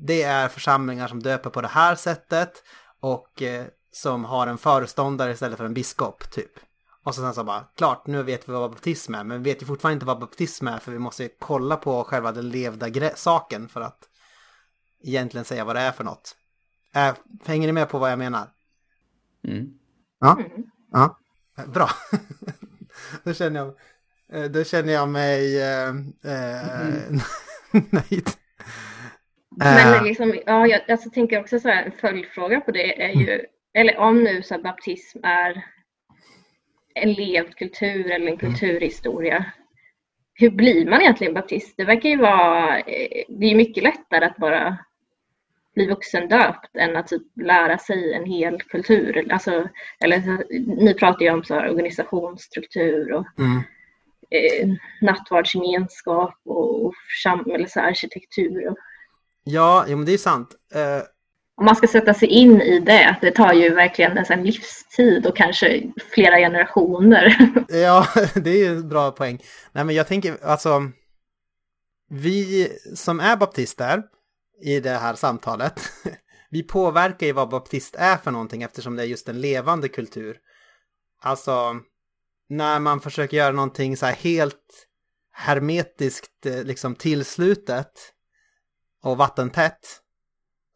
det 0.00 0.22
är 0.22 0.48
församlingar 0.48 1.08
som 1.08 1.22
döper 1.22 1.50
på 1.50 1.60
det 1.60 1.68
här 1.68 1.94
sättet 1.94 2.52
och 3.00 3.42
eh, 3.42 3.66
som 3.92 4.24
har 4.24 4.46
en 4.46 4.58
föreståndare 4.58 5.32
istället 5.32 5.58
för 5.58 5.64
en 5.64 5.74
biskop 5.74 6.30
typ. 6.30 6.52
Och 7.04 7.14
så 7.14 7.20
sen 7.20 7.34
så 7.34 7.44
bara, 7.44 7.64
klart, 7.76 8.06
nu 8.06 8.22
vet 8.22 8.48
vi 8.48 8.52
vad 8.52 8.70
baptism 8.70 9.14
är, 9.14 9.24
men 9.24 9.42
vi 9.42 9.50
vet 9.50 9.62
ju 9.62 9.66
fortfarande 9.66 9.94
inte 9.94 10.06
vad 10.06 10.20
baptism 10.20 10.68
är 10.68 10.78
för 10.78 10.92
vi 10.92 10.98
måste 10.98 11.28
kolla 11.38 11.76
på 11.76 12.04
själva 12.04 12.32
den 12.32 12.48
levda 12.48 13.10
saken 13.16 13.68
för 13.68 13.80
att 13.80 14.08
egentligen 15.04 15.44
säga 15.44 15.64
vad 15.64 15.76
det 15.76 15.80
är 15.80 15.92
för 15.92 16.04
något. 16.04 16.36
Äh, 16.94 17.14
hänger 17.46 17.66
ni 17.66 17.72
med 17.72 17.88
på 17.88 17.98
vad 17.98 18.10
jag 18.10 18.18
menar? 18.18 18.48
Mm. 19.48 19.68
Ja, 20.20 20.38
ja. 20.92 21.18
bra. 21.66 21.88
då, 23.24 23.34
känner 23.34 23.60
jag, 23.60 23.74
eh, 24.32 24.50
då 24.50 24.64
känner 24.64 24.92
jag 24.92 25.08
mig 25.08 25.62
eh, 25.62 25.88
eh, 26.24 27.10
nöjd. 27.90 28.28
Men 29.56 29.94
eh. 29.94 30.02
liksom, 30.02 30.38
ja, 30.46 30.66
jag 30.66 30.90
alltså, 30.90 31.10
tänker 31.10 31.40
också 31.40 31.60
så 31.60 31.68
här, 31.68 31.84
en 31.84 31.92
följdfråga 31.92 32.60
på 32.60 32.70
det 32.70 33.02
är 33.02 33.12
ju, 33.12 33.32
mm. 33.32 33.46
eller 33.74 33.98
om 33.98 34.24
nu 34.24 34.42
så 34.42 34.58
baptism 34.58 35.18
är 35.22 35.64
en 36.94 37.12
levd 37.12 37.54
kultur 37.54 38.10
eller 38.10 38.26
en 38.26 38.38
mm. 38.38 38.38
kulturhistoria. 38.38 39.44
Hur 40.34 40.50
blir 40.50 40.90
man 40.90 41.00
egentligen 41.00 41.34
baptist? 41.34 41.74
Det 41.76 41.84
verkar 41.84 42.08
ju 42.08 42.16
vara, 42.16 42.78
eh, 42.78 43.24
det 43.28 43.46
är 43.46 43.54
mycket 43.54 43.82
lättare 43.82 44.24
att 44.24 44.36
bara 44.36 44.78
bli 45.74 45.86
vuxendöpt 45.86 46.76
än 46.76 46.96
att 46.96 47.06
typ 47.06 47.22
lära 47.36 47.78
sig 47.78 48.12
en 48.14 48.24
hel 48.24 48.62
kultur. 48.62 49.32
Alltså, 49.32 49.68
eller, 50.04 50.44
ni 50.84 50.94
pratar 50.94 51.20
ju 51.20 51.30
om 51.30 51.44
så 51.44 51.54
här 51.54 51.70
organisationsstruktur 51.70 53.12
och 53.12 53.26
mm. 53.38 53.56
eh, 54.30 54.68
nattvardsgemenskap 55.00 56.34
och, 56.44 56.84
och 56.86 56.94
samhällsarkitektur. 57.22 58.68
Och... 58.68 58.76
Ja, 59.44 59.84
ja, 59.88 59.96
men 59.96 60.06
det 60.06 60.12
är 60.12 60.18
sant. 60.18 60.54
Uh... 60.74 61.02
Om 61.62 61.66
man 61.66 61.76
ska 61.76 61.86
sätta 61.86 62.14
sig 62.14 62.28
in 62.28 62.60
i 62.60 62.80
det, 62.80 63.16
det 63.20 63.30
tar 63.30 63.52
ju 63.52 63.74
verkligen 63.74 64.18
en 64.18 64.42
livstid 64.42 65.26
och 65.26 65.36
kanske 65.36 65.82
flera 66.14 66.36
generationer. 66.36 67.36
ja, 67.68 68.06
det 68.34 68.50
är 68.50 68.56
ju 68.56 68.66
en 68.66 68.88
bra 68.88 69.10
poäng. 69.10 69.42
Nej, 69.72 69.84
men 69.84 69.94
jag 69.94 70.08
tänker 70.08 70.36
alltså, 70.44 70.90
vi 72.10 72.68
som 72.94 73.20
är 73.20 73.36
baptister, 73.36 74.02
i 74.62 74.80
det 74.80 74.90
här 74.90 75.14
samtalet. 75.14 75.80
Vi 76.50 76.62
påverkar 76.62 77.26
ju 77.26 77.32
vad 77.32 77.48
baptist 77.48 77.94
är 77.98 78.16
för 78.16 78.30
någonting 78.30 78.62
eftersom 78.62 78.96
det 78.96 79.02
är 79.02 79.06
just 79.06 79.28
en 79.28 79.40
levande 79.40 79.88
kultur. 79.88 80.36
Alltså, 81.20 81.74
när 82.48 82.78
man 82.78 83.00
försöker 83.00 83.36
göra 83.36 83.52
någonting 83.52 83.96
så 83.96 84.06
här 84.06 84.14
helt 84.14 84.86
hermetiskt 85.32 86.46
eh, 86.46 86.62
liksom 86.64 86.94
tillslutet 86.94 87.92
och 89.02 89.16
vattentätt 89.16 90.01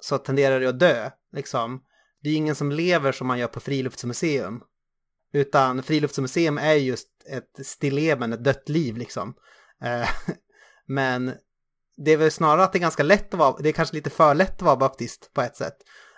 så 0.06 0.18
tenderar 0.18 0.60
det 0.60 0.68
att 0.68 0.80
dö. 0.80 1.10
Liksom. 1.32 1.82
Det 2.22 2.30
är 2.30 2.34
ingen 2.34 2.54
som 2.54 2.72
lever 2.72 3.12
som 3.12 3.26
man 3.26 3.38
gör 3.38 3.46
på 3.46 3.60
friluftsmuseum. 3.60 4.62
Utan 5.32 5.82
friluftsmuseum 5.82 6.58
är 6.58 6.74
just 6.74 7.08
ett 7.28 7.66
stilleben, 7.66 8.32
ett 8.32 8.44
dött 8.44 8.68
liv 8.68 8.96
liksom. 8.96 9.34
Eh, 9.82 10.08
men 10.86 11.32
det 11.96 12.12
är 12.12 12.16
väl 12.16 12.30
snarare 12.30 12.64
att 12.64 12.72
det 12.72 12.78
är 12.78 12.80
ganska 12.80 13.02
lätt 13.02 13.34
att 13.34 13.38
vara, 13.38 13.56
det 13.58 13.68
är 13.68 13.72
kanske 13.72 13.96
lite 13.96 14.10
för 14.10 14.34
lätt 14.34 14.54
att 14.54 14.62
vara 14.62 14.76
baptist 14.76 15.30
på 15.34 15.42
ett 15.42 15.56
sätt. 15.56 15.76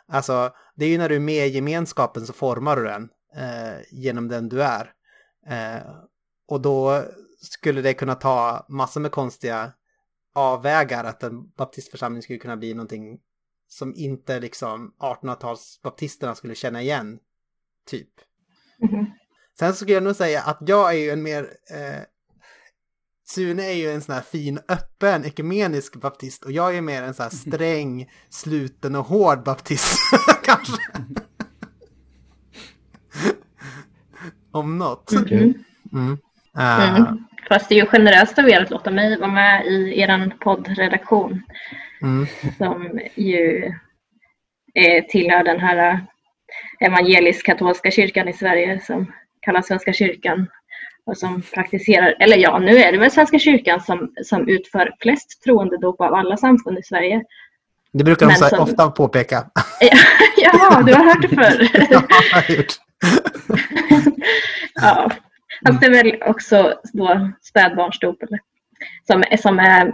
Alltså, 0.09 0.53
det 0.77 0.85
är 0.85 0.89
ju 0.89 0.99
när 0.99 1.09
du 1.09 1.17
är 1.17 1.21
med 1.21 1.47
i 1.47 1.51
gemenskapen 1.51 2.27
så 2.27 2.33
formar 2.33 2.77
du 2.77 2.85
den 2.85 3.09
eh, 3.37 3.81
genom 3.91 4.29
den 4.29 4.49
du 4.49 4.63
är. 4.63 4.93
Eh, 5.47 5.83
och 6.49 6.61
då 6.61 7.05
skulle 7.41 7.83
det 7.83 7.95
kunna 7.95 8.15
ta 8.15 8.67
massor 8.69 9.01
med 9.01 9.11
konstiga 9.11 9.73
avvägar 10.35 11.05
att 11.05 11.23
en 11.23 11.51
baptistförsamling 11.51 12.23
skulle 12.23 12.39
kunna 12.39 12.57
bli 12.57 12.75
någonting 12.75 13.19
som 13.69 13.95
inte 13.97 14.41
liksom 14.41 14.95
1800-talsbaptisterna 14.99 16.35
skulle 16.35 16.55
känna 16.55 16.83
igen, 16.83 17.19
typ. 17.87 18.11
Mm. 18.91 19.07
Sen 19.59 19.75
skulle 19.75 19.93
jag 19.93 20.03
nog 20.03 20.17
säga 20.17 20.43
att 20.43 20.59
jag 20.61 20.91
är 20.95 20.99
ju 20.99 21.11
en 21.11 21.23
mer 21.23 21.43
eh, 21.71 22.03
Sune 23.31 23.63
är 23.63 23.75
ju 23.75 23.91
en 23.91 24.01
sån 24.01 24.15
här 24.15 24.23
fin, 24.23 24.59
öppen, 24.69 25.25
ekumenisk 25.25 25.97
baptist 25.97 26.45
och 26.45 26.53
jag 26.53 26.77
är 26.77 26.81
mer 26.81 27.03
en 27.03 27.15
sån 27.15 27.23
här 27.23 27.31
sträng, 27.31 28.11
sluten 28.31 28.95
och 28.95 29.05
hård 29.05 29.43
baptist. 29.45 29.99
Kanske. 30.45 30.83
Om 34.51 34.79
något. 34.79 35.13
Mm. 35.13 35.55
Mm. 35.93 36.19
Uh. 36.59 36.99
Mm. 36.99 37.25
Fast 37.49 37.69
det 37.69 37.75
är 37.75 37.81
ju 37.81 37.87
generöst 37.87 38.39
av 38.39 38.49
er 38.49 38.63
att 38.63 38.71
låta 38.71 38.91
mig 38.91 39.19
vara 39.19 39.31
med 39.31 39.67
i 39.67 40.01
er 40.01 40.37
poddredaktion. 40.41 41.43
Mm. 42.03 42.27
Som 42.59 43.01
ju 43.15 43.73
tillhör 45.09 45.45
den 45.45 45.61
här 45.61 46.07
evangelisk-katolska 46.81 47.91
kyrkan 47.91 48.29
i 48.29 48.33
Sverige 48.33 48.81
som 48.81 49.13
kallas 49.41 49.67
Svenska 49.67 49.93
kyrkan 49.93 50.47
och 51.07 51.19
som 51.19 51.43
praktiserar, 51.55 52.17
eller 52.21 52.37
ja, 52.37 52.59
nu 52.59 52.77
är 52.77 52.93
det 52.93 52.99
väl 52.99 53.11
Svenska 53.11 53.39
kyrkan 53.39 53.81
som, 53.81 54.13
som 54.25 54.49
utför 54.49 54.95
flest 55.01 55.43
troendedop 55.45 56.01
av 56.01 56.15
alla 56.15 56.37
samfund 56.37 56.79
i 56.79 56.83
Sverige. 56.83 57.25
Det 57.93 58.05
brukar 58.05 58.27
de 58.27 58.35
som... 58.35 58.61
ofta 58.61 58.91
påpeka. 58.91 59.51
Jaha, 60.37 60.83
du 60.83 60.95
har 60.95 61.05
hört 61.05 61.23
det 61.23 61.29
förr? 61.29 61.69
ja, 61.91 62.03
jag 62.31 62.43
har 62.43 62.57
gjort. 62.57 62.73
ja, 64.75 65.11
fast 65.67 65.81
det 65.81 65.87
är 65.87 65.91
väl 65.91 66.23
också 66.23 66.75
då 66.93 67.31
spädbarnsdop 67.43 68.19
som, 69.07 69.25
som 69.39 69.59
är 69.59 69.93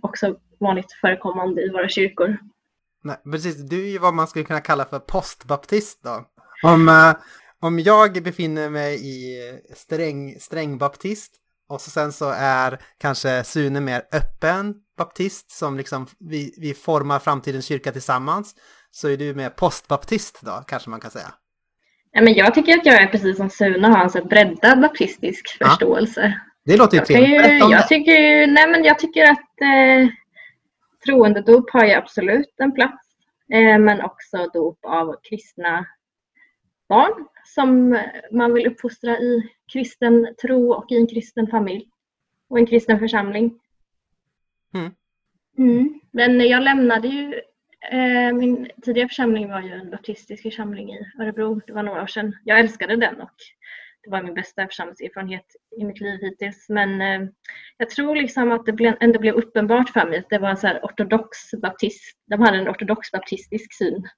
också 0.00 0.36
vanligt 0.62 0.92
förekommande 1.00 1.62
i 1.62 1.70
våra 1.70 1.88
kyrkor. 1.88 2.38
Nej, 3.04 3.16
precis, 3.32 3.56
du 3.56 3.82
är 3.84 3.90
ju 3.90 3.98
vad 3.98 4.14
man 4.14 4.26
skulle 4.26 4.44
kunna 4.44 4.60
kalla 4.60 4.84
för 4.84 4.98
postbaptist 4.98 6.00
då. 6.02 6.24
Om, 6.62 6.88
uh, 6.88 7.14
om 7.60 7.78
jag 7.78 8.22
befinner 8.22 8.70
mig 8.70 8.94
i 9.02 9.40
sträng, 9.74 10.36
sträng 10.40 10.78
baptist 10.78 11.32
och 11.68 11.80
så 11.80 11.90
sen 11.90 12.12
så 12.12 12.34
är 12.36 12.78
kanske 12.98 13.44
Sune 13.44 13.80
mer 13.80 14.02
öppen 14.12 14.74
baptist 14.98 15.50
som 15.50 15.76
liksom 15.76 16.06
vi, 16.18 16.54
vi 16.58 16.74
formar 16.74 17.18
framtidens 17.18 17.66
kyrka 17.66 17.92
tillsammans 17.92 18.54
så 18.90 19.08
är 19.08 19.16
du 19.16 19.34
mer 19.34 19.50
postbaptist 19.50 20.40
då 20.42 20.64
kanske 20.66 20.90
man 20.90 21.00
kan 21.00 21.10
säga. 21.10 21.32
Ja, 22.12 22.22
men 22.22 22.34
jag 22.34 22.54
tycker 22.54 22.78
att 22.78 22.86
jag 22.86 23.02
är 23.02 23.06
precis 23.06 23.36
som 23.36 23.50
Sune 23.50 23.88
har 23.88 24.04
en 24.04 24.10
så 24.10 24.24
breddad 24.24 24.80
baptistisk 24.80 25.56
ja. 25.60 25.68
förståelse. 25.68 26.40
Det 26.64 26.76
låter 26.76 27.12
ju. 27.12 27.34
Jag, 27.34 27.70
jag, 27.70 27.88
tycker, 27.88 28.46
nej, 28.46 28.68
men 28.70 28.84
jag 28.84 28.98
tycker 28.98 29.22
att 29.22 29.60
eh, 29.60 30.08
troendedop 31.04 31.70
har 31.70 31.84
ju 31.84 31.92
absolut 31.92 32.54
en 32.56 32.72
plats. 32.72 33.08
Eh, 33.52 33.78
men 33.78 34.00
också 34.00 34.50
dop 34.52 34.78
av 34.82 35.16
kristna 35.22 35.86
barn 36.88 37.26
som 37.44 37.98
man 38.32 38.54
vill 38.54 38.66
uppfostra 38.66 39.18
i 39.18 39.50
kristen 39.72 40.34
tro 40.42 40.72
och 40.72 40.92
i 40.92 40.96
en 40.96 41.06
kristen 41.06 41.46
familj 41.46 41.88
och 42.48 42.58
en 42.58 42.66
kristen 42.66 42.98
församling. 42.98 43.58
Mm. 44.74 44.90
Mm. 45.58 46.00
Men 46.10 46.40
jag 46.40 46.62
lämnade 46.62 47.08
ju, 47.08 47.34
eh, 47.90 48.32
min 48.32 48.70
tidigare 48.82 49.08
församling 49.08 49.48
var 49.48 49.60
ju 49.60 49.72
en 49.72 49.90
baptistisk 49.90 50.42
församling 50.42 50.92
i 50.92 50.98
Örebro, 51.20 51.60
det 51.66 51.72
var 51.72 51.82
några 51.82 52.02
år 52.02 52.06
sedan. 52.06 52.36
Jag 52.44 52.60
älskade 52.60 52.96
den 52.96 53.20
och 53.20 53.36
det 54.04 54.10
var 54.10 54.22
min 54.22 54.34
bästa 54.34 54.66
församlingserfarenhet 54.66 55.46
i 55.78 55.84
mitt 55.84 56.00
liv 56.00 56.20
hittills. 56.20 56.68
Men 56.68 57.00
eh, 57.00 57.28
jag 57.76 57.90
tror 57.90 58.16
liksom 58.16 58.52
att 58.52 58.66
det 58.66 58.72
blev, 58.72 58.96
ändå 59.00 59.18
blev 59.18 59.34
uppenbart 59.34 59.90
för 59.90 60.06
mig 60.06 60.18
att 60.18 60.30
det 60.30 60.38
var 60.38 60.50
en 60.50 60.56
så 60.56 60.68
ortodox 60.82 61.38
baptist, 61.62 62.18
de 62.26 62.40
hade 62.40 62.58
en 62.58 62.68
ortodox 62.68 63.10
baptistisk 63.10 63.74
syn 63.74 64.08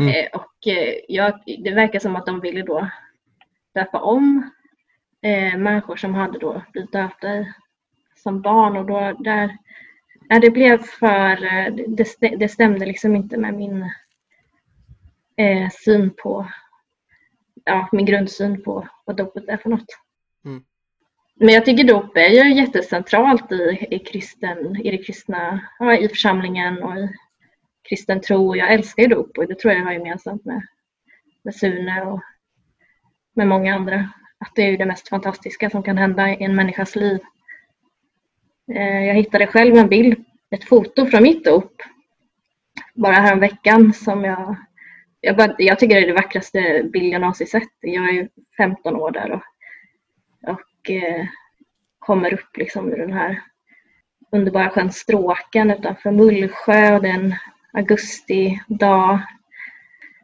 Mm. 0.00 0.08
Eh, 0.08 0.26
och 0.32 0.66
eh, 0.66 0.94
jag, 1.08 1.42
det 1.64 1.70
verkar 1.70 1.98
som 1.98 2.16
att 2.16 2.26
de 2.26 2.40
ville 2.40 2.62
då 2.62 2.90
döpa 3.74 4.00
om 4.00 4.50
eh, 5.22 5.58
människor 5.58 5.96
som 5.96 6.14
hade 6.14 6.38
då 6.38 6.62
blivit 6.72 6.92
döpta 6.92 7.46
som 8.16 8.42
barn 8.42 8.76
och 8.76 8.86
då 8.86 9.16
där, 9.18 9.56
ja, 10.28 10.40
det 10.40 10.50
blev 10.50 10.78
för, 10.78 11.44
eh, 11.44 11.74
det, 11.74 12.36
det 12.36 12.48
stämde 12.48 12.86
liksom 12.86 13.16
inte 13.16 13.38
med 13.38 13.54
min 13.54 13.82
eh, 15.36 15.70
syn 15.70 16.10
på, 16.22 16.46
ja, 17.66 17.88
min 17.92 18.06
grundsyn 18.06 18.62
på 18.62 18.88
vad 19.04 19.16
dopet 19.16 19.48
är 19.48 19.56
för 19.56 19.70
något. 19.70 19.86
Mm. 20.44 20.64
Men 21.34 21.54
jag 21.54 21.64
tycker 21.64 21.84
dop 21.84 22.16
är 22.16 22.28
ju 22.28 22.54
jättecentralt 22.54 23.52
i, 23.52 23.86
i, 23.90 23.98
kristen, 23.98 24.76
i 24.76 24.90
det 24.90 24.98
kristna, 24.98 25.60
ja, 25.78 25.96
i 25.96 26.08
församlingen 26.08 26.82
och 26.82 26.98
i 26.98 27.08
kristen 27.88 28.20
tro. 28.20 28.56
Jag 28.56 28.72
älskar 28.72 29.02
ju 29.02 29.08
dop 29.08 29.38
och 29.38 29.46
det 29.46 29.58
tror 29.58 29.74
jag 29.74 29.84
har 29.84 29.92
gemensamt 29.92 30.44
med, 30.44 30.62
med 31.42 31.54
Sune 31.54 32.02
och 32.02 32.20
med 33.34 33.46
många 33.46 33.74
andra. 33.74 34.10
Att 34.38 34.52
det 34.54 34.62
är 34.62 34.78
det 34.78 34.86
mest 34.86 35.08
fantastiska 35.08 35.70
som 35.70 35.82
kan 35.82 35.98
hända 35.98 36.30
i 36.30 36.44
en 36.44 36.54
människas 36.54 36.96
liv. 36.96 37.18
Eh, 38.72 39.04
jag 39.04 39.14
hittade 39.14 39.46
själv 39.46 39.76
en 39.76 39.88
bild, 39.88 40.24
ett 40.50 40.64
foto 40.64 41.06
från 41.06 41.22
mitt 41.22 41.44
dop 41.44 41.82
bara 42.96 43.14
här 43.14 43.36
veckan 43.36 43.92
som 43.92 44.24
jag 44.24 44.56
jag, 45.26 45.36
bara, 45.36 45.54
jag 45.58 45.78
tycker 45.78 45.94
det 45.94 46.02
är 46.02 46.06
det 46.06 46.12
vackraste 46.12 46.82
bild 46.92 47.12
jag 47.12 47.20
någonsin 47.20 47.46
sett. 47.46 47.68
Jag 47.80 48.08
är 48.08 48.12
ju 48.12 48.28
15 48.56 48.96
år 48.96 49.10
där 49.10 49.32
och, 49.32 49.42
och 50.52 50.90
eh, 50.90 51.26
kommer 51.98 52.34
upp 52.34 52.56
liksom 52.56 52.92
ur 52.92 52.96
den 52.96 53.12
här 53.12 53.42
underbara 54.32 54.70
sjön 54.70 54.92
Stråken 54.92 55.70
utanför 55.70 56.10
Mullsjö 56.10 56.94
och 56.94 57.02
det 57.02 57.08
är 57.08 57.14
en 57.14 57.34
augustidag. 57.72 59.20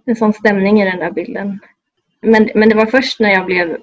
En 0.05 0.17
sån 0.17 0.33
stämning 0.33 0.83
i 0.83 0.85
den 0.85 0.99
där 0.99 1.11
bilden. 1.11 1.61
Men, 2.21 2.51
men 2.55 2.69
det 2.69 2.75
var 2.75 2.87
först 2.87 3.21
när 3.21 3.31
jag 3.31 3.47
blev 3.47 3.79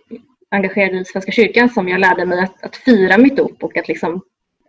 engagerad 0.52 0.96
i 0.96 1.06
Svenska 1.06 1.32
kyrkan 1.32 1.70
som 1.70 1.90
jag 1.90 2.00
lärde 2.00 2.26
mig 2.26 2.40
att, 2.40 2.64
att 2.64 2.76
fira 2.76 3.18
mitt 3.18 3.38
dop 3.38 3.64
och 3.64 3.78
att 3.78 3.88
liksom 3.88 4.22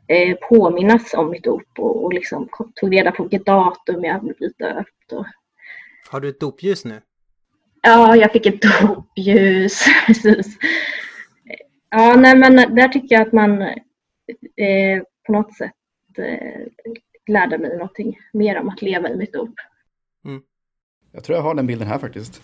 eh, 0.08 0.36
påminnas 0.36 1.14
om 1.14 1.30
mitt 1.30 1.44
dop 1.44 1.78
och, 1.78 2.04
och 2.04 2.12
liksom 2.12 2.48
tog 2.74 2.96
reda 2.96 3.12
på 3.12 3.22
vilket 3.22 3.46
datum 3.46 4.04
jag 4.04 4.12
hade 4.12 4.34
blivit 4.34 4.58
döpt. 4.58 5.12
Och... 5.12 5.26
Har 6.10 6.20
du 6.20 6.28
ett 6.28 6.40
dopljus 6.40 6.84
nu? 6.84 7.00
Ja, 7.82 8.16
jag 8.16 8.32
fick 8.32 8.46
ett 8.46 8.62
dopljus. 8.62 9.84
Precis. 10.06 10.58
Ja, 11.90 12.16
nej, 12.16 12.36
men 12.36 12.74
där 12.74 12.88
tycker 12.88 13.14
jag 13.14 13.26
att 13.26 13.32
man 13.32 13.62
eh, 13.62 15.02
på 15.26 15.32
något 15.32 15.56
sätt 15.56 15.72
eh, 16.18 16.60
lärde 17.26 17.58
mig 17.58 17.76
någonting 17.76 18.18
mer 18.32 18.58
om 18.58 18.68
att 18.68 18.82
leva 18.82 19.08
i 19.08 19.16
mitt 19.16 19.32
dop. 19.32 19.54
Mm. 20.24 20.42
Jag 21.12 21.24
tror 21.24 21.36
jag 21.36 21.42
har 21.42 21.54
den 21.54 21.66
bilden 21.66 21.88
här 21.88 21.98
faktiskt. 21.98 22.42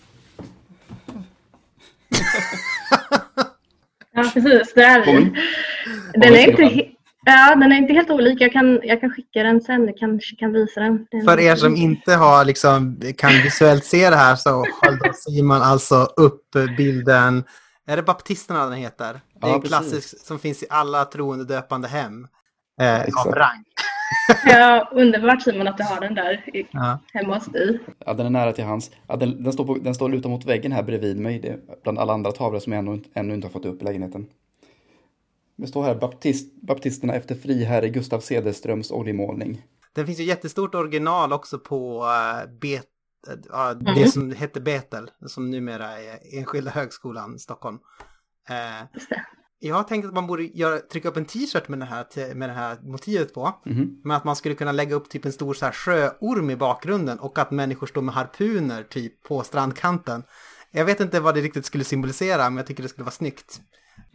ja, 4.11 4.31
precis. 4.33 4.73
Det 4.73 4.83
är, 4.83 5.05
den, 6.13 6.33
är 6.33 6.49
inte, 6.49 6.91
ja, 7.27 7.55
den 7.55 7.71
är 7.71 7.77
inte 7.77 7.93
helt 7.93 8.09
olik. 8.09 8.41
Jag 8.41 8.51
kan, 8.51 8.79
jag 8.83 9.01
kan 9.01 9.09
skicka 9.09 9.43
den 9.43 9.61
sen. 9.61 9.85
Jag 9.85 9.97
kanske 9.97 10.35
kan 10.35 10.53
visa 10.53 10.79
den. 10.79 11.07
den 11.11 11.25
För 11.25 11.39
er 11.39 11.55
som 11.55 11.75
inte 11.75 12.13
har, 12.13 12.45
liksom, 12.45 13.01
kan 13.17 13.31
visuellt 13.31 13.85
se 13.85 14.09
det 14.09 14.15
här 14.15 14.35
så 14.35 14.49
håller 14.49 15.13
Simon 15.13 15.61
alltså 15.61 15.95
upp 16.15 16.45
bilden. 16.77 17.43
Är 17.87 17.95
det 17.95 18.03
baptisterna 18.03 18.65
den 18.65 18.73
heter? 18.73 19.13
Det 19.41 19.47
är 19.47 19.49
ja, 19.49 19.55
en 19.55 19.61
klassisk 19.61 20.25
som 20.25 20.39
finns 20.39 20.63
i 20.63 20.65
alla 20.69 21.05
troende 21.05 21.45
döpande 21.45 21.87
hem. 21.87 22.27
Eh, 22.81 23.25
av 23.25 23.31
rang. 23.31 23.63
ja, 24.45 24.89
underbart 24.91 25.41
Simon 25.41 25.67
att 25.67 25.77
du 25.77 25.83
har 25.83 26.01
den 26.01 26.15
där 26.15 26.57
i, 26.57 26.67
ja. 26.71 26.99
hemma 27.13 27.35
hos 27.35 27.45
dig. 27.45 27.79
Ja, 28.05 28.13
den 28.13 28.25
är 28.25 28.29
nära 28.29 28.53
till 28.53 28.63
hans. 28.63 28.91
Ja, 29.07 29.15
den, 29.15 29.43
den, 29.43 29.53
står 29.53 29.65
på, 29.65 29.75
den 29.75 29.95
står 29.95 30.09
lutad 30.09 30.29
mot 30.29 30.45
väggen 30.45 30.71
här 30.71 30.83
bredvid 30.83 31.19
mig. 31.19 31.39
Det, 31.39 31.83
bland 31.83 31.99
alla 31.99 32.13
andra 32.13 32.31
tavlor 32.31 32.59
som 32.59 32.73
jag 32.73 32.79
ännu, 32.79 33.03
ännu 33.13 33.33
inte 33.33 33.47
har 33.47 33.51
fått 33.51 33.65
upp 33.65 33.81
i 33.81 33.85
lägenheten. 33.85 34.27
Det 35.57 35.67
står 35.67 35.83
här 35.83 35.95
baptist, 35.95 36.61
baptisterna 36.61 37.13
efter 37.13 37.35
friherre 37.35 37.89
Gustav 37.89 38.19
Cederströms 38.19 38.91
oljemålning. 38.91 39.61
Den 39.93 40.05
finns 40.05 40.19
ju 40.19 40.23
jättestort 40.23 40.75
original 40.75 41.33
också 41.33 41.59
på 41.59 42.03
uh, 42.03 42.59
bet, 42.59 42.85
uh, 43.53 43.69
mm. 43.69 43.95
det 43.95 44.11
som 44.11 44.31
hette 44.31 44.61
Betel, 44.61 45.11
som 45.25 45.49
numera 45.49 45.99
är 46.01 46.37
Enskilda 46.37 46.71
högskolan 46.71 47.39
Stockholm. 47.39 47.79
Uh, 48.49 49.01
jag 49.59 49.75
har 49.75 49.83
tänkt 49.83 50.05
att 50.05 50.13
man 50.13 50.27
borde 50.27 50.43
göra, 50.43 50.79
trycka 50.79 51.09
upp 51.09 51.17
en 51.17 51.25
t-shirt 51.25 51.67
med, 51.67 51.79
med 52.35 52.49
det 52.49 52.53
här 52.53 52.77
motivet 52.81 53.33
på. 53.33 53.53
Mm. 53.65 54.01
Men 54.03 54.17
att 54.17 54.23
man 54.23 54.35
skulle 54.35 54.55
kunna 54.55 54.71
lägga 54.71 54.95
upp 54.95 55.09
typ 55.09 55.25
en 55.25 55.31
stor 55.31 55.53
så 55.53 55.65
här, 55.65 55.71
sjöorm 55.71 56.49
i 56.49 56.55
bakgrunden 56.55 57.19
och 57.19 57.39
att 57.39 57.51
människor 57.51 57.87
står 57.87 58.01
med 58.01 58.15
harpuner 58.15 58.83
typ 58.83 59.23
på 59.23 59.43
strandkanten. 59.43 60.23
Jag 60.71 60.85
vet 60.85 60.99
inte 60.99 61.19
vad 61.19 61.35
det 61.35 61.41
riktigt 61.41 61.65
skulle 61.65 61.83
symbolisera 61.83 62.49
men 62.49 62.57
jag 62.57 62.65
tycker 62.67 62.83
det 62.83 62.89
skulle 62.89 63.03
vara 63.03 63.11
snyggt. 63.11 63.61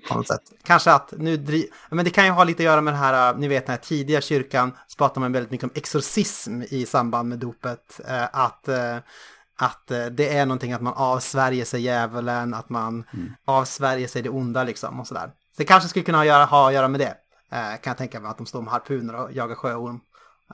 På 0.09 0.15
något 0.15 0.29
sätt. 0.29 0.43
Kanske 0.63 0.93
att 0.93 1.13
nu 1.17 1.37
driv... 1.37 1.65
Men 1.91 2.05
det 2.05 2.11
kan 2.11 2.25
ju 2.25 2.31
ha 2.31 2.45
lite 2.45 2.63
att 2.63 2.65
göra 2.65 2.81
med 2.81 2.95
det 2.95 2.99
här, 2.99 3.35
ni 3.35 3.49
vet 3.49 3.67
den 3.67 3.73
här 3.73 3.81
tidiga 3.81 4.21
kyrkan, 4.21 4.73
så 4.87 4.97
pratar 4.97 5.21
man 5.21 5.33
väldigt 5.33 5.51
mycket 5.51 5.65
om 5.65 5.71
exorcism 5.75 6.63
i 6.63 6.87
samband 6.87 7.29
med 7.29 7.39
dopet. 7.39 8.01
Eh, 8.09 8.25
att 8.33 8.69
eh, 8.69 8.97
att 9.57 9.91
eh, 9.91 10.07
det 10.07 10.37
är 10.37 10.47
någonting 10.47 10.73
att 10.73 10.83
man 10.83 10.95
avsvärjer 10.97 11.65
sig 11.65 11.81
djävulen, 11.81 12.55
att 12.55 12.69
man 12.69 13.05
mm. 13.15 13.35
avsvärjer 13.45 14.09
sig 14.09 14.23
det 14.23 14.31
onda 14.31 14.65
liksom 14.65 15.01
och 15.01 15.07
sådär. 15.07 15.27
Så 15.27 15.33
det 15.57 15.65
kanske 15.65 15.89
skulle 15.89 16.05
kunna 16.05 16.19
ha, 16.19 16.25
göra, 16.25 16.45
ha 16.45 16.69
att 16.69 16.75
göra 16.75 16.89
med 16.89 17.01
det. 17.01 17.15
Eh, 17.53 17.77
kan 17.81 17.91
jag 17.91 17.99
tänka 17.99 18.21
mig 18.21 18.31
att 18.31 18.37
de 18.37 18.47
står 18.47 18.63
med 18.63 18.73
harpuner 18.73 19.15
och 19.15 19.33
jagar 19.33 19.55
sjöorm. 19.55 20.01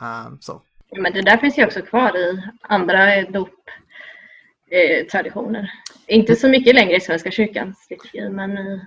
Eh, 0.01 0.27
så. 0.41 0.63
Men 0.97 1.13
det 1.13 1.23
där 1.23 1.37
finns 1.37 1.59
ju 1.59 1.67
också 1.67 1.83
kvar 1.83 2.17
i 2.17 2.43
andra 2.63 3.23
dop-traditioner. 3.23 5.71
Eh, 6.07 6.17
Inte 6.17 6.37
så 6.37 6.49
mycket 6.49 6.75
längre 6.75 6.97
i 6.97 7.01
Svenska 7.01 7.31
kyrkans 7.31 7.87
liturgi, 7.91 8.29
men... 8.29 8.81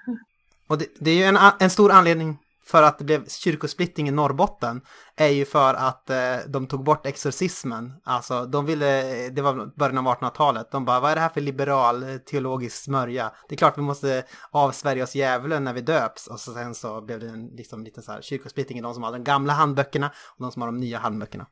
Och 0.71 0.77
det, 0.77 0.85
det 0.99 1.11
är 1.11 1.15
ju 1.15 1.23
en, 1.23 1.37
en 1.59 1.69
stor 1.69 1.91
anledning 1.91 2.37
för 2.63 2.83
att 2.83 2.97
det 2.97 3.03
blev 3.05 3.27
kyrkosplittring 3.27 4.07
i 4.07 4.11
Norrbotten 4.11 4.81
är 5.15 5.27
ju 5.27 5.45
för 5.45 5.73
att 5.73 6.09
eh, 6.09 6.37
de 6.47 6.67
tog 6.67 6.83
bort 6.83 7.05
exorcismen. 7.05 7.93
Alltså 8.03 8.45
de 8.45 8.65
ville, 8.65 9.29
det 9.29 9.41
var 9.41 9.77
början 9.77 10.07
av 10.07 10.15
1800-talet, 10.15 10.71
de 10.71 10.85
bara 10.85 10.99
vad 10.99 11.11
är 11.11 11.15
det 11.15 11.21
här 11.21 11.29
för 11.29 11.41
liberal 11.41 12.03
eh, 12.03 12.17
teologisk 12.17 12.83
smörja? 12.83 13.31
Det 13.49 13.55
är 13.55 13.57
klart 13.57 13.77
vi 13.77 13.81
måste 13.81 14.23
avsvärja 14.51 15.03
oss 15.03 15.15
djävulen 15.15 15.63
när 15.63 15.73
vi 15.73 15.81
döps. 15.81 16.27
Och 16.27 16.39
så 16.39 16.53
sen 16.53 16.75
så 16.75 17.01
blev 17.01 17.19
det 17.19 17.27
en 17.27 17.47
liksom, 17.47 17.83
lite 17.83 18.01
så 18.01 18.11
här 18.11 18.21
kyrkosplittring 18.21 18.77
i 18.77 18.81
de 18.81 18.93
som 18.93 19.03
har 19.03 19.11
de 19.11 19.23
gamla 19.23 19.53
handböckerna 19.53 20.07
och 20.07 20.43
de 20.43 20.51
som 20.51 20.61
har 20.61 20.67
de 20.67 20.77
nya 20.77 20.99
handböckerna. 20.99 21.45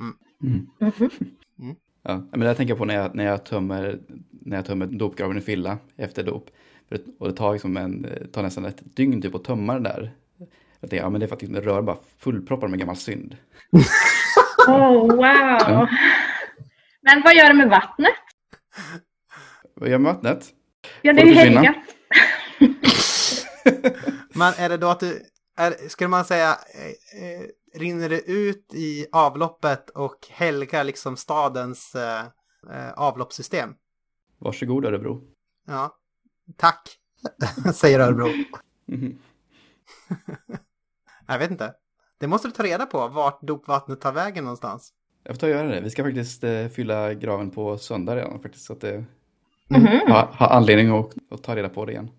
Mm. 0.00 0.14
Mm. 0.42 0.66
Mm. 1.58 1.76
Ja, 2.02 2.28
men 2.30 2.40
det 2.40 2.54
tänker 2.54 2.70
jag 2.70 2.78
på 2.78 2.84
när 2.84 2.94
jag, 2.94 3.14
när 3.14 3.24
jag 3.24 3.44
tömmer, 3.44 4.00
när 4.30 4.56
jag 4.56 4.66
tömmer 4.66 4.86
dopgraven 4.86 5.38
i 5.38 5.40
fylla 5.40 5.78
efter 5.96 6.22
dop. 6.22 6.50
Och 7.18 7.28
det 7.28 7.34
tar, 7.34 7.52
liksom 7.52 7.76
en, 7.76 8.06
tar 8.32 8.42
nästan 8.42 8.64
ett 8.64 8.96
dygn 8.96 9.22
typ 9.22 9.34
att 9.34 9.44
tömma 9.44 9.74
den 9.74 9.82
där 9.82 10.12
jag 10.80 10.90
tänkte, 10.90 11.04
ja, 11.04 11.10
men 11.10 11.20
det 11.20 11.26
är 11.26 11.28
för 11.28 11.36
att 11.36 11.52
det 11.52 11.60
rör 11.60 11.82
bara 11.82 11.98
fullproppar 12.18 12.68
med 12.68 12.78
gammal 12.78 12.96
synd. 12.96 13.36
oh, 14.68 15.00
wow! 15.00 15.16
Ja. 15.16 15.88
Men 17.02 17.22
vad 17.24 17.34
gör 17.34 17.48
det 17.48 17.54
med 17.54 17.68
vattnet? 17.68 18.14
Vad 19.74 19.88
gör 19.88 19.98
det 19.98 20.02
med 20.02 20.14
vattnet? 20.14 20.46
Ja, 21.02 21.12
det 21.12 21.22
är 21.22 21.26
ju 21.26 21.34
helgat. 21.34 21.76
men 24.34 24.52
är 24.56 24.68
det 24.68 24.76
då 24.76 24.88
att 24.88 25.00
du, 25.00 25.22
är, 25.56 25.88
skulle 25.88 26.08
man 26.08 26.24
säga, 26.24 26.48
eh, 26.74 27.24
eh, 27.24 27.46
rinner 27.80 28.08
det 28.08 28.20
ut 28.20 28.74
i 28.74 29.06
avloppet 29.12 29.90
och 29.90 30.26
helgar 30.30 30.84
liksom 30.84 31.16
stadens 31.16 31.94
eh, 31.94 32.24
eh 32.70 32.92
avloppssystem? 32.96 33.74
Varsågod 34.38 34.84
Örebro. 34.84 35.22
Ja, 35.66 35.96
tack, 36.56 36.88
säger 37.74 38.00
Örebro. 38.00 38.28
Mm. 38.88 39.18
Jag 41.26 41.38
vet 41.38 41.50
inte. 41.50 41.74
Det 42.18 42.26
måste 42.26 42.48
du 42.48 42.52
ta 42.52 42.62
reda 42.62 42.86
på, 42.86 43.08
vart 43.08 43.42
dopvattnet 43.42 44.00
tar 44.00 44.12
vägen 44.12 44.44
någonstans. 44.44 44.92
Jag 45.24 45.34
får 45.34 45.40
ta 45.40 45.46
och 45.46 45.52
göra 45.52 45.68
det. 45.68 45.80
Vi 45.80 45.90
ska 45.90 46.04
faktiskt 46.04 46.44
eh, 46.44 46.66
fylla 46.66 47.14
graven 47.14 47.50
på 47.50 47.78
söndag 47.78 48.16
redan 48.16 48.40
faktiskt. 48.40 48.64
Så 48.64 48.72
att 48.72 48.80
det, 48.80 48.94
mm 48.94 49.06
-hmm. 49.68 50.10
ha, 50.10 50.30
ha 50.32 50.46
anledning 50.46 50.98
att, 50.98 51.14
att, 51.30 51.42
ta 51.42 51.56
reda 51.56 51.68
på 51.68 51.84
det 51.84 51.92
igen. 51.92 52.10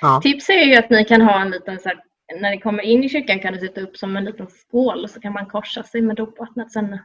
Ja. 0.00 0.20
Tips 0.22 0.48
är 0.48 0.64
ju 0.64 0.74
att 0.74 0.90
ni 0.90 1.04
kan 1.04 1.20
ha 1.20 1.40
en 1.40 1.50
liten 1.50 1.78
så 1.78 1.88
här, 1.88 2.02
när 2.40 2.50
ni 2.50 2.60
kommer 2.60 2.82
in 2.82 3.04
i 3.04 3.08
kyrkan 3.08 3.40
kan 3.40 3.52
du 3.52 3.58
sätta 3.58 3.80
upp 3.80 3.96
som 3.96 4.16
en 4.16 4.24
liten 4.24 4.46
skål 4.46 5.04
och 5.04 5.10
så 5.10 5.20
kan 5.20 5.32
man 5.32 5.46
korsa 5.46 5.82
sig 5.82 6.02
med 6.02 6.16
dopvattnet 6.16 6.72
sen 6.72 6.98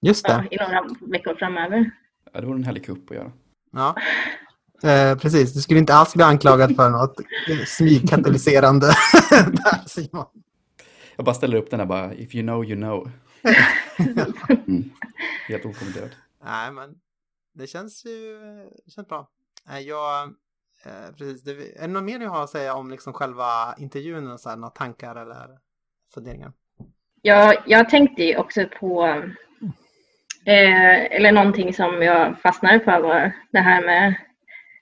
Just 0.00 0.24
det. 0.26 0.46
Ja, 0.50 0.56
i 0.56 0.56
några 0.56 0.84
veckor 1.00 1.34
framöver. 1.34 1.90
Ja, 2.32 2.40
det 2.40 2.46
vore 2.46 2.56
en 2.56 2.64
härlig 2.64 2.84
kupp 2.84 3.10
att 3.10 3.16
göra. 3.16 3.32
Ja, 3.72 3.96
eh, 4.82 5.18
precis. 5.18 5.54
Du 5.54 5.60
skulle 5.60 5.80
inte 5.80 5.94
alls 5.94 6.14
bli 6.14 6.24
anklagad 6.24 6.76
för 6.76 6.90
något 6.90 7.16
smygkatalyserande 7.66 8.86
där 9.30 9.88
Simon. 9.88 10.26
Jag 11.16 11.24
bara 11.24 11.34
ställer 11.34 11.56
upp 11.56 11.70
den 11.70 11.80
här 11.80 11.86
bara, 11.86 12.14
if 12.14 12.34
you 12.34 12.42
know 12.42 12.64
you 12.64 12.76
know. 12.76 13.10
mm. 14.66 14.90
Helt 15.48 15.64
okommenterat. 15.64 16.10
Nej, 16.44 16.72
men 16.72 16.94
det 17.54 17.66
känns 17.66 18.06
ju 18.06 18.38
det 18.84 18.90
känns 18.90 19.08
bra. 19.08 19.28
Jag, 19.86 20.24
eh, 20.84 21.14
precis, 21.18 21.42
det, 21.42 21.50
är 21.50 21.80
det 21.80 21.86
något 21.86 22.02
mer 22.02 22.18
ni 22.18 22.24
har 22.24 22.44
att 22.44 22.50
säga 22.50 22.74
om 22.74 22.90
liksom 22.90 23.12
själva 23.12 23.74
intervjun? 23.78 24.30
Och 24.30 24.40
så 24.40 24.48
här, 24.48 24.56
några 24.56 24.70
tankar 24.70 25.16
eller 25.16 25.58
funderingar? 26.14 26.52
Ja, 27.22 27.54
jag 27.66 27.90
tänkte 27.90 28.36
också 28.36 28.66
på, 28.80 29.06
eh, 30.44 31.16
eller 31.16 31.32
någonting 31.32 31.74
som 31.74 32.02
jag 32.02 32.40
fastnade 32.40 32.80
för 32.80 33.00
var 33.00 33.32
det 33.52 33.58
här 33.58 33.84
med 33.84 34.14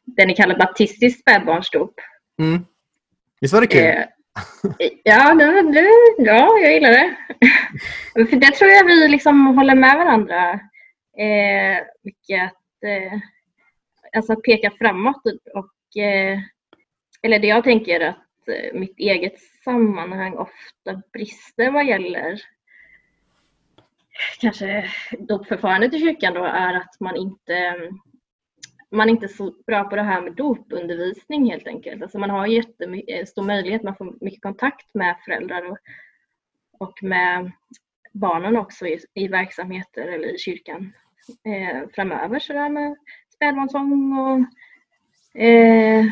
det 0.07 0.27
ni 0.27 0.35
kallar 0.35 0.59
baptistiskt 0.59 1.20
spädbarnsdop. 1.20 1.95
Mm. 2.39 2.65
Visst 3.41 3.55
var 3.55 3.61
det 3.61 3.66
kul? 3.66 3.83
Eh, 3.83 4.05
Ja, 5.05 5.35
det, 5.35 5.73
det, 5.73 5.91
ja, 6.19 6.59
jag 6.62 6.73
gillar 6.73 6.91
det. 6.91 7.16
För 8.31 8.37
det 8.37 8.51
tror 8.51 8.70
jag 8.70 8.85
vi 8.85 9.09
liksom 9.09 9.47
håller 9.47 9.74
med 9.74 9.97
varandra. 9.97 10.53
Eh, 11.19 11.85
vilket, 12.03 12.53
eh, 12.87 13.19
alltså 14.16 14.33
att 14.33 14.43
peka 14.43 14.70
framåt 14.70 15.23
och 15.55 16.03
eh, 16.03 16.39
eller 17.23 17.39
det 17.39 17.47
jag 17.47 17.65
tänker 17.65 18.01
att 18.01 18.49
eh, 18.49 18.78
mitt 18.81 18.99
eget 18.99 19.41
sammanhang 19.65 20.35
ofta 20.35 21.03
brister 21.12 21.70
vad 21.70 21.87
gäller 21.87 22.41
kanske 24.41 24.91
dopförfarandet 25.19 25.95
i 25.95 25.99
kyrkan 25.99 26.35
då 26.35 26.45
är 26.45 26.74
att 26.74 27.01
man 27.01 27.16
inte 27.16 27.74
man 28.93 29.09
är 29.09 29.13
inte 29.13 29.29
så 29.29 29.55
bra 29.67 29.85
på 29.85 29.97
det 29.97 30.03
här 30.03 30.23
med 30.23 30.33
dopundervisning 30.33 31.51
helt 31.51 31.67
enkelt. 31.67 32.03
Alltså 32.03 32.19
man 32.19 32.31
har 32.31 32.47
jättestor 32.47 33.43
eh, 33.43 33.47
möjlighet, 33.47 33.83
man 33.83 33.97
får 33.97 34.17
mycket 34.21 34.43
kontakt 34.43 34.95
med 34.95 35.17
föräldrar 35.25 35.71
och, 35.71 35.79
och 36.79 37.03
med 37.03 37.53
barnen 38.13 38.57
också 38.57 38.87
i, 38.87 38.99
i 39.15 39.29
verksamheter 39.29 40.07
eller 40.07 40.35
i 40.35 40.39
kyrkan 40.39 40.93
eh, 41.45 41.89
framöver 41.95 42.39
sådär 42.39 42.69
med 42.69 42.97
spädbarnsång 43.35 44.19
och 44.19 44.41
eh, 45.41 46.07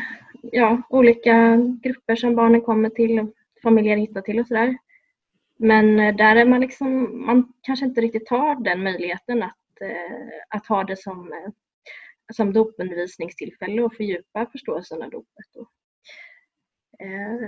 ja, 0.51 0.81
olika 0.89 1.57
grupper 1.83 2.15
som 2.15 2.35
barnen 2.35 2.61
kommer 2.61 2.89
till, 2.89 3.31
familjer 3.63 3.97
hittar 3.97 4.21
till 4.21 4.39
och 4.39 4.47
sådär. 4.47 4.77
Men 5.57 5.99
eh, 5.99 6.15
där 6.15 6.35
är 6.35 6.45
man 6.45 6.61
liksom, 6.61 7.21
man 7.25 7.53
kanske 7.61 7.85
inte 7.85 8.01
riktigt 8.01 8.25
tar 8.25 8.63
den 8.63 8.83
möjligheten 8.83 9.43
att, 9.43 9.81
eh, 9.81 10.57
att 10.57 10.67
ha 10.67 10.83
det 10.83 10.99
som, 10.99 11.33
eh, 11.33 11.51
som 12.33 12.53
dopundervisningstillfälle 12.53 13.81
och 13.81 13.95
fördjupa 13.95 14.45
förståelsen 14.51 15.01
av 15.01 15.09
dopet. 15.09 15.67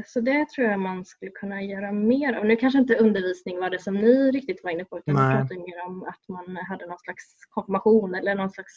Så 0.05 0.19
det 0.21 0.49
tror 0.49 0.67
jag 0.67 0.79
man 0.79 1.05
skulle 1.05 1.31
kunna 1.31 1.63
göra 1.63 1.91
mer 1.91 2.33
av. 2.33 2.45
Nu 2.45 2.55
kanske 2.55 2.79
inte 2.79 2.95
undervisning 2.95 3.59
var 3.59 3.69
det 3.69 3.79
som 3.79 3.95
ni 3.95 4.31
riktigt 4.31 4.63
var 4.63 4.71
inne 4.71 4.85
på 4.85 4.99
utan 4.99 5.15
Nej. 5.15 5.37
pratade 5.37 5.59
mer 5.59 5.85
om 5.85 6.03
att 6.03 6.27
man 6.27 6.57
hade 6.57 6.85
någon 6.85 6.99
slags 6.99 7.45
konfirmation 7.49 8.15
eller 8.15 8.35
någon 8.35 8.49
slags 8.49 8.73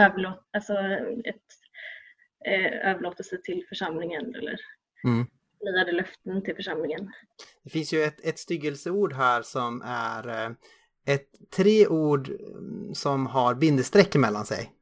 överlåt, 0.00 0.48
alltså 0.52 0.72
ett, 1.24 1.44
eh, 2.46 2.90
överlåtelse 2.90 3.38
till 3.44 3.64
församlingen 3.68 4.34
eller 4.34 4.56
mm. 5.04 5.26
niade 5.64 5.92
löften 5.92 6.42
till 6.44 6.56
församlingen. 6.56 7.10
Det 7.64 7.70
finns 7.70 7.92
ju 7.92 8.02
ett, 8.02 8.24
ett 8.24 8.38
styggelseord 8.38 9.12
här 9.12 9.42
som 9.42 9.82
är 9.84 10.28
eh, 10.28 10.50
ett, 11.14 11.50
tre 11.56 11.86
ord 11.86 12.28
mm, 12.28 12.94
som 12.94 13.26
har 13.26 13.54
bindestreck 13.54 14.16
mellan 14.16 14.44
sig. 14.44 14.72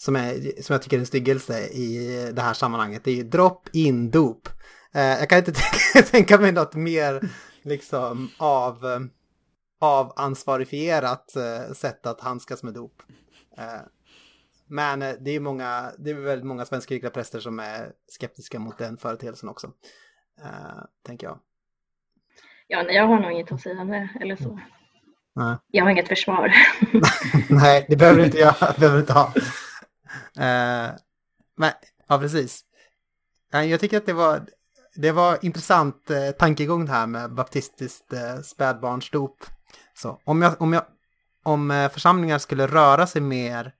Som, 0.00 0.16
är, 0.16 0.62
som 0.62 0.72
jag 0.72 0.82
tycker 0.82 0.96
är 0.96 1.00
en 1.00 1.06
styggelse 1.06 1.58
i 1.58 2.32
det 2.34 2.42
här 2.42 2.54
sammanhanget. 2.54 3.04
Det 3.04 3.10
är 3.10 3.14
ju 3.14 3.22
drop 3.22 3.68
in 3.72 4.10
dop. 4.10 4.48
Eh, 4.94 5.02
jag 5.02 5.28
kan 5.28 5.38
inte 5.38 5.52
tänka 6.10 6.38
mig 6.38 6.52
något 6.52 6.74
mer 6.74 7.20
liksom 7.62 8.30
av, 8.38 8.86
eh, 8.86 9.00
av 9.80 10.12
ansvarifierat 10.16 11.36
eh, 11.36 11.72
sätt 11.72 12.06
att 12.06 12.20
handskas 12.20 12.62
med 12.62 12.74
dop. 12.74 13.02
Eh, 13.58 13.80
men 14.66 15.02
eh, 15.02 15.14
det 15.20 15.30
är 15.30 15.40
många, 15.40 15.92
det 15.98 16.10
är 16.10 16.14
väldigt 16.14 16.46
många 16.46 16.64
svenska 16.64 17.10
präster 17.10 17.40
som 17.40 17.58
är 17.58 17.92
skeptiska 18.08 18.58
mot 18.58 18.78
den 18.78 18.96
företeelsen 18.96 19.48
också. 19.48 19.70
Tänker 21.06 21.26
jag. 21.26 21.38
Ja, 22.66 22.82
nej, 22.82 22.96
jag 22.96 23.06
har 23.06 23.20
nog 23.20 23.32
inget 23.32 23.52
att 23.52 23.60
säga 23.60 23.80
om 23.80 23.88
det, 23.88 24.08
eller 24.20 24.36
så. 24.36 24.50
Mm. 24.50 24.60
Nej. 25.34 25.56
Jag 25.66 25.84
har 25.84 25.90
inget 25.90 26.08
försvar. 26.08 26.52
nej, 27.50 27.86
det 27.88 27.96
behöver 27.96 28.24
inte 28.24 28.38
jag 28.38 28.54
det 28.60 28.80
behöver 28.80 29.00
inte 29.00 29.12
ha. 29.12 29.32
Uh, 30.38 30.96
men, 31.56 31.72
ja, 32.08 32.18
precis. 32.18 32.64
Jag 33.52 33.80
tycker 33.80 33.96
att 33.96 34.06
det 34.06 34.12
var, 34.12 34.46
det 34.94 35.12
var 35.12 35.44
intressant 35.44 36.10
eh, 36.10 36.30
tankegång 36.30 36.88
här 36.88 37.06
med 37.06 37.34
baptistiskt 37.34 38.12
eh, 38.12 38.40
spädbarnsdop. 38.40 39.44
Så 39.94 40.20
om, 40.24 40.42
jag, 40.42 40.62
om, 40.62 40.72
jag, 40.72 40.84
om 41.42 41.70
eh, 41.70 41.90
församlingar 41.90 42.38
skulle 42.38 42.66
röra 42.66 43.06
sig 43.06 43.22
mer 43.22 43.72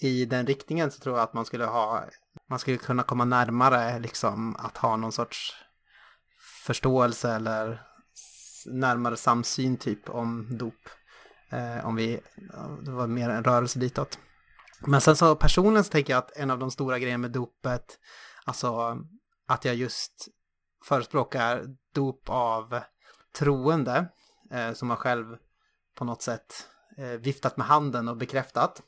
i 0.00 0.24
den 0.24 0.46
riktningen 0.46 0.90
så 0.90 1.00
tror 1.00 1.16
jag 1.16 1.22
att 1.22 1.34
man 1.34 1.44
skulle 1.44 1.64
ha, 1.64 2.04
man 2.48 2.58
skulle 2.58 2.76
kunna 2.76 3.02
komma 3.02 3.24
närmare 3.24 3.98
liksom 3.98 4.56
att 4.56 4.76
ha 4.76 4.96
någon 4.96 5.12
sorts 5.12 5.54
förståelse 6.66 7.32
eller 7.32 7.82
närmare 8.66 9.16
samsyn 9.16 9.76
typ 9.76 10.10
om 10.10 10.46
dop. 10.50 10.88
Eh, 11.50 11.86
om 11.86 11.96
vi, 11.96 12.20
det 12.82 12.90
var 12.90 13.06
mer 13.06 13.30
en 13.30 13.44
rörelse 13.44 13.78
ditåt. 13.78 14.18
Men 14.80 15.00
sen 15.00 15.16
så 15.16 15.36
personligen 15.36 15.84
så 15.84 15.90
tänker 15.90 16.12
jag 16.12 16.18
att 16.18 16.36
en 16.36 16.50
av 16.50 16.58
de 16.58 16.70
stora 16.70 16.98
grejerna 16.98 17.18
med 17.18 17.30
dopet, 17.30 17.98
alltså 18.44 18.98
att 19.48 19.64
jag 19.64 19.74
just 19.74 20.28
förespråkar 20.84 21.64
dop 21.94 22.28
av 22.28 22.80
troende, 23.38 24.08
eh, 24.52 24.72
som 24.72 24.90
har 24.90 24.96
själv 24.96 25.36
på 25.94 26.04
något 26.04 26.22
sätt 26.22 26.66
eh, 26.96 27.04
viftat 27.04 27.56
med 27.56 27.66
handen 27.66 28.08
och 28.08 28.16
bekräftat 28.16 28.82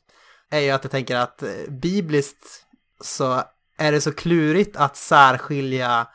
är 0.49 0.59
ju 0.59 0.69
att 0.69 0.83
jag 0.83 0.91
tänker 0.91 1.15
att 1.15 1.43
eh, 1.43 1.49
bibliskt 1.69 2.65
så 3.01 3.43
är 3.77 3.91
det 3.91 4.01
så 4.01 4.11
klurigt 4.11 4.75
att 4.75 4.97
särskilja 4.97 6.07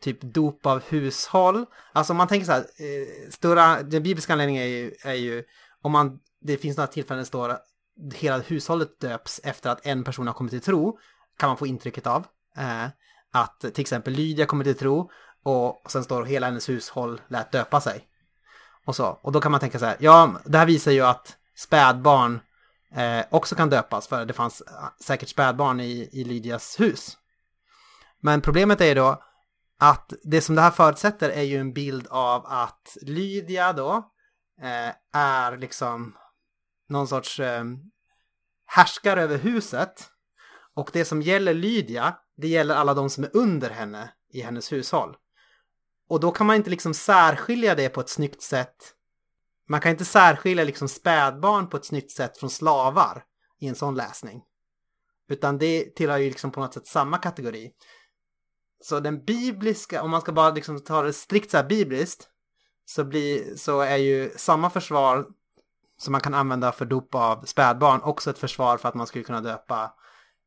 typ 0.00 0.20
dop 0.20 0.66
av 0.66 0.82
hushåll. 0.82 1.66
Alltså 1.92 2.12
om 2.12 2.16
man 2.16 2.28
tänker 2.28 2.46
så 2.46 2.52
här, 2.52 2.60
eh, 2.60 3.30
stora, 3.30 3.82
den 3.82 4.02
bibliska 4.02 4.32
anledningen 4.32 4.62
är 4.62 4.66
ju, 4.66 4.94
är 5.02 5.14
ju 5.14 5.44
om 5.82 5.92
man, 5.92 6.18
det 6.40 6.56
finns 6.56 6.76
några 6.76 6.86
tillfällen 6.86 7.18
det 7.18 7.26
står 7.26 7.58
hela 8.14 8.38
hushållet 8.38 9.00
döps 9.00 9.40
efter 9.44 9.70
att 9.70 9.86
en 9.86 10.04
person 10.04 10.26
har 10.26 10.34
kommit 10.34 10.50
till 10.50 10.60
tro, 10.60 10.98
kan 11.38 11.48
man 11.48 11.56
få 11.56 11.66
intrycket 11.66 12.06
av. 12.06 12.26
Eh, 12.56 12.86
att 13.32 13.60
till 13.60 13.80
exempel 13.80 14.12
Lydia 14.12 14.46
kommer 14.46 14.64
till 14.64 14.78
tro 14.78 15.10
och 15.42 15.90
sen 15.90 16.04
står 16.04 16.24
hela 16.24 16.46
hennes 16.46 16.68
hushåll 16.68 17.20
lät 17.28 17.52
döpa 17.52 17.80
sig. 17.80 18.08
Och 18.84 18.96
så, 18.96 19.06
och 19.06 19.32
då 19.32 19.40
kan 19.40 19.50
man 19.50 19.60
tänka 19.60 19.78
så 19.78 19.84
här, 19.84 19.96
ja, 20.00 20.40
det 20.44 20.58
här 20.58 20.66
visar 20.66 20.92
ju 20.92 21.00
att 21.00 21.36
spädbarn 21.56 22.40
eh, 22.94 23.24
också 23.30 23.54
kan 23.54 23.70
döpas 23.70 24.08
för 24.08 24.24
det 24.24 24.32
fanns 24.32 24.60
eh, 24.60 24.88
säkert 25.00 25.28
spädbarn 25.28 25.80
i, 25.80 26.08
i 26.12 26.24
Lydias 26.24 26.80
hus. 26.80 27.18
Men 28.20 28.40
problemet 28.40 28.80
är 28.80 28.86
ju 28.86 28.94
då 28.94 29.22
att 29.78 30.12
det 30.22 30.40
som 30.40 30.54
det 30.54 30.60
här 30.60 30.70
förutsätter 30.70 31.30
är 31.30 31.42
ju 31.42 31.58
en 31.58 31.72
bild 31.72 32.06
av 32.10 32.46
att 32.46 32.96
Lydia 33.02 33.72
då 33.72 34.10
eh, 34.62 35.20
är 35.20 35.56
liksom 35.56 36.16
någon 36.88 37.08
sorts 37.08 37.40
eh, 37.40 37.64
härskare 38.66 39.22
över 39.22 39.38
huset. 39.38 40.08
Och 40.74 40.90
det 40.92 41.04
som 41.04 41.22
gäller 41.22 41.54
Lydia, 41.54 42.16
det 42.36 42.48
gäller 42.48 42.74
alla 42.74 42.94
de 42.94 43.10
som 43.10 43.24
är 43.24 43.36
under 43.36 43.70
henne 43.70 44.12
i 44.32 44.40
hennes 44.40 44.72
hushåll. 44.72 45.16
Och 46.08 46.20
då 46.20 46.30
kan 46.30 46.46
man 46.46 46.56
inte 46.56 46.70
liksom 46.70 46.94
särskilja 46.94 47.74
det 47.74 47.88
på 47.88 48.00
ett 48.00 48.08
snyggt 48.08 48.42
sätt 48.42 48.94
man 49.66 49.80
kan 49.80 49.90
inte 49.90 50.04
särskilja 50.04 50.64
liksom 50.64 50.88
spädbarn 50.88 51.68
på 51.68 51.76
ett 51.76 51.84
snyggt 51.84 52.10
sätt 52.10 52.38
från 52.38 52.50
slavar 52.50 53.24
i 53.60 53.66
en 53.66 53.74
sån 53.74 53.94
läsning. 53.94 54.42
Utan 55.28 55.58
det 55.58 55.96
tillhör 55.96 56.18
ju 56.18 56.28
liksom 56.28 56.50
på 56.50 56.60
något 56.60 56.74
sätt 56.74 56.86
samma 56.86 57.18
kategori. 57.18 57.72
Så 58.80 59.00
den 59.00 59.24
bibliska, 59.24 60.02
om 60.02 60.10
man 60.10 60.20
ska 60.20 60.32
bara 60.32 60.50
liksom 60.50 60.84
ta 60.84 61.02
det 61.02 61.12
strikt 61.12 61.50
så 61.50 61.56
här 61.56 61.64
bibliskt, 61.64 62.28
så, 62.84 63.04
blir, 63.04 63.56
så 63.56 63.80
är 63.80 63.96
ju 63.96 64.30
samma 64.36 64.70
försvar 64.70 65.26
som 66.04 66.12
man 66.12 66.20
kan 66.20 66.34
använda 66.34 66.72
för 66.72 66.84
dop 66.84 67.14
av 67.14 67.44
spädbarn 67.44 68.00
också 68.02 68.30
ett 68.30 68.38
försvar 68.38 68.76
för 68.76 68.88
att 68.88 68.94
man 68.94 69.06
skulle 69.06 69.24
kunna 69.24 69.40
döpa 69.40 69.92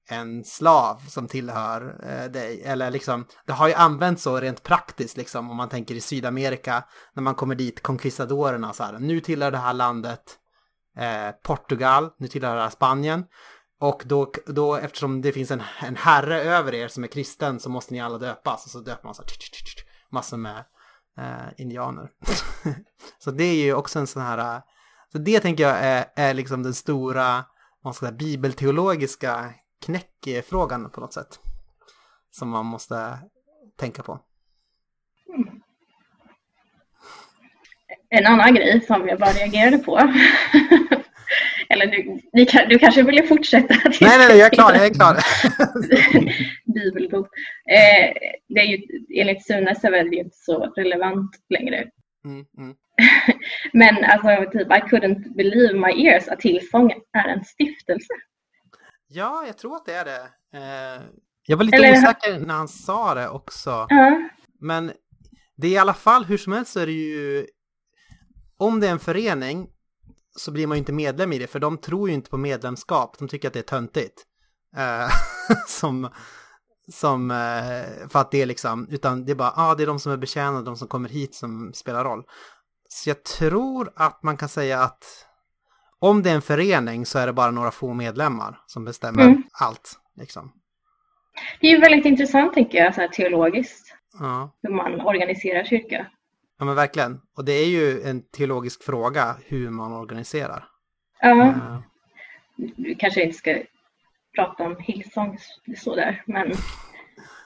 en 0.10 0.44
slav 0.44 1.02
som 1.08 1.28
tillhör 1.28 2.00
eh, 2.04 2.32
dig. 2.32 2.62
Eller 2.66 2.92
liksom, 2.92 3.26
det 3.46 3.54
har 3.54 3.68
ju 3.68 3.74
använts 3.74 4.24
så 4.24 4.40
rent 4.40 4.64
praktiskt 4.64 5.18
liksom 5.18 5.52
om 5.52 5.58
man 5.58 5.70
tänker 5.70 5.96
i 5.96 6.02
Sydamerika 6.02 6.84
när 7.14 7.24
man 7.24 7.36
kommer 7.36 7.56
dit, 7.56 7.84
konkvistadorerna 7.84 8.74
så 8.74 8.84
här. 8.84 9.00
Nu 9.00 9.20
tillhör 9.20 9.52
det 9.52 9.58
här 9.58 9.74
landet 9.74 10.38
eh, 10.98 11.32
Portugal, 11.44 12.10
nu 12.18 12.28
tillhör 12.28 12.56
det 12.56 12.62
här 12.62 12.70
Spanien. 12.70 13.26
Och 13.80 14.04
då, 14.06 14.32
då 14.46 14.76
eftersom 14.76 15.22
det 15.22 15.32
finns 15.32 15.52
en, 15.52 15.64
en 15.82 15.96
herre 15.96 16.42
över 16.42 16.74
er 16.74 16.88
som 16.88 17.04
är 17.04 17.08
kristen 17.08 17.60
så 17.60 17.70
måste 17.70 17.94
ni 17.94 18.02
alla 18.02 18.18
döpas. 18.18 18.66
Och 18.66 18.72
så 18.72 18.80
döper 18.80 19.04
man 19.04 19.16
så 19.16 19.22
här, 19.22 19.30
massor 20.12 20.38
med 20.38 20.66
eh, 21.18 21.62
indianer. 21.62 22.10
så 23.20 23.32
det 23.32 23.44
är 23.44 23.56
ju 23.56 23.74
också 23.74 24.00
en 24.00 24.08
sån 24.08 24.22
här, 24.22 24.56
eh, 24.56 24.62
så 25.12 25.18
det 25.18 25.40
tänker 25.40 25.64
jag 25.64 25.78
är, 25.80 26.06
är 26.16 26.34
liksom 26.34 26.64
den 26.64 26.74
stora, 26.74 27.46
man 27.84 27.94
ska 27.94 28.06
säga, 28.06 28.18
bibelteologiska 28.18 29.54
knäckfrågan 29.86 30.90
på 30.90 31.02
något 31.02 31.14
sätt. 31.14 31.40
Som 32.32 32.50
man 32.50 32.66
måste 32.66 33.20
tänka 33.80 34.04
på. 34.04 34.20
Mm. 35.36 35.62
En 38.10 38.26
annan 38.26 38.56
grej 38.56 38.82
som 38.82 39.08
jag 39.08 39.20
bara 39.20 39.32
reagerade 39.32 39.78
på. 39.78 39.98
Eller 41.70 41.88
du, 41.88 42.20
du 42.70 42.80
kanske 42.80 43.04
vill 43.04 43.28
fortsätta? 43.28 43.76
Nej, 43.84 44.18
nej, 44.18 44.28
nej, 44.28 44.38
jag 44.38 44.46
är 44.46 44.56
klar. 44.56 44.74
Jag 44.74 44.86
är 44.86 44.94
klar. 44.94 45.18
Bibelbok. 46.74 47.28
Eh, 47.70 48.14
det 48.48 48.60
är 48.60 48.66
ju, 48.66 48.78
enligt 49.22 49.46
Sune 49.46 49.76
så 49.76 49.88
är 49.88 50.10
det 50.10 50.16
inte 50.16 50.38
så 50.38 50.74
relevant 50.76 51.32
längre. 51.50 51.86
Mm, 52.26 52.46
mm. 52.58 52.76
Men 53.74 54.04
alltså, 54.04 54.52
typ, 54.52 54.68
I 54.68 54.82
couldn't 54.90 55.36
believe 55.36 55.74
my 55.74 56.08
ears 56.08 56.28
att 56.28 56.42
Hillsong 56.42 56.92
är 57.14 57.28
en 57.28 57.44
stiftelse. 57.46 58.14
Ja, 59.08 59.44
jag 59.48 59.58
tror 59.58 59.76
att 59.76 59.86
det 59.86 59.94
är 59.94 60.06
det. 60.06 60.30
Eh, 60.54 61.04
jag 61.48 61.58
var 61.58 61.64
lite 61.64 61.78
Eller... 61.78 61.92
osäker 61.92 62.40
när 62.40 62.54
han 62.54 62.68
sa 62.68 63.14
det 63.14 63.30
också. 63.30 63.72
Uh. 63.72 64.28
Men 64.60 64.92
det 65.58 65.68
är 65.68 65.72
i 65.72 65.78
alla 65.78 65.94
fall, 65.94 66.26
hur 66.26 66.38
som 66.38 66.54
helst 66.54 66.72
så 66.72 66.80
är 66.80 66.86
det 66.86 66.92
ju... 66.92 67.48
Om 68.58 68.80
det 68.80 68.88
är 68.88 68.92
en 68.92 69.00
förening 69.00 69.70
så 70.40 70.52
blir 70.52 70.68
man 70.68 70.78
ju 70.78 70.80
inte 70.80 70.94
medlem 70.94 71.34
i 71.34 71.38
det, 71.38 71.48
för 71.48 71.60
de 71.60 71.78
tror 71.78 72.10
ju 72.10 72.16
inte 72.16 72.30
på 72.30 72.38
medlemskap. 72.38 73.18
De 73.20 73.28
tycker 73.28 73.48
att 73.48 73.54
det 73.54 73.60
är 73.60 73.64
töntigt. 73.64 74.24
Eh, 74.78 75.10
som, 75.68 76.10
som, 76.92 77.32
eh, 77.32 78.08
för 78.10 78.20
att 78.20 78.32
det 78.32 78.42
är 78.42 78.46
liksom, 78.46 78.88
utan 78.90 79.26
det 79.26 79.32
är 79.32 79.36
bara, 79.36 79.54
ja, 79.56 79.72
ah, 79.72 79.76
det 79.76 79.84
är 79.84 79.88
de 79.88 80.00
som 80.00 80.12
är 80.12 80.18
betjänade, 80.18 80.66
de 80.66 80.76
som 80.78 80.88
kommer 80.88 81.10
hit 81.10 81.36
som 81.36 81.74
spelar 81.74 82.04
roll. 82.04 82.24
Så 83.04 83.10
jag 83.10 83.24
tror 83.24 83.92
att 83.96 84.24
man 84.24 84.38
kan 84.38 84.50
säga 84.50 84.80
att 84.80 85.04
om 86.00 86.24
det 86.24 86.30
är 86.30 86.36
en 86.36 86.42
förening 86.42 87.06
så 87.06 87.20
är 87.20 87.28
det 87.28 87.34
bara 87.34 87.52
några 87.52 87.72
få 87.72 87.94
medlemmar 87.94 88.60
som 88.66 88.86
bestämmer 88.86 89.24
Mm. 89.24 89.44
allt. 89.62 90.00
Liksom. 90.16 90.52
Det 91.62 91.68
är 91.68 91.72
ju 91.72 91.78
väldigt 91.80 92.06
intressant, 92.06 92.54
tänker 92.54 92.78
jag, 92.78 92.96
så 92.96 93.02
här 93.02 93.08
teologiskt, 93.08 93.94
Ja. 94.20 94.50
hur 94.62 94.70
man 94.70 95.02
organiserar 95.02 95.64
kyrka. 95.64 96.08
ja, 96.60 96.66
men 96.66 96.76
verkligen. 96.76 97.22
Och 97.38 97.46
det 97.46 97.52
är 97.52 97.66
ju 97.68 98.02
en 98.02 98.22
teologisk 98.22 98.84
fråga 98.84 99.36
hur 99.46 99.70
man 99.70 99.94
organiserar. 99.94 100.66
Ja, 101.22 101.46
Eh, 101.46 101.80
vi 102.78 102.96
kanske 102.96 103.24
inte 103.24 103.38
ska 103.38 103.58
prata 104.36 104.64
om 104.64 104.76
Hillsong 104.80 105.38
så 105.78 105.96
där, 105.96 106.24
men 106.28 106.52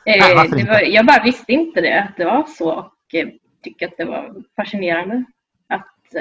Nej, 0.06 0.20
eh, 0.36 0.46
inte? 0.46 0.64
var, 0.72 0.82
jag 0.82 1.06
bara 1.06 1.24
visste 1.24 1.52
inte 1.54 1.82
det, 1.82 2.04
att 2.04 2.18
det 2.18 2.26
var 2.26 2.44
så 2.44 2.72
och 2.72 3.16
eh, 3.16 3.28
tycker 3.64 3.88
att 3.88 3.98
det 3.98 4.06
var 4.06 4.44
fascinerande. 4.56 5.24
Att, 6.12 6.16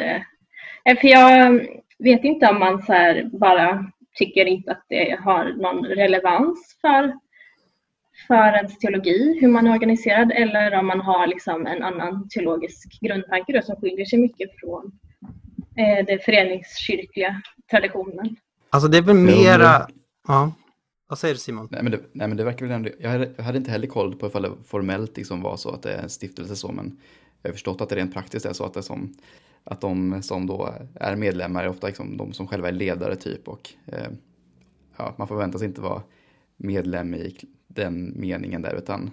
eh, 0.84 1.00
för 1.00 1.08
jag 1.08 1.66
vet 1.98 2.24
inte 2.24 2.46
om 2.46 2.58
man 2.58 2.82
så 2.82 2.92
här 2.92 3.30
bara 3.32 3.90
tycker 4.14 4.46
inte 4.46 4.72
att 4.72 4.84
det 4.88 5.18
har 5.20 5.44
någon 5.44 5.84
relevans 5.84 6.78
för, 6.80 7.12
för 8.26 8.56
ens 8.56 8.78
teologi, 8.78 9.38
hur 9.40 9.48
man 9.48 9.66
är 9.66 9.70
organiserad, 9.70 10.32
eller 10.32 10.78
om 10.78 10.86
man 10.86 11.00
har 11.00 11.26
liksom 11.26 11.66
en 11.66 11.82
annan 11.82 12.28
teologisk 12.28 13.00
grundtanke 13.00 13.52
då, 13.52 13.62
som 13.62 13.76
skiljer 13.76 14.04
sig 14.04 14.18
mycket 14.18 14.50
från 14.60 14.92
eh, 15.76 16.06
den 16.06 16.18
föreningskyrkliga 16.24 17.42
traditionen. 17.70 18.36
Alltså 18.70 18.88
det 18.88 18.98
är 18.98 19.02
väl 19.02 19.16
mera... 19.16 19.86
Ja. 20.28 20.52
Vad 21.08 21.18
säger 21.18 21.34
du 21.34 21.40
Simon? 21.40 21.68
Nej 21.70 21.82
men, 21.82 21.92
det, 21.92 22.00
nej 22.12 22.28
men 22.28 22.36
det 22.36 22.44
verkar 22.44 22.66
väl 22.66 22.74
ändå, 22.74 22.90
jag 22.98 23.10
hade, 23.10 23.30
jag 23.36 23.44
hade 23.44 23.58
inte 23.58 23.70
heller 23.70 23.86
koll 23.86 24.14
på 24.14 24.26
ifall 24.26 24.42
det 24.42 24.50
formellt 24.66 25.16
liksom 25.16 25.42
var 25.42 25.56
så 25.56 25.70
att 25.70 25.82
det 25.82 25.92
är 25.92 26.02
en 26.02 26.10
stiftelse 26.10 26.56
så, 26.56 26.72
men 26.72 26.98
jag 27.42 27.50
har 27.50 27.52
förstått 27.52 27.80
att 27.80 27.88
det 27.88 27.96
rent 27.96 28.14
praktiskt 28.14 28.46
är 28.46 28.52
så 28.52 28.64
att 28.64 28.74
det 28.74 28.80
är 28.80 28.82
som, 28.82 29.14
att 29.64 29.80
de 29.80 30.22
som 30.22 30.46
då 30.46 30.74
är 30.94 31.16
medlemmar 31.16 31.64
är 31.64 31.68
ofta 31.68 31.86
liksom 31.86 32.16
de 32.16 32.32
som 32.32 32.46
själva 32.48 32.68
är 32.68 32.72
ledare 32.72 33.16
typ 33.16 33.48
och 33.48 33.70
eh, 33.86 34.08
ja, 34.96 35.14
man 35.18 35.28
förväntas 35.28 35.62
inte 35.62 35.80
vara 35.80 36.02
medlem 36.56 37.14
i 37.14 37.36
den 37.66 38.20
meningen 38.20 38.62
där 38.62 38.74
utan, 38.74 39.10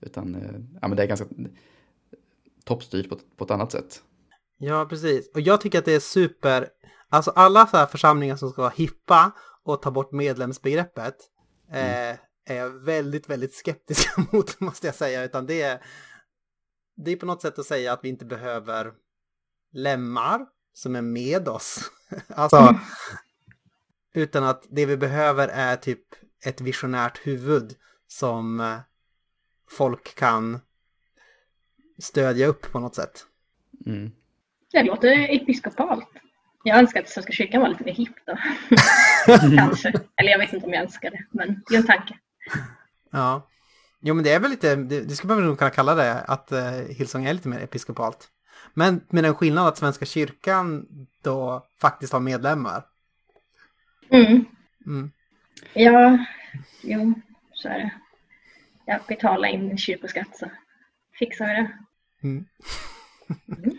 utan 0.00 0.34
eh, 0.34 0.60
ja 0.80 0.88
men 0.88 0.96
det 0.96 1.02
är 1.02 1.06
ganska 1.06 1.26
toppstyrt 2.64 3.08
på, 3.08 3.14
ett- 3.14 3.36
på 3.36 3.44
ett 3.44 3.50
annat 3.50 3.72
sätt. 3.72 4.02
Ja, 4.58 4.86
precis. 4.88 5.30
Och 5.34 5.40
jag 5.40 5.60
tycker 5.60 5.78
att 5.78 5.84
det 5.84 5.94
är 5.94 6.00
super... 6.00 6.68
Alltså 7.08 7.30
alla 7.30 7.66
så 7.66 7.76
här 7.76 7.86
församlingar 7.86 8.36
som 8.36 8.50
ska 8.50 8.62
vara 8.62 8.72
hippa 8.76 9.32
och 9.64 9.82
ta 9.82 9.90
bort 9.90 10.12
medlemsbegreppet 10.12 11.16
eh, 11.70 12.10
är 12.48 12.54
jag 12.56 12.70
väldigt, 12.70 13.28
väldigt 13.30 13.54
skeptiska 13.54 14.10
mot, 14.32 14.60
måste 14.60 14.86
jag 14.86 14.94
säga. 14.94 15.24
Utan 15.24 15.46
det 15.46 15.62
är, 15.62 15.80
det 16.96 17.10
är 17.10 17.16
på 17.16 17.26
något 17.26 17.42
sätt 17.42 17.58
att 17.58 17.66
säga 17.66 17.92
att 17.92 18.00
vi 18.02 18.08
inte 18.08 18.24
behöver 18.24 18.92
lemmar 19.72 20.46
som 20.72 20.96
är 20.96 21.02
med 21.02 21.48
oss. 21.48 21.90
alltså, 22.28 22.80
utan 24.14 24.44
att 24.44 24.64
det 24.70 24.86
vi 24.86 24.96
behöver 24.96 25.48
är 25.48 25.76
typ 25.76 26.00
ett 26.44 26.60
visionärt 26.60 27.26
huvud 27.26 27.74
som 28.06 28.60
eh, 28.60 28.78
folk 29.70 30.14
kan 30.14 30.60
stödja 31.98 32.46
upp 32.46 32.72
på 32.72 32.80
något 32.80 32.94
sätt. 32.94 33.26
Mm. 33.86 34.12
Det 34.72 34.82
låter 34.82 35.36
episkopalt. 35.36 36.08
Jag 36.64 36.78
önskar 36.78 37.00
att 37.00 37.08
Svenska 37.08 37.32
kyrkan 37.32 37.60
var 37.60 37.68
lite 37.68 37.84
mer 37.84 37.92
hipp 37.92 38.14
då. 38.26 38.38
Kanske. 39.56 39.92
Eller 40.16 40.30
jag 40.30 40.38
vet 40.38 40.52
inte 40.52 40.66
om 40.66 40.72
jag 40.72 40.82
önskar 40.82 41.10
det, 41.10 41.24
men 41.30 41.62
det 41.68 41.74
är 41.74 41.78
en 41.78 41.86
tanke. 41.86 42.18
Ja. 43.10 43.48
Jo, 44.00 44.14
men 44.14 44.24
det 44.24 44.32
är 44.32 44.40
väl 44.40 44.50
lite, 44.50 44.76
det, 44.76 45.00
det 45.00 45.16
skulle 45.16 45.28
man 45.28 45.36
väl 45.36 45.46
nog 45.46 45.58
kunna 45.58 45.70
kalla 45.70 45.94
det, 45.94 46.20
att 46.20 46.52
uh, 46.52 46.60
Hillsong 46.70 47.24
är 47.24 47.32
lite 47.32 47.48
mer 47.48 47.60
episkopalt. 47.60 48.28
Men 48.78 49.00
med 49.08 49.24
den 49.24 49.34
skillnad 49.34 49.66
att 49.68 49.78
Svenska 49.78 50.04
kyrkan 50.04 50.86
då 51.22 51.66
faktiskt 51.80 52.12
har 52.12 52.20
medlemmar. 52.20 52.82
Mm. 54.08 54.44
Mm. 54.86 55.10
Ja, 55.72 56.26
jo, 56.82 57.14
så 57.52 57.68
är 57.68 57.78
det. 57.78 57.92
Jag 58.84 59.00
betalar 59.08 59.48
in 59.48 59.78
kyrkoskatt 59.78 60.36
så 60.36 60.50
fixar 61.18 61.46
vi 61.46 61.52
det. 61.52 61.72
Mm. 62.22 62.44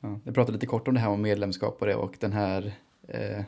Ja, 0.00 0.20
jag 0.24 0.34
pratade 0.34 0.52
lite 0.52 0.66
kort 0.66 0.88
om 0.88 0.94
det 0.94 1.00
här 1.00 1.10
med 1.10 1.18
medlemskap 1.18 1.76
och 1.80 1.86
det 1.86 1.94
och 1.94 2.16
den 2.20 2.32
här, 2.32 2.72
eh, 3.08 3.44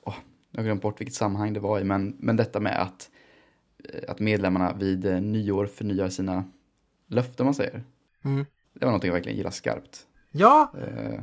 åh, 0.00 0.14
jag 0.50 0.58
har 0.58 0.64
glömt 0.64 0.82
bort 0.82 1.00
vilket 1.00 1.14
sammanhang 1.14 1.52
det 1.52 1.60
var 1.60 1.80
i, 1.80 1.84
men, 1.84 2.16
men 2.18 2.36
detta 2.36 2.60
med 2.60 2.82
att, 2.82 3.10
eh, 3.84 4.10
att 4.10 4.20
medlemmarna 4.20 4.72
vid 4.72 5.06
eh, 5.06 5.20
nyår 5.20 5.66
förnyar 5.66 6.08
sina 6.08 6.44
löften 7.06 7.46
man 7.46 7.54
säger. 7.54 7.84
Mm. 8.24 8.46
Det 8.74 8.84
var 8.84 8.90
någonting 8.90 9.08
jag 9.08 9.14
verkligen 9.14 9.38
gillar 9.38 9.50
skarpt. 9.50 10.06
Ja, 10.30 10.72
Eh, 10.78 11.20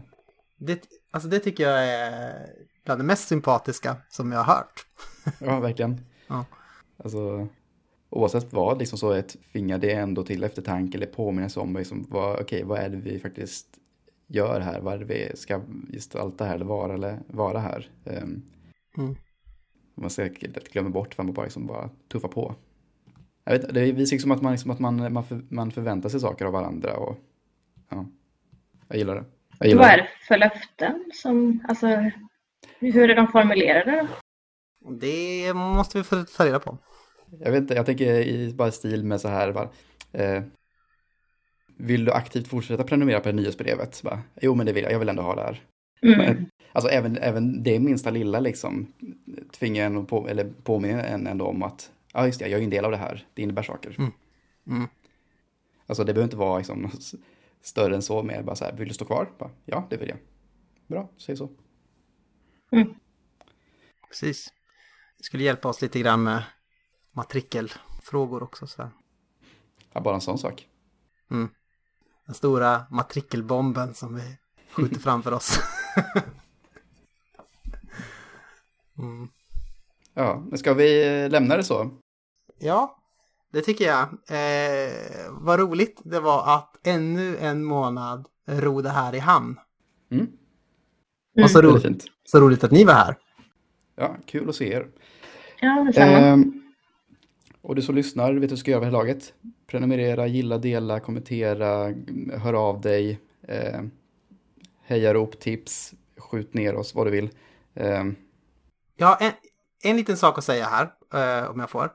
det, 0.57 0.88
alltså 1.11 1.30
det 1.30 1.40
tycker 1.40 1.64
jag 1.64 1.88
är 1.88 2.49
bland 2.86 2.99
det 2.99 3.03
mest 3.03 3.28
sympatiska 3.28 3.98
som 4.10 4.32
jag 4.32 4.44
har 4.44 4.56
hört. 4.56 4.86
ja, 5.40 5.60
verkligen. 5.60 6.06
Ja. 6.28 6.45
Alltså, 6.98 7.48
oavsett 8.10 8.53
vad, 8.53 8.80
liksom 8.80 8.98
så 8.98 9.11
ett 9.11 9.36
finger 9.41 9.78
det 9.78 9.91
ändå 9.91 10.23
till 10.23 10.44
eftertanke 10.44 10.98
eller 10.98 11.07
påminnelse 11.07 11.60
om 11.60 11.76
liksom, 11.76 12.06
vad, 12.10 12.40
okej, 12.40 12.64
vad 12.64 12.80
är 12.80 12.90
det 12.90 12.98
vi 12.98 13.19
faktiskt 13.19 13.68
gör 14.28 14.60
här? 14.60 14.80
Vad 14.82 14.94
är 14.94 14.98
det 14.98 15.06
vi 15.06 15.32
ska 15.38 15.61
gestalta 15.94 16.45
här 16.45 16.56
eller 16.56 16.65
vara, 16.65 16.94
eller 16.94 17.19
vara 17.28 17.60
här? 17.60 17.90
Um, 18.03 18.44
Mm. 18.98 19.15
Man 19.95 20.10
säkert 20.10 20.72
glömmer 20.72 20.90
bort 20.90 21.14
för 21.14 21.23
man 21.23 21.34
bara, 21.34 21.44
liksom 21.44 21.68
bara 21.68 21.90
tuffar 22.11 22.28
på. 22.28 22.56
Jag 23.44 23.52
vet, 23.52 23.73
det 23.73 23.91
visar 23.91 24.15
liksom 24.15 24.32
att, 24.32 24.41
man, 24.41 24.52
liksom 24.52 24.72
att 24.72 24.80
man, 24.80 25.14
man, 25.14 25.23
för, 25.23 25.45
man 25.49 25.72
förväntar 25.72 26.10
sig 26.10 26.19
saker 26.19 26.45
av 26.45 26.53
varandra 26.53 26.98
och 26.98 27.18
ja, 27.91 28.05
jag 28.88 28.97
gillar 28.97 29.15
det. 29.15 29.23
Jag 29.59 29.68
gillar 29.68 29.81
Vad 29.81 29.91
är 29.91 29.97
det 29.97 30.09
för 30.27 30.38
löften 30.38 31.11
som, 31.13 31.65
alltså, 31.68 32.11
hur 32.80 33.09
är 33.09 33.15
de 33.15 33.27
formulerade 33.27 33.91
då? 34.01 34.07
Det 34.89 35.53
måste 35.53 35.97
vi 35.97 36.03
få 36.03 36.23
ta 36.23 36.45
reda 36.45 36.59
på. 36.59 36.77
Jag 37.39 37.51
vet 37.51 37.61
inte, 37.61 37.73
jag 37.73 37.85
tänker 37.85 38.13
i 38.13 38.53
bara 38.53 38.72
stil 38.72 39.03
med 39.03 39.22
så 39.22 39.27
här, 39.27 39.51
bara, 39.51 39.69
eh, 40.11 40.43
vill 41.77 42.05
du 42.05 42.11
aktivt 42.11 42.47
fortsätta 42.47 42.84
prenumerera 42.84 43.19
på 43.19 43.30
det 43.30 43.35
nyhetsbrevet? 43.35 44.01
Bara, 44.03 44.22
jo, 44.41 44.55
men 44.55 44.65
det 44.65 44.73
vill 44.73 44.84
jag, 44.84 44.93
jag 44.93 44.99
vill 44.99 45.09
ändå 45.09 45.23
ha 45.23 45.35
det 45.35 45.41
här. 45.41 45.61
Mm. 46.01 46.18
Men, 46.18 46.45
alltså 46.72 46.91
även, 46.91 47.18
även 47.18 47.63
det 47.63 47.80
minsta 47.80 48.09
lilla 48.09 48.39
liksom 48.39 48.93
tvingar 49.51 49.85
en 49.85 50.05
på, 50.05 50.27
eller 50.27 50.49
påminner 50.63 51.03
en 51.03 51.27
ändå 51.27 51.45
om 51.45 51.63
att, 51.63 51.91
ja 52.13 52.26
just 52.26 52.39
det, 52.39 52.47
jag 52.47 52.53
är 52.53 52.61
ju 52.61 52.63
en 52.63 52.69
del 52.69 52.85
av 52.85 52.91
det 52.91 52.97
här, 52.97 53.26
det 53.34 53.41
innebär 53.41 53.63
saker. 53.63 53.95
Mm. 53.97 54.11
Mm. 54.68 54.88
Alltså 55.85 56.03
det 56.03 56.13
behöver 56.13 56.27
inte 56.27 56.38
vara 56.38 56.57
liksom, 56.57 56.91
större 57.61 57.95
än 57.95 58.01
så, 58.01 58.23
mer 58.23 58.43
bara 58.43 58.55
så 58.55 58.65
här, 58.65 58.73
vill 58.73 58.88
du 58.88 58.93
stå 58.93 59.05
kvar? 59.05 59.31
Bara, 59.38 59.51
ja, 59.65 59.88
det 59.89 59.97
vill 59.97 60.09
jag. 60.09 60.17
Bra, 60.88 61.09
säg 61.17 61.38
så. 61.38 61.49
Precis. 64.07 64.53
Det 65.17 65.23
skulle 65.23 65.43
hjälpa 65.43 65.69
oss 65.69 65.81
lite 65.81 65.99
grann 65.99 66.23
med 66.23 66.43
matrikelfrågor 67.11 68.43
också. 68.43 68.67
Så 68.67 68.81
här. 68.81 68.91
Ja, 69.93 70.01
bara 70.01 70.15
en 70.15 70.21
sån 70.21 70.38
sak. 70.38 70.67
Mm. 71.31 71.49
Den 72.25 72.35
stora 72.35 72.85
matrikelbomben 72.89 73.93
som 73.93 74.15
vi 74.15 74.38
skjuter 74.71 74.99
framför 74.99 75.33
oss. 75.33 75.59
mm. 78.97 79.29
Ja, 80.13 80.43
men 80.49 80.57
ska 80.57 80.73
vi 80.73 81.29
lämna 81.29 81.57
det 81.57 81.63
så? 81.63 81.89
Ja, 82.57 83.01
det 83.52 83.61
tycker 83.61 83.86
jag. 83.86 84.02
Eh, 84.30 84.94
vad 85.30 85.60
roligt 85.60 86.02
det 86.03 86.19
var 86.19 86.56
att 86.57 86.88
ännu 86.88 87.38
en 87.38 87.64
månad 87.64 88.28
ro 88.48 88.82
det 88.82 88.90
här 88.90 89.15
i 89.15 89.19
hamn. 89.19 89.60
Mm, 90.11 90.28
Och 91.44 91.52
så, 91.52 91.61
ro- 91.61 91.68
väldigt 91.68 91.84
fint. 91.84 92.06
så 92.23 92.40
roligt 92.40 92.64
att 92.64 92.72
ni 92.72 92.84
var 92.84 92.94
här. 92.94 93.15
Ja, 93.95 94.15
kul 94.26 94.49
att 94.49 94.56
se 94.56 94.73
er. 94.73 94.88
Ja, 95.61 95.84
detsamma. 95.84 96.11
Ehm, 96.18 96.61
och 97.61 97.76
du 97.76 97.82
som 97.82 97.95
lyssnar, 97.95 98.34
vet 98.34 98.49
du 98.49 98.57
ska 98.57 98.72
göra 98.72 98.84
vid 98.84 98.91
laget? 98.91 99.34
Prenumerera, 99.68 100.28
gilla, 100.28 100.57
dela, 100.57 100.99
kommentera, 100.99 101.94
hör 102.38 102.53
av 102.53 102.82
dig, 102.82 103.19
eh, 103.48 103.82
hejarop, 104.84 105.40
tips, 105.40 105.94
skjut 106.18 106.53
ner 106.53 106.76
oss, 106.76 106.95
vad 106.95 107.07
du 107.07 107.11
vill. 107.11 107.30
Jag 108.95 109.07
har 109.07 109.18
en, 109.26 109.32
en 109.84 109.95
liten 109.98 110.18
sak 110.18 110.38
att 110.38 110.44
säga 110.44 110.65
här, 110.65 110.91
eh, 111.44 111.52
om 111.52 111.60
jag 111.60 111.69
får. 111.69 111.91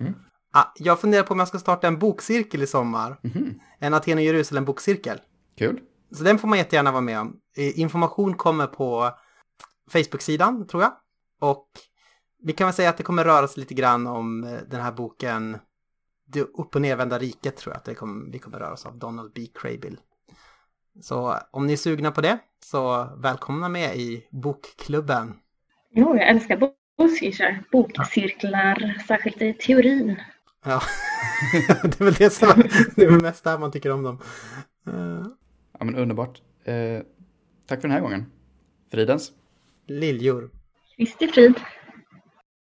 Mm. 0.00 0.14
Ah, 0.58 0.72
jag 0.76 1.00
funderar 1.00 1.22
på 1.22 1.32
om 1.34 1.38
jag 1.38 1.48
ska 1.48 1.58
starta 1.58 1.86
en 1.86 1.98
bokcirkel 1.98 2.62
i 2.62 2.66
sommar. 2.66 3.16
mhm, 3.22 3.60
En 3.78 3.94
Aten 3.94 4.18
och 4.18 4.24
Jerusalem 4.24 4.64
bokcirkel. 4.64 5.20
Kul. 5.58 5.80
Så 6.12 6.24
den 6.24 6.38
får 6.38 6.48
man 6.48 6.58
jättegärna 6.58 6.90
vara 6.92 7.00
med 7.00 7.20
om. 7.20 7.40
Information 7.56 8.34
kommer 8.34 8.66
på 8.66 9.10
Facebook-sidan, 9.90 10.66
tror 10.66 10.82
jag. 10.82 10.92
Och 11.40 11.68
vi 12.42 12.52
kan 12.52 12.66
väl 12.66 12.74
säga 12.74 12.90
att 12.90 12.96
det 12.96 13.02
kommer 13.02 13.24
röra 13.24 13.48
sig 13.48 13.60
lite 13.60 13.74
grann 13.74 14.06
om 14.06 14.44
eh, 14.44 14.58
den 14.68 14.80
här 14.80 14.92
boken 14.92 15.58
Det 16.26 16.40
upp 16.40 16.74
och 16.74 16.82
nervända 16.82 17.18
riket, 17.18 17.56
tror 17.56 17.72
jag 17.72 17.78
att 17.78 17.84
det 17.84 17.94
kommer, 17.94 18.32
vi 18.32 18.38
kommer 18.38 18.58
röra 18.58 18.72
oss 18.72 18.86
av 18.86 18.98
Donald 18.98 19.32
B. 19.34 19.46
Craybill. 19.54 20.00
Så 21.02 21.36
om 21.50 21.66
ni 21.66 21.72
är 21.72 21.76
sugna 21.76 22.10
på 22.10 22.20
det, 22.20 22.38
så 22.64 23.08
välkomna 23.16 23.68
med 23.68 23.96
i 23.96 24.26
bokklubben. 24.30 25.34
Jo, 25.90 26.16
jag 26.16 26.28
älskar 26.28 26.72
bokcirklar, 26.98 27.64
bokcirklar, 27.72 29.02
särskilt 29.08 29.42
i 29.42 29.52
teorin. 29.52 30.16
Ja, 30.66 30.82
det 31.82 32.00
är 32.00 32.04
väl 32.04 32.14
det 32.14 32.30
som 32.30 32.62
det 32.96 33.04
är 33.04 33.10
väl 33.10 33.22
mest 33.22 33.44
där 33.44 33.58
man 33.58 33.72
tycker 33.72 33.90
om 33.90 34.02
dem. 34.02 34.18
Ja, 35.78 35.84
men 35.84 35.94
underbart. 35.96 36.42
Eh, 36.64 37.00
tack 37.66 37.80
för 37.80 37.88
den 37.88 37.90
här 37.90 38.00
gången. 38.00 38.26
Fridens. 38.90 39.32
Liljor. 39.86 40.50
Kristi 40.96 41.28
frid. 41.28 41.54